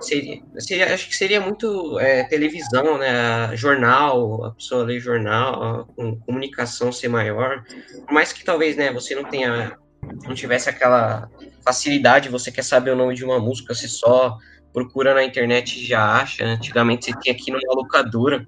seria, 0.00 0.42
seria 0.58 0.94
acho 0.94 1.08
que 1.08 1.16
seria 1.16 1.40
muito 1.40 1.98
é, 1.98 2.22
televisão, 2.24 2.98
né? 2.98 3.56
Jornal, 3.56 4.44
a 4.44 4.50
pessoa 4.52 4.84
ler 4.84 5.00
jornal, 5.00 5.88
a 5.98 6.24
comunicação 6.24 6.92
ser 6.92 7.08
maior, 7.08 7.64
por 8.06 8.12
mais 8.12 8.32
que 8.32 8.44
talvez, 8.44 8.76
né? 8.76 8.92
Você 8.92 9.14
não 9.14 9.24
tenha, 9.24 9.76
não 10.24 10.34
tivesse 10.34 10.68
aquela 10.68 11.28
facilidade, 11.64 12.28
você 12.28 12.52
quer 12.52 12.64
saber 12.64 12.90
o 12.90 12.96
nome 12.96 13.14
de 13.14 13.24
uma 13.24 13.40
música, 13.40 13.74
você 13.74 13.88
só 13.88 14.36
procura 14.72 15.14
na 15.14 15.24
internet 15.24 15.80
e 15.80 15.86
já 15.86 16.20
acha. 16.20 16.44
Antigamente 16.44 17.06
você 17.06 17.18
tinha 17.20 17.34
aqui 17.34 17.50
numa 17.50 17.74
locadora 17.74 18.46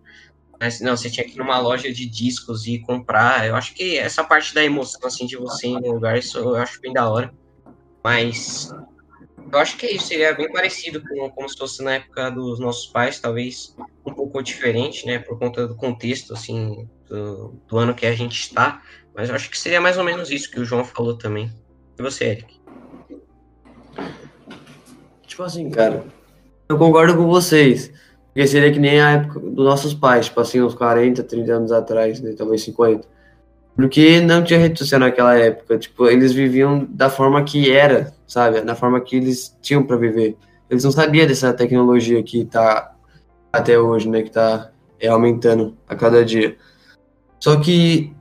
mas 0.60 0.80
não, 0.80 0.96
você 0.96 1.10
tinha 1.10 1.26
que 1.26 1.34
ir 1.34 1.38
numa 1.38 1.58
loja 1.58 1.92
de 1.92 2.06
discos 2.06 2.66
e 2.66 2.78
comprar. 2.80 3.46
Eu 3.46 3.56
acho 3.56 3.74
que 3.74 3.98
essa 3.98 4.22
parte 4.22 4.54
da 4.54 4.62
emoção, 4.62 5.00
assim, 5.04 5.26
de 5.26 5.36
você 5.36 5.68
ir 5.68 5.80
no 5.80 5.92
lugar, 5.92 6.18
isso 6.18 6.38
eu 6.38 6.56
acho 6.56 6.80
bem 6.80 6.92
da 6.92 7.08
hora. 7.08 7.32
Mas 8.02 8.70
eu 9.52 9.58
acho 9.58 9.76
que 9.76 9.86
é 9.86 9.92
isso, 9.92 10.06
seria 10.06 10.34
bem 10.34 10.50
parecido 10.50 11.02
com 11.02 11.30
como 11.30 11.48
se 11.48 11.56
fosse 11.56 11.82
na 11.82 11.94
época 11.94 12.30
dos 12.30 12.58
nossos 12.58 12.86
pais, 12.86 13.20
talvez 13.20 13.76
um 14.04 14.12
pouco 14.12 14.42
diferente, 14.42 15.06
né, 15.06 15.18
por 15.18 15.38
conta 15.38 15.66
do 15.66 15.76
contexto, 15.76 16.32
assim, 16.32 16.88
do, 17.08 17.54
do 17.68 17.78
ano 17.78 17.94
que 17.94 18.06
a 18.06 18.14
gente 18.14 18.38
está. 18.38 18.82
Mas 19.14 19.28
eu 19.28 19.34
acho 19.34 19.48
que 19.48 19.58
seria 19.58 19.80
mais 19.80 19.96
ou 19.96 20.04
menos 20.04 20.30
isso 20.30 20.50
que 20.50 20.58
o 20.60 20.64
João 20.64 20.84
falou 20.84 21.16
também. 21.16 21.52
E 21.98 22.02
você, 22.02 22.24
Eric? 22.24 22.60
Tipo 25.26 25.42
assim, 25.44 25.70
cara, 25.70 26.04
eu 26.68 26.76
concordo 26.76 27.16
com 27.16 27.26
vocês. 27.26 27.92
Porque 28.34 28.48
seria 28.48 28.72
que 28.72 28.80
nem 28.80 29.00
a 29.00 29.12
época 29.12 29.38
dos 29.38 29.64
nossos 29.64 29.94
pais, 29.94 30.26
tipo 30.26 30.40
assim, 30.40 30.60
uns 30.60 30.74
40, 30.74 31.22
30 31.22 31.52
anos 31.52 31.70
atrás, 31.70 32.20
né? 32.20 32.34
talvez 32.36 32.62
50. 32.62 33.06
Porque 33.76 34.20
não 34.20 34.42
tinha 34.42 34.58
rede 34.58 34.76
social 34.76 34.98
naquela 34.98 35.36
época. 35.36 35.78
Tipo, 35.78 36.08
eles 36.08 36.32
viviam 36.32 36.84
da 36.90 37.08
forma 37.08 37.44
que 37.44 37.70
era, 37.70 38.12
sabe? 38.26 38.60
Da 38.62 38.74
forma 38.74 39.00
que 39.00 39.16
eles 39.16 39.56
tinham 39.62 39.84
para 39.84 39.96
viver. 39.96 40.36
Eles 40.68 40.82
não 40.82 40.90
sabiam 40.90 41.28
dessa 41.28 41.52
tecnologia 41.52 42.20
que 42.24 42.44
tá 42.44 42.92
até 43.52 43.78
hoje, 43.78 44.08
né? 44.08 44.22
Que 44.22 44.30
tá 44.30 44.70
é, 44.98 45.06
aumentando 45.06 45.76
a 45.88 45.94
cada 45.94 46.24
dia. 46.24 46.56
Só 47.38 47.60
que 47.60 48.12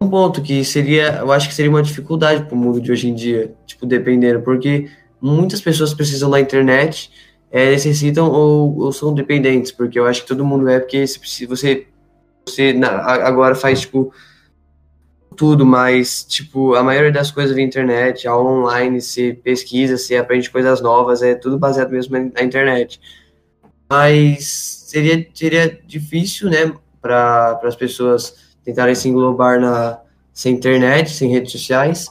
um 0.00 0.08
ponto 0.08 0.42
que 0.42 0.64
seria, 0.64 1.18
eu 1.18 1.30
acho 1.30 1.48
que 1.48 1.54
seria 1.54 1.70
uma 1.70 1.82
dificuldade 1.82 2.44
para 2.44 2.54
o 2.54 2.58
mundo 2.58 2.80
de 2.80 2.90
hoje 2.90 3.08
em 3.08 3.14
dia, 3.14 3.54
tipo, 3.64 3.86
dependendo, 3.86 4.42
porque 4.42 4.88
muitas 5.20 5.60
pessoas 5.60 5.94
precisam 5.94 6.30
da 6.30 6.40
internet, 6.40 7.10
é, 7.50 7.70
necessitam 7.70 8.30
ou, 8.30 8.78
ou, 8.78 8.92
são 8.92 9.14
dependentes, 9.14 9.72
porque 9.72 9.98
eu 9.98 10.06
acho 10.06 10.22
que 10.22 10.28
todo 10.28 10.44
mundo 10.44 10.68
é, 10.68 10.80
porque 10.80 11.06
se 11.06 11.46
você, 11.46 11.86
você 12.46 12.78
agora 12.82 13.54
faz, 13.54 13.80
tipo, 13.80 14.12
tudo, 15.36 15.64
mas, 15.66 16.24
tipo, 16.24 16.74
a 16.74 16.82
maioria 16.82 17.12
das 17.12 17.30
coisas 17.30 17.54
via 17.54 17.64
internet, 17.64 18.26
aula 18.26 18.50
online, 18.50 19.00
se 19.00 19.34
pesquisa, 19.34 19.96
se 19.96 20.16
aprende 20.16 20.50
coisas 20.50 20.80
novas, 20.80 21.22
é 21.22 21.34
tudo 21.34 21.58
baseado 21.58 21.90
mesmo 21.90 22.16
na 22.34 22.42
internet. 22.42 23.00
Mas 23.88 24.46
seria, 24.86 25.26
seria 25.34 25.80
difícil, 25.86 26.50
né, 26.50 26.72
para 27.00 27.60
as 27.62 27.76
pessoas 27.76 28.56
tentarem 28.64 28.94
se 28.94 29.08
englobar 29.08 29.60
na 29.60 30.00
sem 30.32 30.54
internet, 30.54 31.10
sem 31.10 31.30
redes 31.30 31.50
sociais, 31.50 32.10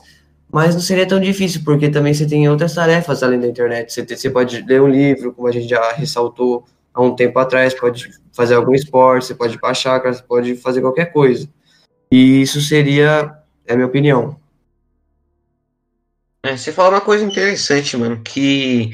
mas 0.55 0.73
não 0.73 0.79
seria 0.79 1.05
tão 1.05 1.19
difícil, 1.19 1.65
porque 1.65 1.89
também 1.89 2.13
você 2.13 2.25
tem 2.25 2.47
outras 2.47 2.73
tarefas 2.73 3.21
além 3.21 3.37
da 3.37 3.45
internet. 3.45 3.91
Você, 3.91 4.05
você 4.05 4.29
pode 4.29 4.61
ler 4.61 4.81
um 4.81 4.87
livro, 4.87 5.33
como 5.33 5.49
a 5.49 5.51
gente 5.51 5.67
já 5.67 5.91
ressaltou 5.91 6.63
há 6.93 7.01
um 7.01 7.13
tempo 7.13 7.37
atrás, 7.39 7.73
pode 7.73 8.09
fazer 8.31 8.55
algum 8.55 8.73
esporte, 8.73 9.25
você 9.25 9.35
pode 9.35 9.59
baixar, 9.59 10.01
você 10.01 10.23
pode 10.23 10.55
fazer 10.55 10.79
qualquer 10.79 11.11
coisa. 11.11 11.49
E 12.09 12.41
isso 12.41 12.61
seria, 12.61 13.35
é 13.67 13.73
a 13.73 13.75
minha 13.75 13.85
opinião. 13.85 14.39
É, 16.41 16.55
você 16.55 16.71
falou 16.71 16.93
uma 16.93 17.01
coisa 17.01 17.25
interessante, 17.25 17.97
mano, 17.97 18.21
que 18.23 18.91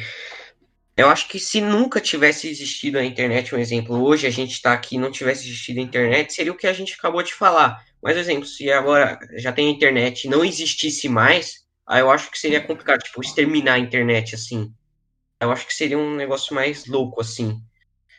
eu 0.98 1.10
acho 1.10 1.28
que 1.28 1.40
se 1.40 1.62
nunca 1.62 2.02
tivesse 2.02 2.50
existido 2.50 2.98
a 2.98 3.06
internet, 3.06 3.54
um 3.54 3.60
exemplo, 3.60 4.02
hoje 4.02 4.26
a 4.26 4.32
gente 4.32 4.54
está 4.54 4.74
aqui 4.74 4.98
não 4.98 5.12
tivesse 5.12 5.48
existido 5.48 5.80
a 5.80 5.84
internet, 5.84 6.34
seria 6.34 6.52
o 6.52 6.58
que 6.58 6.66
a 6.66 6.74
gente 6.74 6.96
acabou 6.96 7.22
de 7.22 7.36
falar. 7.36 7.86
Mas, 8.02 8.18
exemplo, 8.18 8.46
se 8.46 8.72
agora 8.72 9.20
já 9.38 9.52
tem 9.52 9.68
a 9.68 9.72
internet 9.72 10.26
e 10.26 10.30
não 10.30 10.44
existisse 10.44 11.08
mais, 11.08 11.66
aí 11.88 12.02
eu 12.02 12.10
acho 12.10 12.32
que 12.32 12.40
seria 12.40 12.62
complicado, 12.62 13.00
tipo, 13.00 13.22
exterminar 13.22 13.74
a 13.74 13.80
internet, 13.80 14.36
assim. 14.36 14.74
Eu 15.40 15.52
acho 15.52 15.68
que 15.68 15.74
seria 15.74 15.98
um 15.98 16.16
negócio 16.16 16.56
mais 16.56 16.86
louco, 16.86 17.22
assim. 17.22 17.62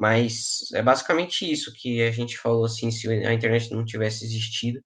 Mas 0.00 0.70
é 0.74 0.82
basicamente 0.82 1.50
isso 1.50 1.72
que 1.74 2.02
a 2.02 2.10
gente 2.10 2.38
falou, 2.38 2.64
assim, 2.64 2.90
se 2.90 3.08
a 3.08 3.32
internet 3.32 3.70
não 3.72 3.84
tivesse 3.84 4.24
existido. 4.24 4.80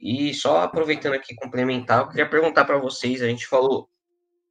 E 0.00 0.34
só 0.34 0.60
aproveitando 0.60 1.14
aqui, 1.14 1.34
complementar, 1.34 2.00
eu 2.00 2.08
queria 2.08 2.28
perguntar 2.28 2.64
para 2.64 2.78
vocês, 2.78 3.22
a 3.22 3.28
gente 3.28 3.46
falou 3.46 3.88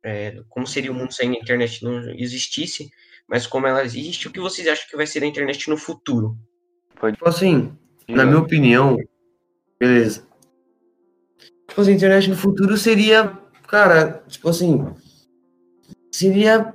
é, 0.04 0.42
como 0.50 0.68
seria 0.68 0.92
o 0.92 0.94
mundo 0.94 1.12
se 1.12 1.24
a 1.24 1.26
internet 1.26 1.84
não 1.84 2.12
existisse, 2.12 2.92
mas 3.28 3.48
como 3.48 3.66
ela 3.66 3.84
existe, 3.84 4.28
o 4.28 4.32
que 4.32 4.40
vocês 4.40 4.68
acham 4.68 4.88
que 4.88 4.96
vai 4.96 5.08
ser 5.08 5.24
a 5.24 5.26
internet 5.26 5.68
no 5.70 5.78
futuro? 5.78 6.38
Tipo 6.94 7.28
assim, 7.28 7.76
na 8.08 8.24
minha 8.24 8.40
opinião, 8.40 8.98
beleza. 9.80 10.24
Tipo 11.68 11.82
assim, 11.82 11.92
a 11.92 11.96
internet 11.96 12.30
no 12.30 12.36
futuro 12.36 12.78
seria, 12.78 13.38
cara, 13.68 14.24
tipo 14.28 14.50
assim, 14.50 14.86
seria, 16.12 16.74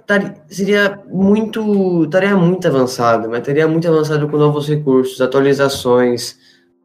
seria 0.48 1.02
muito, 1.08 2.04
estaria 2.04 2.36
muito 2.36 2.68
avançado, 2.68 3.28
mas 3.28 3.40
estaria 3.40 3.66
muito 3.66 3.88
avançado 3.88 4.28
com 4.28 4.36
novos 4.36 4.68
recursos, 4.68 5.20
atualizações, 5.20 6.38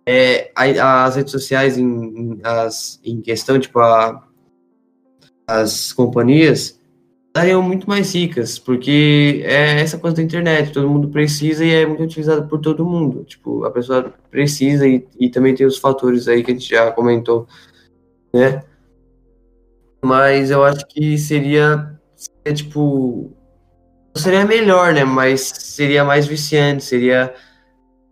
é, 0.05 0.51
as 0.55 1.15
redes 1.15 1.31
sociais 1.31 1.77
em, 1.77 1.85
em, 1.85 2.39
as, 2.43 2.99
em 3.03 3.21
questão, 3.21 3.59
tipo, 3.59 3.79
a, 3.79 4.23
as 5.47 5.91
companhias 5.91 6.79
estariam 7.35 7.61
muito 7.61 7.85
mais 7.89 8.15
ricas, 8.15 8.57
porque 8.57 9.41
é 9.43 9.81
essa 9.81 9.97
coisa 9.97 10.15
da 10.15 10.23
internet, 10.23 10.71
todo 10.71 10.89
mundo 10.89 11.09
precisa 11.09 11.65
e 11.65 11.69
é 11.69 11.85
muito 11.85 12.01
utilizado 12.03 12.47
por 12.47 12.61
todo 12.61 12.85
mundo. 12.85 13.25
Tipo, 13.25 13.65
a 13.65 13.71
pessoa 13.71 14.13
precisa 14.31 14.87
e, 14.87 15.05
e 15.19 15.29
também 15.29 15.53
tem 15.53 15.65
os 15.65 15.77
fatores 15.77 16.29
aí 16.29 16.41
que 16.41 16.51
a 16.51 16.53
gente 16.53 16.69
já 16.69 16.89
comentou, 16.91 17.45
né? 18.33 18.63
Mas 20.01 20.49
eu 20.49 20.63
acho 20.63 20.87
que 20.87 21.17
seria, 21.17 21.99
seria 22.15 22.55
tipo, 22.55 23.29
seria 24.15 24.45
melhor, 24.45 24.93
né? 24.93 25.03
Mas 25.03 25.41
seria 25.41 26.05
mais 26.05 26.25
viciante, 26.25 26.85
seria 26.85 27.33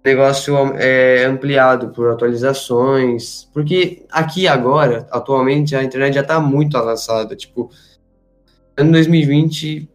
negócio 0.03 0.53
é, 0.75 1.23
ampliado 1.23 1.91
por 1.91 2.11
atualizações, 2.11 3.49
porque 3.53 4.05
aqui 4.11 4.49
agora, 4.49 5.07
atualmente, 5.09 5.77
a 5.77 5.81
internet 5.83 6.15
já 6.15 6.21
está 6.21 6.41
muito 6.41 6.77
avançada, 6.77 7.37
tipo, 7.37 7.71
ano 8.77 8.91
2020 8.91 9.89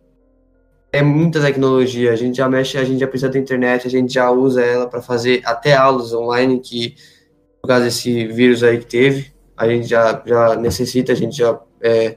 é 0.92 1.02
muita 1.02 1.40
tecnologia, 1.40 2.12
a 2.12 2.16
gente 2.16 2.36
já 2.36 2.48
mexe, 2.48 2.78
a 2.78 2.84
gente 2.84 3.00
já 3.00 3.06
precisa 3.06 3.30
da 3.30 3.38
internet, 3.38 3.86
a 3.86 3.90
gente 3.90 4.12
já 4.12 4.30
usa 4.30 4.62
ela 4.62 4.86
para 4.86 5.02
fazer 5.02 5.42
até 5.44 5.74
aulas 5.74 6.12
online, 6.14 6.60
que 6.60 6.96
por 7.60 7.68
causa 7.68 7.84
desse 7.84 8.26
vírus 8.28 8.62
aí 8.62 8.78
que 8.78 8.86
teve, 8.86 9.32
a 9.56 9.68
gente 9.68 9.86
já, 9.86 10.22
já 10.24 10.56
necessita, 10.56 11.12
a 11.12 11.14
gente 11.14 11.36
já, 11.36 11.60
é, 11.82 12.16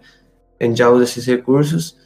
a 0.59 0.63
gente 0.63 0.77
já 0.77 0.89
usa 0.89 1.03
esses 1.03 1.25
recursos, 1.25 1.97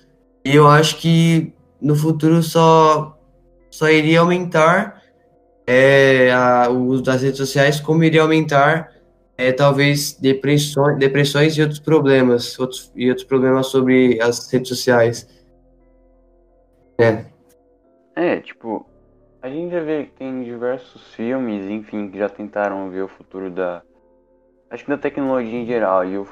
e 0.43 0.55
eu 0.55 0.67
acho 0.67 0.97
que 0.97 1.53
no 1.79 1.95
futuro 1.95 2.41
só, 2.41 3.19
só 3.69 3.89
iria 3.89 4.21
aumentar 4.21 5.03
é, 5.67 6.31
a, 6.31 6.69
o 6.69 6.87
uso 6.87 7.03
das 7.03 7.21
redes 7.21 7.37
sociais, 7.37 7.79
como 7.79 8.03
iria 8.03 8.21
aumentar 8.21 8.94
é, 9.37 9.51
talvez 9.51 10.13
depressões, 10.13 10.97
depressões 10.97 11.57
e 11.57 11.61
outros 11.61 11.79
problemas, 11.79 12.57
outros, 12.57 12.91
e 12.95 13.09
outros 13.09 13.25
problemas 13.25 13.67
sobre 13.67 14.21
as 14.21 14.51
redes 14.51 14.69
sociais. 14.69 15.27
É. 16.97 17.25
É, 18.15 18.39
tipo, 18.39 18.85
a 19.41 19.49
gente 19.49 19.71
já 19.71 19.81
vê 19.81 20.05
que 20.05 20.11
tem 20.13 20.43
diversos 20.43 21.13
filmes, 21.13 21.69
enfim, 21.69 22.09
que 22.09 22.17
já 22.17 22.29
tentaram 22.29 22.89
ver 22.89 23.03
o 23.03 23.07
futuro 23.07 23.51
da. 23.51 23.83
Acho 24.69 24.83
que 24.85 24.89
da 24.89 24.97
tecnologia 24.97 25.59
em 25.59 25.65
geral. 25.65 26.05
E 26.05 26.17
o 26.17 26.25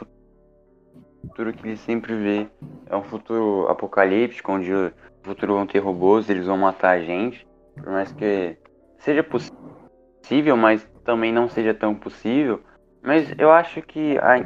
futuro 1.22 1.54
que 1.54 1.68
ele 1.68 1.78
sempre 1.78 2.16
vê 2.16 2.48
é 2.90 2.96
um 2.96 3.04
futuro 3.04 3.68
apocalíptico, 3.68 4.52
onde 4.52 4.74
o 4.74 4.92
futuro 5.22 5.56
vão 5.56 5.68
ter 5.68 5.80
robôs, 5.80 6.30
eles 6.30 6.48
vão 6.48 6.58
matar 6.58 6.98
a 6.98 7.02
gente. 7.04 7.46
Por 7.76 7.92
mais 7.92 8.12
que 8.14 8.58
seja 8.98 9.24
possível, 9.24 10.56
mas 10.56 10.88
também 11.04 11.34
não 11.34 11.50
seja 11.50 11.74
tão 11.74 11.94
possível. 11.94 12.62
Mas 13.04 13.34
eu 13.38 13.52
acho 13.52 13.82
que 13.82 14.18
a, 14.20 14.38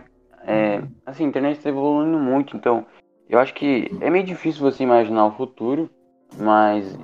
é, 0.45 0.81
assim, 1.05 1.25
a 1.25 1.27
internet 1.27 1.57
está 1.57 1.69
evoluindo 1.69 2.17
muito, 2.17 2.57
então 2.57 2.85
eu 3.29 3.39
acho 3.39 3.53
que 3.53 3.91
é 4.01 4.09
meio 4.09 4.25
difícil 4.25 4.61
você 4.61 4.83
imaginar 4.83 5.25
o 5.27 5.31
futuro, 5.31 5.89
mas 6.37 6.97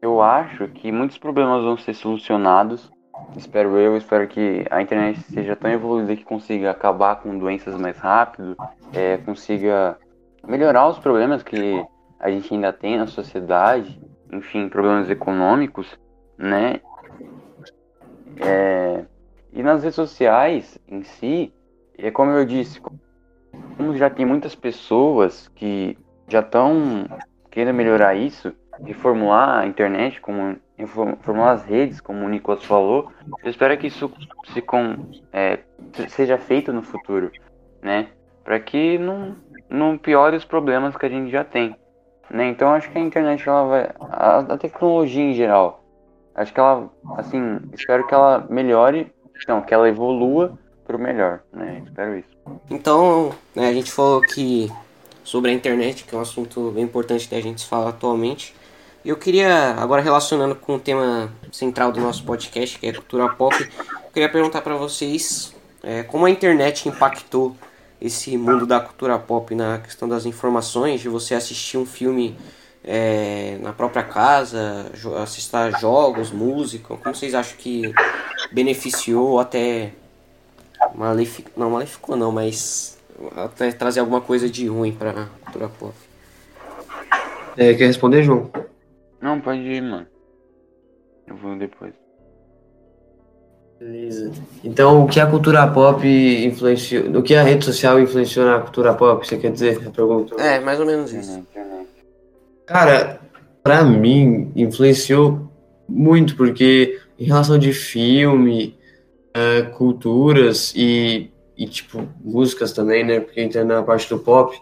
eu 0.00 0.20
acho 0.22 0.68
que 0.68 0.90
muitos 0.90 1.18
problemas 1.18 1.62
vão 1.62 1.76
ser 1.76 1.94
solucionados. 1.94 2.90
Espero 3.36 3.76
eu, 3.78 3.96
espero 3.96 4.26
que 4.26 4.64
a 4.70 4.82
internet 4.82 5.20
seja 5.20 5.54
tão 5.54 5.70
evoluída 5.70 6.16
que 6.16 6.24
consiga 6.24 6.70
acabar 6.70 7.16
com 7.16 7.38
doenças 7.38 7.76
mais 7.76 7.98
rápido, 7.98 8.56
é, 8.92 9.18
consiga 9.18 9.98
melhorar 10.46 10.88
os 10.88 10.98
problemas 10.98 11.42
que 11.42 11.84
a 12.18 12.30
gente 12.30 12.52
ainda 12.52 12.72
tem 12.72 12.96
na 12.96 13.06
sociedade, 13.06 14.00
enfim, 14.32 14.68
problemas 14.68 15.08
econômicos 15.10 15.98
né? 16.38 16.80
É, 18.40 19.04
e 19.54 19.62
nas 19.62 19.82
redes 19.82 19.94
sociais 19.94 20.78
em 20.88 21.02
si, 21.04 21.54
é 21.96 22.10
como 22.10 22.32
eu 22.32 22.44
disse, 22.44 22.80
como 22.80 23.96
já 23.96 24.10
tem 24.10 24.26
muitas 24.26 24.54
pessoas 24.54 25.48
que 25.54 25.96
já 26.28 26.40
estão 26.40 27.06
querendo 27.50 27.76
melhorar 27.76 28.14
isso, 28.16 28.52
reformular 28.84 29.60
a 29.60 29.66
internet, 29.66 30.20
como 30.20 30.56
reformular 30.76 31.52
as 31.52 31.64
redes, 31.64 32.00
como 32.00 32.24
o 32.24 32.28
Nicolas 32.28 32.64
falou, 32.64 33.12
eu 33.44 33.48
espero 33.48 33.78
que 33.78 33.86
isso 33.86 34.12
se 34.52 34.60
com, 34.60 34.96
é, 35.32 35.60
seja 36.08 36.36
feito 36.36 36.72
no 36.72 36.82
futuro, 36.82 37.30
né? 37.80 38.08
Para 38.42 38.58
que 38.58 38.98
não, 38.98 39.36
não 39.70 39.96
piore 39.96 40.36
os 40.36 40.44
problemas 40.44 40.96
que 40.96 41.06
a 41.06 41.08
gente 41.08 41.30
já 41.30 41.44
tem. 41.44 41.76
Né? 42.28 42.48
Então 42.48 42.74
acho 42.74 42.90
que 42.90 42.98
a 42.98 43.00
internet 43.00 43.48
ela 43.48 43.64
vai. 43.66 43.90
A, 44.00 44.38
a 44.38 44.58
tecnologia 44.58 45.22
em 45.22 45.34
geral, 45.34 45.84
acho 46.34 46.52
que 46.52 46.58
ela, 46.58 46.90
assim, 47.16 47.60
espero 47.72 48.06
que 48.06 48.14
ela 48.14 48.46
melhore, 48.50 49.14
que 49.66 49.74
ela 49.74 49.88
evolua 49.88 50.58
para 50.86 50.96
o 50.96 51.00
melhor, 51.00 51.40
né? 51.52 51.82
Espero 51.84 52.18
isso. 52.18 52.28
Então, 52.70 53.34
né, 53.54 53.68
a 53.68 53.72
gente 53.72 53.90
falou 53.90 54.18
aqui 54.18 54.70
sobre 55.22 55.50
a 55.50 55.54
internet, 55.54 56.04
que 56.04 56.14
é 56.14 56.18
um 56.18 56.20
assunto 56.20 56.70
bem 56.70 56.84
importante 56.84 57.28
da 57.28 57.40
gente 57.40 57.66
falar 57.66 57.90
atualmente. 57.90 58.54
E 59.04 59.08
eu 59.08 59.16
queria, 59.16 59.74
agora 59.74 60.00
relacionando 60.00 60.54
com 60.54 60.76
o 60.76 60.78
tema 60.78 61.30
central 61.52 61.92
do 61.92 62.00
nosso 62.00 62.24
podcast, 62.24 62.78
que 62.78 62.86
é 62.86 62.92
cultura 62.92 63.28
pop, 63.28 63.54
eu 63.60 64.10
queria 64.12 64.28
perguntar 64.28 64.62
para 64.62 64.76
vocês 64.76 65.54
é, 65.82 66.02
como 66.02 66.24
a 66.24 66.30
internet 66.30 66.88
impactou 66.88 67.54
esse 68.00 68.36
mundo 68.36 68.66
da 68.66 68.80
cultura 68.80 69.18
pop 69.18 69.54
na 69.54 69.78
questão 69.78 70.08
das 70.08 70.26
informações, 70.26 71.00
de 71.00 71.08
você 71.08 71.34
assistir 71.34 71.76
um 71.76 71.86
filme 71.86 72.36
é, 72.84 73.58
na 73.62 73.72
própria 73.72 74.02
casa, 74.02 74.90
assistir 75.22 75.78
jogos, 75.80 76.30
música? 76.30 76.96
Como 76.96 77.14
vocês 77.14 77.34
acham 77.34 77.56
que 77.56 77.92
beneficiou 78.52 79.30
ou 79.30 79.40
até 79.40 79.92
maleficou, 80.94 81.52
não 81.56 81.70
maleficou 81.70 82.16
não, 82.16 82.30
mas 82.30 82.98
até 83.36 83.72
trazer 83.72 84.00
alguma 84.00 84.20
coisa 84.20 84.48
de 84.48 84.66
ruim 84.66 84.92
pra 84.92 85.28
cultura 85.44 85.68
pop. 85.68 85.94
É, 87.56 87.72
quer 87.74 87.86
responder, 87.86 88.22
João? 88.22 88.50
Não, 89.20 89.40
pode 89.40 89.60
ir, 89.60 89.80
mano. 89.80 90.06
Eu 91.26 91.36
vou 91.36 91.56
depois. 91.56 91.94
Beleza. 93.78 94.32
Então, 94.62 95.04
o 95.04 95.08
que 95.08 95.20
a 95.20 95.26
cultura 95.26 95.66
pop 95.68 96.06
influenciou, 96.06 97.18
o 97.18 97.22
que 97.22 97.34
a 97.34 97.42
rede 97.42 97.64
social 97.64 98.00
influenciou 98.00 98.46
na 98.46 98.60
cultura 98.60 98.94
pop, 98.94 99.26
você 99.26 99.36
quer 99.36 99.52
dizer? 99.52 99.86
A 99.86 99.90
pergunta. 99.90 100.34
É, 100.40 100.60
mais 100.60 100.78
ou 100.78 100.86
menos 100.86 101.12
isso. 101.12 101.46
Cara, 102.66 103.20
pra 103.62 103.84
mim, 103.84 104.52
influenciou 104.56 105.50
muito, 105.88 106.36
porque 106.36 107.00
em 107.18 107.24
relação 107.24 107.58
de 107.58 107.72
filme, 107.72 108.76
uh, 109.36 109.70
culturas 109.72 110.72
e, 110.74 111.30
e, 111.56 111.66
tipo, 111.66 112.08
músicas 112.22 112.72
também, 112.72 113.04
né? 113.04 113.20
Porque 113.20 113.40
entra 113.40 113.64
na 113.64 113.82
parte 113.82 114.08
do 114.08 114.18
pop. 114.18 114.56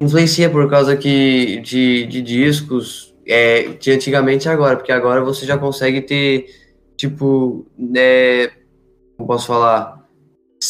Influencia 0.00 0.48
por 0.48 0.68
causa 0.68 0.96
que 0.96 1.60
de, 1.60 2.06
de 2.06 2.22
discos 2.22 3.14
é, 3.26 3.64
de 3.74 3.92
antigamente 3.92 4.48
e 4.48 4.50
agora, 4.50 4.76
porque 4.76 4.90
agora 4.90 5.20
você 5.22 5.46
já 5.46 5.56
consegue 5.56 6.00
ter, 6.00 6.46
tipo, 6.96 7.66
né, 7.78 8.48
como 9.16 9.28
posso 9.28 9.46
falar, 9.46 10.08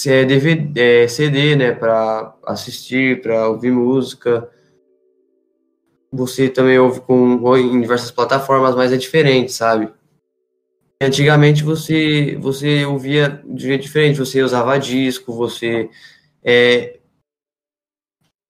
DVD, 0.04 1.04
é, 1.04 1.08
CD, 1.08 1.56
né, 1.56 1.72
para 1.72 2.34
assistir, 2.44 3.22
para 3.22 3.48
ouvir 3.48 3.70
música. 3.70 4.48
Você 6.12 6.48
também 6.48 6.78
ouve 6.78 7.00
com, 7.00 7.56
em 7.56 7.80
diversas 7.80 8.10
plataformas, 8.10 8.74
mas 8.74 8.92
é 8.92 8.96
diferente, 8.96 9.52
sabe? 9.52 9.92
Antigamente 11.02 11.62
você 11.62 12.36
você 12.36 12.84
ouvia 12.84 13.42
de 13.46 13.62
jeito 13.62 13.82
diferente, 13.82 14.18
você 14.18 14.42
usava 14.42 14.78
disco, 14.78 15.32
você 15.32 15.88
é, 16.42 16.98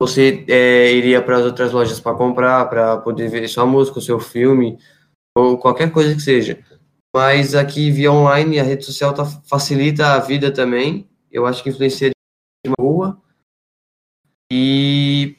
você 0.00 0.44
é, 0.48 0.92
iria 0.92 1.20
para 1.20 1.36
as 1.36 1.44
outras 1.44 1.72
lojas 1.72 2.00
para 2.00 2.16
comprar, 2.16 2.68
para 2.70 2.96
poder 2.96 3.28
ver 3.28 3.46
sua 3.48 3.66
música, 3.66 3.98
o 3.98 4.02
seu 4.02 4.18
filme, 4.18 4.78
ou 5.36 5.58
qualquer 5.58 5.92
coisa 5.92 6.14
que 6.14 6.22
seja. 6.22 6.58
Mas 7.14 7.54
aqui 7.54 7.90
via 7.90 8.10
online, 8.10 8.58
a 8.58 8.62
rede 8.62 8.84
social 8.84 9.12
tá, 9.12 9.24
facilita 9.24 10.14
a 10.14 10.18
vida 10.18 10.50
também. 10.50 11.06
Eu 11.30 11.44
acho 11.44 11.62
que 11.62 11.68
influencia 11.68 12.08
de 12.08 12.70
uma 12.70 12.76
boa. 12.78 13.22
E 14.50 15.36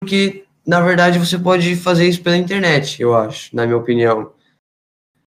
porque, 0.00 0.44
na 0.70 0.80
verdade, 0.80 1.18
você 1.18 1.36
pode 1.36 1.74
fazer 1.74 2.06
isso 2.06 2.22
pela 2.22 2.36
internet, 2.36 3.02
eu 3.02 3.12
acho, 3.12 3.54
na 3.56 3.66
minha 3.66 3.76
opinião. 3.76 4.32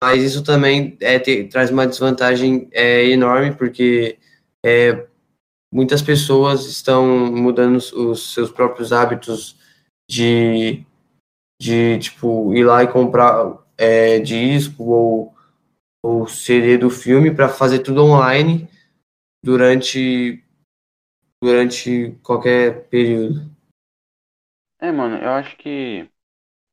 Mas 0.03 0.21
isso 0.21 0.43
também 0.43 0.97
é, 0.99 1.17
te, 1.17 1.45
traz 1.45 1.71
uma 1.71 1.87
desvantagem 1.87 2.67
é, 2.73 3.05
enorme, 3.05 3.55
porque 3.55 4.19
é, 4.61 5.07
muitas 5.73 6.01
pessoas 6.01 6.65
estão 6.65 7.31
mudando 7.31 7.77
os 7.77 8.33
seus 8.33 8.51
próprios 8.51 8.91
hábitos 8.91 9.55
de, 10.09 10.85
de 11.61 11.97
tipo, 11.99 12.53
ir 12.53 12.65
lá 12.65 12.83
e 12.83 12.91
comprar 12.91 13.57
é, 13.77 14.19
disco 14.19 14.83
ou, 14.83 15.35
ou 16.03 16.27
CD 16.27 16.77
do 16.77 16.89
filme 16.89 17.33
para 17.33 17.47
fazer 17.47 17.79
tudo 17.79 18.03
online 18.03 18.67
durante, 19.41 20.43
durante 21.41 22.17
qualquer 22.21 22.89
período. 22.89 23.49
É, 24.81 24.91
mano, 24.91 25.15
eu 25.17 25.29
acho 25.29 25.55
que 25.57 26.09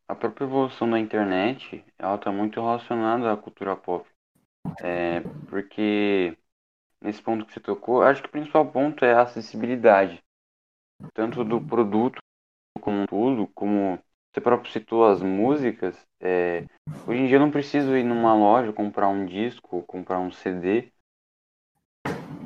a 0.09 0.14
própria 0.14 0.47
evolução 0.47 0.90
da 0.90 0.98
internet, 0.98 1.85
ela 1.98 2.16
tá 2.16 2.32
muito 2.32 2.60
relacionada 2.60 3.30
à 3.30 3.36
cultura 3.36 3.76
pop. 3.76 4.09
É, 4.82 5.20
porque 5.51 6.36
nesse 7.02 7.22
ponto 7.22 7.44
que 7.47 7.52
você 7.52 7.60
tocou, 7.60 8.02
acho 8.02 8.22
que 8.22 8.28
o 8.28 8.32
principal 8.32 8.66
ponto 8.70 9.05
é 9.05 9.12
a 9.12 9.22
acessibilidade, 9.22 10.22
tanto 11.14 11.44
do 11.44 11.60
produto 11.60 12.18
como 12.80 13.06
tudo, 13.06 13.47
como 13.48 13.98
você 14.32 14.40
próprio 14.40 14.72
citou 14.72 15.06
as 15.06 15.22
músicas. 15.22 15.97
É, 16.20 16.64
hoje 17.06 17.20
em 17.20 17.26
dia 17.26 17.36
eu 17.36 17.40
não 17.40 17.51
preciso 17.51 17.97
ir 17.97 18.05
numa 18.05 18.35
loja 18.35 18.72
comprar 18.72 19.09
um 19.09 19.26
disco, 19.26 19.82
comprar 19.82 20.18
um 20.18 20.32
CD. 20.32 20.90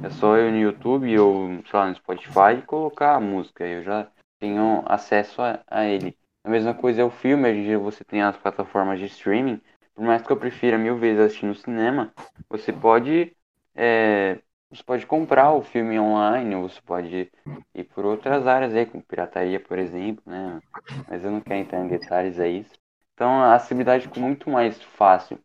É 0.03 0.11
só 0.11 0.37
eu 0.37 0.51
no 0.51 0.59
YouTube 0.59 1.17
ou 1.19 1.49
sei 1.67 1.79
lá, 1.79 1.89
no 1.89 1.95
Spotify 1.95 2.59
e 2.59 2.63
colocar 2.63 3.15
a 3.15 3.21
música. 3.21 3.65
Eu 3.65 3.85
já 3.85 4.11
tenho 4.43 4.83
acesso 4.87 5.41
a, 5.41 5.61
a 5.69 5.85
ele. 5.85 6.19
A 6.43 6.51
mesma 6.51 6.75
coisa 6.75 7.01
é 7.01 7.05
o 7.05 7.11
filme, 7.11 7.49
hoje 7.49 7.61
em 7.61 7.65
dia 7.65 7.79
você 7.79 8.03
tem 8.05 8.21
as 8.23 8.37
plataformas 8.37 8.99
de 8.99 9.07
streaming. 9.07 9.61
Por 9.95 10.05
mais 10.05 10.21
que 10.23 10.33
eu 10.33 10.37
prefira 10.37 10.77
mil 10.77 10.99
vezes 10.99 11.21
assistir 11.21 11.47
no 11.47 11.55
cinema, 11.55 12.13
você 12.51 12.73
pode 12.73 13.37
é, 13.77 14.41
você 14.69 14.83
pode 14.83 15.07
comprar 15.07 15.53
o 15.53 15.63
filme 15.63 15.97
online, 16.01 16.57
ou 16.57 16.69
você 16.69 16.81
pode 16.83 17.31
ir 17.73 17.85
por 17.85 18.05
outras 18.05 18.45
áreas 18.47 18.75
aí, 18.75 18.85
como 18.85 19.05
pirataria, 19.05 19.61
por 19.61 19.79
exemplo, 19.79 20.25
né? 20.27 20.61
Mas 21.09 21.23
eu 21.23 21.31
não 21.31 21.41
quero 21.41 21.61
entrar 21.61 21.79
em 21.81 21.89
detalhes 21.89 22.41
aí. 22.41 22.67
Então 23.15 23.31
a 23.31 23.55
acessibilidade 23.55 24.09
ficou 24.09 24.23
muito 24.25 24.51
mais 24.51 24.83
fácil. 24.83 25.39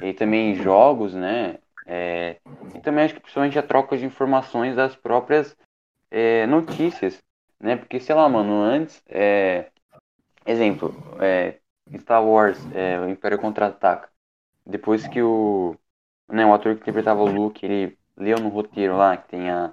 E 0.00 0.12
também 0.12 0.54
jogos, 0.54 1.12
né? 1.12 1.58
É, 1.86 2.36
e 2.74 2.80
também 2.80 3.04
acho 3.04 3.14
que 3.14 3.20
principalmente 3.20 3.58
a 3.58 3.62
troca 3.62 3.96
de 3.96 4.04
informações 4.04 4.76
das 4.76 4.94
próprias 4.94 5.56
é, 6.10 6.46
notícias, 6.46 7.22
né? 7.64 7.76
Porque, 7.76 8.00
sei 8.00 8.14
lá, 8.14 8.28
mano, 8.28 8.62
antes, 8.62 9.02
é, 9.08 9.70
exemplo, 10.46 10.94
é, 11.20 11.58
Star 11.98 12.24
Wars, 12.24 12.58
é, 12.74 13.00
o 13.00 13.08
Império 13.08 13.38
Contra-Ataca, 13.38 14.08
depois 14.66 15.06
que 15.08 15.22
o, 15.22 15.76
né, 16.28 16.46
o 16.46 16.54
ator 16.54 16.74
que 16.74 16.82
interpretava 16.82 17.22
o 17.22 17.30
Luke, 17.30 17.64
ele 17.64 17.98
leu 18.16 18.38
no 18.38 18.48
roteiro 18.48 18.96
lá, 18.96 19.16
que 19.16 19.28
tem 19.28 19.50
a, 19.50 19.72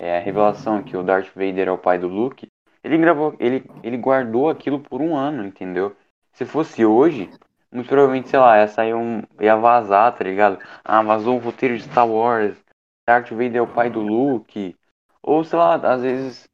é, 0.00 0.18
a 0.18 0.20
revelação 0.20 0.82
que 0.82 0.96
o 0.96 1.02
Darth 1.02 1.28
Vader 1.34 1.68
é 1.68 1.72
o 1.72 1.78
pai 1.78 1.98
do 1.98 2.08
Luke, 2.08 2.48
ele 2.82 2.98
gravou, 2.98 3.36
ele, 3.38 3.64
ele 3.82 3.96
guardou 3.96 4.48
aquilo 4.48 4.80
por 4.80 5.00
um 5.00 5.14
ano, 5.16 5.46
entendeu? 5.46 5.94
Se 6.32 6.46
fosse 6.46 6.84
hoje, 6.84 7.30
muito 7.70 7.88
provavelmente, 7.88 8.28
sei 8.28 8.38
lá, 8.38 8.58
ia 8.58 8.68
sair 8.68 8.94
um. 8.94 9.22
ia 9.38 9.56
vazar, 9.56 10.16
tá 10.16 10.24
ligado? 10.24 10.58
Ah, 10.84 11.02
vazou 11.02 11.36
um 11.36 11.40
roteiro 11.40 11.76
de 11.76 11.84
Star 11.84 12.08
Wars, 12.08 12.56
Darth 13.06 13.30
Vader 13.30 13.56
é 13.56 13.62
o 13.62 13.66
pai 13.66 13.90
do 13.90 14.00
Luke. 14.00 14.76
Ou, 15.22 15.44
sei 15.44 15.58
lá, 15.58 15.74
às 15.74 16.02
vezes. 16.02 16.49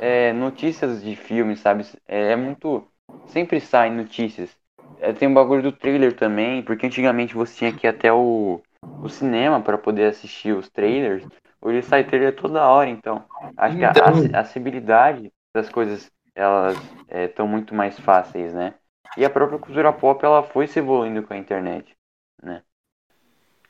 É, 0.00 0.32
notícias 0.32 1.02
de 1.02 1.16
filmes, 1.16 1.60
sabe? 1.60 1.84
É, 2.06 2.32
é 2.32 2.36
muito. 2.36 2.86
Sempre 3.26 3.60
saem 3.60 3.92
notícias. 3.94 4.56
É, 5.00 5.12
tem 5.12 5.28
um 5.28 5.34
bagulho 5.34 5.62
do 5.62 5.72
trailer 5.72 6.14
também, 6.14 6.62
porque 6.62 6.86
antigamente 6.86 7.34
você 7.34 7.56
tinha 7.56 7.72
que 7.72 7.86
ir 7.86 7.90
até 7.90 8.12
o 8.12 8.60
o 9.02 9.08
cinema 9.08 9.60
para 9.60 9.78
poder 9.78 10.06
assistir 10.06 10.52
os 10.52 10.68
trailers, 10.68 11.24
hoje 11.60 11.82
sai 11.82 12.04
trailer 12.04 12.34
toda 12.34 12.66
hora, 12.66 12.90
então 12.90 13.24
acho 13.56 13.76
então... 13.76 13.92
que 13.92 14.00
a 14.00 14.10
então- 14.10 14.38
acessibilidade 14.40 15.32
das 15.54 15.68
coisas 15.68 16.10
elas 16.34 16.76
estão 17.08 17.46
é, 17.46 17.48
muito 17.48 17.74
mais 17.74 17.98
fáceis, 17.98 18.54
né? 18.54 18.74
E 19.16 19.24
a 19.24 19.30
própria 19.30 19.58
cultura 19.58 19.92
pop 19.92 20.24
ela 20.24 20.42
foi 20.42 20.66
se 20.66 20.78
evoluindo 20.78 21.22
com 21.22 21.34
a 21.34 21.38
internet, 21.38 21.96
né? 22.42 22.62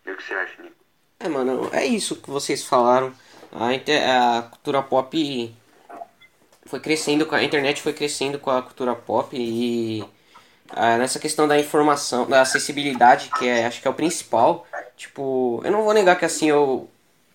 E 0.04 0.10
o 0.10 0.16
que 0.16 0.22
você 0.22 0.34
acha, 0.34 0.62
Nico? 0.62 0.76
É, 1.20 1.28
mano, 1.28 1.70
é 1.72 1.84
isso 1.86 2.20
que 2.20 2.30
vocês 2.30 2.64
falaram. 2.64 3.12
A, 3.52 3.72
inter... 3.72 4.02
a 4.08 4.42
cultura 4.42 4.82
pop 4.82 5.54
foi 6.68 6.80
crescendo, 6.80 7.26
a 7.30 7.42
internet 7.42 7.82
foi 7.82 7.92
crescendo 7.92 8.38
com 8.38 8.50
a 8.50 8.62
cultura 8.62 8.94
pop 8.94 9.36
e 9.36 10.04
ah, 10.70 10.98
nessa 10.98 11.18
questão 11.18 11.48
da 11.48 11.58
informação, 11.58 12.28
da 12.28 12.42
acessibilidade, 12.42 13.30
que 13.38 13.48
é, 13.48 13.66
acho 13.66 13.80
que 13.80 13.88
é 13.88 13.90
o 13.90 13.94
principal. 13.94 14.66
Tipo, 14.96 15.60
eu 15.64 15.72
não 15.72 15.82
vou 15.82 15.94
negar 15.94 16.18
que 16.18 16.24
assim 16.24 16.48
eu 16.48 16.88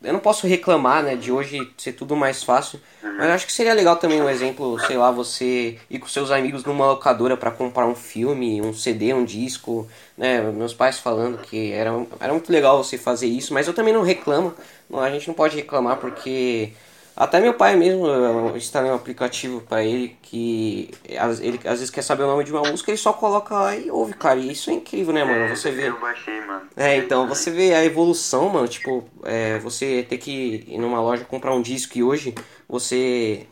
eu 0.03 0.11
não 0.11 0.19
posso 0.19 0.45
reclamar, 0.45 1.01
né, 1.01 1.15
de 1.15 1.31
hoje 1.31 1.71
ser 1.77 1.93
tudo 1.93 2.15
mais 2.15 2.43
fácil, 2.43 2.79
mas 3.01 3.29
acho 3.29 3.45
que 3.45 3.53
seria 3.53 3.73
legal 3.73 3.95
também 3.95 4.21
um 4.21 4.29
exemplo, 4.29 4.77
sei 4.81 4.97
lá, 4.97 5.09
você 5.09 5.79
ir 5.89 5.97
com 5.97 6.07
seus 6.07 6.29
amigos 6.29 6.65
numa 6.65 6.85
locadora 6.87 7.37
para 7.37 7.49
comprar 7.49 7.87
um 7.87 7.95
filme, 7.95 8.61
um 8.61 8.73
CD, 8.73 9.13
um 9.13 9.23
disco, 9.23 9.87
né, 10.17 10.41
meus 10.41 10.73
pais 10.73 10.99
falando 10.99 11.37
que 11.37 11.71
era, 11.71 11.91
era 12.19 12.33
muito 12.33 12.51
legal 12.51 12.83
você 12.83 12.97
fazer 12.97 13.27
isso, 13.27 13.53
mas 13.53 13.65
eu 13.65 13.73
também 13.73 13.93
não 13.93 14.01
reclamo, 14.01 14.53
a 14.93 15.09
gente 15.09 15.27
não 15.27 15.33
pode 15.33 15.55
reclamar 15.55 15.95
porque 15.97 16.73
até 17.15 17.39
meu 17.39 17.53
pai 17.53 17.75
mesmo, 17.75 18.07
eu 18.07 18.57
instalei 18.57 18.89
um 18.89 18.95
aplicativo 18.95 19.61
para 19.61 19.83
ele 19.83 20.17
que 20.21 20.89
ele 21.07 21.59
às 21.63 21.79
vezes 21.79 21.91
quer 21.91 22.01
saber 22.01 22.23
o 22.23 22.27
nome 22.27 22.43
de 22.43 22.51
uma 22.51 22.61
música, 22.61 22.89
ele 22.89 22.97
só 22.97 23.13
coloca 23.13 23.53
lá 23.53 23.75
e 23.75 23.91
ouve, 23.91 24.13
cara. 24.13 24.39
E 24.39 24.51
isso 24.51 24.71
é 24.71 24.73
incrível, 24.73 25.13
né, 25.13 25.23
mano? 25.23 25.55
Você 25.55 25.69
vê. 25.69 25.89
Eu 25.89 25.99
baixei, 25.99 26.41
mano. 26.41 26.67
É, 26.75 26.97
então, 26.97 27.27
você 27.27 27.51
vê 27.51 27.73
a 27.73 27.85
evolução, 27.85 28.49
mano. 28.49 28.67
Tipo, 28.67 29.07
é, 29.23 29.59
você 29.59 30.03
ter 30.09 30.17
que 30.17 30.65
ir 30.67 30.77
numa 30.79 30.99
loja 31.01 31.23
comprar 31.23 31.53
um 31.53 31.61
disco 31.61 31.97
e 31.97 32.03
hoje 32.03 32.33
você 32.67 33.45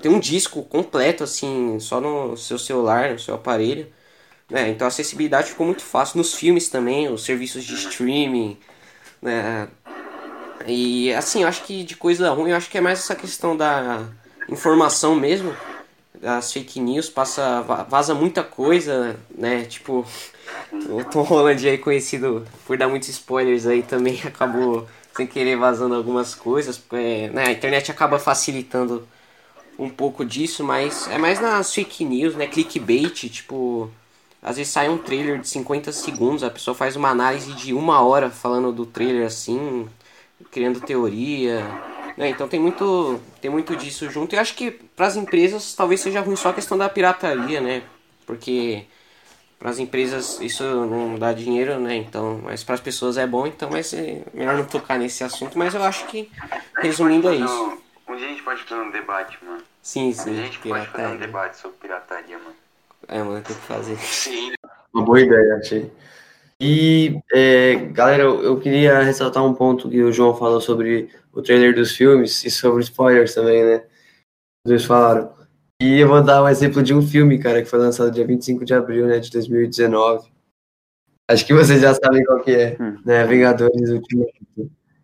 tem 0.00 0.10
um 0.10 0.20
disco 0.20 0.62
completo, 0.62 1.24
assim, 1.24 1.78
só 1.80 2.00
no 2.00 2.36
seu 2.36 2.58
celular, 2.58 3.10
no 3.10 3.18
seu 3.18 3.34
aparelho. 3.34 3.88
Né? 4.48 4.68
Então 4.68 4.84
a 4.84 4.88
acessibilidade 4.88 5.50
ficou 5.50 5.66
muito 5.66 5.82
fácil. 5.82 6.18
Nos 6.18 6.34
filmes 6.34 6.68
também, 6.68 7.08
os 7.12 7.24
serviços 7.24 7.64
de 7.64 7.74
streaming, 7.74 8.56
né? 9.20 9.68
E 10.66 11.12
assim, 11.14 11.42
eu 11.42 11.48
acho 11.48 11.64
que 11.64 11.82
de 11.84 11.96
coisa 11.96 12.30
ruim, 12.30 12.50
eu 12.50 12.56
acho 12.56 12.70
que 12.70 12.78
é 12.78 12.80
mais 12.80 13.00
essa 13.00 13.14
questão 13.14 13.56
da 13.56 14.04
informação 14.48 15.14
mesmo. 15.14 15.54
Das 16.14 16.52
fake 16.52 16.78
news, 16.80 17.08
passa, 17.08 17.62
vaza 17.88 18.14
muita 18.14 18.42
coisa, 18.44 19.16
né? 19.34 19.64
Tipo, 19.64 20.04
o 20.72 21.02
Tom 21.04 21.22
Holland 21.22 21.66
aí 21.66 21.78
conhecido 21.78 22.46
por 22.66 22.76
dar 22.76 22.88
muitos 22.88 23.08
spoilers 23.08 23.66
aí 23.66 23.82
também 23.82 24.20
acabou 24.26 24.86
sem 25.14 25.26
querer 25.26 25.56
vazando 25.56 25.94
algumas 25.94 26.34
coisas, 26.34 26.78
porque 26.78 27.28
né, 27.28 27.46
a 27.48 27.52
internet 27.52 27.90
acaba 27.90 28.18
facilitando 28.18 29.06
um 29.78 29.88
pouco 29.88 30.24
disso, 30.24 30.62
mas 30.62 31.08
é 31.08 31.18
mais 31.18 31.40
nas 31.40 31.72
fake 31.74 32.04
news, 32.04 32.34
né, 32.34 32.46
clickbait, 32.46 33.28
tipo, 33.28 33.90
às 34.42 34.56
vezes 34.56 34.72
sai 34.72 34.88
um 34.88 34.98
trailer 34.98 35.40
de 35.40 35.48
50 35.48 35.90
segundos, 35.92 36.44
a 36.44 36.50
pessoa 36.50 36.74
faz 36.74 36.96
uma 36.96 37.08
análise 37.08 37.52
de 37.54 37.72
uma 37.72 38.00
hora 38.02 38.30
falando 38.30 38.72
do 38.72 38.86
trailer 38.86 39.26
assim, 39.26 39.88
criando 40.50 40.80
teoria, 40.80 41.64
né, 42.16 42.28
então 42.28 42.48
tem 42.48 42.60
muito, 42.60 43.20
tem 43.40 43.50
muito 43.50 43.76
disso 43.76 44.10
junto, 44.10 44.34
e 44.34 44.38
acho 44.38 44.54
que 44.54 44.70
para 44.70 45.06
as 45.06 45.16
empresas 45.16 45.74
talvez 45.74 46.00
seja 46.00 46.20
ruim 46.20 46.36
só 46.36 46.50
a 46.50 46.54
questão 46.54 46.76
da 46.76 46.88
pirataria, 46.88 47.60
né, 47.60 47.82
porque 48.26 48.84
para 49.60 49.68
as 49.68 49.78
empresas 49.78 50.40
isso 50.40 50.64
não 50.64 51.18
dá 51.18 51.34
dinheiro, 51.34 51.78
né? 51.78 51.94
Então, 51.94 52.40
mas 52.42 52.64
para 52.64 52.76
as 52.76 52.80
pessoas 52.80 53.18
é 53.18 53.26
bom, 53.26 53.46
então 53.46 53.68
vai 53.68 53.82
ser 53.82 54.24
melhor 54.32 54.56
não 54.56 54.64
tocar 54.64 54.98
nesse 54.98 55.22
assunto. 55.22 55.58
Mas 55.58 55.74
eu 55.74 55.82
acho 55.82 56.06
que, 56.06 56.30
resumindo, 56.78 57.28
é 57.28 57.34
isso. 57.34 57.78
Um 58.08 58.16
dia 58.16 58.26
a 58.26 58.30
gente 58.30 58.42
pode 58.42 58.62
fazer 58.62 58.80
um 58.80 58.90
debate, 58.90 59.38
mano. 59.44 59.62
Sim, 59.82 60.14
sim. 60.14 60.30
Um 60.30 60.32
dia 60.32 60.42
a 60.42 60.46
gente 60.46 60.58
pode 60.60 60.86
fazer 60.86 61.06
um 61.08 61.16
debate 61.18 61.58
sobre 61.58 61.76
pirataria, 61.76 62.38
mano. 62.38 62.56
É, 63.06 63.22
mano, 63.22 63.42
tem 63.42 63.54
que 63.54 63.62
fazer. 63.62 63.98
Sim. 63.98 64.54
Uma 64.94 65.04
boa 65.04 65.20
ideia, 65.20 65.56
achei. 65.56 65.92
E, 66.60 67.18
é, 67.32 67.74
galera, 67.86 68.24
eu, 68.24 68.60
queria 68.60 69.02
ressaltar 69.02 69.44
um 69.44 69.54
ponto 69.54 69.88
que 69.88 70.02
o 70.02 70.12
João 70.12 70.34
falou 70.34 70.60
sobre 70.60 71.08
o 71.32 71.40
trailer 71.40 71.74
dos 71.74 71.92
filmes 71.96 72.44
e 72.44 72.50
sobre 72.50 72.82
spoilers 72.82 73.34
também, 73.34 73.64
né? 73.64 73.84
Vocês 74.66 74.84
falaram. 74.84 75.32
E 75.80 75.98
eu 76.00 76.08
vou 76.08 76.22
dar 76.22 76.42
um 76.42 76.48
exemplo 76.48 76.82
de 76.82 76.92
um 76.92 77.00
filme, 77.00 77.38
cara, 77.38 77.62
que 77.62 77.68
foi 77.68 77.78
lançado 77.78 78.10
dia 78.10 78.26
25 78.26 78.64
de 78.64 78.74
abril, 78.74 79.06
né, 79.06 79.18
de 79.18 79.30
2019. 79.30 80.28
Acho 81.30 81.46
que 81.46 81.54
vocês 81.54 81.80
já 81.80 81.94
sabem 81.94 82.22
qual 82.24 82.42
que 82.42 82.50
é, 82.50 82.76
Hum. 82.78 82.98
né, 83.06 83.24
Vingadores 83.26 83.88
Ultimato. 83.90 84.30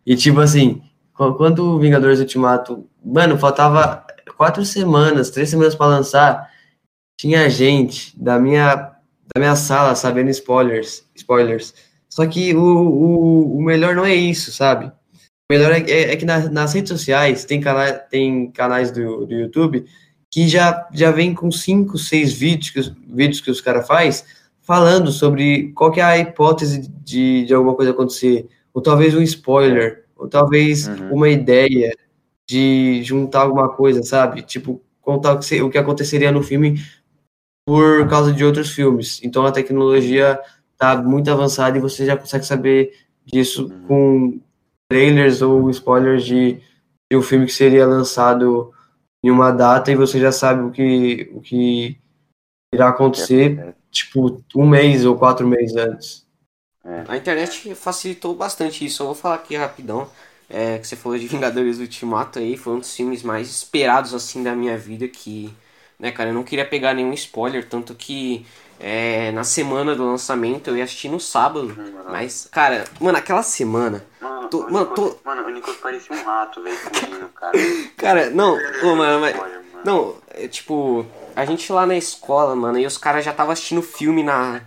E 0.05 0.15
tipo 0.15 0.39
assim, 0.39 0.83
qu- 1.13 1.33
quando 1.35 1.63
o 1.63 1.79
Vingadores 1.79 2.19
Ultimato, 2.19 2.87
mano, 3.03 3.37
faltava 3.39 4.05
quatro 4.35 4.63
semanas, 4.63 5.31
três 5.31 5.49
semanas 5.49 5.73
pra 5.73 5.87
lançar, 5.87 6.51
tinha 7.19 7.49
gente 7.49 8.13
da 8.21 8.37
minha, 8.37 8.91
da 9.37 9.39
minha 9.39 9.55
sala 9.55 9.93
sabendo 9.95 10.29
spoilers, 10.31 11.03
spoilers. 11.15 11.73
Só 12.09 12.25
que 12.25 12.55
o, 12.55 12.59
o, 12.59 13.57
o 13.57 13.61
melhor 13.61 13.95
não 13.95 14.03
é 14.05 14.15
isso, 14.15 14.51
sabe? 14.51 14.87
O 14.87 15.53
melhor 15.53 15.71
é, 15.71 15.79
é- 15.81 16.11
é 16.13 16.15
que 16.15 16.25
na- 16.25 16.49
nas 16.49 16.73
redes 16.73 16.89
sociais 16.89 17.45
tem, 17.45 17.61
cana 17.61 17.93
tem 17.93 18.49
canais 18.51 18.91
do, 18.91 19.25
do 19.25 19.33
YouTube 19.33 19.85
que 20.31 20.47
já, 20.47 20.87
já 20.93 21.09
vem 21.11 21.33
com 21.33 21.49
cinco, 21.51 21.97
seis 21.97 22.33
vídeos 22.33 22.69
que 22.71 22.79
os, 22.79 22.87
vídeos 23.07 23.39
que 23.41 23.49
os 23.51 23.61
caras 23.61 23.87
faz 23.87 24.25
falando 24.61 25.11
sobre 25.11 25.71
qual 25.73 25.91
que 25.91 26.01
é 26.01 26.03
a 26.03 26.17
hipótese 26.17 26.89
de, 27.05 27.45
de 27.45 27.53
alguma 27.53 27.73
coisa 27.75 27.91
acontecer, 27.91 28.47
ou 28.73 28.81
talvez 28.81 29.15
um 29.15 29.21
spoiler, 29.21 30.03
ou 30.17 30.27
talvez 30.27 30.87
Uhum. 30.87 31.13
uma 31.13 31.29
ideia 31.29 31.95
de 32.49 33.01
juntar 33.03 33.41
alguma 33.41 33.69
coisa, 33.69 34.03
sabe? 34.03 34.41
Tipo, 34.41 34.81
contar 35.01 35.33
o 35.33 35.39
que, 35.39 35.45
se- 35.45 35.61
o 35.61 35.69
que 35.69 35.77
aconteceria 35.77 36.31
no 36.31 36.43
filme 36.43 36.81
por 37.67 38.09
causa 38.09 38.33
de 38.33 38.45
outros 38.45 38.71
filmes. 38.71 39.21
Então 39.23 39.45
a 39.45 39.51
tecnologia 39.51 40.39
tá 40.77 40.97
muito 41.03 41.31
avançada 41.31 41.77
e 41.77 41.81
você 41.81 42.05
já 42.05 42.17
consegue 42.17 42.45
saber 42.45 42.97
disso 43.25 43.69
Uhum. 43.69 43.87
com 43.87 44.41
trailers 44.89 45.41
ou 45.41 45.69
spoilers 45.71 46.25
de, 46.25 46.61
de 47.11 47.17
um 47.17 47.21
filme 47.21 47.45
que 47.45 47.53
seria 47.53 47.85
lançado 47.85 48.73
em 49.23 49.29
uma 49.31 49.51
data 49.51 49.91
e 49.91 49.95
você 49.97 50.19
já 50.19 50.31
sabe 50.31 50.63
o 50.63 50.71
que, 50.71 51.29
o 51.33 51.41
que 51.41 51.99
irá 52.73 52.89
acontecer, 52.89 53.75
tipo, 53.91 54.43
um 54.55 54.67
mês 54.69 55.05
ou 55.05 55.17
quatro 55.17 55.47
meses 55.47 55.75
antes. 55.75 56.27
A 57.07 57.17
internet 57.17 57.75
facilitou 57.75 58.35
bastante 58.35 58.85
isso. 58.85 59.03
Eu 59.03 59.07
vou 59.07 59.15
falar 59.15 59.35
aqui 59.35 59.57
rapidão. 59.57 60.09
É, 60.49 60.77
que 60.79 60.87
você 60.87 60.95
falou 60.95 61.17
de 61.19 61.27
Vingadores 61.27 61.79
Ultimato 61.79 62.39
aí, 62.39 62.55
foi 62.55 62.73
um 62.75 62.79
dos 62.79 62.95
filmes 62.95 63.21
mais 63.23 63.49
esperados 63.49 64.13
assim 64.13 64.41
da 64.41 64.55
minha 64.55 64.77
vida 64.77 65.05
que, 65.07 65.53
né, 65.99 66.11
cara, 66.11 66.29
eu 66.29 66.33
não 66.33 66.43
queria 66.43 66.65
pegar 66.65 66.93
nenhum 66.93 67.13
spoiler, 67.13 67.67
tanto 67.67 67.95
que 67.95 68.45
é, 68.79 69.31
na 69.31 69.43
semana 69.43 69.95
do 69.95 70.05
lançamento 70.05 70.69
eu 70.69 70.77
ia 70.77 70.83
assistir 70.83 71.09
no 71.09 71.19
sábado, 71.19 71.75
mas, 72.09 72.47
cara, 72.51 72.85
mano, 72.99 73.17
aquela 73.17 73.43
semana, 73.43 74.05
Mano, 74.21 74.47
Tô- 74.49 74.59
o 74.59 74.71
mano, 74.71 74.89
Nicolas, 74.89 75.13
tô- 75.13 75.19
mano, 75.25 75.43
o 75.45 75.49
Nicolas 75.49 75.77
parecia 75.77 76.15
um 76.15 76.23
rato, 76.23 76.61
velho, 76.63 76.77
cara. 77.35 77.57
cara, 77.97 78.29
não, 78.29 78.57
ô, 78.83 78.95
mano, 78.95 79.19
mas. 79.19 79.35
Não, 79.83 80.15
é, 80.29 80.47
tipo, 80.47 81.05
a 81.35 81.45
gente 81.45 81.71
lá 81.71 81.85
na 81.85 81.95
escola, 81.95 82.55
mano, 82.55 82.77
e 82.79 82.85
os 82.85 82.97
caras 82.97 83.23
já 83.23 83.31
estavam 83.31 83.53
assistindo 83.53 83.81
filme 83.81 84.23
na, 84.23 84.61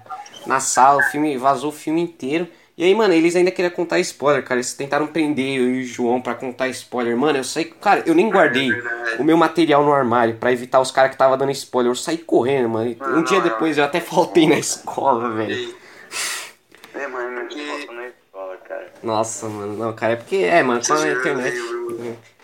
na 0.46 0.60
sala, 0.60 1.00
o 1.00 1.10
filme 1.10 1.36
vazou 1.36 1.70
o 1.70 1.74
filme 1.74 2.00
inteiro. 2.00 2.46
E 2.80 2.84
aí, 2.84 2.94
mano, 2.94 3.12
eles 3.12 3.36
ainda 3.36 3.50
queriam 3.50 3.70
contar 3.70 3.98
spoiler, 3.98 4.42
cara. 4.42 4.56
Eles 4.58 4.72
tentaram 4.72 5.06
prender 5.06 5.58
eu 5.58 5.68
e 5.68 5.82
o 5.82 5.84
João 5.84 6.18
pra 6.18 6.34
contar 6.34 6.66
spoiler. 6.68 7.14
Mano, 7.14 7.36
eu 7.36 7.44
saí. 7.44 7.66
Cara, 7.66 8.02
eu 8.06 8.14
nem 8.14 8.30
guardei 8.30 8.70
o 9.18 9.22
meu 9.22 9.36
material 9.36 9.84
no 9.84 9.92
armário 9.92 10.36
pra 10.36 10.50
evitar 10.50 10.80
os 10.80 10.90
caras 10.90 11.10
que 11.10 11.18
tava 11.18 11.36
dando 11.36 11.52
spoiler. 11.52 11.90
Eu 11.90 11.94
saí 11.94 12.16
correndo, 12.16 12.70
mano. 12.70 12.88
E 12.88 12.96
Um 13.02 13.22
dia 13.22 13.42
depois 13.42 13.76
eu 13.76 13.84
até 13.84 14.00
faltei 14.00 14.48
na 14.48 14.58
escola, 14.58 15.30
velho. 15.34 15.74
É, 16.94 17.06
mano, 17.06 17.42
na 17.42 18.56
cara. 18.66 18.92
Nossa, 19.02 19.46
mano, 19.46 19.76
não, 19.76 19.92
cara, 19.92 20.14
é 20.14 20.16
porque. 20.16 20.36
É, 20.36 20.62
mano, 20.62 20.80
com 20.82 20.94
a 20.94 21.10
internet. 21.10 21.56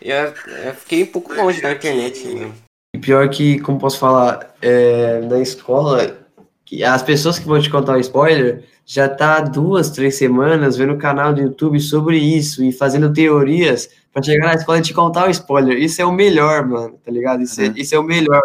Eu, 0.02 0.34
eu 0.66 0.74
fiquei 0.74 1.02
um 1.04 1.06
pouco 1.06 1.32
longe 1.32 1.62
da 1.62 1.72
internet, 1.72 2.28
mano. 2.28 2.54
E 2.94 2.98
pior 2.98 3.26
que, 3.30 3.58
como 3.60 3.78
posso 3.78 3.98
falar, 3.98 4.54
é, 4.60 5.18
na 5.22 5.40
escola, 5.40 6.14
que 6.62 6.84
as 6.84 7.02
pessoas 7.02 7.38
que 7.38 7.46
vão 7.46 7.58
te 7.58 7.70
contar 7.70 7.96
o 7.96 8.00
spoiler 8.00 8.76
já 8.88 9.08
tá 9.08 9.38
há 9.38 9.40
duas, 9.40 9.90
três 9.90 10.14
semanas 10.14 10.76
vendo 10.76 10.92
o 10.94 10.98
canal 10.98 11.34
do 11.34 11.40
YouTube 11.40 11.80
sobre 11.80 12.18
isso 12.18 12.62
e 12.62 12.70
fazendo 12.70 13.12
teorias 13.12 13.90
pra 14.12 14.22
chegar 14.22 14.46
na 14.46 14.54
escola 14.54 14.78
e 14.78 14.82
te 14.82 14.94
contar 14.94 15.26
o 15.26 15.30
spoiler. 15.30 15.76
Isso 15.76 16.00
é 16.00 16.04
o 16.06 16.12
melhor, 16.12 16.64
mano, 16.64 16.96
tá 17.04 17.10
ligado? 17.10 17.42
Isso, 17.42 17.60
é, 17.60 17.66
Uhum. 17.66 17.74
isso 17.76 17.94
é 17.94 17.98
o 17.98 18.04
melhor. 18.04 18.42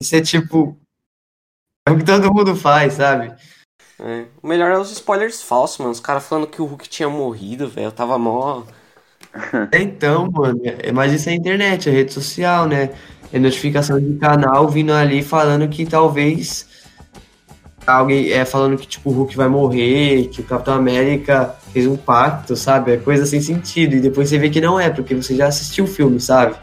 Isso 0.00 0.14
é 0.14 0.20
tipo. 0.20 0.76
É 1.88 1.92
o 1.92 1.96
que 1.96 2.04
todo 2.04 2.32
mundo 2.32 2.54
faz, 2.54 2.92
sabe? 2.94 3.34
É. 3.98 4.24
O 4.42 4.46
melhor 4.46 4.70
é 4.70 4.78
os 4.78 4.92
spoilers 4.92 5.42
falsos, 5.42 5.78
mano. 5.78 5.90
Os 5.90 6.00
caras 6.00 6.26
falando 6.26 6.46
que 6.46 6.60
o 6.60 6.66
Hulk 6.66 6.88
tinha 6.88 7.08
morrido, 7.08 7.66
velho. 7.68 7.86
Eu 7.86 7.92
tava 7.92 8.18
mó. 8.18 8.62
Então, 9.72 10.30
mano, 10.30 10.60
é, 10.64 10.90
mas 10.92 11.12
isso 11.12 11.28
é 11.28 11.32
a 11.32 11.36
internet, 11.36 11.88
é 11.88 11.92
rede 11.92 12.12
social, 12.12 12.66
né? 12.66 12.90
É 13.32 13.38
notificação 13.38 14.00
de 14.00 14.18
canal 14.18 14.68
vindo 14.68 14.92
ali 14.92 15.22
falando 15.22 15.68
que 15.68 15.86
talvez 15.86 16.66
alguém 17.86 18.30
é 18.30 18.44
falando 18.44 18.76
que 18.76 18.86
tipo 18.86 19.10
o 19.10 19.12
Hulk 19.12 19.36
vai 19.36 19.48
morrer, 19.48 20.28
que 20.28 20.40
o 20.40 20.44
Capitão 20.44 20.74
América 20.74 21.54
fez 21.72 21.86
um 21.86 21.96
pacto, 21.96 22.56
sabe? 22.56 22.92
É 22.92 22.96
coisa 22.96 23.26
sem 23.26 23.40
sentido. 23.40 23.96
E 23.96 24.00
depois 24.00 24.28
você 24.28 24.38
vê 24.38 24.50
que 24.50 24.60
não 24.60 24.78
é, 24.78 24.90
porque 24.90 25.14
você 25.14 25.34
já 25.36 25.46
assistiu 25.46 25.84
o 25.84 25.88
filme, 25.88 26.20
sabe? 26.20 26.56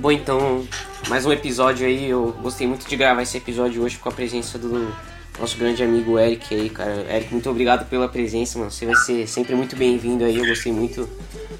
Bom, 0.00 0.10
então, 0.10 0.66
mais 1.10 1.26
um 1.26 1.32
episódio 1.32 1.84
aí. 1.84 2.08
Eu 2.08 2.32
gostei 2.40 2.68
muito 2.68 2.88
de 2.88 2.96
gravar 2.96 3.20
esse 3.20 3.36
episódio 3.36 3.82
hoje 3.82 3.98
com 3.98 4.08
a 4.08 4.12
presença 4.12 4.56
do 4.56 4.94
nosso 5.40 5.58
grande 5.58 5.82
amigo 5.82 6.16
Eric 6.16 6.54
aí, 6.54 6.70
cara. 6.70 7.04
Eric, 7.12 7.32
muito 7.32 7.50
obrigado 7.50 7.88
pela 7.90 8.08
presença, 8.08 8.56
mano. 8.60 8.70
Você 8.70 8.86
vai 8.86 8.94
ser 8.94 9.26
sempre 9.26 9.56
muito 9.56 9.74
bem-vindo 9.74 10.24
aí. 10.24 10.38
Eu 10.38 10.46
gostei 10.46 10.72
muito 10.72 11.10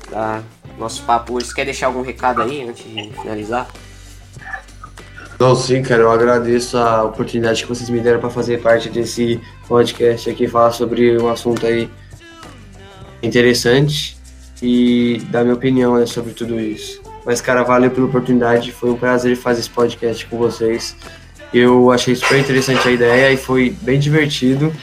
da 0.09 0.41
nosso 0.79 1.03
papo 1.03 1.35
hoje. 1.35 1.47
Você 1.47 1.55
quer 1.55 1.65
deixar 1.65 1.89
algum 1.89 2.01
recado 2.01 2.43
aí 2.43 2.63
antes 2.63 2.85
de 2.85 3.11
finalizar? 3.21 3.69
Não, 5.37 5.57
sim, 5.57 5.83
cara, 5.83 6.03
eu 6.03 6.13
agradeço 6.13 6.79
a 6.79 7.03
oportunidade 7.03 7.63
que 7.63 7.69
vocês 7.69 7.91
me 7.91 7.99
deram 7.99 8.21
para 8.21 8.31
fazer 8.31 8.63
parte 8.63 8.89
desse 8.89 9.41
podcast 9.67 10.31
aqui, 10.31 10.47
falar 10.47 10.71
sobre 10.71 11.21
um 11.21 11.29
assunto 11.29 11.67
aí 11.67 11.91
interessante 13.21 14.17
e 14.63 15.21
dar 15.29 15.43
minha 15.43 15.57
opinião 15.57 15.99
né, 15.99 16.07
sobre 16.07 16.35
tudo 16.35 16.61
isso. 16.61 17.10
Mas, 17.31 17.41
cara, 17.41 17.63
valeu 17.63 17.93
pela 17.93 18.07
oportunidade, 18.07 18.73
foi 18.73 18.91
um 18.91 18.97
prazer 18.97 19.37
fazer 19.37 19.61
esse 19.61 19.71
podcast 19.71 20.27
com 20.27 20.37
vocês. 20.37 20.97
Eu 21.55 21.93
achei 21.93 22.17
super 22.17 22.41
interessante 22.41 22.89
a 22.89 22.91
ideia 22.91 23.33
e 23.33 23.37
foi 23.37 23.71
bem 23.83 24.01
divertido. 24.01 24.75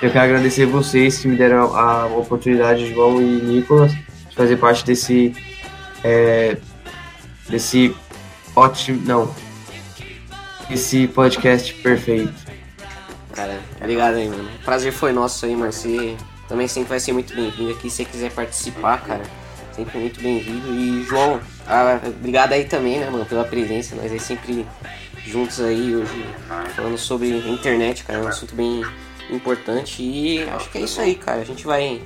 Eu 0.00 0.10
quero 0.10 0.24
agradecer 0.24 0.64
vocês 0.64 1.18
que 1.18 1.28
me 1.28 1.36
deram 1.36 1.76
a 1.76 2.06
oportunidade, 2.06 2.90
João 2.90 3.20
e 3.20 3.42
Nicolas, 3.42 3.92
de 3.92 4.34
fazer 4.34 4.56
parte 4.56 4.82
desse. 4.82 5.34
é, 6.02 6.56
desse 7.50 7.94
ótimo. 8.56 9.02
Não, 9.04 9.34
esse 10.70 11.06
podcast 11.06 11.74
perfeito. 11.82 12.32
Cara, 13.34 13.60
obrigado 13.78 14.14
aí, 14.14 14.26
mano. 14.30 14.48
O 14.58 14.64
prazer 14.64 14.90
foi 14.90 15.12
nosso 15.12 15.44
aí, 15.44 15.54
mano. 15.54 15.70
Você 15.70 16.16
também 16.48 16.66
sempre 16.66 16.88
vai 16.88 16.98
ser 16.98 17.12
muito 17.12 17.34
bem-vindo 17.34 17.72
aqui. 17.72 17.90
Se 17.90 17.96
você 17.96 18.04
quiser 18.06 18.32
participar, 18.32 19.04
cara, 19.04 19.22
sempre 19.76 19.98
muito 19.98 20.18
bem-vindo. 20.22 20.74
E, 20.74 21.04
João, 21.04 21.38
ah, 21.70 22.00
obrigado 22.04 22.52
aí 22.52 22.64
também, 22.64 22.98
né, 22.98 23.08
mano, 23.08 23.24
pela 23.24 23.44
presença. 23.44 23.94
Nós 23.94 24.10
aí 24.10 24.18
sempre 24.18 24.66
juntos 25.24 25.60
aí 25.60 25.94
hoje, 25.94 26.26
falando 26.74 26.98
sobre 26.98 27.32
a 27.32 27.48
internet, 27.48 28.02
cara. 28.04 28.18
É 28.18 28.22
um 28.22 28.28
assunto 28.28 28.54
bem 28.54 28.84
importante. 29.30 30.02
E 30.02 30.42
acho 30.42 30.68
que 30.70 30.78
é 30.78 30.80
isso 30.80 31.00
aí, 31.00 31.14
cara. 31.14 31.40
A 31.40 31.44
gente 31.44 31.64
vai 31.64 32.02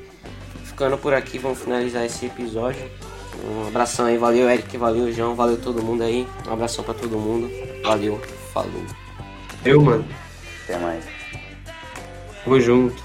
ficando 0.64 0.98
por 0.98 1.14
aqui, 1.14 1.38
vamos 1.38 1.58
finalizar 1.58 2.04
esse 2.04 2.26
episódio. 2.26 2.82
Um 3.42 3.66
abração 3.68 4.06
aí, 4.06 4.18
valeu 4.18 4.48
Eric, 4.48 4.76
valeu 4.76 5.12
João, 5.12 5.34
valeu 5.34 5.56
todo 5.56 5.82
mundo 5.82 6.02
aí. 6.02 6.26
Um 6.46 6.52
abração 6.52 6.84
pra 6.84 6.94
todo 6.94 7.18
mundo. 7.18 7.50
Valeu, 7.82 8.20
falou. 8.52 8.84
Eu, 9.64 9.80
mano. 9.80 10.04
Até 10.64 10.78
mais. 10.78 11.04
Tamo 12.44 12.60
junto. 12.60 13.02